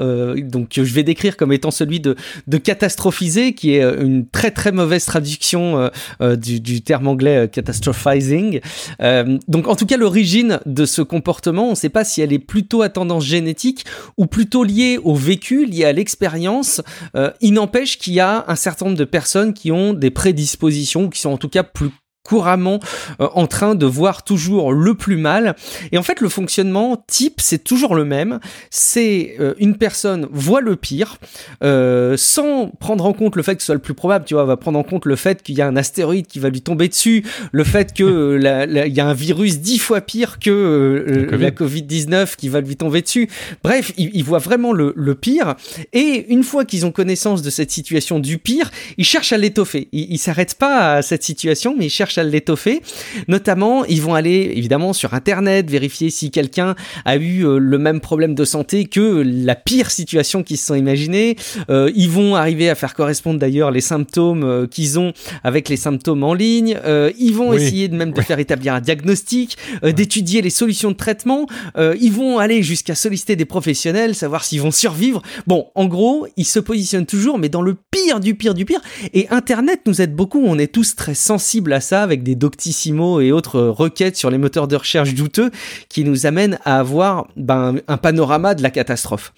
donc 0.49 0.69
que 0.69 0.83
je 0.83 0.93
vais 0.93 1.03
décrire 1.03 1.37
comme 1.37 1.53
étant 1.53 1.71
celui 1.71 1.99
de, 1.99 2.15
catastrophiser, 2.63 3.53
qui 3.53 3.75
est 3.75 3.81
une 3.81 4.27
très 4.27 4.51
très 4.51 4.71
mauvaise 4.71 5.05
traduction 5.05 5.89
du, 6.19 6.59
du 6.59 6.81
terme 6.81 7.07
anglais 7.07 7.30
euh, 7.37 7.47
catastrophizing. 7.47 8.61
Euh, 9.01 9.37
donc 9.47 9.67
en 9.67 9.75
tout 9.75 9.85
cas 9.85 9.97
l'origine 9.97 10.59
de 10.65 10.85
ce 10.85 11.01
comportement, 11.01 11.67
on 11.67 11.71
ne 11.71 11.75
sait 11.75 11.89
pas 11.89 12.03
si 12.03 12.21
elle 12.21 12.33
est 12.33 12.39
plutôt 12.39 12.81
à 12.81 12.89
tendance 12.89 13.25
génétique 13.25 13.85
ou 14.17 14.25
plutôt 14.25 14.63
liée 14.63 14.99
au 15.03 15.15
vécu, 15.15 15.65
liée 15.65 15.85
à 15.85 15.93
l'expérience. 15.93 16.81
Euh, 17.15 17.31
il 17.41 17.53
n'empêche 17.53 17.97
qu'il 17.97 18.13
y 18.13 18.19
a 18.19 18.45
un 18.47 18.55
certain 18.55 18.85
nombre 18.85 18.97
de 18.97 19.05
personnes 19.05 19.53
qui 19.53 19.71
ont 19.71 19.93
des 19.93 20.11
prédispositions, 20.11 21.09
qui 21.09 21.19
sont 21.19 21.31
en 21.31 21.37
tout 21.37 21.49
cas 21.49 21.63
plus 21.63 21.89
couramment 22.23 22.79
euh, 23.19 23.27
en 23.33 23.47
train 23.47 23.75
de 23.75 23.85
voir 23.85 24.23
toujours 24.23 24.73
le 24.73 24.93
plus 24.93 25.17
mal. 25.17 25.55
Et 25.91 25.97
en 25.97 26.03
fait, 26.03 26.21
le 26.21 26.29
fonctionnement 26.29 27.03
type, 27.07 27.41
c'est 27.41 27.63
toujours 27.63 27.95
le 27.95 28.05
même. 28.05 28.39
C'est 28.69 29.35
euh, 29.39 29.53
une 29.57 29.77
personne 29.77 30.27
voit 30.31 30.61
le 30.61 30.75
pire, 30.75 31.17
euh, 31.63 32.15
sans 32.17 32.67
prendre 32.67 33.05
en 33.05 33.13
compte 33.13 33.35
le 33.35 33.43
fait 33.43 33.55
que 33.55 33.61
ce 33.61 33.67
soit 33.67 33.75
le 33.75 33.81
plus 33.81 33.93
probable, 33.93 34.25
tu 34.25 34.35
vois, 34.35 34.45
va 34.45 34.57
prendre 34.57 34.77
en 34.77 34.83
compte 34.83 35.05
le 35.05 35.15
fait 35.15 35.41
qu'il 35.41 35.55
y 35.57 35.61
a 35.61 35.67
un 35.67 35.75
astéroïde 35.75 36.27
qui 36.27 36.39
va 36.39 36.49
lui 36.49 36.61
tomber 36.61 36.87
dessus, 36.87 37.25
le 37.51 37.63
fait 37.63 37.93
que 37.93 38.37
il 38.87 38.93
y 38.93 38.99
a 38.99 39.07
un 39.07 39.13
virus 39.13 39.59
dix 39.59 39.79
fois 39.79 40.01
pire 40.01 40.39
que 40.39 41.27
la 41.31 41.51
Covid-19 41.51 42.35
qui 42.35 42.49
va 42.49 42.61
lui 42.61 42.75
tomber 42.75 43.01
dessus. 43.01 43.29
Bref, 43.63 43.91
il, 43.97 44.23
voit 44.23 44.39
vraiment 44.39 44.73
le, 44.73 44.93
le, 44.95 45.15
pire. 45.15 45.55
Et 45.93 46.27
une 46.29 46.43
fois 46.43 46.65
qu'ils 46.65 46.85
ont 46.85 46.91
connaissance 46.91 47.41
de 47.41 47.49
cette 47.49 47.71
situation 47.71 48.19
du 48.19 48.37
pire, 48.37 48.69
ils 48.97 49.05
cherchent 49.05 49.33
à 49.33 49.37
l'étoffer. 49.37 49.89
Ils, 49.91 50.13
ils 50.13 50.17
s'arrêtent 50.17 50.55
pas 50.55 50.95
à 50.95 51.01
cette 51.01 51.23
situation, 51.23 51.75
mais 51.77 51.87
ils 51.87 51.89
cherchent 51.89 52.10
à 52.17 52.23
l'étoffer. 52.23 52.81
Notamment, 53.27 53.85
ils 53.85 54.01
vont 54.01 54.15
aller 54.15 54.51
évidemment 54.55 54.93
sur 54.93 55.13
Internet 55.13 55.69
vérifier 55.69 56.09
si 56.09 56.31
quelqu'un 56.31 56.75
a 57.05 57.17
eu 57.17 57.45
euh, 57.45 57.57
le 57.57 57.77
même 57.77 57.99
problème 57.99 58.35
de 58.35 58.45
santé 58.45 58.85
que 58.85 59.23
la 59.25 59.55
pire 59.55 59.91
situation 59.91 60.43
qu'ils 60.43 60.57
se 60.57 60.67
sont 60.67 60.75
imaginés. 60.75 61.35
Euh, 61.69 61.91
ils 61.95 62.09
vont 62.09 62.35
arriver 62.35 62.69
à 62.69 62.75
faire 62.75 62.93
correspondre 62.93 63.39
d'ailleurs 63.39 63.71
les 63.71 63.81
symptômes 63.81 64.43
euh, 64.43 64.67
qu'ils 64.67 64.99
ont 64.99 65.13
avec 65.43 65.69
les 65.69 65.77
symptômes 65.77 66.23
en 66.23 66.33
ligne. 66.33 66.77
ils 67.17 67.33
vont 67.33 67.53
essayer 67.53 67.87
de 67.87 67.95
même 67.95 68.11
de 68.11 68.21
faire 68.21 68.39
établir 68.39 68.73
un 68.73 68.81
diagnostic, 68.81 69.57
d'étudier 69.83 70.41
les 70.41 70.49
solutions 70.49 70.91
de 70.91 70.95
traitement. 70.95 71.47
ils 71.77 72.11
vont 72.11 72.39
aller 72.39 72.63
jusqu'à 72.63 72.95
solliciter 72.95 73.35
des 73.35 73.45
professionnels, 73.45 74.15
savoir 74.15 74.43
s'ils 74.43 74.61
vont 74.61 74.71
survivre. 74.71 75.21
Bon, 75.47 75.67
en 75.75 75.85
gros, 75.85 76.27
ils 76.37 76.45
se 76.45 76.59
positionnent 76.59 77.05
toujours, 77.05 77.37
mais 77.37 77.49
dans 77.49 77.61
le 77.61 77.75
pire 77.91 78.19
du 78.19 78.35
pire 78.35 78.53
du 78.53 78.65
pire. 78.65 78.81
Et 79.13 79.27
Internet 79.29 79.81
nous 79.85 80.01
aide 80.01 80.15
beaucoup. 80.15 80.41
On 80.43 80.57
est 80.57 80.71
tous 80.71 80.95
très 80.95 81.13
sensibles 81.13 81.73
à 81.73 81.81
ça 81.81 82.00
avec 82.01 82.23
des 82.23 82.35
Doctissimo 82.35 83.21
et 83.21 83.31
autres 83.31 83.61
requêtes 83.61 84.17
sur 84.17 84.29
les 84.29 84.37
moteurs 84.37 84.67
de 84.67 84.75
recherche 84.75 85.13
douteux 85.13 85.51
qui 85.89 86.03
nous 86.03 86.25
amènent 86.25 86.59
à 86.65 86.79
avoir 86.79 87.27
ben, 87.35 87.75
un 87.87 87.97
panorama 87.97 88.55
de 88.55 88.63
la 88.63 88.69
catastrophe. 88.69 89.33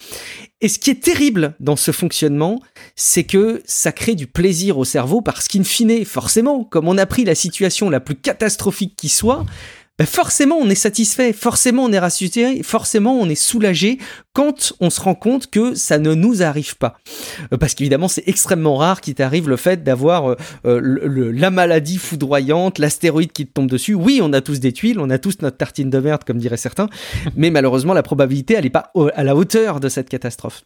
Et 0.61 0.69
ce 0.69 0.79
qui 0.79 0.89
est 0.89 1.03
terrible 1.03 1.55
dans 1.59 1.75
ce 1.75 1.91
fonctionnement, 1.91 2.61
c'est 2.95 3.25
que 3.25 3.61
ça 3.65 3.91
crée 3.91 4.15
du 4.15 4.27
plaisir 4.27 4.77
au 4.77 4.85
cerveau 4.85 5.21
parce 5.21 5.47
qu'in 5.49 5.63
fine, 5.63 6.05
forcément, 6.05 6.63
comme 6.63 6.87
on 6.87 6.97
a 6.97 7.05
pris 7.05 7.25
la 7.25 7.35
situation 7.35 7.89
la 7.89 7.99
plus 7.99 8.15
catastrophique 8.15 8.95
qui 8.95 9.09
soit, 9.09 9.45
ben, 9.99 10.07
forcément 10.07 10.55
on 10.57 10.69
est 10.69 10.75
satisfait, 10.75 11.33
forcément 11.33 11.83
on 11.83 11.91
est 11.91 11.99
rassuré, 11.99 12.63
forcément 12.63 13.13
on 13.13 13.29
est 13.29 13.35
soulagé 13.35 13.99
quand 14.33 14.73
on 14.79 14.89
se 14.89 14.99
rend 14.99 15.13
compte 15.13 15.51
que 15.51 15.75
ça 15.75 15.99
ne 15.99 16.15
nous 16.15 16.41
arrive 16.41 16.77
pas. 16.77 16.97
Euh, 17.51 17.57
parce 17.57 17.75
qu'évidemment 17.75 18.07
c'est 18.07 18.27
extrêmement 18.27 18.75
rare 18.75 19.01
qu'il 19.01 19.13
t'arrive 19.13 19.47
le 19.47 19.55
fait 19.55 19.83
d'avoir 19.83 20.31
euh, 20.31 20.35
euh, 20.65 21.31
la 21.31 21.51
maladie 21.51 21.97
foudroyante, 21.97 22.79
l'astéroïde 22.79 23.31
qui 23.31 23.45
te 23.45 23.53
tombe 23.53 23.69
dessus. 23.69 23.93
Oui, 23.93 24.19
on 24.23 24.33
a 24.33 24.41
tous 24.41 24.59
des 24.59 24.73
tuiles, 24.73 24.99
on 24.99 25.11
a 25.11 25.19
tous 25.19 25.41
notre 25.41 25.57
tartine 25.57 25.91
de 25.91 25.99
merde 25.99 26.23
comme 26.23 26.39
diraient 26.39 26.57
certains, 26.57 26.89
mais 27.35 27.51
malheureusement 27.51 27.93
la 27.93 28.03
probabilité 28.03 28.55
elle 28.55 28.63
n'est 28.63 28.71
pas 28.71 28.91
à 29.15 29.23
la 29.23 29.35
hauteur 29.35 29.79
de 29.79 29.89
cette 29.89 30.09
catastrophe. 30.09 30.63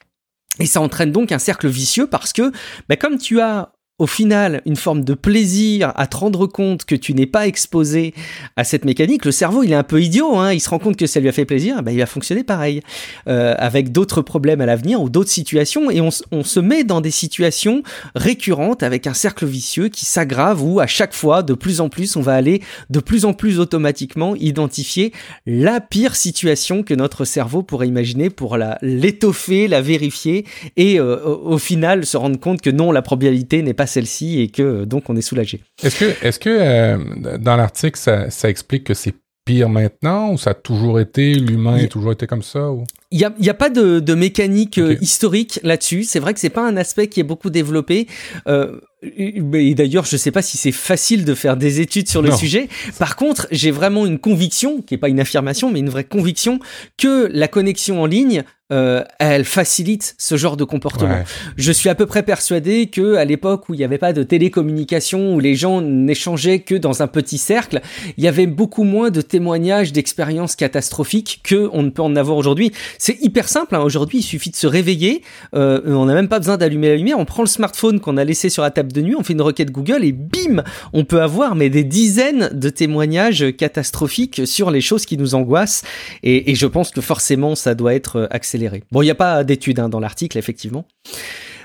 Et 0.59 0.65
ça 0.65 0.82
entraîne 0.82 1.11
donc 1.11 1.32
un 1.32 1.39
cercle 1.39 1.67
vicieux 1.67 2.07
parce 2.07 2.34
que, 2.34 2.51
ben, 2.89 2.97
comme 2.97 3.17
tu 3.17 3.41
as 3.41 3.73
au 3.99 4.07
final 4.07 4.61
une 4.65 4.75
forme 4.75 5.03
de 5.03 5.13
plaisir 5.13 5.91
à 5.95 6.07
te 6.07 6.17
rendre 6.17 6.45
compte 6.45 6.85
que 6.85 6.95
tu 6.95 7.13
n'es 7.13 7.25
pas 7.25 7.47
exposé 7.47 8.13
à 8.55 8.63
cette 8.63 8.85
mécanique, 8.85 9.25
le 9.25 9.31
cerveau 9.31 9.63
il 9.63 9.71
est 9.71 9.75
un 9.75 9.83
peu 9.83 10.01
idiot, 10.01 10.37
hein, 10.37 10.53
il 10.53 10.59
se 10.59 10.69
rend 10.69 10.79
compte 10.79 10.97
que 10.97 11.07
ça 11.07 11.19
lui 11.19 11.29
a 11.29 11.31
fait 11.31 11.45
plaisir, 11.45 11.81
ben, 11.81 11.91
il 11.91 11.97
va 11.97 12.05
fonctionner 12.05 12.43
pareil, 12.43 12.81
euh, 13.27 13.55
avec 13.57 13.91
d'autres 13.91 14.21
problèmes 14.21 14.61
à 14.61 14.65
l'avenir 14.65 15.01
ou 15.01 15.09
d'autres 15.09 15.29
situations, 15.29 15.89
et 15.89 16.01
on, 16.01 16.09
on, 16.31 16.43
se 16.43 16.59
met 16.59 16.83
dans 16.83 17.01
des 17.01 17.11
situations 17.11 17.81
récurrentes 18.15 18.83
avec 18.83 19.07
un 19.07 19.13
cercle 19.13 19.45
vicieux 19.45 19.89
qui 19.89 20.05
s'aggrave 20.05 20.63
où 20.63 20.79
à 20.79 20.87
chaque 20.87 21.13
fois, 21.13 21.41
de 21.41 21.53
plus 21.53 21.81
en 21.81 21.89
plus, 21.89 22.15
on 22.15 22.21
va 22.21 22.35
aller 22.35 22.61
de 22.89 22.99
plus 22.99 23.25
en 23.25 23.33
plus 23.33 23.59
automatiquement 23.59 24.35
identifier 24.35 25.11
la 25.45 25.81
pire 25.81 26.15
situation 26.15 26.83
que 26.83 26.93
notre 26.93 27.25
cerveau 27.25 27.63
pourrait 27.63 27.87
imaginer 27.87 28.29
pour 28.29 28.57
la 28.57 28.77
l'étoffer, 28.81 29.67
la 29.67 29.81
vérifier, 29.81 30.45
et 30.75 30.99
euh, 30.99 31.17
au 31.25 31.57
final 31.57 32.05
se 32.05 32.17
rendre 32.17 32.39
compte 32.39 32.61
que 32.61 32.69
non, 32.69 32.91
la 32.91 33.01
probabilité 33.01 33.61
n'est 33.63 33.73
pas 33.73 33.86
celle-ci 33.88 34.41
et 34.41 34.49
que 34.49 34.85
donc 34.85 35.09
on 35.09 35.15
est 35.15 35.21
soulagé. 35.21 35.61
Est-ce 35.83 35.99
que, 35.99 36.25
est-ce 36.25 36.39
que 36.39 36.49
euh, 36.49 37.38
dans 37.38 37.55
l'article, 37.55 37.97
ça, 37.97 38.29
ça 38.29 38.49
explique 38.49 38.83
que 38.83 38.93
c'est 38.93 39.13
pire 39.47 39.69
maintenant 39.69 40.33
ou 40.33 40.38
ça 40.38 40.51
a 40.51 40.53
toujours 40.53 40.99
été, 40.99 41.33
l'humain 41.33 41.77
a 41.83 41.88
toujours 41.88 42.11
été 42.11 42.27
comme 42.27 42.43
ça 42.43 42.69
ou... 42.69 42.83
Il 43.11 43.17
n'y 43.19 43.23
a, 43.23 43.33
y 43.39 43.49
a, 43.49 43.53
pas 43.53 43.69
de, 43.69 44.01
de 44.01 44.13
mécanique 44.13 44.77
euh, 44.77 44.97
historique 44.99 45.61
là-dessus. 45.63 46.03
C'est 46.03 46.19
vrai 46.19 46.33
que 46.33 46.41
c'est 46.41 46.49
pas 46.49 46.67
un 46.67 46.75
aspect 46.75 47.07
qui 47.07 47.21
est 47.21 47.23
beaucoup 47.23 47.49
développé. 47.49 48.07
Euh, 48.47 48.81
et 49.03 49.75
d'ailleurs, 49.75 50.05
je 50.05 50.17
sais 50.17 50.31
pas 50.31 50.41
si 50.41 50.57
c'est 50.57 50.71
facile 50.71 51.23
de 51.23 51.35
faire 51.35 51.55
des 51.55 51.81
études 51.81 52.09
sur 52.09 52.23
le 52.23 52.31
sujet. 52.31 52.67
Par 52.97 53.15
contre, 53.15 53.47
j'ai 53.51 53.69
vraiment 53.69 54.07
une 54.07 54.17
conviction, 54.17 54.81
qui 54.81 54.95
est 54.95 54.97
pas 54.97 55.09
une 55.09 55.19
affirmation, 55.19 55.71
mais 55.71 55.79
une 55.79 55.89
vraie 55.89 56.03
conviction, 56.03 56.59
que 56.97 57.29
la 57.31 57.47
connexion 57.47 58.01
en 58.01 58.07
ligne 58.07 58.43
euh, 58.73 59.01
elle 59.19 59.45
facilite 59.45 60.13
ce 60.17 60.35
genre 60.35 60.57
de 60.57 60.65
comportement. 60.65 61.23
Je 61.55 61.71
suis 61.71 61.87
à 61.87 61.95
peu 61.95 62.05
près 62.05 62.21
persuadé 62.23 62.87
que 62.87 63.15
à 63.15 63.23
l'époque 63.23 63.69
où 63.69 63.73
il 63.73 63.77
n'y 63.77 63.85
avait 63.85 63.97
pas 63.97 64.11
de 64.11 64.23
télécommunication, 64.23 65.35
où 65.35 65.39
les 65.39 65.55
gens 65.55 65.79
n'échangeaient 65.79 66.59
que 66.59 66.75
dans 66.75 67.01
un 67.01 67.07
petit 67.07 67.37
cercle, 67.37 67.79
il 68.17 68.25
y 68.25 68.27
avait 68.27 68.45
beaucoup 68.45 68.83
moins 68.83 69.09
de 69.09 69.21
témoignages 69.21 69.93
d'expériences 69.93 70.57
catastrophiques 70.57 71.39
que 71.45 71.69
on 71.71 71.81
ne 71.81 71.89
peut 71.89 72.01
en 72.01 72.17
avoir 72.17 72.35
aujourd'hui. 72.35 72.73
C'est 72.97 73.17
hyper 73.21 73.47
simple. 73.47 73.73
Hein. 73.73 73.79
Aujourd'hui, 73.79 74.19
il 74.19 74.23
suffit 74.23 74.49
de 74.49 74.57
se 74.57 74.67
réveiller. 74.67 75.21
Euh, 75.55 75.79
on 75.85 76.05
n'a 76.05 76.13
même 76.13 76.27
pas 76.27 76.39
besoin 76.39 76.57
d'allumer 76.57 76.89
la 76.89 76.97
lumière. 76.97 77.19
On 77.19 77.25
prend 77.25 77.43
le 77.43 77.47
smartphone 77.47 78.01
qu'on 78.01 78.17
a 78.17 78.25
laissé 78.25 78.49
sur 78.49 78.63
la 78.63 78.71
table 78.71 78.86
de 78.93 79.01
nuit, 79.01 79.15
on 79.15 79.23
fait 79.23 79.33
une 79.33 79.41
requête 79.41 79.71
Google 79.71 80.03
et 80.03 80.11
bim, 80.11 80.63
on 80.93 81.05
peut 81.05 81.21
avoir 81.21 81.55
mais 81.55 81.69
des 81.69 81.83
dizaines 81.83 82.49
de 82.53 82.69
témoignages 82.69 83.45
catastrophiques 83.57 84.41
sur 84.45 84.71
les 84.71 84.81
choses 84.81 85.05
qui 85.05 85.17
nous 85.17 85.35
angoissent. 85.35 85.83
Et, 86.23 86.55
je 86.55 86.65
pense 86.65 86.91
que 86.91 87.01
forcément, 87.01 87.55
ça 87.55 87.75
doit 87.75 87.93
être 87.93 88.27
accéléré 88.31 88.83
Bon, 88.91 89.01
il 89.01 89.05
n'y 89.05 89.11
a 89.11 89.15
pas 89.15 89.43
d'études 89.43 89.79
hein, 89.79 89.89
dans 89.89 89.99
l'article, 89.99 90.38
effectivement. 90.38 90.85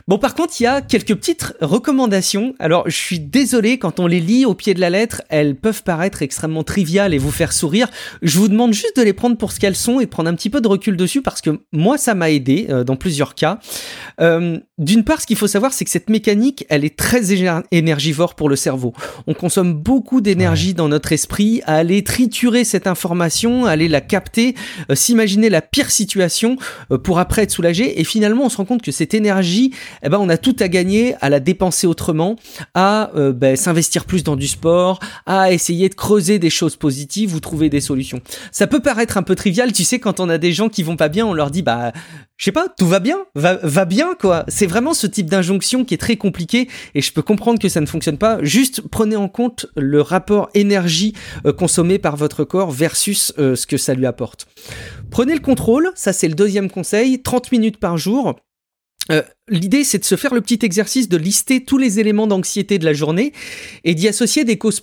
Bon, 0.09 0.19
par 0.19 0.35
contre, 0.35 0.55
il 0.61 0.65
y 0.65 0.67
a 0.67 0.81
quelques 0.81 1.15
petites 1.15 1.55
recommandations. 1.61 2.55
Alors, 2.59 2.89
je 2.89 2.97
suis 2.97 3.21
désolé, 3.21 3.79
quand 3.79 4.01
on 4.01 4.07
les 4.07 4.21
lit 4.21 4.45
au 4.45 4.55
pied 4.55 4.75
de 4.75 4.81
la 4.81 4.91
lettre, 4.91 5.23
elles 5.29 5.55
peuvent 5.55 5.83
paraître 5.83 6.23
extrêmement 6.23 6.65
triviales 6.65 7.15
et 7.15 7.19
vous 7.19 7.31
faire 7.31 7.53
sourire. 7.53 7.89
Je 8.21 8.39
vous 8.39 8.49
demande 8.49 8.73
juste 8.73 8.97
de 8.97 9.03
les 9.03 9.13
prendre 9.13 9.37
pour 9.37 9.53
ce 9.53 9.61
qu'elles 9.61 9.77
sont 9.77 10.01
et 10.01 10.05
de 10.07 10.11
prendre 10.11 10.29
un 10.29 10.35
petit 10.35 10.51
peu 10.51 10.61
de 10.61 10.69
recul 10.69 10.97
dessus 10.97 11.23
parce 11.23 11.41
que 11.41 11.61
moi, 11.73 11.99
ça 11.99 12.15
m'a 12.15 12.31
aidé 12.31 12.67
euh, 12.71 12.85
dans 12.85 12.97
plusieurs 12.97 13.35
cas. 13.35 13.59
Euh, 14.21 14.59
D'une 14.83 15.05
part, 15.05 15.21
ce 15.21 15.27
qu'il 15.29 15.37
faut 15.37 15.47
savoir, 15.47 15.73
c'est 15.73 15.85
que 15.85 15.91
cette 15.93 16.11
mécanique, 16.11 16.67
elle 16.69 16.85
est 16.85 16.97
très 16.97 17.33
énergivore 17.71 18.35
pour 18.35 18.49
le 18.49 18.57
cerveau. 18.57 18.93
On 19.29 19.35
consomme 19.35 19.75
beaucoup 19.75 20.21
d'énergie 20.21 20.75
dans 20.75 20.89
notre 20.89 21.13
esprit 21.13 21.63
à 21.67 21.77
aller 21.77 22.03
triturer 22.03 22.65
cette 22.65 22.89
information, 22.89 23.65
à 23.65 23.71
aller 23.71 23.87
la 23.87 24.01
capter, 24.01 24.57
euh, 24.91 24.97
s'imaginer 24.97 25.51
la 25.51 25.63
pire 25.63 25.93
situation 25.93 26.57
euh, 26.91 26.99
pour 26.99 27.21
après 27.21 27.43
être 27.43 27.53
soulagé. 27.53 28.01
Et 28.01 28.05
finalement, 28.05 28.47
on 28.47 28.49
se 28.49 28.57
rend 28.57 28.65
compte 28.65 28.83
que 28.83 28.91
cette 28.91 29.15
énergie, 29.15 29.73
eh 30.03 30.09
ben 30.09 30.19
on 30.19 30.29
a 30.29 30.37
tout 30.37 30.57
à 30.61 30.69
gagner 30.69 31.15
à 31.21 31.29
la 31.29 31.41
dépenser 31.41 31.87
autrement, 31.87 32.37
à 32.75 33.11
euh, 33.17 33.33
ben, 33.33 33.57
s'investir 33.57 34.05
plus 34.05 34.25
dans 34.25 34.37
du 34.37 34.49
sport, 34.49 35.01
à 35.27 35.53
essayer 35.53 35.89
de 35.89 35.95
creuser 35.95 36.39
des 36.39 36.51
choses 36.51 36.77
positives 36.77 37.35
ou 37.35 37.41
trouver 37.41 37.71
des 37.71 37.81
solutions. 37.81 38.21
Ça 38.51 38.67
peut 38.67 38.81
paraître 38.81 39.17
un 39.17 39.23
peu 39.23 39.35
trivial, 39.35 39.73
tu 39.73 39.85
sais, 39.85 39.99
quand 39.99 40.21
on 40.21 40.29
a 40.29 40.39
des 40.39 40.53
gens 40.53 40.69
qui 40.69 40.83
vont 40.83 40.97
pas 40.97 41.09
bien, 41.09 41.27
on 41.27 41.35
leur 41.35 41.51
dit 41.51 41.63
bah 41.63 41.93
je 42.43 42.47
sais 42.47 42.53
pas, 42.53 42.67
tout 42.77 42.89
va 42.89 42.99
bien, 42.99 43.19
va, 43.37 43.55
va 43.63 43.85
bien 43.85 44.15
quoi. 44.19 44.45
C'est 44.49 44.67
vraiment 44.67 44.95
ce 44.95 45.07
type 45.07 45.31
d'injonction 45.31 45.85
qui 45.85 45.95
est 45.95 45.99
très 45.99 46.17
compliqué 46.17 46.69
et 46.97 47.01
je 47.01 47.13
peux 47.13 47.23
comprendre 47.23 47.61
que 47.61 47.69
ça 47.69 47.81
ne 47.81 47.87
fonctionne 47.87 48.19
pas. 48.19 48.43
Juste 48.43 48.81
prenez 48.81 49.15
en 49.15 49.29
compte 49.29 49.67
le 49.77 50.01
rapport 50.01 50.51
énergie 50.55 51.15
euh, 51.47 51.53
consommée 51.53 52.01
par 52.01 52.17
votre 52.17 52.43
corps 52.43 52.73
versus 52.73 53.33
euh, 53.39 53.55
ce 53.55 53.69
que 53.69 53.77
ça 53.77 53.95
lui 53.95 54.07
apporte. 54.07 54.49
Prenez 55.11 55.35
le 55.35 55.41
contrôle, 55.41 55.93
ça 55.95 56.13
c'est 56.13 56.27
le 56.27 56.35
deuxième 56.35 56.69
conseil, 56.69 57.23
30 57.23 57.53
minutes 57.53 57.79
par 57.79 57.97
jour. 57.97 58.35
Euh, 59.11 59.23
L'idée, 59.49 59.83
c'est 59.83 59.99
de 59.99 60.05
se 60.05 60.15
faire 60.15 60.33
le 60.35 60.41
petit 60.41 60.61
exercice 60.63 61.09
de 61.09 61.17
lister 61.17 61.65
tous 61.65 61.77
les 61.77 61.99
éléments 61.99 62.29
d'anxiété 62.29 62.79
de 62.79 62.85
la 62.85 62.93
journée 62.93 63.33
et 63.83 63.97
d'y 63.97 64.07
associer 64.07 64.45
des 64.45 64.57
causes, 64.57 64.79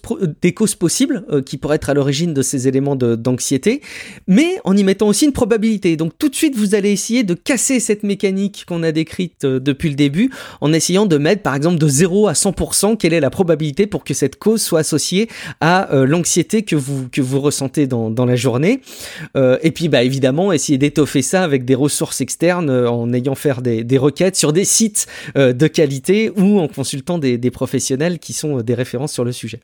possibles 0.75 1.23
euh, 1.31 1.41
qui 1.41 1.55
pourraient 1.55 1.77
être 1.77 1.89
à 1.89 1.93
l'origine 1.93 2.33
de 2.33 2.41
ces 2.41 2.67
éléments 2.67 2.97
d'anxiété, 2.97 3.79
mais 4.27 4.57
en 4.65 4.75
y 4.75 4.83
mettant 4.83 5.07
aussi 5.07 5.23
une 5.23 5.31
probabilité. 5.31 5.95
Donc 5.95 6.11
tout 6.19 6.27
de 6.27 6.35
suite, 6.35 6.57
vous 6.57 6.75
allez 6.75 6.91
essayer 6.91 7.23
de 7.23 7.35
casser 7.35 7.79
cette 7.79 8.03
mécanique 8.03 8.65
qu'on 8.67 8.83
a 8.83 8.91
décrite 8.91 9.45
euh, 9.45 9.61
depuis 9.61 9.87
le 9.87 9.95
début 9.95 10.29
en 10.59 10.73
essayant 10.73 11.05
de 11.05 11.17
mettre 11.17 11.41
par 11.41 11.55
exemple 11.55 11.77
de 11.77 11.87
0 11.87 12.27
à 12.27 12.33
100% 12.33 12.97
quelle 12.97 13.13
est 13.13 13.21
la 13.21 13.29
probabilité 13.29 13.87
pour 13.87 14.03
que 14.03 14.13
cette 14.13 14.35
cause 14.35 14.61
soit 14.61 14.79
associée 14.79 15.29
à 15.61 15.89
euh, 15.93 16.05
l'anxiété 16.05 16.63
que 16.63 16.75
vous, 16.75 17.07
ressentez 17.39 17.87
dans, 17.87 18.09
dans 18.09 18.25
la 18.25 18.35
journée? 18.35 18.81
et 19.61 19.71
puis 19.71 19.87
bah, 19.87 20.03
évidemment, 20.03 20.51
essayer 20.51 20.77
d'étoffer 20.77 21.21
ça 21.21 21.43
avec 21.43 21.63
des 21.63 21.75
ressources 21.75 22.19
externes 22.19 22.69
en 22.69 23.13
ayant 23.13 23.35
faire 23.35 23.61
des, 23.61 23.85
des 23.85 23.97
requêtes 23.97 24.35
sur 24.35 24.48
des 24.51 24.65
sites 24.65 25.07
euh, 25.37 25.53
de 25.53 25.67
qualité 25.67 26.31
ou 26.35 26.59
en 26.59 26.67
consultant 26.67 27.17
des, 27.17 27.37
des 27.37 27.51
professionnels 27.51 28.19
qui 28.19 28.33
sont 28.33 28.59
euh, 28.59 28.63
des 28.63 28.73
références 28.73 29.13
sur 29.13 29.23
le 29.23 29.31
sujet. 29.31 29.61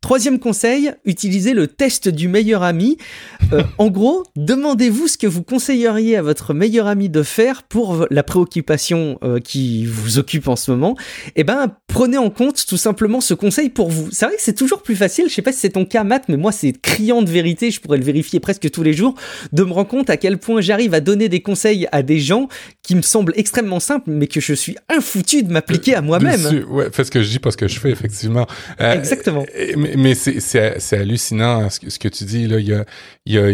Troisième 0.00 0.38
conseil, 0.38 0.92
utilisez 1.04 1.52
le 1.52 1.66
test 1.66 2.08
du 2.08 2.28
meilleur 2.28 2.62
ami. 2.62 2.96
Euh, 3.52 3.62
en 3.78 3.88
gros, 3.88 4.24
demandez-vous 4.36 5.08
ce 5.08 5.18
que 5.18 5.26
vous 5.26 5.42
conseilleriez 5.42 6.16
à 6.16 6.22
votre 6.22 6.54
meilleur 6.54 6.86
ami 6.86 7.08
de 7.08 7.22
faire 7.22 7.64
pour 7.64 8.06
la 8.10 8.22
préoccupation 8.22 9.18
euh, 9.24 9.40
qui 9.40 9.84
vous 9.84 10.18
occupe 10.18 10.48
en 10.48 10.56
ce 10.56 10.70
moment. 10.70 10.96
Et 11.28 11.40
eh 11.40 11.44
ben, 11.44 11.74
prenez 11.88 12.18
en 12.18 12.30
compte 12.30 12.66
tout 12.66 12.76
simplement 12.76 13.20
ce 13.20 13.34
conseil 13.34 13.68
pour 13.68 13.90
vous. 13.90 14.08
C'est 14.12 14.26
vrai 14.26 14.36
que 14.36 14.42
c'est 14.42 14.54
toujours 14.54 14.82
plus 14.82 14.96
facile. 14.96 15.24
Je 15.28 15.34
sais 15.34 15.42
pas 15.42 15.52
si 15.52 15.58
c'est 15.58 15.70
ton 15.70 15.84
cas, 15.84 16.04
Matt, 16.04 16.24
mais 16.28 16.36
moi, 16.36 16.52
c'est 16.52 16.72
criant 16.72 17.22
de 17.22 17.30
vérité. 17.30 17.70
Je 17.70 17.80
pourrais 17.80 17.98
le 17.98 18.04
vérifier 18.04 18.38
presque 18.38 18.70
tous 18.70 18.82
les 18.82 18.92
jours 18.92 19.14
de 19.52 19.64
me 19.64 19.72
rendre 19.72 19.88
compte 19.88 20.10
à 20.10 20.16
quel 20.16 20.38
point 20.38 20.60
j'arrive 20.60 20.94
à 20.94 21.00
donner 21.00 21.28
des 21.28 21.40
conseils 21.40 21.88
à 21.90 22.02
des 22.02 22.20
gens 22.20 22.48
qui 22.82 22.94
me 22.94 23.02
semblent 23.02 23.32
extrêmement 23.36 23.80
simples, 23.80 24.10
mais 24.10 24.28
que 24.28 24.40
je 24.40 24.54
suis 24.54 24.76
infoutu 24.88 25.42
de 25.42 25.50
m'appliquer 25.50 25.94
à 25.94 26.02
moi-même. 26.02 26.64
Ouais, 26.70 26.88
fais 26.92 27.04
ce 27.04 27.10
que 27.10 27.22
je 27.22 27.28
dis 27.28 27.38
parce 27.38 27.56
que 27.56 27.66
je 27.66 27.80
fais 27.80 27.90
effectivement. 27.90 28.46
Euh, 28.80 28.92
Exactement 28.94 29.44
mais 29.76 29.85
c'est 30.14 30.96
hallucinant 30.96 31.62
hein, 31.62 31.70
ce 31.70 31.80
que, 31.80 31.90
ce 31.90 31.98
que 31.98 32.08
tu 32.08 32.24
dis. 32.24 32.46
Là. 32.46 32.58
Il 32.58 32.68
y 32.68 32.74
a, 32.74 32.84
il 33.26 33.34
y 33.34 33.38
a 33.38 33.50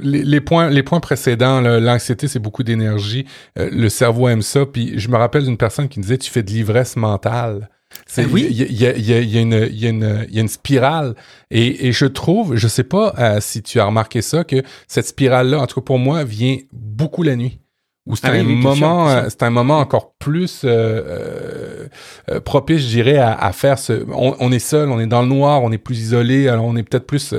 les, 0.00 0.24
les, 0.24 0.40
points, 0.40 0.70
les 0.70 0.82
points 0.82 1.00
précédents, 1.00 1.60
l'anxiété, 1.60 2.28
c'est 2.28 2.38
beaucoup 2.38 2.62
d'énergie. 2.62 3.26
Euh, 3.58 3.68
le 3.72 3.88
cerveau 3.88 4.28
aime 4.28 4.42
ça. 4.42 4.66
Puis 4.66 4.98
je 4.98 5.08
me 5.08 5.16
rappelle 5.16 5.44
d'une 5.44 5.56
personne 5.56 5.88
qui 5.88 5.98
me 5.98 6.02
disait, 6.02 6.18
tu 6.18 6.30
fais 6.30 6.42
de 6.42 6.50
l'ivresse 6.50 6.96
mentale. 6.96 7.70
Ah 8.16 8.22
oui? 8.30 8.46
Il 8.50 8.56
y 8.56 8.86
a, 8.86 8.96
y, 8.96 9.14
a, 9.14 9.20
y, 9.20 9.38
a 9.38 9.40
une, 9.40 9.68
y, 9.72 9.86
a 9.86 9.88
une, 9.88 10.26
y 10.30 10.38
a 10.38 10.40
une 10.40 10.48
spirale. 10.48 11.14
Et, 11.50 11.88
et 11.88 11.92
je 11.92 12.04
trouve, 12.04 12.56
je 12.56 12.68
sais 12.68 12.84
pas 12.84 13.14
euh, 13.18 13.38
si 13.40 13.62
tu 13.62 13.80
as 13.80 13.86
remarqué 13.86 14.22
ça, 14.22 14.44
que 14.44 14.62
cette 14.86 15.06
spirale-là, 15.06 15.60
en 15.60 15.66
tout 15.66 15.80
cas 15.80 15.84
pour 15.84 15.98
moi, 15.98 16.24
vient 16.24 16.58
beaucoup 16.72 17.22
la 17.22 17.36
nuit 17.36 17.60
où 18.08 18.16
c'est 18.16 18.26
ah 18.26 18.32
un 18.32 18.42
moment, 18.42 19.10
euh, 19.10 19.26
c'est 19.28 19.42
un 19.42 19.50
moment 19.50 19.78
encore 19.78 20.14
plus 20.18 20.62
euh, 20.64 20.68
euh, 20.68 21.88
euh, 22.30 22.40
propice, 22.40 22.80
je 22.80 22.88
dirais, 22.88 23.18
à, 23.18 23.32
à 23.34 23.52
faire 23.52 23.78
ce. 23.78 24.04
On, 24.12 24.34
on, 24.40 24.50
est 24.50 24.58
seul, 24.58 24.88
on 24.88 24.98
est 24.98 25.06
dans 25.06 25.20
le 25.20 25.28
noir, 25.28 25.62
on 25.62 25.70
est 25.70 25.78
plus 25.78 26.00
isolé, 26.00 26.48
alors 26.48 26.64
on 26.64 26.74
est 26.76 26.82
peut-être 26.82 27.06
plus 27.06 27.34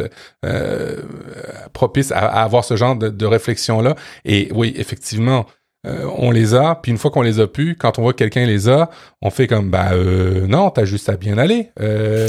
propice 1.74 2.12
à, 2.12 2.20
à, 2.20 2.44
avoir 2.44 2.64
ce 2.64 2.76
genre 2.76 2.96
de, 2.96 3.10
de 3.10 3.26
réflexion 3.26 3.82
là. 3.82 3.96
Et 4.26 4.50
oui, 4.54 4.74
effectivement. 4.78 5.46
on 5.86 6.30
les 6.30 6.54
a, 6.56 6.76
puis 6.76 6.92
une 6.92 6.98
fois 6.98 7.10
qu'on 7.10 7.22
les 7.24 7.40
a 7.40 7.48
pu, 7.48 7.76
quand 7.76 7.98
on 7.98 8.02
voit 8.04 8.12
que 8.14 8.18
quelqu'un 8.18 8.46
les 8.46 8.68
a, 8.68 8.90
on 9.22 9.30
fait 9.32 9.48
comme 9.48 9.70
bah 9.72 9.92
euh, 9.94 10.46
non, 10.46 10.70
t'as 10.70 10.86
juste 10.86 11.10
à 11.10 11.16
bien 11.18 11.38
aller. 11.38 11.72
Euh, 11.80 12.28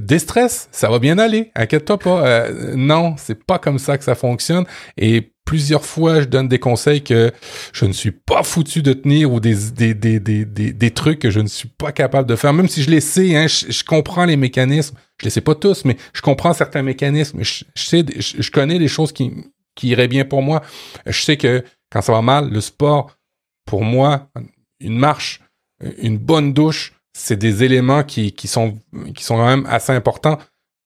déstress, 0.00 0.68
ça 0.72 0.88
va 0.88 0.98
bien 0.98 1.18
aller, 1.18 1.50
inquiète-toi 1.56 1.98
pas. 1.98 2.48
non, 2.74 3.16
c'est 3.18 3.44
pas 3.44 3.58
comme 3.58 3.78
ça 3.78 3.98
que 3.98 4.04
ça 4.04 4.14
fonctionne. 4.14 4.64
Et 4.96 5.32
plusieurs 5.46 5.86
fois, 5.86 6.20
je 6.20 6.26
donne 6.26 6.48
des 6.48 6.58
conseils 6.58 7.02
que 7.02 7.32
je 7.72 7.86
ne 7.86 7.92
suis 7.92 8.10
pas 8.10 8.42
foutu 8.42 8.82
de 8.82 8.92
tenir 8.92 9.32
ou 9.32 9.40
des, 9.40 9.54
des, 9.70 9.94
des, 9.94 10.20
des, 10.20 10.44
des, 10.44 10.90
trucs 10.90 11.20
que 11.20 11.30
je 11.30 11.40
ne 11.40 11.46
suis 11.46 11.68
pas 11.68 11.92
capable 11.92 12.28
de 12.28 12.36
faire. 12.36 12.52
Même 12.52 12.68
si 12.68 12.82
je 12.82 12.90
les 12.90 13.00
sais, 13.00 13.34
hein, 13.34 13.46
je, 13.46 13.84
comprends 13.84 14.26
les 14.26 14.36
mécanismes. 14.36 14.96
Je 15.18 15.24
les 15.24 15.30
sais 15.30 15.40
pas 15.40 15.54
tous, 15.54 15.86
mais 15.86 15.96
je 16.12 16.20
comprends 16.20 16.52
certains 16.52 16.82
mécanismes. 16.82 17.42
Je, 17.42 17.64
sais, 17.76 18.04
je, 18.18 18.50
connais 18.50 18.78
des 18.78 18.88
choses 18.88 19.12
qui, 19.12 19.32
qui 19.76 19.88
iraient 19.88 20.08
bien 20.08 20.24
pour 20.24 20.42
moi. 20.42 20.62
Je 21.06 21.22
sais 21.22 21.36
que 21.36 21.64
quand 21.90 22.02
ça 22.02 22.12
va 22.12 22.22
mal, 22.22 22.50
le 22.50 22.60
sport, 22.60 23.16
pour 23.64 23.82
moi, 23.82 24.28
une 24.80 24.98
marche, 24.98 25.40
une 25.98 26.18
bonne 26.18 26.52
douche, 26.52 26.92
c'est 27.16 27.36
des 27.36 27.62
éléments 27.62 28.02
qui, 28.02 28.32
qui, 28.32 28.48
sont, 28.48 28.78
qui 29.14 29.22
sont 29.22 29.36
quand 29.36 29.46
même 29.46 29.66
assez 29.66 29.92
importants. 29.92 30.38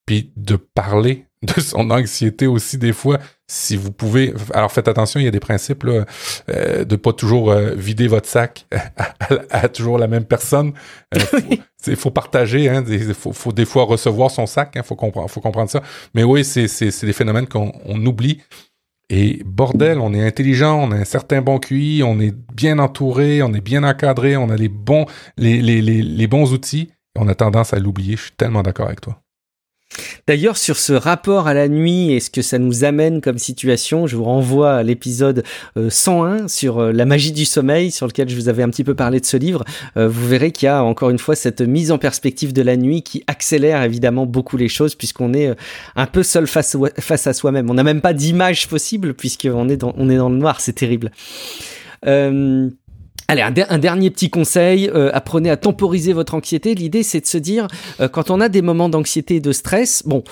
Puis 0.04 0.32
de 0.36 0.56
parler 0.56 1.24
de 1.42 1.60
son 1.60 1.90
anxiété 1.90 2.46
aussi 2.46 2.78
des 2.78 2.92
fois. 2.92 3.18
Si 3.46 3.76
vous 3.76 3.90
pouvez, 3.90 4.34
alors 4.52 4.70
faites 4.70 4.88
attention, 4.88 5.20
il 5.20 5.24
y 5.24 5.28
a 5.28 5.32
des 5.32 5.40
principes 5.40 5.84
là, 5.84 6.04
euh, 6.50 6.84
de 6.84 6.96
pas 6.96 7.12
toujours 7.12 7.50
euh, 7.50 7.74
vider 7.74 8.06
votre 8.06 8.28
sac 8.28 8.66
à, 9.50 9.68
toujours 9.68 9.98
la 9.98 10.06
même 10.06 10.24
personne. 10.24 10.72
Il 11.86 11.96
faut, 11.96 12.10
partager, 12.10 12.68
hein, 12.68 12.84
il 12.86 13.14
faut, 13.14 13.52
des 13.52 13.64
fois 13.64 13.84
recevoir 13.84 14.30
son 14.30 14.44
sac, 14.44 14.72
il 14.74 14.80
hein, 14.80 14.82
faut 14.82 14.96
comprendre, 14.96 15.30
faut 15.30 15.40
comprendre 15.40 15.70
ça. 15.70 15.80
Mais 16.12 16.24
oui, 16.24 16.44
c'est 16.44 17.06
des 17.06 17.12
phénomènes 17.14 17.46
qu'on 17.46 17.72
oublie. 18.04 18.42
Et 19.08 19.42
bordel, 19.46 19.98
on 19.98 20.12
est 20.12 20.22
intelligent, 20.22 20.78
on 20.78 20.92
a 20.92 20.96
un 20.96 21.06
certain 21.06 21.40
bon 21.40 21.58
QI, 21.58 22.02
on 22.04 22.20
est 22.20 22.34
bien 22.54 22.78
entouré, 22.78 23.42
on 23.42 23.54
est 23.54 23.62
bien 23.62 23.82
encadré, 23.82 24.36
on 24.36 24.50
a 24.50 24.56
les 24.56 24.68
bons, 24.68 25.06
les, 25.38 25.62
les, 25.62 25.80
les, 25.80 26.02
les 26.02 26.26
bons 26.26 26.52
outils. 26.52 26.90
On 27.18 27.28
a 27.28 27.34
tendance 27.34 27.72
à 27.72 27.78
l'oublier. 27.78 28.16
Je 28.16 28.24
suis 28.24 28.32
tellement 28.32 28.62
d'accord 28.62 28.88
avec 28.88 29.00
toi. 29.00 29.22
D'ailleurs, 30.26 30.56
sur 30.56 30.76
ce 30.76 30.92
rapport 30.92 31.48
à 31.48 31.54
la 31.54 31.68
nuit 31.68 32.12
et 32.12 32.20
ce 32.20 32.30
que 32.30 32.42
ça 32.42 32.58
nous 32.58 32.84
amène 32.84 33.20
comme 33.20 33.38
situation, 33.38 34.06
je 34.06 34.16
vous 34.16 34.24
renvoie 34.24 34.74
à 34.74 34.82
l'épisode 34.82 35.42
101 35.76 36.44
euh, 36.44 36.48
sur 36.48 36.78
euh, 36.78 36.92
la 36.92 37.04
magie 37.04 37.32
du 37.32 37.44
sommeil, 37.44 37.90
sur 37.90 38.06
lequel 38.06 38.28
je 38.28 38.36
vous 38.36 38.48
avais 38.48 38.62
un 38.62 38.68
petit 38.68 38.84
peu 38.84 38.94
parlé 38.94 39.20
de 39.20 39.26
ce 39.26 39.36
livre. 39.36 39.64
Euh, 39.96 40.08
vous 40.08 40.28
verrez 40.28 40.52
qu'il 40.52 40.66
y 40.66 40.68
a 40.68 40.84
encore 40.84 41.10
une 41.10 41.18
fois 41.18 41.34
cette 41.34 41.60
mise 41.60 41.90
en 41.90 41.98
perspective 41.98 42.52
de 42.52 42.62
la 42.62 42.76
nuit 42.76 43.02
qui 43.02 43.24
accélère 43.26 43.82
évidemment 43.82 44.26
beaucoup 44.26 44.56
les 44.56 44.68
choses 44.68 44.94
puisqu'on 44.94 45.34
est 45.34 45.54
un 45.96 46.06
peu 46.06 46.22
seul 46.22 46.46
face, 46.46 46.76
à 47.26 47.32
soi-même. 47.32 47.68
On 47.70 47.74
n'a 47.74 47.84
même 47.84 48.00
pas 48.00 48.12
d'image 48.12 48.68
possible 48.68 49.14
puisqu'on 49.14 49.68
est 49.68 49.76
dans, 49.76 49.92
est 49.92 50.16
dans 50.16 50.28
le 50.28 50.36
noir, 50.36 50.60
c'est 50.60 50.74
terrible. 50.74 51.10
Allez, 53.30 53.42
un, 53.42 53.78
dernier 53.78 54.10
petit 54.10 54.28
conseil, 54.28 54.90
euh, 54.92 55.08
apprenez 55.14 55.50
à 55.50 55.56
temporiser 55.56 56.12
votre 56.12 56.34
anxiété. 56.34 56.74
L'idée, 56.74 57.04
c'est 57.04 57.20
de 57.20 57.26
se 57.26 57.38
dire, 57.38 57.68
euh, 58.00 58.08
quand 58.08 58.28
on 58.28 58.40
a 58.40 58.48
des 58.48 58.60
moments 58.60 58.88
d'anxiété 58.88 59.36
et 59.36 59.40
de 59.40 59.52
stress, 59.52 60.02
bon, 60.04 60.24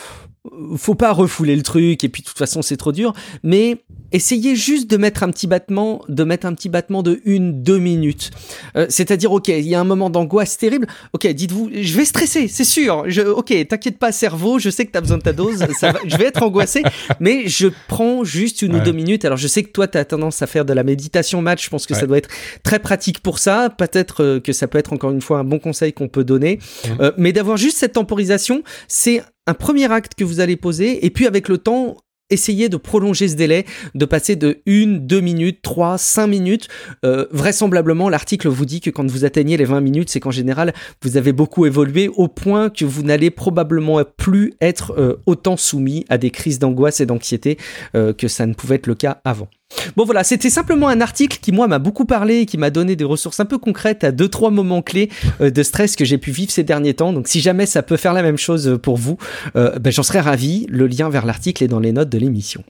faut 0.77 0.97
pas 0.97 1.13
refouler 1.13 1.55
le 1.55 1.63
truc 1.63 2.03
et 2.03 2.09
puis 2.09 2.23
de 2.23 2.27
toute 2.27 2.39
façon 2.39 2.61
c'est 2.61 2.77
trop 2.77 2.91
dur, 2.91 3.13
mais 3.45 3.85
essayez 4.13 4.57
juste 4.57 4.91
de 4.91 4.97
mettre 4.97 5.23
un 5.23 5.31
petit 5.31 5.47
battement, 5.47 6.03
de 6.09 6.25
mettre 6.25 6.47
un 6.47 6.55
petit 6.55 6.69
battement 6.69 7.03
de 7.03 7.21
une, 7.25 7.63
deux 7.63 7.79
minutes. 7.79 8.31
Euh, 8.77 8.87
c'est-à-dire, 8.89 9.33
ok, 9.33 9.49
il 9.49 9.67
y 9.67 9.75
a 9.75 9.81
un 9.81 9.85
moment 9.85 10.11
d'angoisse 10.11 10.57
terrible. 10.57 10.87
Ok, 11.13 11.27
dites-vous, 11.27 11.71
je 11.73 11.97
vais 11.97 12.05
stresser, 12.05 12.49
c'est 12.49 12.65
sûr. 12.65 13.05
Je, 13.09 13.23
ok, 13.23 13.53
t'inquiète 13.69 13.99
pas, 13.99 14.13
cerveau, 14.13 14.59
je 14.59 14.71
sais 14.71 14.87
que 14.87 14.93
t'as 14.93 15.01
besoin 15.01 15.19
de 15.19 15.23
ta 15.23 15.33
dose. 15.33 15.65
Ça 15.79 15.93
je 16.07 16.17
vais 16.17 16.25
être 16.25 16.43
angoissé, 16.43 16.83
mais 17.21 17.49
je 17.49 17.69
prends 17.89 18.25
juste 18.25 18.63
une 18.63 18.77
ou 18.77 18.81
deux 18.81 18.93
minutes. 18.93 19.25
Alors, 19.25 19.39
je 19.39 19.49
sais 19.49 19.63
que 19.63 19.71
toi, 19.71 19.87
t'as 19.87 20.05
tendance 20.05 20.43
à 20.43 20.47
faire 20.47 20.65
de 20.65 20.73
la 20.73 20.85
méditation 20.85 21.43
match. 21.43 21.65
Je 21.65 21.71
pense 21.71 21.87
que 21.87 21.95
ça 21.95 22.07
doit 22.07 22.19
être 22.19 22.31
très 22.63 22.79
pratique 22.79 23.21
pour 23.21 23.39
ça. 23.39 23.71
Peut-être 23.71 24.23
euh, 24.23 24.41
que 24.41 24.53
ça 24.53 24.69
peut 24.69 24.79
être 24.79 24.93
encore 24.93 25.11
une 25.11 25.23
fois 25.23 25.39
un 25.39 25.45
bon 25.45 25.59
conseil 25.59 25.93
qu'on 25.93 26.09
peut 26.09 26.25
donner. 26.25 26.59
Mmh. 26.59 26.89
Euh, 27.01 27.13
mais 27.17 27.33
d'avoir 27.33 27.57
juste 27.57 27.79
cette 27.79 27.93
temporisation, 27.93 28.63
c'est 28.87 29.23
un 29.47 29.55
premier 29.55 29.91
acte 29.91 30.15
que 30.15 30.25
vous 30.25 30.41
allez 30.41 30.57
poser, 30.57 31.07
et 31.07 31.11
puis 31.11 31.27
avec 31.27 31.49
le 31.49 31.57
temps, 31.57 31.97
essayez 32.31 32.69
de 32.69 32.77
prolonger 32.77 33.29
ce 33.29 33.35
délai, 33.35 33.65
de 33.95 34.05
passer 34.05 34.37
de 34.37 34.61
1, 34.67 34.99
2 35.01 35.21
minutes, 35.21 35.61
3, 35.63 35.99
5 35.99 36.27
minutes. 36.27 36.69
Euh, 37.05 37.27
vraisemblablement, 37.31 38.09
l'article 38.09 38.49
vous 38.49 38.67
dit 38.67 38.81
que 38.81 38.91
quand 38.91 39.09
vous 39.11 39.25
atteignez 39.25 39.57
les 39.57 39.65
20 39.65 39.81
minutes, 39.81 40.11
c'est 40.11 40.21
qu'en 40.21 40.31
général, 40.31 40.73
vous 41.03 41.17
avez 41.17 41.33
beaucoup 41.33 41.67
évolué 41.67 42.09
au 42.09 42.29
point 42.29 42.71
que 42.71 42.85
vous 42.85 43.03
n'allez 43.03 43.31
probablement 43.31 44.03
plus 44.17 44.55
être 44.61 44.95
euh, 44.99 45.21
autant 45.27 45.57
soumis 45.57 46.05
à 46.09 46.19
des 46.19 46.31
crises 46.31 46.59
d'angoisse 46.59 47.01
et 47.01 47.07
d'anxiété 47.07 47.59
euh, 47.95 48.13
que 48.13 48.29
ça 48.29 48.47
ne 48.47 48.55
pouvait 48.55 48.77
être 48.77 48.87
le 48.87 48.95
cas 48.95 49.21
avant. 49.25 49.49
Bon 49.97 50.05
voilà, 50.05 50.25
c'était 50.25 50.51
simplement 50.51 50.89
un 50.89 51.01
article 51.01 51.39
qui 51.41 51.53
moi 51.53 51.67
m'a 51.67 51.79
beaucoup 51.79 52.05
parlé 52.05 52.41
et 52.41 52.47
qui 52.47 52.57
m'a 52.57 52.71
donné 52.71 52.97
des 52.97 53.05
ressources 53.05 53.41
un 53.41 53.45
peu 53.45 53.59
concrètes 53.59 54.05
à 54.05 54.13
deux 54.13 54.29
trois 54.29 54.51
moments 54.51 54.83
clés 54.83 55.11
euh, 55.41 55.51
de 55.51 55.63
stress 55.63 55.97
que 55.97 56.05
j'ai 56.05 56.19
pu 56.19 56.31
vivre 56.31 56.51
ces 56.51 56.63
derniers 56.63 56.95
temps. 56.95 57.13
Donc 57.13 57.29
si 57.29 57.41
jamais 57.41 57.67
ça 57.67 57.83
peut 57.83 57.97
faire 57.97 58.13
la 58.13 58.23
même 58.23 58.39
chose 58.39 58.79
pour 58.83 58.97
vous, 58.97 59.19
euh, 59.57 59.79
ben, 59.79 59.93
j'en 59.93 60.03
serais 60.03 60.21
ravi. 60.21 60.67
Le 60.69 60.87
lien 60.87 61.09
vers 61.09 61.27
l'article 61.27 61.65
est 61.65 61.69
dans 61.69 61.81
les 61.81 61.93
notes 61.93 62.11
de 62.11 62.19
l'émission. 62.19 62.63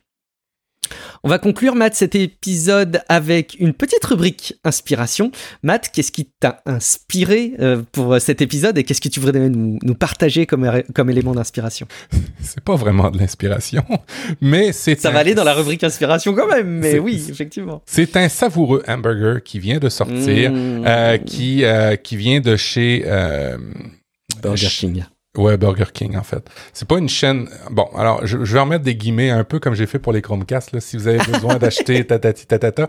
On 1.25 1.29
va 1.29 1.39
conclure, 1.39 1.75
Matt, 1.75 1.95
cet 1.95 2.15
épisode 2.15 3.03
avec 3.09 3.57
une 3.59 3.73
petite 3.73 4.05
rubrique 4.05 4.55
inspiration. 4.65 5.31
Matt, 5.63 5.91
qu'est-ce 5.93 6.13
qui 6.13 6.27
t'a 6.41 6.63
inspiré 6.67 7.55
euh, 7.61 7.83
pour 7.93 8.21
cet 8.21 8.41
épisode 8.41 8.79
et 8.79 8.85
qu'est-ce 8.85 9.01
que 9.01 9.09
tu 9.09 9.21
voudrais 9.21 9.49
nous, 9.49 9.79
partager 9.95 10.47
comme, 10.47 10.71
comme 10.95 11.11
élément 11.11 11.33
d'inspiration? 11.33 11.87
C'est 12.41 12.63
pas 12.63 12.77
vraiment 12.77 13.11
de 13.11 13.19
l'inspiration, 13.19 13.85
mais 14.41 14.73
c'est. 14.73 14.99
Ça 14.99 15.11
va 15.11 15.19
aller 15.19 15.35
dans 15.35 15.45
la 15.45 15.55
rubrique 15.55 15.85
inspiration 15.85 16.35
quand 16.35 16.47
même, 16.47 16.69
mais 16.69 16.99
oui, 16.99 17.27
effectivement. 17.29 17.83
C'est 17.87 18.17
un 18.17 18.29
savoureux 18.29 18.83
hamburger 18.87 19.43
qui 19.43 19.59
vient 19.59 19.79
de 19.79 19.89
sortir, 19.89 20.53
mmh. 20.53 20.85
euh, 20.87 21.19
qui, 21.19 21.65
euh, 21.65 21.97
qui 21.97 22.17
vient 22.17 22.41
de 22.41 22.57
chez. 22.57 23.05
Burger 24.43 24.69
King. 24.69 25.05
Ouais, 25.39 25.57
Burger 25.57 25.85
King, 25.95 26.17
en 26.17 26.25
fait. 26.25 26.51
C'est 26.73 26.89
pas 26.89 26.99
une 26.99 27.09
chaîne. 27.09 27.49
Bon, 27.71 27.89
alors, 27.97 28.27
je, 28.27 28.37
vais 28.37 28.59
remettre 28.59 28.85
des 28.85 28.97
guillemets 28.97 29.31
un 29.31 29.45
peu 29.45 29.61
comme 29.61 29.75
j'ai 29.75 29.87
fait 29.87 30.01
pour 30.01 30.13
les 30.13 30.21
Chromecast, 30.21 30.73
là, 30.73 30.81
si 30.81 30.97
vous 30.97 31.07
avez 31.07 31.19
besoin 31.19 31.57
d'acheter 31.59 32.05
tatati 32.05 32.45
tatata. 32.47 32.89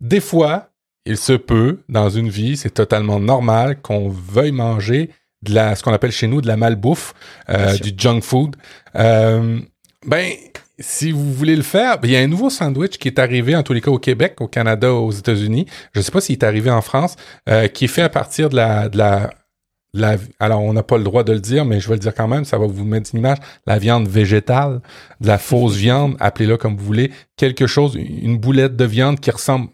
Des 0.00 0.20
fois, 0.20 0.70
il 1.04 1.18
se 1.18 1.34
peut, 1.34 1.80
dans 1.90 2.08
une 2.08 2.30
vie, 2.30 2.56
c'est 2.56 2.70
totalement 2.70 3.20
normal 3.20 3.82
qu'on 3.82 4.08
veuille 4.08 4.52
manger 4.52 5.10
de 5.42 5.54
la, 5.54 5.76
ce 5.76 5.82
qu'on 5.82 5.92
appelle 5.92 6.10
chez 6.10 6.26
nous 6.26 6.40
de 6.40 6.46
la 6.46 6.56
malbouffe, 6.56 7.12
euh, 7.50 7.76
du 7.76 7.92
junk 7.94 8.22
food. 8.22 8.56
Euh, 8.96 9.60
ben, 10.06 10.32
si 10.78 11.12
vous 11.12 11.34
voulez 11.34 11.54
le 11.54 11.62
faire, 11.62 11.98
il 12.02 12.10
y 12.10 12.16
a 12.16 12.20
un 12.20 12.26
nouveau 12.26 12.48
sandwich 12.48 12.96
qui 12.96 13.08
est 13.08 13.18
arrivé 13.18 13.54
en 13.54 13.62
tous 13.62 13.74
les 13.74 13.82
cas 13.82 13.90
au 13.90 13.98
Québec, 13.98 14.40
au 14.40 14.48
Canada, 14.48 14.94
aux 14.94 15.10
États-Unis. 15.10 15.66
Je 15.94 16.00
sais 16.00 16.10
pas 16.10 16.22
s'il 16.22 16.36
est 16.36 16.44
arrivé 16.44 16.70
en 16.70 16.80
France, 16.80 17.16
euh, 17.50 17.68
qui 17.68 17.84
est 17.84 17.88
fait 17.88 18.02
à 18.02 18.08
partir 18.08 18.48
de 18.48 18.56
la, 18.56 18.88
de 18.88 18.96
la 18.96 19.30
alors 20.40 20.62
on 20.62 20.72
n'a 20.72 20.82
pas 20.82 20.98
le 20.98 21.04
droit 21.04 21.24
de 21.24 21.32
le 21.32 21.40
dire, 21.40 21.64
mais 21.64 21.80
je 21.80 21.88
vais 21.88 21.94
le 21.94 22.00
dire 22.00 22.14
quand 22.14 22.28
même, 22.28 22.44
ça 22.44 22.58
va 22.58 22.66
vous 22.66 22.84
mettre 22.84 23.10
une 23.12 23.20
image, 23.20 23.38
la 23.66 23.78
viande 23.78 24.08
végétale, 24.08 24.80
de 25.20 25.26
la 25.28 25.38
fausse 25.38 25.76
viande, 25.76 26.16
appelez-la 26.20 26.56
comme 26.56 26.76
vous 26.76 26.84
voulez, 26.84 27.12
quelque 27.36 27.66
chose, 27.66 27.94
une 27.96 28.38
boulette 28.38 28.76
de 28.76 28.84
viande 28.84 29.20
qui 29.20 29.30
ressemble 29.30 29.68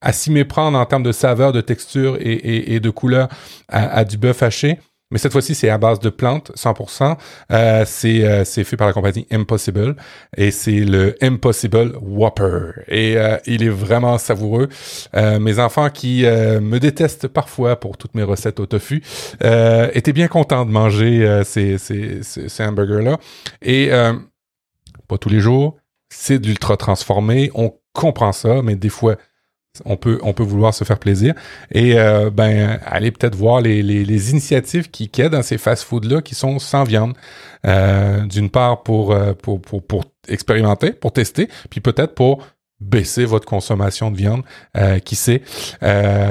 à 0.00 0.12
s'y 0.12 0.30
méprendre 0.30 0.78
en 0.78 0.86
termes 0.86 1.02
de 1.02 1.12
saveur, 1.12 1.52
de 1.52 1.60
texture 1.60 2.18
et, 2.20 2.78
de 2.78 2.90
couleur 2.90 3.28
à 3.68 4.04
du 4.04 4.18
bœuf 4.18 4.42
haché. 4.42 4.78
Mais 5.10 5.18
cette 5.18 5.32
fois-ci, 5.32 5.54
c'est 5.54 5.68
à 5.68 5.78
base 5.78 6.00
de 6.00 6.08
plantes, 6.08 6.50
100%. 6.56 7.16
Euh, 7.52 7.84
c'est, 7.86 8.24
euh, 8.24 8.44
fait 8.44 8.76
par 8.76 8.86
la 8.86 8.92
compagnie 8.92 9.26
Impossible 9.30 9.96
et 10.36 10.50
c'est 10.50 10.80
le 10.80 11.14
Impossible 11.20 11.96
Whopper. 12.00 12.70
Et 12.88 13.16
euh, 13.16 13.36
il 13.46 13.62
est 13.62 13.68
vraiment 13.68 14.18
savoureux. 14.18 14.68
Euh, 15.14 15.38
mes 15.38 15.58
enfants 15.58 15.90
qui 15.90 16.24
euh, 16.24 16.60
me 16.60 16.80
détestent 16.80 17.28
parfois 17.28 17.78
pour 17.78 17.96
toutes 17.98 18.14
mes 18.14 18.22
recettes 18.22 18.60
au 18.60 18.66
tofu 18.66 19.02
étaient 19.40 20.12
bien 20.12 20.28
contents 20.28 20.64
de 20.64 20.70
manger 20.70 21.42
ces, 21.44 21.78
ces, 21.78 22.22
ces, 22.22 22.64
hamburgers-là. 22.64 23.18
Et 23.62 23.90
pas 25.08 25.18
tous 25.18 25.28
les 25.28 25.40
jours. 25.40 25.76
C'est 26.08 26.38
de 26.38 26.46
l'ultra 26.46 26.76
transformé. 26.76 27.50
On 27.54 27.74
comprend 27.92 28.32
ça, 28.32 28.62
mais 28.62 28.76
des 28.76 28.88
fois, 28.88 29.16
on 29.84 29.96
peut, 29.96 30.18
on 30.22 30.32
peut 30.32 30.42
vouloir 30.42 30.72
se 30.72 30.84
faire 30.84 30.98
plaisir. 30.98 31.34
Et 31.72 31.98
euh, 31.98 32.30
ben, 32.30 32.78
allez 32.84 33.10
peut-être 33.10 33.34
voir 33.34 33.60
les, 33.60 33.82
les, 33.82 34.30
initiatives 34.30 34.90
qui, 34.90 35.08
qui 35.08 35.28
dans 35.28 35.42
ces 35.42 35.58
fast-foods-là 35.58 36.22
qui 36.22 36.34
sont 36.34 36.58
sans 36.58 36.84
viande. 36.84 37.14
Euh, 37.66 38.26
d'une 38.26 38.50
part 38.50 38.82
pour, 38.82 39.12
euh, 39.12 39.32
pour, 39.32 39.60
pour, 39.60 39.82
pour, 39.82 40.04
expérimenter, 40.28 40.92
pour 40.92 41.12
tester, 41.12 41.48
puis 41.70 41.80
peut-être 41.80 42.14
pour 42.14 42.46
baisser 42.80 43.24
votre 43.24 43.46
consommation 43.46 44.10
de 44.10 44.16
viande. 44.16 44.42
qui 45.04 45.16
sait 45.16 45.42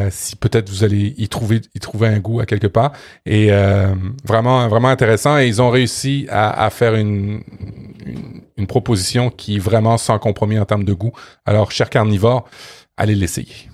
si 0.10 0.36
peut-être 0.36 0.70
vous 0.70 0.84
allez 0.84 1.14
y 1.18 1.28
trouver, 1.28 1.62
y 1.74 1.80
trouver 1.80 2.08
un 2.08 2.20
goût 2.20 2.40
à 2.40 2.46
quelque 2.46 2.68
part. 2.68 2.92
Et 3.26 3.50
vraiment, 4.24 4.68
vraiment 4.68 4.90
intéressant. 4.90 5.38
Et 5.40 5.48
ils 5.48 5.62
ont 5.62 5.70
réussi 5.70 6.28
à, 6.30 6.66
à 6.66 6.70
faire 6.70 6.96
une, 6.96 7.42
une, 8.06 8.42
une 8.58 8.68
proposition 8.68 9.30
qui 9.30 9.56
est 9.56 9.60
vraiment 9.60 9.98
sans 9.98 10.20
compromis 10.20 10.60
en 10.60 10.66
termes 10.66 10.84
de 10.84 10.94
goût. 10.94 11.14
Alors, 11.46 11.72
cher 11.72 11.90
carnivore, 11.90 12.48
allez 12.98 13.16
l'essayer. 13.16 13.70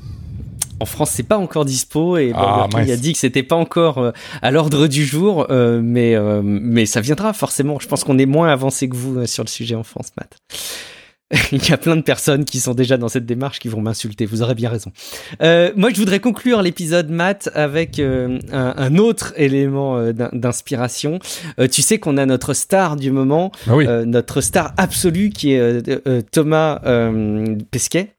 En 0.80 0.86
France, 0.86 1.12
c'est 1.12 1.24
pas 1.24 1.38
encore 1.38 1.66
dispo 1.66 2.18
et 2.18 2.32
ah, 2.34 2.68
a 2.74 2.96
dit 2.96 3.14
que 3.14 3.20
c'était 3.20 3.44
pas 3.44 3.58
encore 3.58 3.98
euh, 3.98 4.12
à 4.42 4.50
l'ordre 4.50 4.88
du 4.88 5.06
jour, 5.06 5.48
euh, 5.50 5.82
mais 5.84 6.16
euh, 6.16 6.42
mais 6.42 6.86
ça 6.86 7.02
viendra 7.02 7.34
forcément. 7.34 7.80
Je 7.80 7.88
pense 7.88 8.04
qu'on 8.04 8.18
est 8.18 8.26
moins 8.26 8.50
avancé 8.50 8.88
que 8.88 8.96
vous 8.96 9.26
sur 9.26 9.44
le 9.44 9.50
sujet 9.50 9.76
en 9.76 9.84
France, 9.84 10.12
Matt. 10.18 10.38
Il 11.52 11.68
y 11.68 11.74
a 11.74 11.78
plein 11.78 11.96
de 11.96 12.02
personnes 12.02 12.46
qui 12.46 12.60
sont 12.60 12.74
déjà 12.74 12.98
dans 12.98 13.10
cette 13.10 13.26
démarche 13.26 13.60
qui 13.60 13.68
vont 13.68 13.82
m'insulter. 13.82 14.26
Vous 14.26 14.42
aurez 14.42 14.56
bien 14.56 14.70
raison. 14.70 14.92
moi, 15.42 15.90
je 15.94 15.98
voudrais 15.98 16.20
conclure 16.20 16.64
l'épisode 16.64 17.10
Matt 17.12 17.52
avec 17.54 18.00
un, 18.00 18.98
autre 18.98 19.34
élément 19.38 20.12
d'inspiration. 20.12 21.20
tu 21.72 21.84
sais 21.84 22.00
qu'on 22.00 22.18
a 22.18 22.26
notre 22.26 22.54
star 22.56 22.96
du 22.96 23.12
moment, 23.12 23.52
ah 23.68 24.06
notre 24.06 24.42
star 24.42 24.74
absolue 24.78 25.30
qui 25.30 25.54
est 25.54 26.32
Thomas 26.32 26.80
Pesquet. 27.70 28.16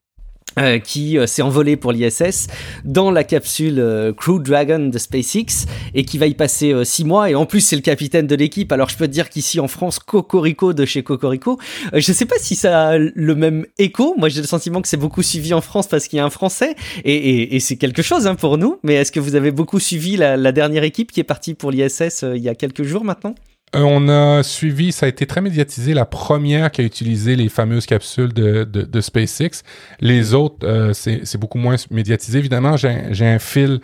Euh, 0.61 0.79
qui 0.79 1.17
euh, 1.17 1.27
s'est 1.27 1.43
envolé 1.43 1.77
pour 1.77 1.93
l'ISS 1.93 2.49
dans 2.85 3.11
la 3.11 3.25
capsule 3.25 3.79
euh, 3.79 4.13
Crew 4.13 4.41
Dragon 4.43 4.91
de 4.91 4.99
SpaceX 4.99 5.67
et 5.95 6.05
qui 6.05 6.19
va 6.19 6.27
y 6.27 6.35
passer 6.35 6.85
six 6.85 7.05
mois. 7.05 7.31
Et 7.31 7.35
en 7.35 7.47
plus 7.47 7.61
c'est 7.61 7.77
le 7.77 7.83
capitaine 7.83 8.27
de 8.27 8.35
l'équipe. 8.35 8.71
Alors 8.73 8.89
je 8.89 8.97
peux 8.97 9.07
te 9.07 9.13
dire 9.13 9.31
qu'ici 9.31 9.59
en 9.59 9.69
France 9.69 9.99
Cocorico 9.99 10.73
de 10.73 10.85
chez 10.85 11.03
Cocorico. 11.03 11.59
Je 11.95 12.13
sais 12.13 12.27
pas 12.27 12.37
si 12.39 12.57
ça 12.57 12.89
a 12.89 12.99
le 12.99 13.35
même 13.35 13.65
écho. 13.79 14.15
Moi 14.19 14.29
j'ai 14.29 14.41
le 14.41 14.47
sentiment 14.47 14.83
que 14.83 14.89
c'est 14.89 14.97
beaucoup 14.97 15.23
suivi 15.23 15.55
en 15.55 15.61
France 15.61 15.87
parce 15.87 16.09
qu'il 16.09 16.19
y 16.19 16.21
a 16.21 16.25
un 16.25 16.31
français. 16.31 16.75
Et, 17.05 17.57
et, 17.57 17.61
c'est 17.61 17.77
quelque 17.77 18.03
chose 18.03 18.27
hein, 18.27 18.35
pour 18.35 18.59
nous. 18.59 18.79
Mais 18.83 18.95
est-ce 18.95 19.13
que 19.13 19.21
vous 19.21 19.37
avez 19.37 19.53
beaucoup 19.53 19.81
suivi 19.81 20.17
la, 20.17 20.37
la, 20.37 20.53
dernière 20.53 20.85
équipe 20.85 21.13
qui 21.13 21.21
est 21.21 21.25
partie 21.25 21.55
pour 21.55 21.71
l'ISS 21.71 22.25
il 22.35 22.43
y 22.43 22.49
a 22.49 22.55
quelques 22.55 22.83
jours 22.83 23.05
maintenant? 23.05 23.35
Euh, 23.77 23.83
on 23.83 24.09
a 24.09 24.43
suivi, 24.43 24.91
ça 24.91 25.07
a 25.07 25.09
été 25.09 25.27
très 25.27 25.41
médiatisé, 25.41 25.95
la 25.95 26.05
première 26.05 26.71
qui 26.73 26.81
a 26.81 26.85
utilisé 26.85 27.37
les 27.37 27.49
fameuses 27.49 27.87
capsules 27.87 28.33
de, 28.33 28.65
de, 28.65 28.83
de 28.83 29.01
SpaceX. 29.01 29.63
Les 30.01 30.35
autres, 30.35 30.67
euh, 30.67 30.93
c'est 30.93 31.39
beaucoup 31.39 31.59
moins 31.59 31.77
médiatisé. 31.91 32.39
Évidemment, 32.39 32.77
j'ai 32.77 33.27
un 33.27 33.39
fil 33.39 33.81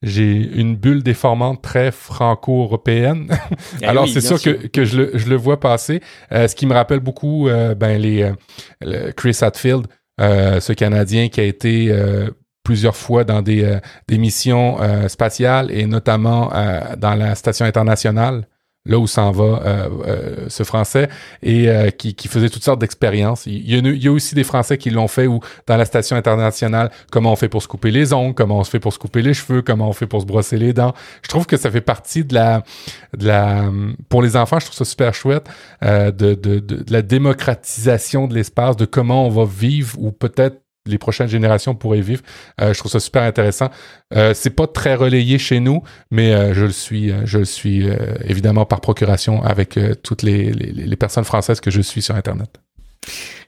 j'ai 0.00 0.30
une 0.32 0.76
bulle 0.76 1.02
déformante 1.02 1.60
très 1.60 1.90
franco-européenne. 1.90 3.36
Eh 3.82 3.86
Alors 3.86 4.08
c'est 4.08 4.20
sûr, 4.20 4.40
que, 4.40 4.68
que 4.68 4.84
je, 4.84 4.96
le, 4.96 5.10
je 5.14 5.28
le 5.28 5.34
vois 5.34 5.58
passer. 5.58 6.00
Euh, 6.30 6.46
ce 6.46 6.54
qui 6.54 6.66
me 6.66 6.72
rappelle 6.72 7.00
beaucoup 7.00 7.48
ben 7.76 8.00
les 8.00 8.32
Chris 9.16 9.36
Hadfield, 9.40 9.86
ce 10.20 10.72
Canadien 10.72 11.28
qui 11.28 11.40
a 11.40 11.44
été 11.44 11.92
plusieurs 12.62 12.94
fois 12.94 13.24
dans 13.24 13.42
des, 13.42 13.78
des 14.06 14.18
missions 14.18 14.78
spatiales 15.08 15.72
et 15.72 15.84
notamment 15.86 16.52
dans 16.96 17.16
la 17.16 17.34
station 17.34 17.66
internationale 17.66 18.46
là 18.88 18.98
où 18.98 19.06
s'en 19.06 19.30
va 19.30 19.44
euh, 19.44 19.88
euh, 20.06 20.36
ce 20.48 20.64
Français, 20.64 21.08
et 21.42 21.68
euh, 21.68 21.90
qui, 21.90 22.14
faisait 22.28 22.48
toutes 22.48 22.64
sortes 22.64 22.80
d'expériences. 22.80 23.46
Il, 23.46 23.68
y 23.68 24.08
a 24.08 24.12
aussi 24.12 24.34
des 24.34 24.44
Français 24.44 24.78
qui 24.78 24.90
l'ont 24.90 25.08
fait, 25.08 25.26
ou 25.26 25.40
dans 25.66 25.76
la 25.76 25.84
station 25.84 26.16
internationale, 26.16 26.90
comment 27.10 27.32
on 27.32 27.36
fait 27.36 27.48
pour 27.48 27.62
se 27.62 27.68
couper 27.68 27.90
les 27.90 28.12
ongles, 28.12 28.34
comment 28.34 28.58
on 28.58 28.64
se 28.64 28.70
fait 28.70 28.80
pour 28.80 28.92
se 28.92 28.98
couper 28.98 29.22
les 29.22 29.34
cheveux, 29.34 29.62
comment 29.62 29.88
on 29.88 29.92
fait 29.92 30.06
pour 30.06 30.20
se 30.20 30.26
brosser 30.26 30.56
les 30.56 30.72
dents. 30.72 30.94
Je 31.22 31.28
trouve 31.28 31.46
que 31.46 31.56
ça 31.56 31.70
fait 31.70 31.80
partie 31.80 32.24
de 32.24 32.34
la... 32.34 32.62
De 33.16 33.26
la 33.26 33.70
pour 34.08 34.22
les 34.22 34.36
enfants, 34.36 34.58
je 34.58 34.66
trouve 34.66 34.76
ça 34.76 34.84
super 34.84 35.14
chouette, 35.14 35.46
de, 35.82 36.10
de 36.10 36.84
la 36.88 37.02
démocratisation 37.02 38.26
de 38.26 38.34
l'espace, 38.34 38.76
de 38.76 38.86
comment 38.86 39.26
on 39.26 39.30
va 39.30 39.44
vivre, 39.44 39.98
ou 39.98 40.12
peut-être 40.12 40.60
les 40.88 40.98
prochaines 40.98 41.28
générations 41.28 41.74
pourraient 41.74 42.00
vivre. 42.00 42.22
Euh, 42.60 42.72
je 42.72 42.78
trouve 42.78 42.90
ça 42.90 43.00
super 43.00 43.22
intéressant. 43.22 43.70
Euh, 44.14 44.32
c'est 44.34 44.50
pas 44.50 44.66
très 44.66 44.94
relayé 44.94 45.38
chez 45.38 45.60
nous, 45.60 45.82
mais 46.10 46.34
euh, 46.34 46.54
je 46.54 46.64
le 46.64 47.44
suis, 47.44 47.88
euh, 47.88 48.14
évidemment 48.24 48.64
par 48.64 48.80
procuration 48.80 49.42
avec 49.42 49.78
toutes 50.02 50.22
les 50.22 50.96
personnes 50.98 51.24
françaises 51.24 51.60
que 51.60 51.70
je 51.70 51.80
suis 51.80 52.02
sur 52.02 52.14
Internet 52.14 52.58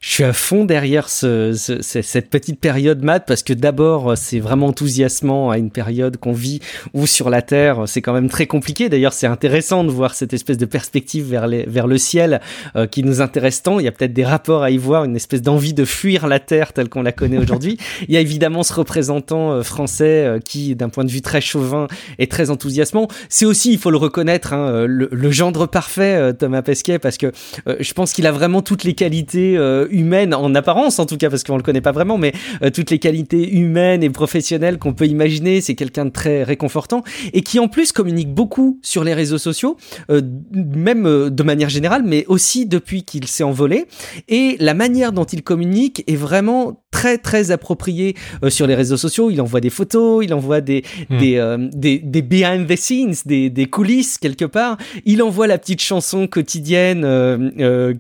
je 0.01 0.09
suis 0.09 0.25
à 0.25 0.33
fond 0.33 0.65
derrière 0.65 1.11
ce, 1.11 1.53
cette 1.53 2.31
petite 2.31 2.59
période 2.59 3.05
maths 3.05 3.25
parce 3.27 3.43
que 3.43 3.53
d'abord 3.53 4.17
c'est 4.17 4.41
vraiment 4.41 4.69
enthousiasmant 4.69 5.51
à 5.51 5.59
une 5.59 5.71
période 5.71 6.17
qu'on 6.17 6.33
vit 6.33 6.61
où 6.95 7.07
sur 7.07 7.29
la 7.29 7.43
Terre 7.43 7.83
c'est 7.87 8.01
quand 8.01 8.15
même 8.15 8.31
très 8.31 8.47
compliqué. 8.47 8.89
D'ailleurs 8.89 9.13
c'est 9.13 9.27
intéressant 9.27 9.85
de 9.85 9.91
voir 9.91 10.15
cette 10.15 10.33
espèce 10.33 10.57
de 10.57 10.65
perspective 10.65 11.27
vers, 11.27 11.47
les, 11.47 11.65
vers 11.65 11.87
le 11.87 11.99
ciel 11.99 12.41
euh, 12.77 12.87
qui 12.87 13.03
nous 13.03 13.21
intéresse 13.21 13.63
tant. 13.63 13.79
Il 13.79 13.85
y 13.85 13.89
a 13.89 13.93
peut-être 13.93 14.15
des 14.15 14.25
rapports 14.25 14.63
à 14.63 14.71
y 14.71 14.79
voir, 14.79 15.05
une 15.05 15.17
espèce 15.17 15.43
d'envie 15.43 15.75
de 15.75 15.85
fuir 15.85 16.29
la 16.29 16.41
Terre 16.41 16.73
telle 16.73 16.89
qu'on 16.89 17.03
la 17.03 17.13
connaît 17.13 17.37
aujourd'hui. 17.37 17.77
Il 18.09 18.15
y 18.15 18.17
a 18.17 18.21
évidemment 18.21 18.63
ce 18.63 18.73
représentant 18.73 19.53
euh, 19.53 19.63
français 19.63 20.25
euh, 20.25 20.39
qui 20.39 20.75
d'un 20.77 20.89
point 20.89 21.05
de 21.05 21.11
vue 21.11 21.21
très 21.21 21.43
chauvin 21.43 21.89
est 22.19 22.31
très 22.31 22.49
enthousiasmant. 22.49 23.07
C'est 23.29 23.45
aussi, 23.45 23.71
il 23.75 23.79
faut 23.79 23.91
le 23.91 23.99
reconnaître, 23.99 24.55
hein, 24.55 24.87
le, 24.87 25.11
le, 25.13 25.31
gendre 25.31 25.67
parfait 25.67 26.33
Thomas 26.35 26.63
Pesquet 26.63 26.99
parce 26.99 27.19
que 27.19 27.33
je 27.79 27.93
pense 27.93 28.13
qu'il 28.13 28.27
a 28.27 28.33
vraiment 28.33 28.63
toutes 28.63 28.85
les 28.85 28.95
qualités 28.95 29.59
humaine 29.91 30.35
en 30.35 30.55
apparence 30.55 30.99
en 30.99 31.07
tout 31.07 31.17
cas 31.17 31.31
parce 31.31 31.45
qu'on 31.45 31.57
le 31.57 31.63
connaît 31.63 31.81
pas 31.81 31.93
vraiment 31.93 32.19
mais 32.19 32.33
euh, 32.63 32.71
toutes 32.71 32.91
les 32.91 32.99
qualités 32.99 33.53
humaines 33.53 34.03
et 34.03 34.11
professionnelles 34.11 34.79
qu'on 34.79 34.93
peut 34.93 35.07
imaginer 35.07 35.61
c'est 35.61 35.75
quelqu'un 35.75 36.07
de 36.07 36.11
très 36.11 36.43
réconfortant 36.43 37.03
et 37.33 37.43
qui 37.43 37.59
en 37.59 37.69
plus 37.69 37.93
communique 37.93 38.33
beaucoup 38.33 38.79
sur 38.83 39.05
les 39.05 39.15
réseaux 39.15 39.39
sociaux 39.39 39.77
euh, 40.11 40.21
même 40.53 41.07
euh, 41.07 41.31
de 41.31 41.43
manière 41.43 41.69
générale 41.69 42.03
mais 42.05 42.25
aussi 42.29 42.67
depuis 42.67 43.03
qu'il 43.03 43.27
s'est 43.27 43.45
envolé. 43.45 43.87
Et 44.29 44.57
la 44.61 44.75
manière 44.75 45.13
dont 45.13 45.25
il 45.25 45.43
communique 45.43 46.05
est 46.07 46.17
vraiment 46.17 46.83
très 46.91 47.19
très 47.19 47.51
appropriée 47.51 48.17
sur 48.49 48.67
les 48.67 48.75
réseaux 48.75 48.97
sociaux. 48.97 49.31
Il 49.31 49.41
envoie 49.41 49.61
des 49.61 49.71
photos 49.71 50.25
il 50.25 50.35
envoie 50.35 50.61
des 50.61 50.83
hmm. 51.09 51.19
des, 51.19 51.57
des, 51.73 51.99
des 51.99 52.23
behind 52.23 52.67
the 52.67 52.77
scenes 52.77 53.15
des, 53.27 53.51
des 53.51 53.67
coulisses 53.67 54.19
quelque 54.19 54.45
part. 54.45 54.77
Il 55.05 55.23
envoie 55.23 55.47
la 55.47 55.59
petite 55.59 55.81
chanson 55.81 56.27
quotidienne 56.27 57.01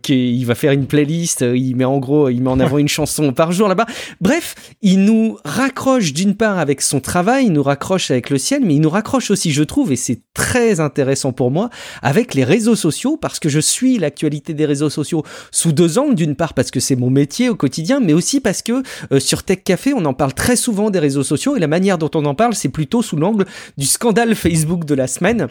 qu'il 0.02 0.46
va 0.46 0.54
faire 0.54 0.72
une 0.72 0.86
playlist 0.86 1.44
il 1.54 1.76
met 1.80 1.84
en 1.84 1.98
gros, 1.98 2.28
il 2.28 2.42
met 2.42 2.50
en 2.50 2.60
avant 2.60 2.78
une 2.78 2.88
chanson 2.88 3.32
par 3.32 3.52
jour 3.52 3.68
là-bas. 3.68 3.86
Bref, 4.20 4.54
il 4.82 5.04
nous 5.04 5.38
raccroche 5.44 6.12
d'une 6.12 6.34
part 6.34 6.58
avec 6.58 6.82
son 6.82 7.00
travail, 7.00 7.46
il 7.46 7.52
nous 7.52 7.62
raccroche 7.62 8.10
avec 8.10 8.30
le 8.30 8.38
ciel, 8.38 8.62
mais 8.64 8.74
il 8.74 8.80
nous 8.80 8.90
raccroche 8.90 9.30
aussi, 9.30 9.50
je 9.50 9.62
trouve, 9.62 9.92
et 9.92 9.96
c'est 9.96 10.22
très 10.34 10.80
intéressant 10.80 11.32
pour 11.32 11.50
moi, 11.50 11.70
avec 12.02 12.34
les 12.34 12.44
réseaux 12.44 12.76
sociaux, 12.76 13.16
parce 13.16 13.40
que 13.40 13.48
je 13.48 13.60
suis 13.60 13.98
l'actualité 13.98 14.54
des 14.54 14.66
réseaux 14.66 14.90
sociaux 14.90 15.24
sous 15.50 15.72
deux 15.72 15.98
angles, 15.98 16.14
d'une 16.14 16.36
part 16.36 16.54
parce 16.54 16.70
que 16.70 16.80
c'est 16.80 16.96
mon 16.96 17.10
métier 17.10 17.48
au 17.48 17.56
quotidien, 17.56 18.00
mais 18.00 18.12
aussi 18.12 18.40
parce 18.40 18.62
que 18.62 18.82
euh, 19.12 19.20
sur 19.20 19.42
Tech 19.42 19.60
Café, 19.64 19.92
on 19.94 20.04
en 20.04 20.14
parle 20.14 20.34
très 20.34 20.56
souvent 20.56 20.90
des 20.90 20.98
réseaux 20.98 21.24
sociaux, 21.24 21.56
et 21.56 21.60
la 21.60 21.66
manière 21.66 21.98
dont 21.98 22.10
on 22.14 22.24
en 22.26 22.34
parle, 22.34 22.54
c'est 22.54 22.68
plutôt 22.68 23.02
sous 23.02 23.16
l'angle 23.16 23.46
du 23.78 23.86
scandale 23.86 24.34
Facebook 24.34 24.84
de 24.84 24.94
la 24.94 25.06
semaine. 25.06 25.48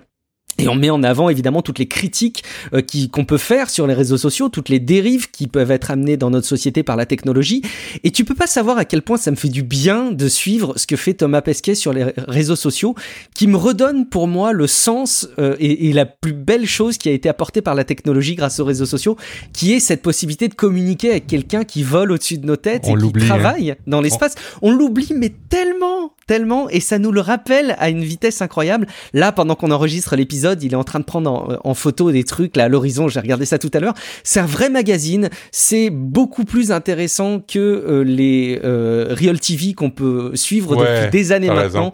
Et 0.59 0.67
on 0.67 0.75
met 0.75 0.89
en 0.89 1.03
avant 1.03 1.29
évidemment 1.29 1.61
toutes 1.61 1.79
les 1.79 1.87
critiques 1.87 2.43
euh, 2.73 2.81
qu'on 3.11 3.25
peut 3.25 3.37
faire 3.37 3.69
sur 3.69 3.87
les 3.87 3.93
réseaux 3.93 4.17
sociaux, 4.17 4.49
toutes 4.49 4.69
les 4.69 4.79
dérives 4.79 5.31
qui 5.31 5.47
peuvent 5.47 5.71
être 5.71 5.91
amenées 5.91 6.17
dans 6.17 6.29
notre 6.29 6.47
société 6.47 6.83
par 6.83 6.95
la 6.95 7.05
technologie. 7.05 7.61
Et 8.03 8.11
tu 8.11 8.25
peux 8.25 8.35
pas 8.35 8.47
savoir 8.47 8.77
à 8.77 8.85
quel 8.85 9.01
point 9.01 9.17
ça 9.17 9.31
me 9.31 9.35
fait 9.35 9.49
du 9.49 9.63
bien 9.63 10.11
de 10.11 10.27
suivre 10.27 10.73
ce 10.77 10.87
que 10.87 10.95
fait 10.95 11.13
Thomas 11.13 11.41
Pesquet 11.41 11.75
sur 11.75 11.93
les 11.93 12.05
réseaux 12.27 12.55
sociaux, 12.55 12.95
qui 13.33 13.47
me 13.47 13.57
redonne 13.57 14.07
pour 14.07 14.27
moi 14.27 14.51
le 14.53 14.67
sens 14.67 15.29
euh, 15.39 15.55
et, 15.59 15.89
et, 15.89 15.93
la 15.93 16.05
plus 16.05 16.33
belle 16.33 16.65
chose 16.65 16.97
qui 16.97 17.09
a 17.09 17.11
été 17.11 17.29
apportée 17.29 17.61
par 17.61 17.75
la 17.75 17.83
technologie 17.83 18.35
grâce 18.35 18.59
aux 18.59 18.65
réseaux 18.65 18.85
sociaux, 18.85 19.17
qui 19.53 19.73
est 19.73 19.79
cette 19.79 20.01
possibilité 20.01 20.47
de 20.47 20.53
communiquer 20.53 21.11
avec 21.11 21.27
quelqu'un 21.27 21.63
qui 21.63 21.83
vole 21.83 22.11
au-dessus 22.11 22.37
de 22.37 22.45
nos 22.45 22.55
têtes 22.55 22.87
et 22.87 22.93
qui 22.93 23.05
hein. 23.05 23.25
travaille 23.25 23.75
dans 23.87 24.01
l'espace. 24.01 24.35
On, 24.61 24.69
on 24.69 24.75
l'oublie, 24.75 25.13
mais 25.15 25.33
tellement, 25.49 26.13
tellement, 26.27 26.69
et 26.69 26.79
ça 26.79 26.99
nous 26.99 27.11
le 27.11 27.21
rappelle 27.21 27.75
à 27.79 27.89
une 27.89 28.03
vitesse 28.03 28.41
incroyable. 28.41 28.87
Là, 29.13 29.31
pendant 29.31 29.55
qu'on 29.55 29.71
enregistre 29.71 30.15
l'épisode 30.15 30.48
il 30.61 30.73
est 30.73 30.75
en 30.75 30.83
train 30.83 30.99
de 30.99 31.05
prendre 31.05 31.59
en, 31.63 31.73
photo 31.73 32.11
des 32.11 32.23
trucs 32.23 32.55
là 32.55 32.65
à 32.65 32.67
l'horizon. 32.67 33.07
J'ai 33.07 33.19
regardé 33.19 33.45
ça 33.45 33.57
tout 33.57 33.71
à 33.73 33.79
l'heure. 33.79 33.93
C'est 34.23 34.39
un 34.39 34.45
vrai 34.45 34.69
magazine. 34.69 35.29
C'est 35.51 35.89
beaucoup 35.89 36.45
plus 36.45 36.71
intéressant 36.71 37.39
que 37.39 37.59
euh, 37.59 38.03
les 38.03 38.59
euh, 38.63 39.07
Real 39.11 39.39
TV 39.39 39.73
qu'on 39.73 39.89
peut 39.89 40.31
suivre 40.35 40.75
depuis 40.75 41.09
des 41.11 41.31
années 41.31 41.47
maintenant. 41.47 41.91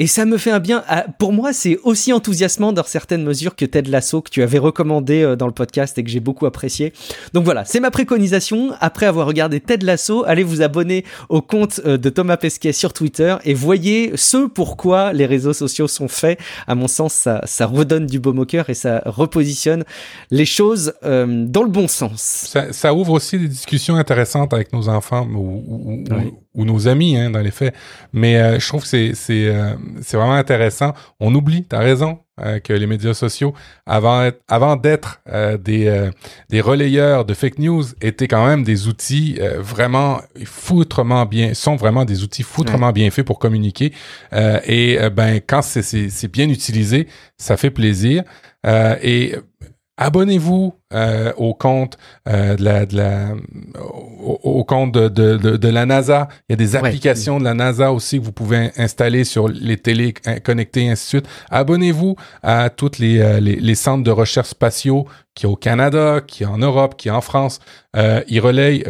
Et 0.00 0.06
ça 0.06 0.24
me 0.24 0.38
fait 0.38 0.50
un 0.50 0.60
bien. 0.60 0.82
Pour 1.18 1.34
moi, 1.34 1.52
c'est 1.52 1.78
aussi 1.84 2.10
enthousiasmant 2.14 2.72
dans 2.72 2.84
certaines 2.84 3.22
mesures 3.22 3.54
que 3.54 3.66
Ted 3.66 3.90
Lasso, 3.90 4.22
que 4.22 4.30
tu 4.30 4.42
avais 4.42 4.56
recommandé 4.56 5.20
euh, 5.20 5.36
dans 5.36 5.46
le 5.46 5.52
podcast 5.52 5.98
et 5.98 6.02
que 6.02 6.08
j'ai 6.08 6.20
beaucoup 6.20 6.46
apprécié. 6.46 6.94
Donc 7.34 7.44
voilà, 7.44 7.66
c'est 7.66 7.80
ma 7.80 7.90
préconisation. 7.90 8.70
Après 8.80 9.04
avoir 9.04 9.26
regardé 9.26 9.60
Ted 9.60 9.84
Lasso, 9.84 10.24
allez 10.26 10.42
vous 10.42 10.62
abonner 10.62 11.04
au 11.28 11.42
compte 11.42 11.82
euh, 11.84 11.98
de 11.98 12.08
Thomas 12.08 12.38
Pesquet 12.38 12.72
sur 12.72 12.94
Twitter 12.94 13.36
et 13.44 13.52
voyez 13.52 14.12
ce 14.14 14.46
pourquoi 14.46 15.12
les 15.12 15.26
réseaux 15.26 15.52
sociaux 15.52 15.86
sont 15.86 16.08
faits. 16.08 16.40
À 16.66 16.74
mon 16.74 16.88
sens, 16.88 17.12
ça, 17.12 17.42
ça 17.44 17.66
redonne 17.66 18.06
du 18.06 18.20
baume 18.20 18.38
au 18.38 18.46
cœur 18.46 18.70
et 18.70 18.74
ça 18.74 19.02
repositionne 19.04 19.84
les 20.30 20.46
choses 20.46 20.94
euh, 21.04 21.44
dans 21.46 21.62
le 21.62 21.68
bon 21.68 21.88
sens. 21.88 22.22
Ça, 22.22 22.72
ça, 22.72 22.94
ouvre 22.94 23.12
aussi 23.12 23.38
des 23.38 23.48
discussions 23.48 23.96
intéressantes 23.96 24.54
avec 24.54 24.72
nos 24.72 24.88
enfants 24.88 25.28
ou, 25.28 25.62
ou, 25.68 26.04
ou 26.54 26.64
nos 26.64 26.88
amis, 26.88 27.16
hein, 27.16 27.30
dans 27.30 27.40
les 27.40 27.50
faits. 27.50 27.74
Mais 28.12 28.36
euh, 28.36 28.58
je 28.58 28.66
trouve 28.66 28.82
que 28.82 28.88
c'est 28.88 29.12
c'est 29.14 29.46
euh, 29.48 29.74
c'est 30.02 30.16
vraiment 30.16 30.34
intéressant. 30.34 30.92
On 31.20 31.34
oublie, 31.34 31.64
t'as 31.64 31.78
raison, 31.78 32.18
euh, 32.40 32.58
que 32.58 32.72
les 32.72 32.86
médias 32.86 33.14
sociaux, 33.14 33.54
avant 33.86 34.30
avant 34.48 34.76
d'être 34.76 35.20
des 35.60 36.10
des 36.48 36.60
relayeurs 36.60 37.24
de 37.24 37.34
fake 37.34 37.58
news, 37.58 37.84
étaient 38.00 38.28
quand 38.28 38.46
même 38.46 38.64
des 38.64 38.88
outils 38.88 39.38
vraiment 39.58 40.20
foutrement 40.44 41.24
bien, 41.26 41.54
sont 41.54 41.76
vraiment 41.76 42.04
des 42.04 42.22
outils 42.22 42.42
foutrement 42.42 42.92
bien 42.92 43.10
faits 43.10 43.26
pour 43.26 43.38
communiquer. 43.38 43.92
et 44.32 44.98
ben 45.12 45.40
quand 45.46 45.62
c'est 45.62 45.82
c'est 45.82 46.28
bien 46.28 46.48
utilisé, 46.48 47.06
ça 47.36 47.56
fait 47.56 47.70
plaisir. 47.70 48.24
et 48.66 49.36
abonnez-vous 50.00 50.74
euh, 50.92 51.32
au 51.36 51.54
compte 51.54 51.98
euh, 52.26 52.56
de 52.56 52.64
la, 52.64 52.86
de 52.86 52.96
la 52.96 53.34
au, 54.18 54.64
compte 54.64 54.92
de, 54.92 55.08
de, 55.08 55.56
de, 55.56 55.68
la 55.68 55.86
NASA. 55.86 56.28
Il 56.48 56.52
y 56.52 56.54
a 56.54 56.56
des 56.56 56.74
applications 56.74 57.38
de 57.38 57.44
la 57.44 57.54
NASA 57.54 57.92
aussi 57.92 58.18
que 58.18 58.24
vous 58.24 58.32
pouvez 58.32 58.72
installer 58.76 59.24
sur 59.24 59.46
les 59.46 59.76
télés 59.76 60.14
connectées 60.42 60.84
et 60.84 60.90
ainsi 60.90 61.04
de 61.04 61.08
suite. 61.20 61.28
Abonnez-vous 61.50 62.16
à 62.42 62.70
toutes 62.70 62.98
les, 62.98 63.20
euh, 63.20 63.38
les, 63.40 63.56
les, 63.56 63.74
centres 63.74 64.02
de 64.02 64.10
recherche 64.10 64.48
spatiaux 64.48 65.06
qui 65.34 65.46
au 65.46 65.54
Canada, 65.54 66.20
qui 66.26 66.44
en 66.44 66.58
Europe, 66.58 66.96
qui 66.96 67.10
en 67.10 67.20
France. 67.20 67.60
Euh, 67.96 68.22
ils 68.26 68.40
relayent 68.40 68.84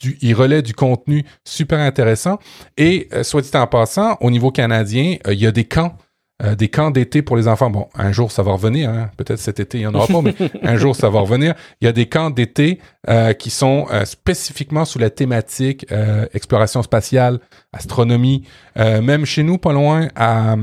du, 0.00 0.16
il 0.22 0.34
relaie 0.34 0.62
du 0.62 0.74
contenu 0.74 1.24
super 1.44 1.80
intéressant. 1.80 2.38
Et 2.76 3.08
soit 3.22 3.42
dit 3.42 3.50
en 3.54 3.66
passant, 3.66 4.16
au 4.20 4.30
niveau 4.30 4.52
canadien, 4.52 5.16
il 5.28 5.40
y 5.40 5.46
a 5.46 5.52
des 5.52 5.64
camps 5.64 5.96
euh, 6.42 6.56
des 6.56 6.68
camps 6.68 6.90
d'été 6.90 7.22
pour 7.22 7.36
les 7.36 7.46
enfants. 7.46 7.70
Bon, 7.70 7.88
un 7.94 8.10
jour 8.10 8.32
ça 8.32 8.42
va 8.42 8.52
revenir, 8.52 8.90
hein. 8.90 9.10
peut-être 9.16 9.38
cet 9.38 9.60
été 9.60 9.78
il 9.78 9.82
y 9.82 9.86
en 9.86 9.94
aura 9.94 10.08
pas, 10.08 10.22
mais 10.22 10.34
un 10.62 10.76
jour 10.76 10.96
ça 10.96 11.08
va 11.08 11.20
revenir. 11.20 11.54
Il 11.80 11.84
y 11.84 11.88
a 11.88 11.92
des 11.92 12.06
camps 12.06 12.30
d'été 12.30 12.80
euh, 13.08 13.32
qui 13.32 13.50
sont 13.50 13.86
euh, 13.92 14.04
spécifiquement 14.04 14.84
sous 14.84 14.98
la 14.98 15.10
thématique 15.10 15.86
exploration 16.34 16.82
spatiale, 16.82 17.38
astronomie. 17.72 18.44
même 18.76 19.24
chez 19.24 19.42
nous, 19.42 19.58
pas 19.58 19.72
loin 19.72 20.08
à, 20.16 20.56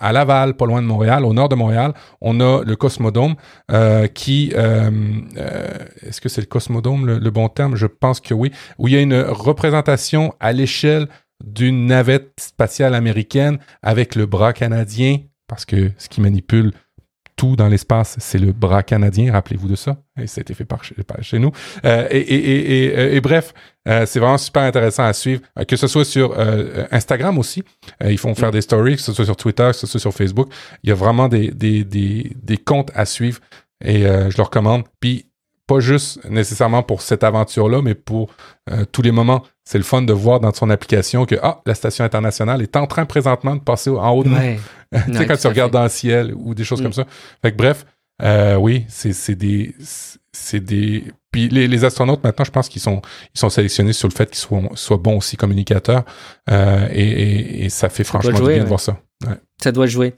à, 0.00 0.12
Laval, 0.12 0.54
pas 0.54 0.66
loin 0.66 0.82
de 0.82 0.86
Montréal, 0.86 1.24
au 1.24 1.32
nord 1.32 1.48
de 1.48 1.54
Montréal, 1.54 1.94
on 2.20 2.40
a 2.40 2.62
le 2.64 2.76
Cosmodome 2.76 3.36
qui, 4.14 4.52
est-ce 4.52 6.20
que 6.20 6.28
c'est 6.28 6.40
le 6.40 6.46
Cosmodome 6.46 7.06
le, 7.06 7.18
le 7.18 7.30
bon 7.30 7.48
terme? 7.48 7.76
Je 7.76 7.86
pense 7.86 8.20
que 8.20 8.34
oui, 8.34 8.52
où 8.78 8.88
il 8.88 8.94
y 8.94 8.96
a 8.96 9.00
une 9.00 9.18
représentation 9.20 10.34
à 10.40 10.52
l'échelle 10.52 11.08
d'une 11.42 11.86
navette 11.86 12.32
spatiale 12.38 12.94
américaine 12.94 13.58
avec 13.82 14.14
le 14.14 14.26
bras 14.26 14.52
canadien, 14.52 15.18
parce 15.48 15.64
que 15.64 15.90
ce 15.98 16.08
qui 16.08 16.20
manipule 16.20 16.72
partout 17.34 17.56
dans 17.56 17.68
l'espace, 17.68 18.16
c'est 18.18 18.38
le 18.38 18.52
bras 18.52 18.82
canadien, 18.82 19.32
rappelez-vous 19.32 19.68
de 19.68 19.76
ça. 19.76 19.96
Et 20.20 20.26
ça 20.26 20.40
a 20.40 20.42
été 20.42 20.54
fait 20.54 20.64
par 20.64 20.82
chez, 20.84 21.38
nous. 21.38 21.50
Euh, 21.84 22.06
et, 22.10 22.18
et, 22.18 22.84
et, 22.84 23.16
et, 23.16 23.20
bref, 23.20 23.52
euh, 23.88 24.06
c'est 24.06 24.20
vraiment 24.20 24.38
super 24.38 24.62
intéressant 24.62 25.04
à 25.04 25.12
suivre, 25.12 25.42
euh, 25.58 25.64
que 25.64 25.76
ce 25.76 25.86
soit 25.86 26.04
sur 26.04 26.38
Instagram 26.90 27.38
aussi. 27.38 27.64
ils 28.04 28.18
font 28.18 28.34
faire 28.34 28.50
des 28.50 28.60
stories, 28.60 28.96
que 28.96 29.02
ce 29.02 29.12
soit 29.12 29.24
sur 29.24 29.36
Twitter, 29.36 29.68
que 29.72 29.76
ce 29.76 29.86
soit 29.86 30.00
sur 30.00 30.12
Facebook. 30.12 30.48
Il 30.82 30.90
y 30.90 30.92
a 30.92 30.94
vraiment 30.94 31.28
des, 31.28 31.50
des, 31.50 31.84
des, 31.84 32.32
des 32.42 32.56
comptes 32.56 32.90
à 32.94 33.04
suivre 33.04 33.40
et 33.84 34.02
je 34.02 34.36
le 34.36 34.42
recommande. 34.42 34.84
Puis 35.00 35.26
pas 35.66 35.80
juste 35.80 36.24
nécessairement 36.28 36.82
pour 36.82 37.00
cette 37.02 37.24
aventure-là, 37.24 37.82
mais 37.82 37.94
pour 37.94 38.30
tous 38.92 39.02
les 39.02 39.12
moments. 39.12 39.42
C'est 39.64 39.78
le 39.78 39.84
fun 39.84 40.02
de 40.02 40.12
voir 40.12 40.40
dans 40.40 40.52
son 40.52 40.68
application 40.68 41.24
que 41.24 41.36
ah, 41.42 41.60
la 41.64 41.74
station 41.74 42.04
internationale 42.04 42.60
est 42.60 42.76
en 42.76 42.86
train 42.86 43.06
présentement 43.06 43.56
de 43.56 43.60
passer 43.60 43.90
en 43.90 44.10
haut 44.10 44.22
de 44.22 44.28
nous. 44.28 44.36
tu 45.06 45.14
sais, 45.14 45.26
quand 45.26 45.36
tu 45.36 45.46
regardes 45.46 45.72
dans 45.72 45.82
le 45.82 45.88
ciel 45.88 46.34
ou 46.36 46.54
des 46.54 46.64
choses 46.64 46.80
mm. 46.80 46.84
comme 46.84 46.92
ça. 46.92 47.06
Fait 47.40 47.52
que 47.52 47.56
bref, 47.56 47.86
euh, 48.22 48.56
oui, 48.56 48.84
c'est 48.88 49.34
des. 49.34 49.74
C'est 50.32 50.60
des. 50.60 51.04
Puis 51.30 51.48
les, 51.48 51.66
les, 51.66 51.84
astronautes, 51.84 52.22
maintenant, 52.22 52.44
je 52.44 52.50
pense 52.50 52.68
qu'ils 52.68 52.82
sont, 52.82 53.02
ils 53.34 53.38
sont 53.38 53.48
sélectionnés 53.48 53.92
sur 53.92 54.08
le 54.08 54.14
fait 54.14 54.30
qu'ils 54.30 54.38
soient, 54.38 54.62
soient 54.74 54.96
bons 54.98 55.16
aussi 55.18 55.36
communicateurs. 55.36 56.04
Euh, 56.50 56.88
et, 56.92 57.64
et, 57.64 57.68
ça 57.70 57.88
fait 57.88 58.04
franchement 58.04 58.38
du 58.38 58.46
bien 58.46 58.62
de 58.62 58.68
voir 58.68 58.80
ça. 58.80 58.98
Ouais. 59.26 59.34
Ça 59.62 59.72
doit 59.72 59.86
jouer. 59.86 60.14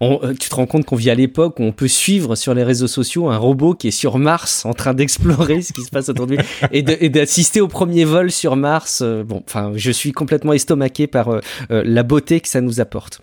On, 0.00 0.20
euh, 0.22 0.34
tu 0.38 0.48
te 0.48 0.54
rends 0.54 0.66
compte 0.66 0.84
qu'on 0.84 0.96
vit 0.96 1.10
à 1.10 1.14
l'époque 1.14 1.58
où 1.58 1.62
on 1.62 1.72
peut 1.72 1.88
suivre 1.88 2.34
sur 2.34 2.54
les 2.54 2.64
réseaux 2.64 2.88
sociaux 2.88 3.30
un 3.30 3.36
robot 3.36 3.74
qui 3.74 3.88
est 3.88 3.92
sur 3.92 4.18
Mars 4.18 4.64
en 4.64 4.74
train 4.74 4.94
d'explorer 4.94 5.62
ce 5.62 5.72
qui 5.72 5.82
se 5.82 5.90
passe 5.90 6.08
autour 6.08 6.26
de 6.26 6.36
lui 6.36 6.44
et 6.72 6.82
d'assister 7.08 7.60
au 7.60 7.68
premier 7.68 8.04
vol 8.04 8.30
sur 8.30 8.56
Mars. 8.56 9.02
Bon, 9.02 9.42
enfin, 9.46 9.72
je 9.74 9.90
suis 9.90 10.12
complètement 10.12 10.52
estomaqué 10.52 11.06
par 11.06 11.30
euh, 11.30 11.40
la 11.68 12.02
beauté 12.02 12.40
que 12.40 12.48
ça 12.48 12.60
nous 12.60 12.80
apporte. 12.80 13.20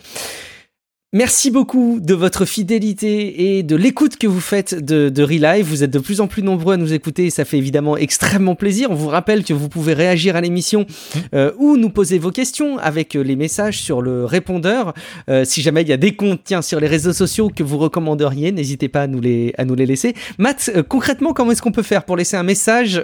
Merci 1.17 1.49
beaucoup 1.49 1.99
de 1.99 2.13
votre 2.13 2.45
fidélité 2.45 3.57
et 3.57 3.63
de 3.63 3.75
l'écoute 3.75 4.17
que 4.17 4.27
vous 4.27 4.39
faites 4.39 4.75
de, 4.75 5.09
de 5.09 5.23
Relive. 5.23 5.65
Vous 5.65 5.83
êtes 5.83 5.89
de 5.89 5.97
plus 5.97 6.21
en 6.21 6.27
plus 6.27 6.43
nombreux 6.43 6.75
à 6.75 6.77
nous 6.77 6.93
écouter 6.93 7.25
et 7.25 7.29
ça 7.31 7.43
fait 7.43 7.57
évidemment 7.57 7.97
extrêmement 7.97 8.53
plaisir. 8.53 8.91
On 8.91 8.93
vous 8.93 9.07
rappelle 9.07 9.43
que 9.43 9.51
vous 9.51 9.67
pouvez 9.67 9.95
réagir 9.95 10.35
à 10.35 10.41
l'émission 10.41 10.85
euh, 11.33 11.53
ou 11.57 11.75
nous 11.75 11.89
poser 11.89 12.19
vos 12.19 12.29
questions 12.29 12.77
avec 12.77 13.15
euh, 13.15 13.23
les 13.23 13.35
messages 13.35 13.79
sur 13.79 14.03
le 14.03 14.25
répondeur. 14.25 14.93
Euh, 15.27 15.43
si 15.43 15.63
jamais 15.63 15.81
il 15.81 15.87
y 15.87 15.91
a 15.91 15.97
des 15.97 16.15
comptes 16.15 16.41
tiens, 16.43 16.61
sur 16.61 16.79
les 16.79 16.85
réseaux 16.85 17.13
sociaux 17.13 17.49
que 17.49 17.63
vous 17.63 17.79
recommanderiez, 17.79 18.51
n'hésitez 18.51 18.87
pas 18.87 19.01
à 19.01 19.07
nous 19.07 19.19
les, 19.19 19.55
à 19.57 19.65
nous 19.65 19.73
les 19.73 19.87
laisser. 19.87 20.13
Matt, 20.37 20.69
concrètement, 20.87 21.33
comment 21.33 21.49
est-ce 21.49 21.63
qu'on 21.63 21.71
peut 21.71 21.81
faire 21.81 22.05
pour 22.05 22.15
laisser 22.15 22.37
un 22.37 22.43
message 22.43 23.03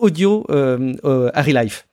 audio 0.00 0.44
à 0.52 1.42
Relive? 1.42 1.87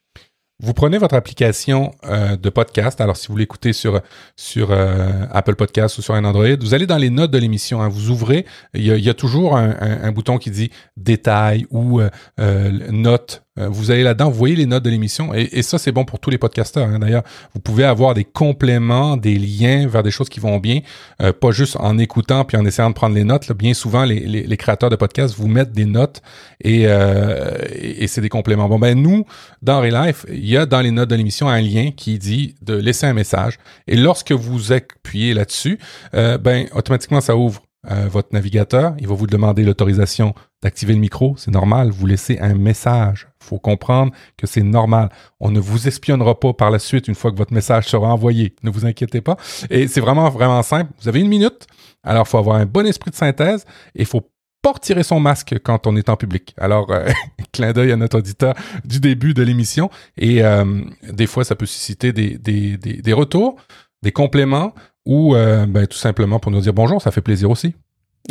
Vous 0.60 0.74
prenez 0.74 0.98
votre 0.98 1.16
application 1.16 1.92
euh, 2.06 2.38
de 2.38 2.50
podcast. 2.50 3.02
Alors, 3.02 3.18
si 3.18 3.28
vous 3.28 3.38
l'écoutez 3.38 3.74
sur 3.74 4.02
sur 4.36 4.72
euh, 4.72 5.26
Apple 5.32 5.56
Podcast 5.56 5.98
ou 5.98 6.02
sur 6.02 6.14
un 6.14 6.24
Android, 6.24 6.56
vous 6.60 6.74
allez 6.74 6.88
dans 6.88 6.98
les 6.98 7.10
notes 7.10 7.32
de 7.32 7.38
l'émission. 7.38 7.82
Hein, 7.82 7.90
vous 7.90 8.10
ouvrez, 8.10 8.46
il 8.74 8.86
y, 8.86 9.10
a, 9.10 9.14
toujours 9.14 9.58
un, 9.58 10.12
bouton 10.12 10.38
qui 10.38 10.52
dit 10.52 10.72
détails 10.98 11.66
ou 11.72 12.00
euh, 12.00 12.10
euh 12.40 12.72
notes 12.92 13.42
euh, 13.42 13.45
vous 13.58 13.90
allez 13.90 14.04
là-dedans, 14.04 14.30
vous 14.30 14.38
voyez 14.38 14.56
les 14.56 14.66
notes 14.66 14.84
de 14.84 14.90
l'émission, 14.90 15.34
et, 15.34 15.62
ça 15.62 15.78
c'est 15.78 15.94
bon 15.94 16.04
pour 16.04 16.20
tous 16.20 16.30
les 16.30 16.38
podcasteurs. 16.38 16.88
Hein. 16.88 17.00
D'ailleurs, 17.00 17.24
vous 17.54 17.62
pouvez 17.62 17.86
avoir 17.86 18.14
des 18.14 18.26
compléments, 18.26 19.16
des 19.16 19.36
liens 19.36 19.88
vers 19.88 20.04
des 20.04 20.12
choses 20.12 20.28
qui 20.28 20.42
vont 20.42 20.58
bien, 20.58 20.82
euh, 21.22 21.32
pas 21.32 21.52
juste 21.52 21.78
en 21.80 21.98
écoutant 21.98 22.44
puis 22.44 22.58
en 22.58 22.66
essayant 22.66 22.90
de 22.90 22.96
prendre 22.96 23.16
les 23.16 23.24
notes. 23.24 23.50
Bien 23.54 23.74
souvent, 23.74 24.04
les, 24.04 24.58
créateurs 24.58 24.90
de 24.90 24.96
podcasts 24.96 25.36
vous 25.36 25.48
mettent 25.48 25.72
des 25.72 25.86
notes 25.86 26.22
euh, 26.66 27.58
et, 27.74 28.08
c'est 28.08 28.22
des 28.22 28.30
compléments. 28.30 28.68
Bon 28.68 28.80
ben 28.80 29.02
nous, 29.02 29.26
dans 29.62 29.80
Relife, 29.80 30.26
il 30.30 30.46
y 30.46 30.58
a 30.58 30.66
dans 30.66 30.82
les 30.82 30.92
notes 30.92 31.10
de 31.10 31.16
l'émission 31.16 31.48
un 31.48 31.62
lien 31.62 31.92
qui 31.96 32.20
dit 32.20 32.56
de 32.62 32.76
laisser 32.76 33.06
un 33.06 33.14
message, 33.14 33.58
et 33.88 33.96
lorsque 33.96 34.34
vous 34.34 34.74
appuyez 34.74 35.34
là-dessus, 35.34 35.80
ben 36.14 36.68
automatiquement 36.74 37.22
ça 37.22 37.36
ouvre 37.36 37.62
votre 38.10 38.30
navigateur, 38.34 38.94
il 39.00 39.08
va 39.08 39.16
vous 39.16 39.28
demander 39.28 39.64
l'autorisation 39.64 40.34
d'activer 40.66 40.94
le 40.94 41.00
micro, 41.00 41.36
c'est 41.38 41.52
normal, 41.52 41.92
vous 41.92 42.08
laissez 42.08 42.40
un 42.40 42.56
message. 42.56 43.28
Il 43.42 43.46
faut 43.46 43.60
comprendre 43.60 44.12
que 44.36 44.48
c'est 44.48 44.64
normal. 44.64 45.10
On 45.40 45.52
ne 45.52 45.60
vous 45.60 45.88
espionnera 45.88 46.40
pas 46.40 46.54
par 46.54 46.72
la 46.72 46.80
suite 46.80 47.08
une 47.08 47.14
fois 47.14 47.32
que 47.32 47.38
votre 47.38 47.54
message 47.54 47.88
sera 47.88 48.12
envoyé. 48.12 48.56
Ne 48.64 48.72
vous 48.72 48.86
inquiétez 48.86 49.22
pas. 49.22 49.38
Et 49.70 49.88
c'est 49.88 50.02
vraiment, 50.02 50.28
vraiment 50.32 50.64
simple. 50.64 50.92
Vous 51.00 51.08
avez 51.08 51.20
une 51.20 51.28
minute. 51.28 51.68
Alors, 52.04 52.26
il 52.26 52.30
faut 52.30 52.40
avoir 52.40 52.56
un 52.56 52.66
bon 52.66 52.84
esprit 52.88 53.12
de 53.12 53.16
synthèse 53.16 53.64
et 53.94 54.02
il 54.02 54.06
faut 54.08 54.28
pas 54.64 54.72
retirer 54.72 55.04
son 55.04 55.20
masque 55.20 55.56
quand 55.64 55.86
on 55.86 55.96
est 55.96 56.10
en 56.10 56.18
public. 56.18 56.56
Alors, 56.58 56.92
euh, 56.92 57.08
clin 57.52 57.72
d'œil 57.72 57.92
à 57.92 57.96
notre 57.96 58.18
auditeur 58.18 58.56
du 58.84 59.00
début 59.00 59.36
de 59.36 59.44
l'émission. 59.44 59.92
Et 60.18 60.44
euh, 60.44 60.82
des 61.08 61.28
fois, 61.28 61.44
ça 61.44 61.56
peut 61.56 61.68
susciter 61.68 62.12
des, 62.12 63.14
retours, 63.14 63.58
des 64.02 64.12
compléments 64.12 64.74
ou 65.06 65.36
euh, 65.36 65.66
ben, 65.66 65.88
tout 65.88 65.98
simplement 65.98 66.40
pour 66.40 66.52
nous 66.52 66.62
dire 66.62 66.74
bonjour, 66.74 67.02
ça 67.02 67.12
fait 67.12 67.22
plaisir 67.22 67.50
aussi. 67.50 67.76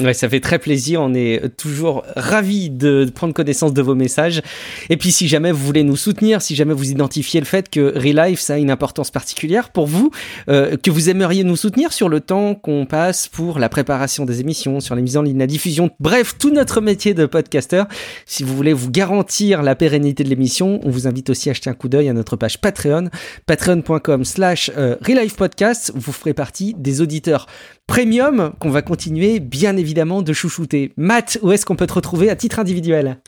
Ouais, 0.01 0.13
ça 0.13 0.29
fait 0.29 0.41
très 0.41 0.59
plaisir. 0.59 1.01
On 1.01 1.15
est 1.15 1.57
toujours 1.57 2.03
ravis 2.17 2.69
de 2.69 3.09
prendre 3.15 3.33
connaissance 3.33 3.73
de 3.73 3.81
vos 3.81 3.95
messages. 3.95 4.43
Et 4.91 4.97
puis, 4.97 5.13
si 5.13 5.29
jamais 5.29 5.53
vous 5.53 5.65
voulez 5.65 5.85
nous 5.85 5.95
soutenir, 5.95 6.43
si 6.43 6.57
jamais 6.57 6.75
vous 6.75 6.91
identifiez 6.91 7.39
le 7.39 7.47
fait 7.47 7.71
que 7.71 7.97
Relife, 7.97 8.41
ça 8.41 8.55
a 8.55 8.59
une 8.59 8.73
importance 8.73 9.13
particulière 9.13 9.71
pour 9.71 9.87
vous, 9.87 10.11
euh, 10.49 10.77
que 10.77 10.91
vous 10.91 11.11
aimeriez 11.11 11.45
nous 11.45 11.55
soutenir 11.55 11.93
sur 11.93 12.09
le 12.09 12.19
temps 12.19 12.57
qu'on 12.57 12.87
passe 12.87 13.29
pour 13.29 13.61
la 13.61 13.69
préparation 13.69 14.25
des 14.25 14.41
émissions, 14.41 14.81
sur 14.81 14.97
les 14.97 15.03
mises 15.03 15.17
en 15.17 15.23
ligne, 15.23 15.39
la 15.39 15.47
diffusion, 15.47 15.91
bref, 16.01 16.35
tout 16.39 16.51
notre 16.51 16.81
métier 16.81 17.15
de 17.15 17.27
podcaster. 17.27 17.85
Si 18.27 18.43
vous 18.43 18.57
voulez 18.57 18.73
vous 18.73 18.91
garantir 18.91 19.63
la 19.63 19.77
pérennité 19.77 20.25
de 20.25 20.29
l'émission, 20.29 20.81
on 20.83 20.91
vous 20.91 21.07
invite 21.07 21.31
aussi 21.31 21.51
à 21.51 21.53
jeter 21.53 21.71
un 21.71 21.75
coup 21.75 21.89
d'œil 21.89 22.09
à 22.09 22.13
notre 22.13 22.35
page 22.35 22.61
Patreon, 22.61 23.11
patreon.com 23.47 24.25
slash 24.25 24.73
euh, 24.77 24.97
Podcast. 25.37 25.93
Vous 25.95 26.13
ferez 26.13 26.35
partie 26.35 26.75
des 26.77 27.01
auditeurs 27.01 27.47
premium 27.87 28.53
qu'on 28.59 28.71
va 28.71 28.83
continuer 28.83 29.41
bien 29.41 29.77
évidemment 29.77 29.84
de 30.23 30.33
chouchouter. 30.33 30.93
Matt, 30.97 31.39
où 31.43 31.53
est-ce 31.53 31.67
qu'on 31.67 31.77
peut 31.77 31.87
te 31.87 31.95
retrouver 31.95 32.31
à 32.31 32.37
titre 32.37 32.59
individuel? 32.59 33.19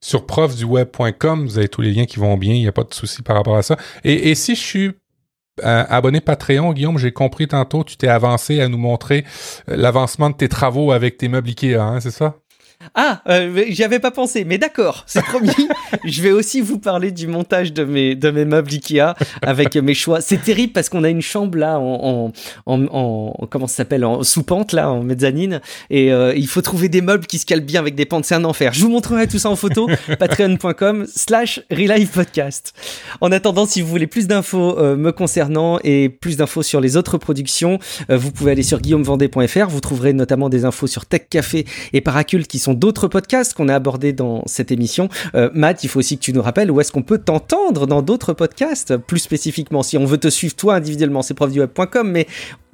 Sur 0.00 0.26
profduweb.com, 0.26 1.46
vous 1.46 1.58
avez 1.58 1.68
tous 1.68 1.80
les 1.80 1.92
liens 1.92 2.04
qui 2.04 2.18
vont 2.18 2.36
bien, 2.36 2.54
il 2.54 2.60
n'y 2.60 2.68
a 2.68 2.72
pas 2.72 2.84
de 2.84 2.94
souci 2.94 3.22
par 3.22 3.36
rapport 3.36 3.56
à 3.56 3.62
ça. 3.62 3.76
Et, 4.04 4.34
si 4.34 4.54
je 4.54 4.60
suis 4.60 4.90
euh, 5.64 5.84
abonné 5.88 6.20
Patreon, 6.20 6.72
Guillaume, 6.72 6.98
j'ai 6.98 7.12
compris 7.12 7.48
tantôt, 7.48 7.82
tu 7.82 7.96
t'es 7.96 8.08
avancé 8.08 8.60
à 8.60 8.68
nous 8.68 8.78
montrer 8.78 9.24
euh, 9.68 9.76
l'avancement 9.76 10.30
de 10.30 10.36
tes 10.36 10.48
travaux 10.48 10.92
avec 10.92 11.16
tes 11.16 11.28
meubles 11.28 11.48
Ikea, 11.48 11.76
hein, 11.76 12.00
c'est 12.00 12.10
ça? 12.10 12.36
Ah, 12.94 13.22
euh, 13.28 13.64
j'y 13.68 13.84
avais 13.84 13.98
pas 13.98 14.10
pensé, 14.10 14.44
mais 14.44 14.58
d'accord, 14.58 15.04
c'est 15.06 15.22
promis. 15.22 15.50
je 16.04 16.22
vais 16.22 16.30
aussi 16.30 16.60
vous 16.60 16.78
parler 16.78 17.10
du 17.10 17.26
montage 17.26 17.72
de 17.72 17.84
mes, 17.84 18.14
de 18.14 18.30
mes 18.30 18.44
meubles 18.44 18.70
Ikea 18.70 19.14
avec 19.42 19.76
mes 19.76 19.94
choix. 19.94 20.20
C'est 20.20 20.42
terrible 20.42 20.72
parce 20.72 20.88
qu'on 20.88 21.04
a 21.04 21.08
une 21.08 21.22
chambre 21.22 21.58
là 21.58 21.78
en, 21.78 22.32
en, 22.66 22.86
en, 22.86 23.46
comment 23.50 23.66
ça 23.66 23.76
s'appelle, 23.76 24.04
en 24.04 24.22
sous-pente 24.22 24.72
là, 24.72 24.90
en 24.90 25.02
mezzanine, 25.02 25.60
et 25.90 26.12
euh, 26.12 26.34
il 26.36 26.46
faut 26.46 26.62
trouver 26.62 26.88
des 26.88 27.00
meubles 27.00 27.26
qui 27.26 27.38
se 27.38 27.46
calent 27.46 27.60
bien 27.60 27.80
avec 27.80 27.94
des 27.94 28.04
pentes. 28.04 28.24
C'est 28.24 28.34
un 28.34 28.44
enfer. 28.44 28.72
Je 28.72 28.82
vous 28.82 28.90
montrerai 28.90 29.26
tout 29.26 29.38
ça 29.38 29.50
en 29.50 29.56
photo. 29.56 29.88
Patreon.com 30.18 31.06
slash 31.06 31.60
Relive 31.70 32.08
Podcast. 32.08 32.72
En 33.20 33.32
attendant, 33.32 33.66
si 33.66 33.80
vous 33.80 33.88
voulez 33.88 34.06
plus 34.06 34.26
d'infos 34.26 34.78
euh, 34.78 34.96
me 34.96 35.12
concernant 35.12 35.78
et 35.84 36.08
plus 36.08 36.36
d'infos 36.36 36.62
sur 36.62 36.80
les 36.80 36.96
autres 36.96 37.18
productions, 37.18 37.78
euh, 38.10 38.16
vous 38.16 38.32
pouvez 38.32 38.52
aller 38.52 38.62
sur 38.62 38.80
guillaumevendée.fr. 38.80 39.68
Vous 39.68 39.80
trouverez 39.80 40.12
notamment 40.12 40.48
des 40.48 40.64
infos 40.64 40.86
sur 40.86 41.06
Tech 41.06 41.22
Café 41.28 41.66
et 41.92 42.00
Paracule 42.00 42.46
qui 42.46 42.58
sont 42.58 42.65
d'autres 42.74 43.08
podcasts 43.08 43.54
qu'on 43.54 43.68
a 43.68 43.74
abordés 43.74 44.12
dans 44.12 44.42
cette 44.46 44.72
émission. 44.72 45.08
Euh, 45.34 45.50
Matt, 45.54 45.84
il 45.84 45.88
faut 45.88 46.00
aussi 46.00 46.16
que 46.16 46.22
tu 46.22 46.32
nous 46.32 46.42
rappelles 46.42 46.70
où 46.70 46.80
est-ce 46.80 46.92
qu'on 46.92 47.02
peut 47.02 47.18
t'entendre 47.18 47.86
dans 47.86 48.02
d'autres 48.02 48.32
podcasts, 48.32 48.96
plus 48.96 49.18
spécifiquement. 49.18 49.82
Si 49.82 49.96
on 49.96 50.04
veut 50.04 50.18
te 50.18 50.28
suivre 50.28 50.54
toi 50.54 50.74
individuellement, 50.74 51.22
c'est 51.22 51.34
profduweb.com, 51.34 52.10
mais 52.10 52.26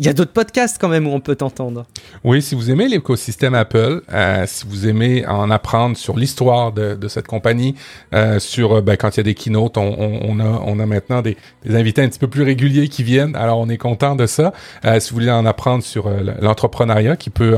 il 0.02 0.06
y 0.06 0.08
a 0.08 0.12
d'autres 0.12 0.32
podcasts 0.32 0.78
quand 0.80 0.88
même 0.88 1.06
où 1.06 1.10
on 1.10 1.20
peut 1.20 1.36
t'entendre. 1.36 1.86
Oui, 2.24 2.42
si 2.42 2.54
vous 2.54 2.70
aimez 2.70 2.88
l'écosystème 2.88 3.54
Apple, 3.54 4.02
euh, 4.12 4.44
si 4.46 4.64
vous 4.66 4.88
aimez 4.88 5.26
en 5.26 5.50
apprendre 5.50 5.96
sur 5.96 6.16
l'histoire 6.16 6.72
de, 6.72 7.08
cette 7.08 7.26
compagnie, 7.26 7.74
euh, 8.14 8.38
sur 8.38 8.82
ben, 8.82 8.96
quand 8.96 9.16
il 9.16 9.18
y 9.18 9.20
a 9.20 9.24
des 9.24 9.34
keynotes, 9.34 9.76
on, 9.76 10.40
a, 10.40 10.86
maintenant 10.86 11.22
des, 11.22 11.36
invités 11.70 12.02
un 12.02 12.08
petit 12.08 12.18
peu 12.18 12.28
plus 12.28 12.42
réguliers 12.42 12.88
qui 12.88 13.02
viennent. 13.02 13.36
Alors 13.36 13.58
on 13.58 13.68
est 13.68 13.78
content 13.78 14.16
de 14.16 14.26
ça. 14.26 14.52
si 14.98 15.10
vous 15.10 15.14
voulez 15.14 15.30
en 15.30 15.46
apprendre 15.46 15.84
sur 15.84 16.10
l'entrepreneuriat 16.40 17.16
qui 17.16 17.30
peut 17.30 17.56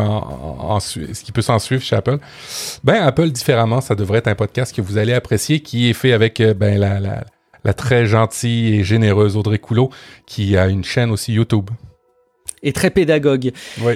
qui 1.25 1.33
peut 1.33 1.43
s'en 1.43 1.59
suivre 1.59 1.83
chez 1.83 1.97
Apple, 1.97 2.19
ben, 2.85 3.03
Apple 3.03 3.31
différemment, 3.31 3.81
ça 3.81 3.95
devrait 3.95 4.19
être 4.19 4.29
un 4.29 4.35
podcast 4.35 4.75
que 4.75 4.83
vous 4.83 4.99
allez 4.99 5.13
apprécier, 5.13 5.61
qui 5.61 5.89
est 5.89 5.95
fait 5.95 6.13
avec 6.13 6.41
euh, 6.41 6.55
ben, 6.55 6.79
la, 6.79 7.25
la 7.65 7.75
très 7.75 8.07
gentille 8.07 8.75
et 8.75 8.85
généreuse 8.85 9.37
Audrey 9.37 9.59
Coulot, 9.59 9.91
qui 10.27 10.57
a 10.57 10.69
une 10.69 10.85
chaîne 10.85 11.11
aussi 11.11 11.33
YouTube 11.33 11.71
et 12.65 12.73
très 12.73 12.91
pédagogue. 12.91 13.53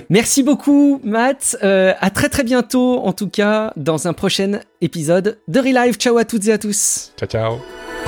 Merci 0.09 0.45
beaucoup, 0.45 1.01
Matt. 1.03 1.57
Euh, 1.65 1.93
à 1.99 2.11
très 2.11 2.29
très 2.29 2.45
bientôt, 2.45 3.01
en 3.01 3.13
tout 3.13 3.29
cas, 3.29 3.73
dans 3.77 4.07
un 4.07 4.13
prochain 4.13 4.61
épisode 4.81 5.39
de 5.49 5.59
Relive. 5.59 5.97
Ciao 5.97 6.17
à 6.19 6.25
toutes 6.25 6.47
et 6.47 6.53
à 6.53 6.59
tous. 6.59 7.13
Ciao, 7.19 7.29
ciao. 7.29 8.08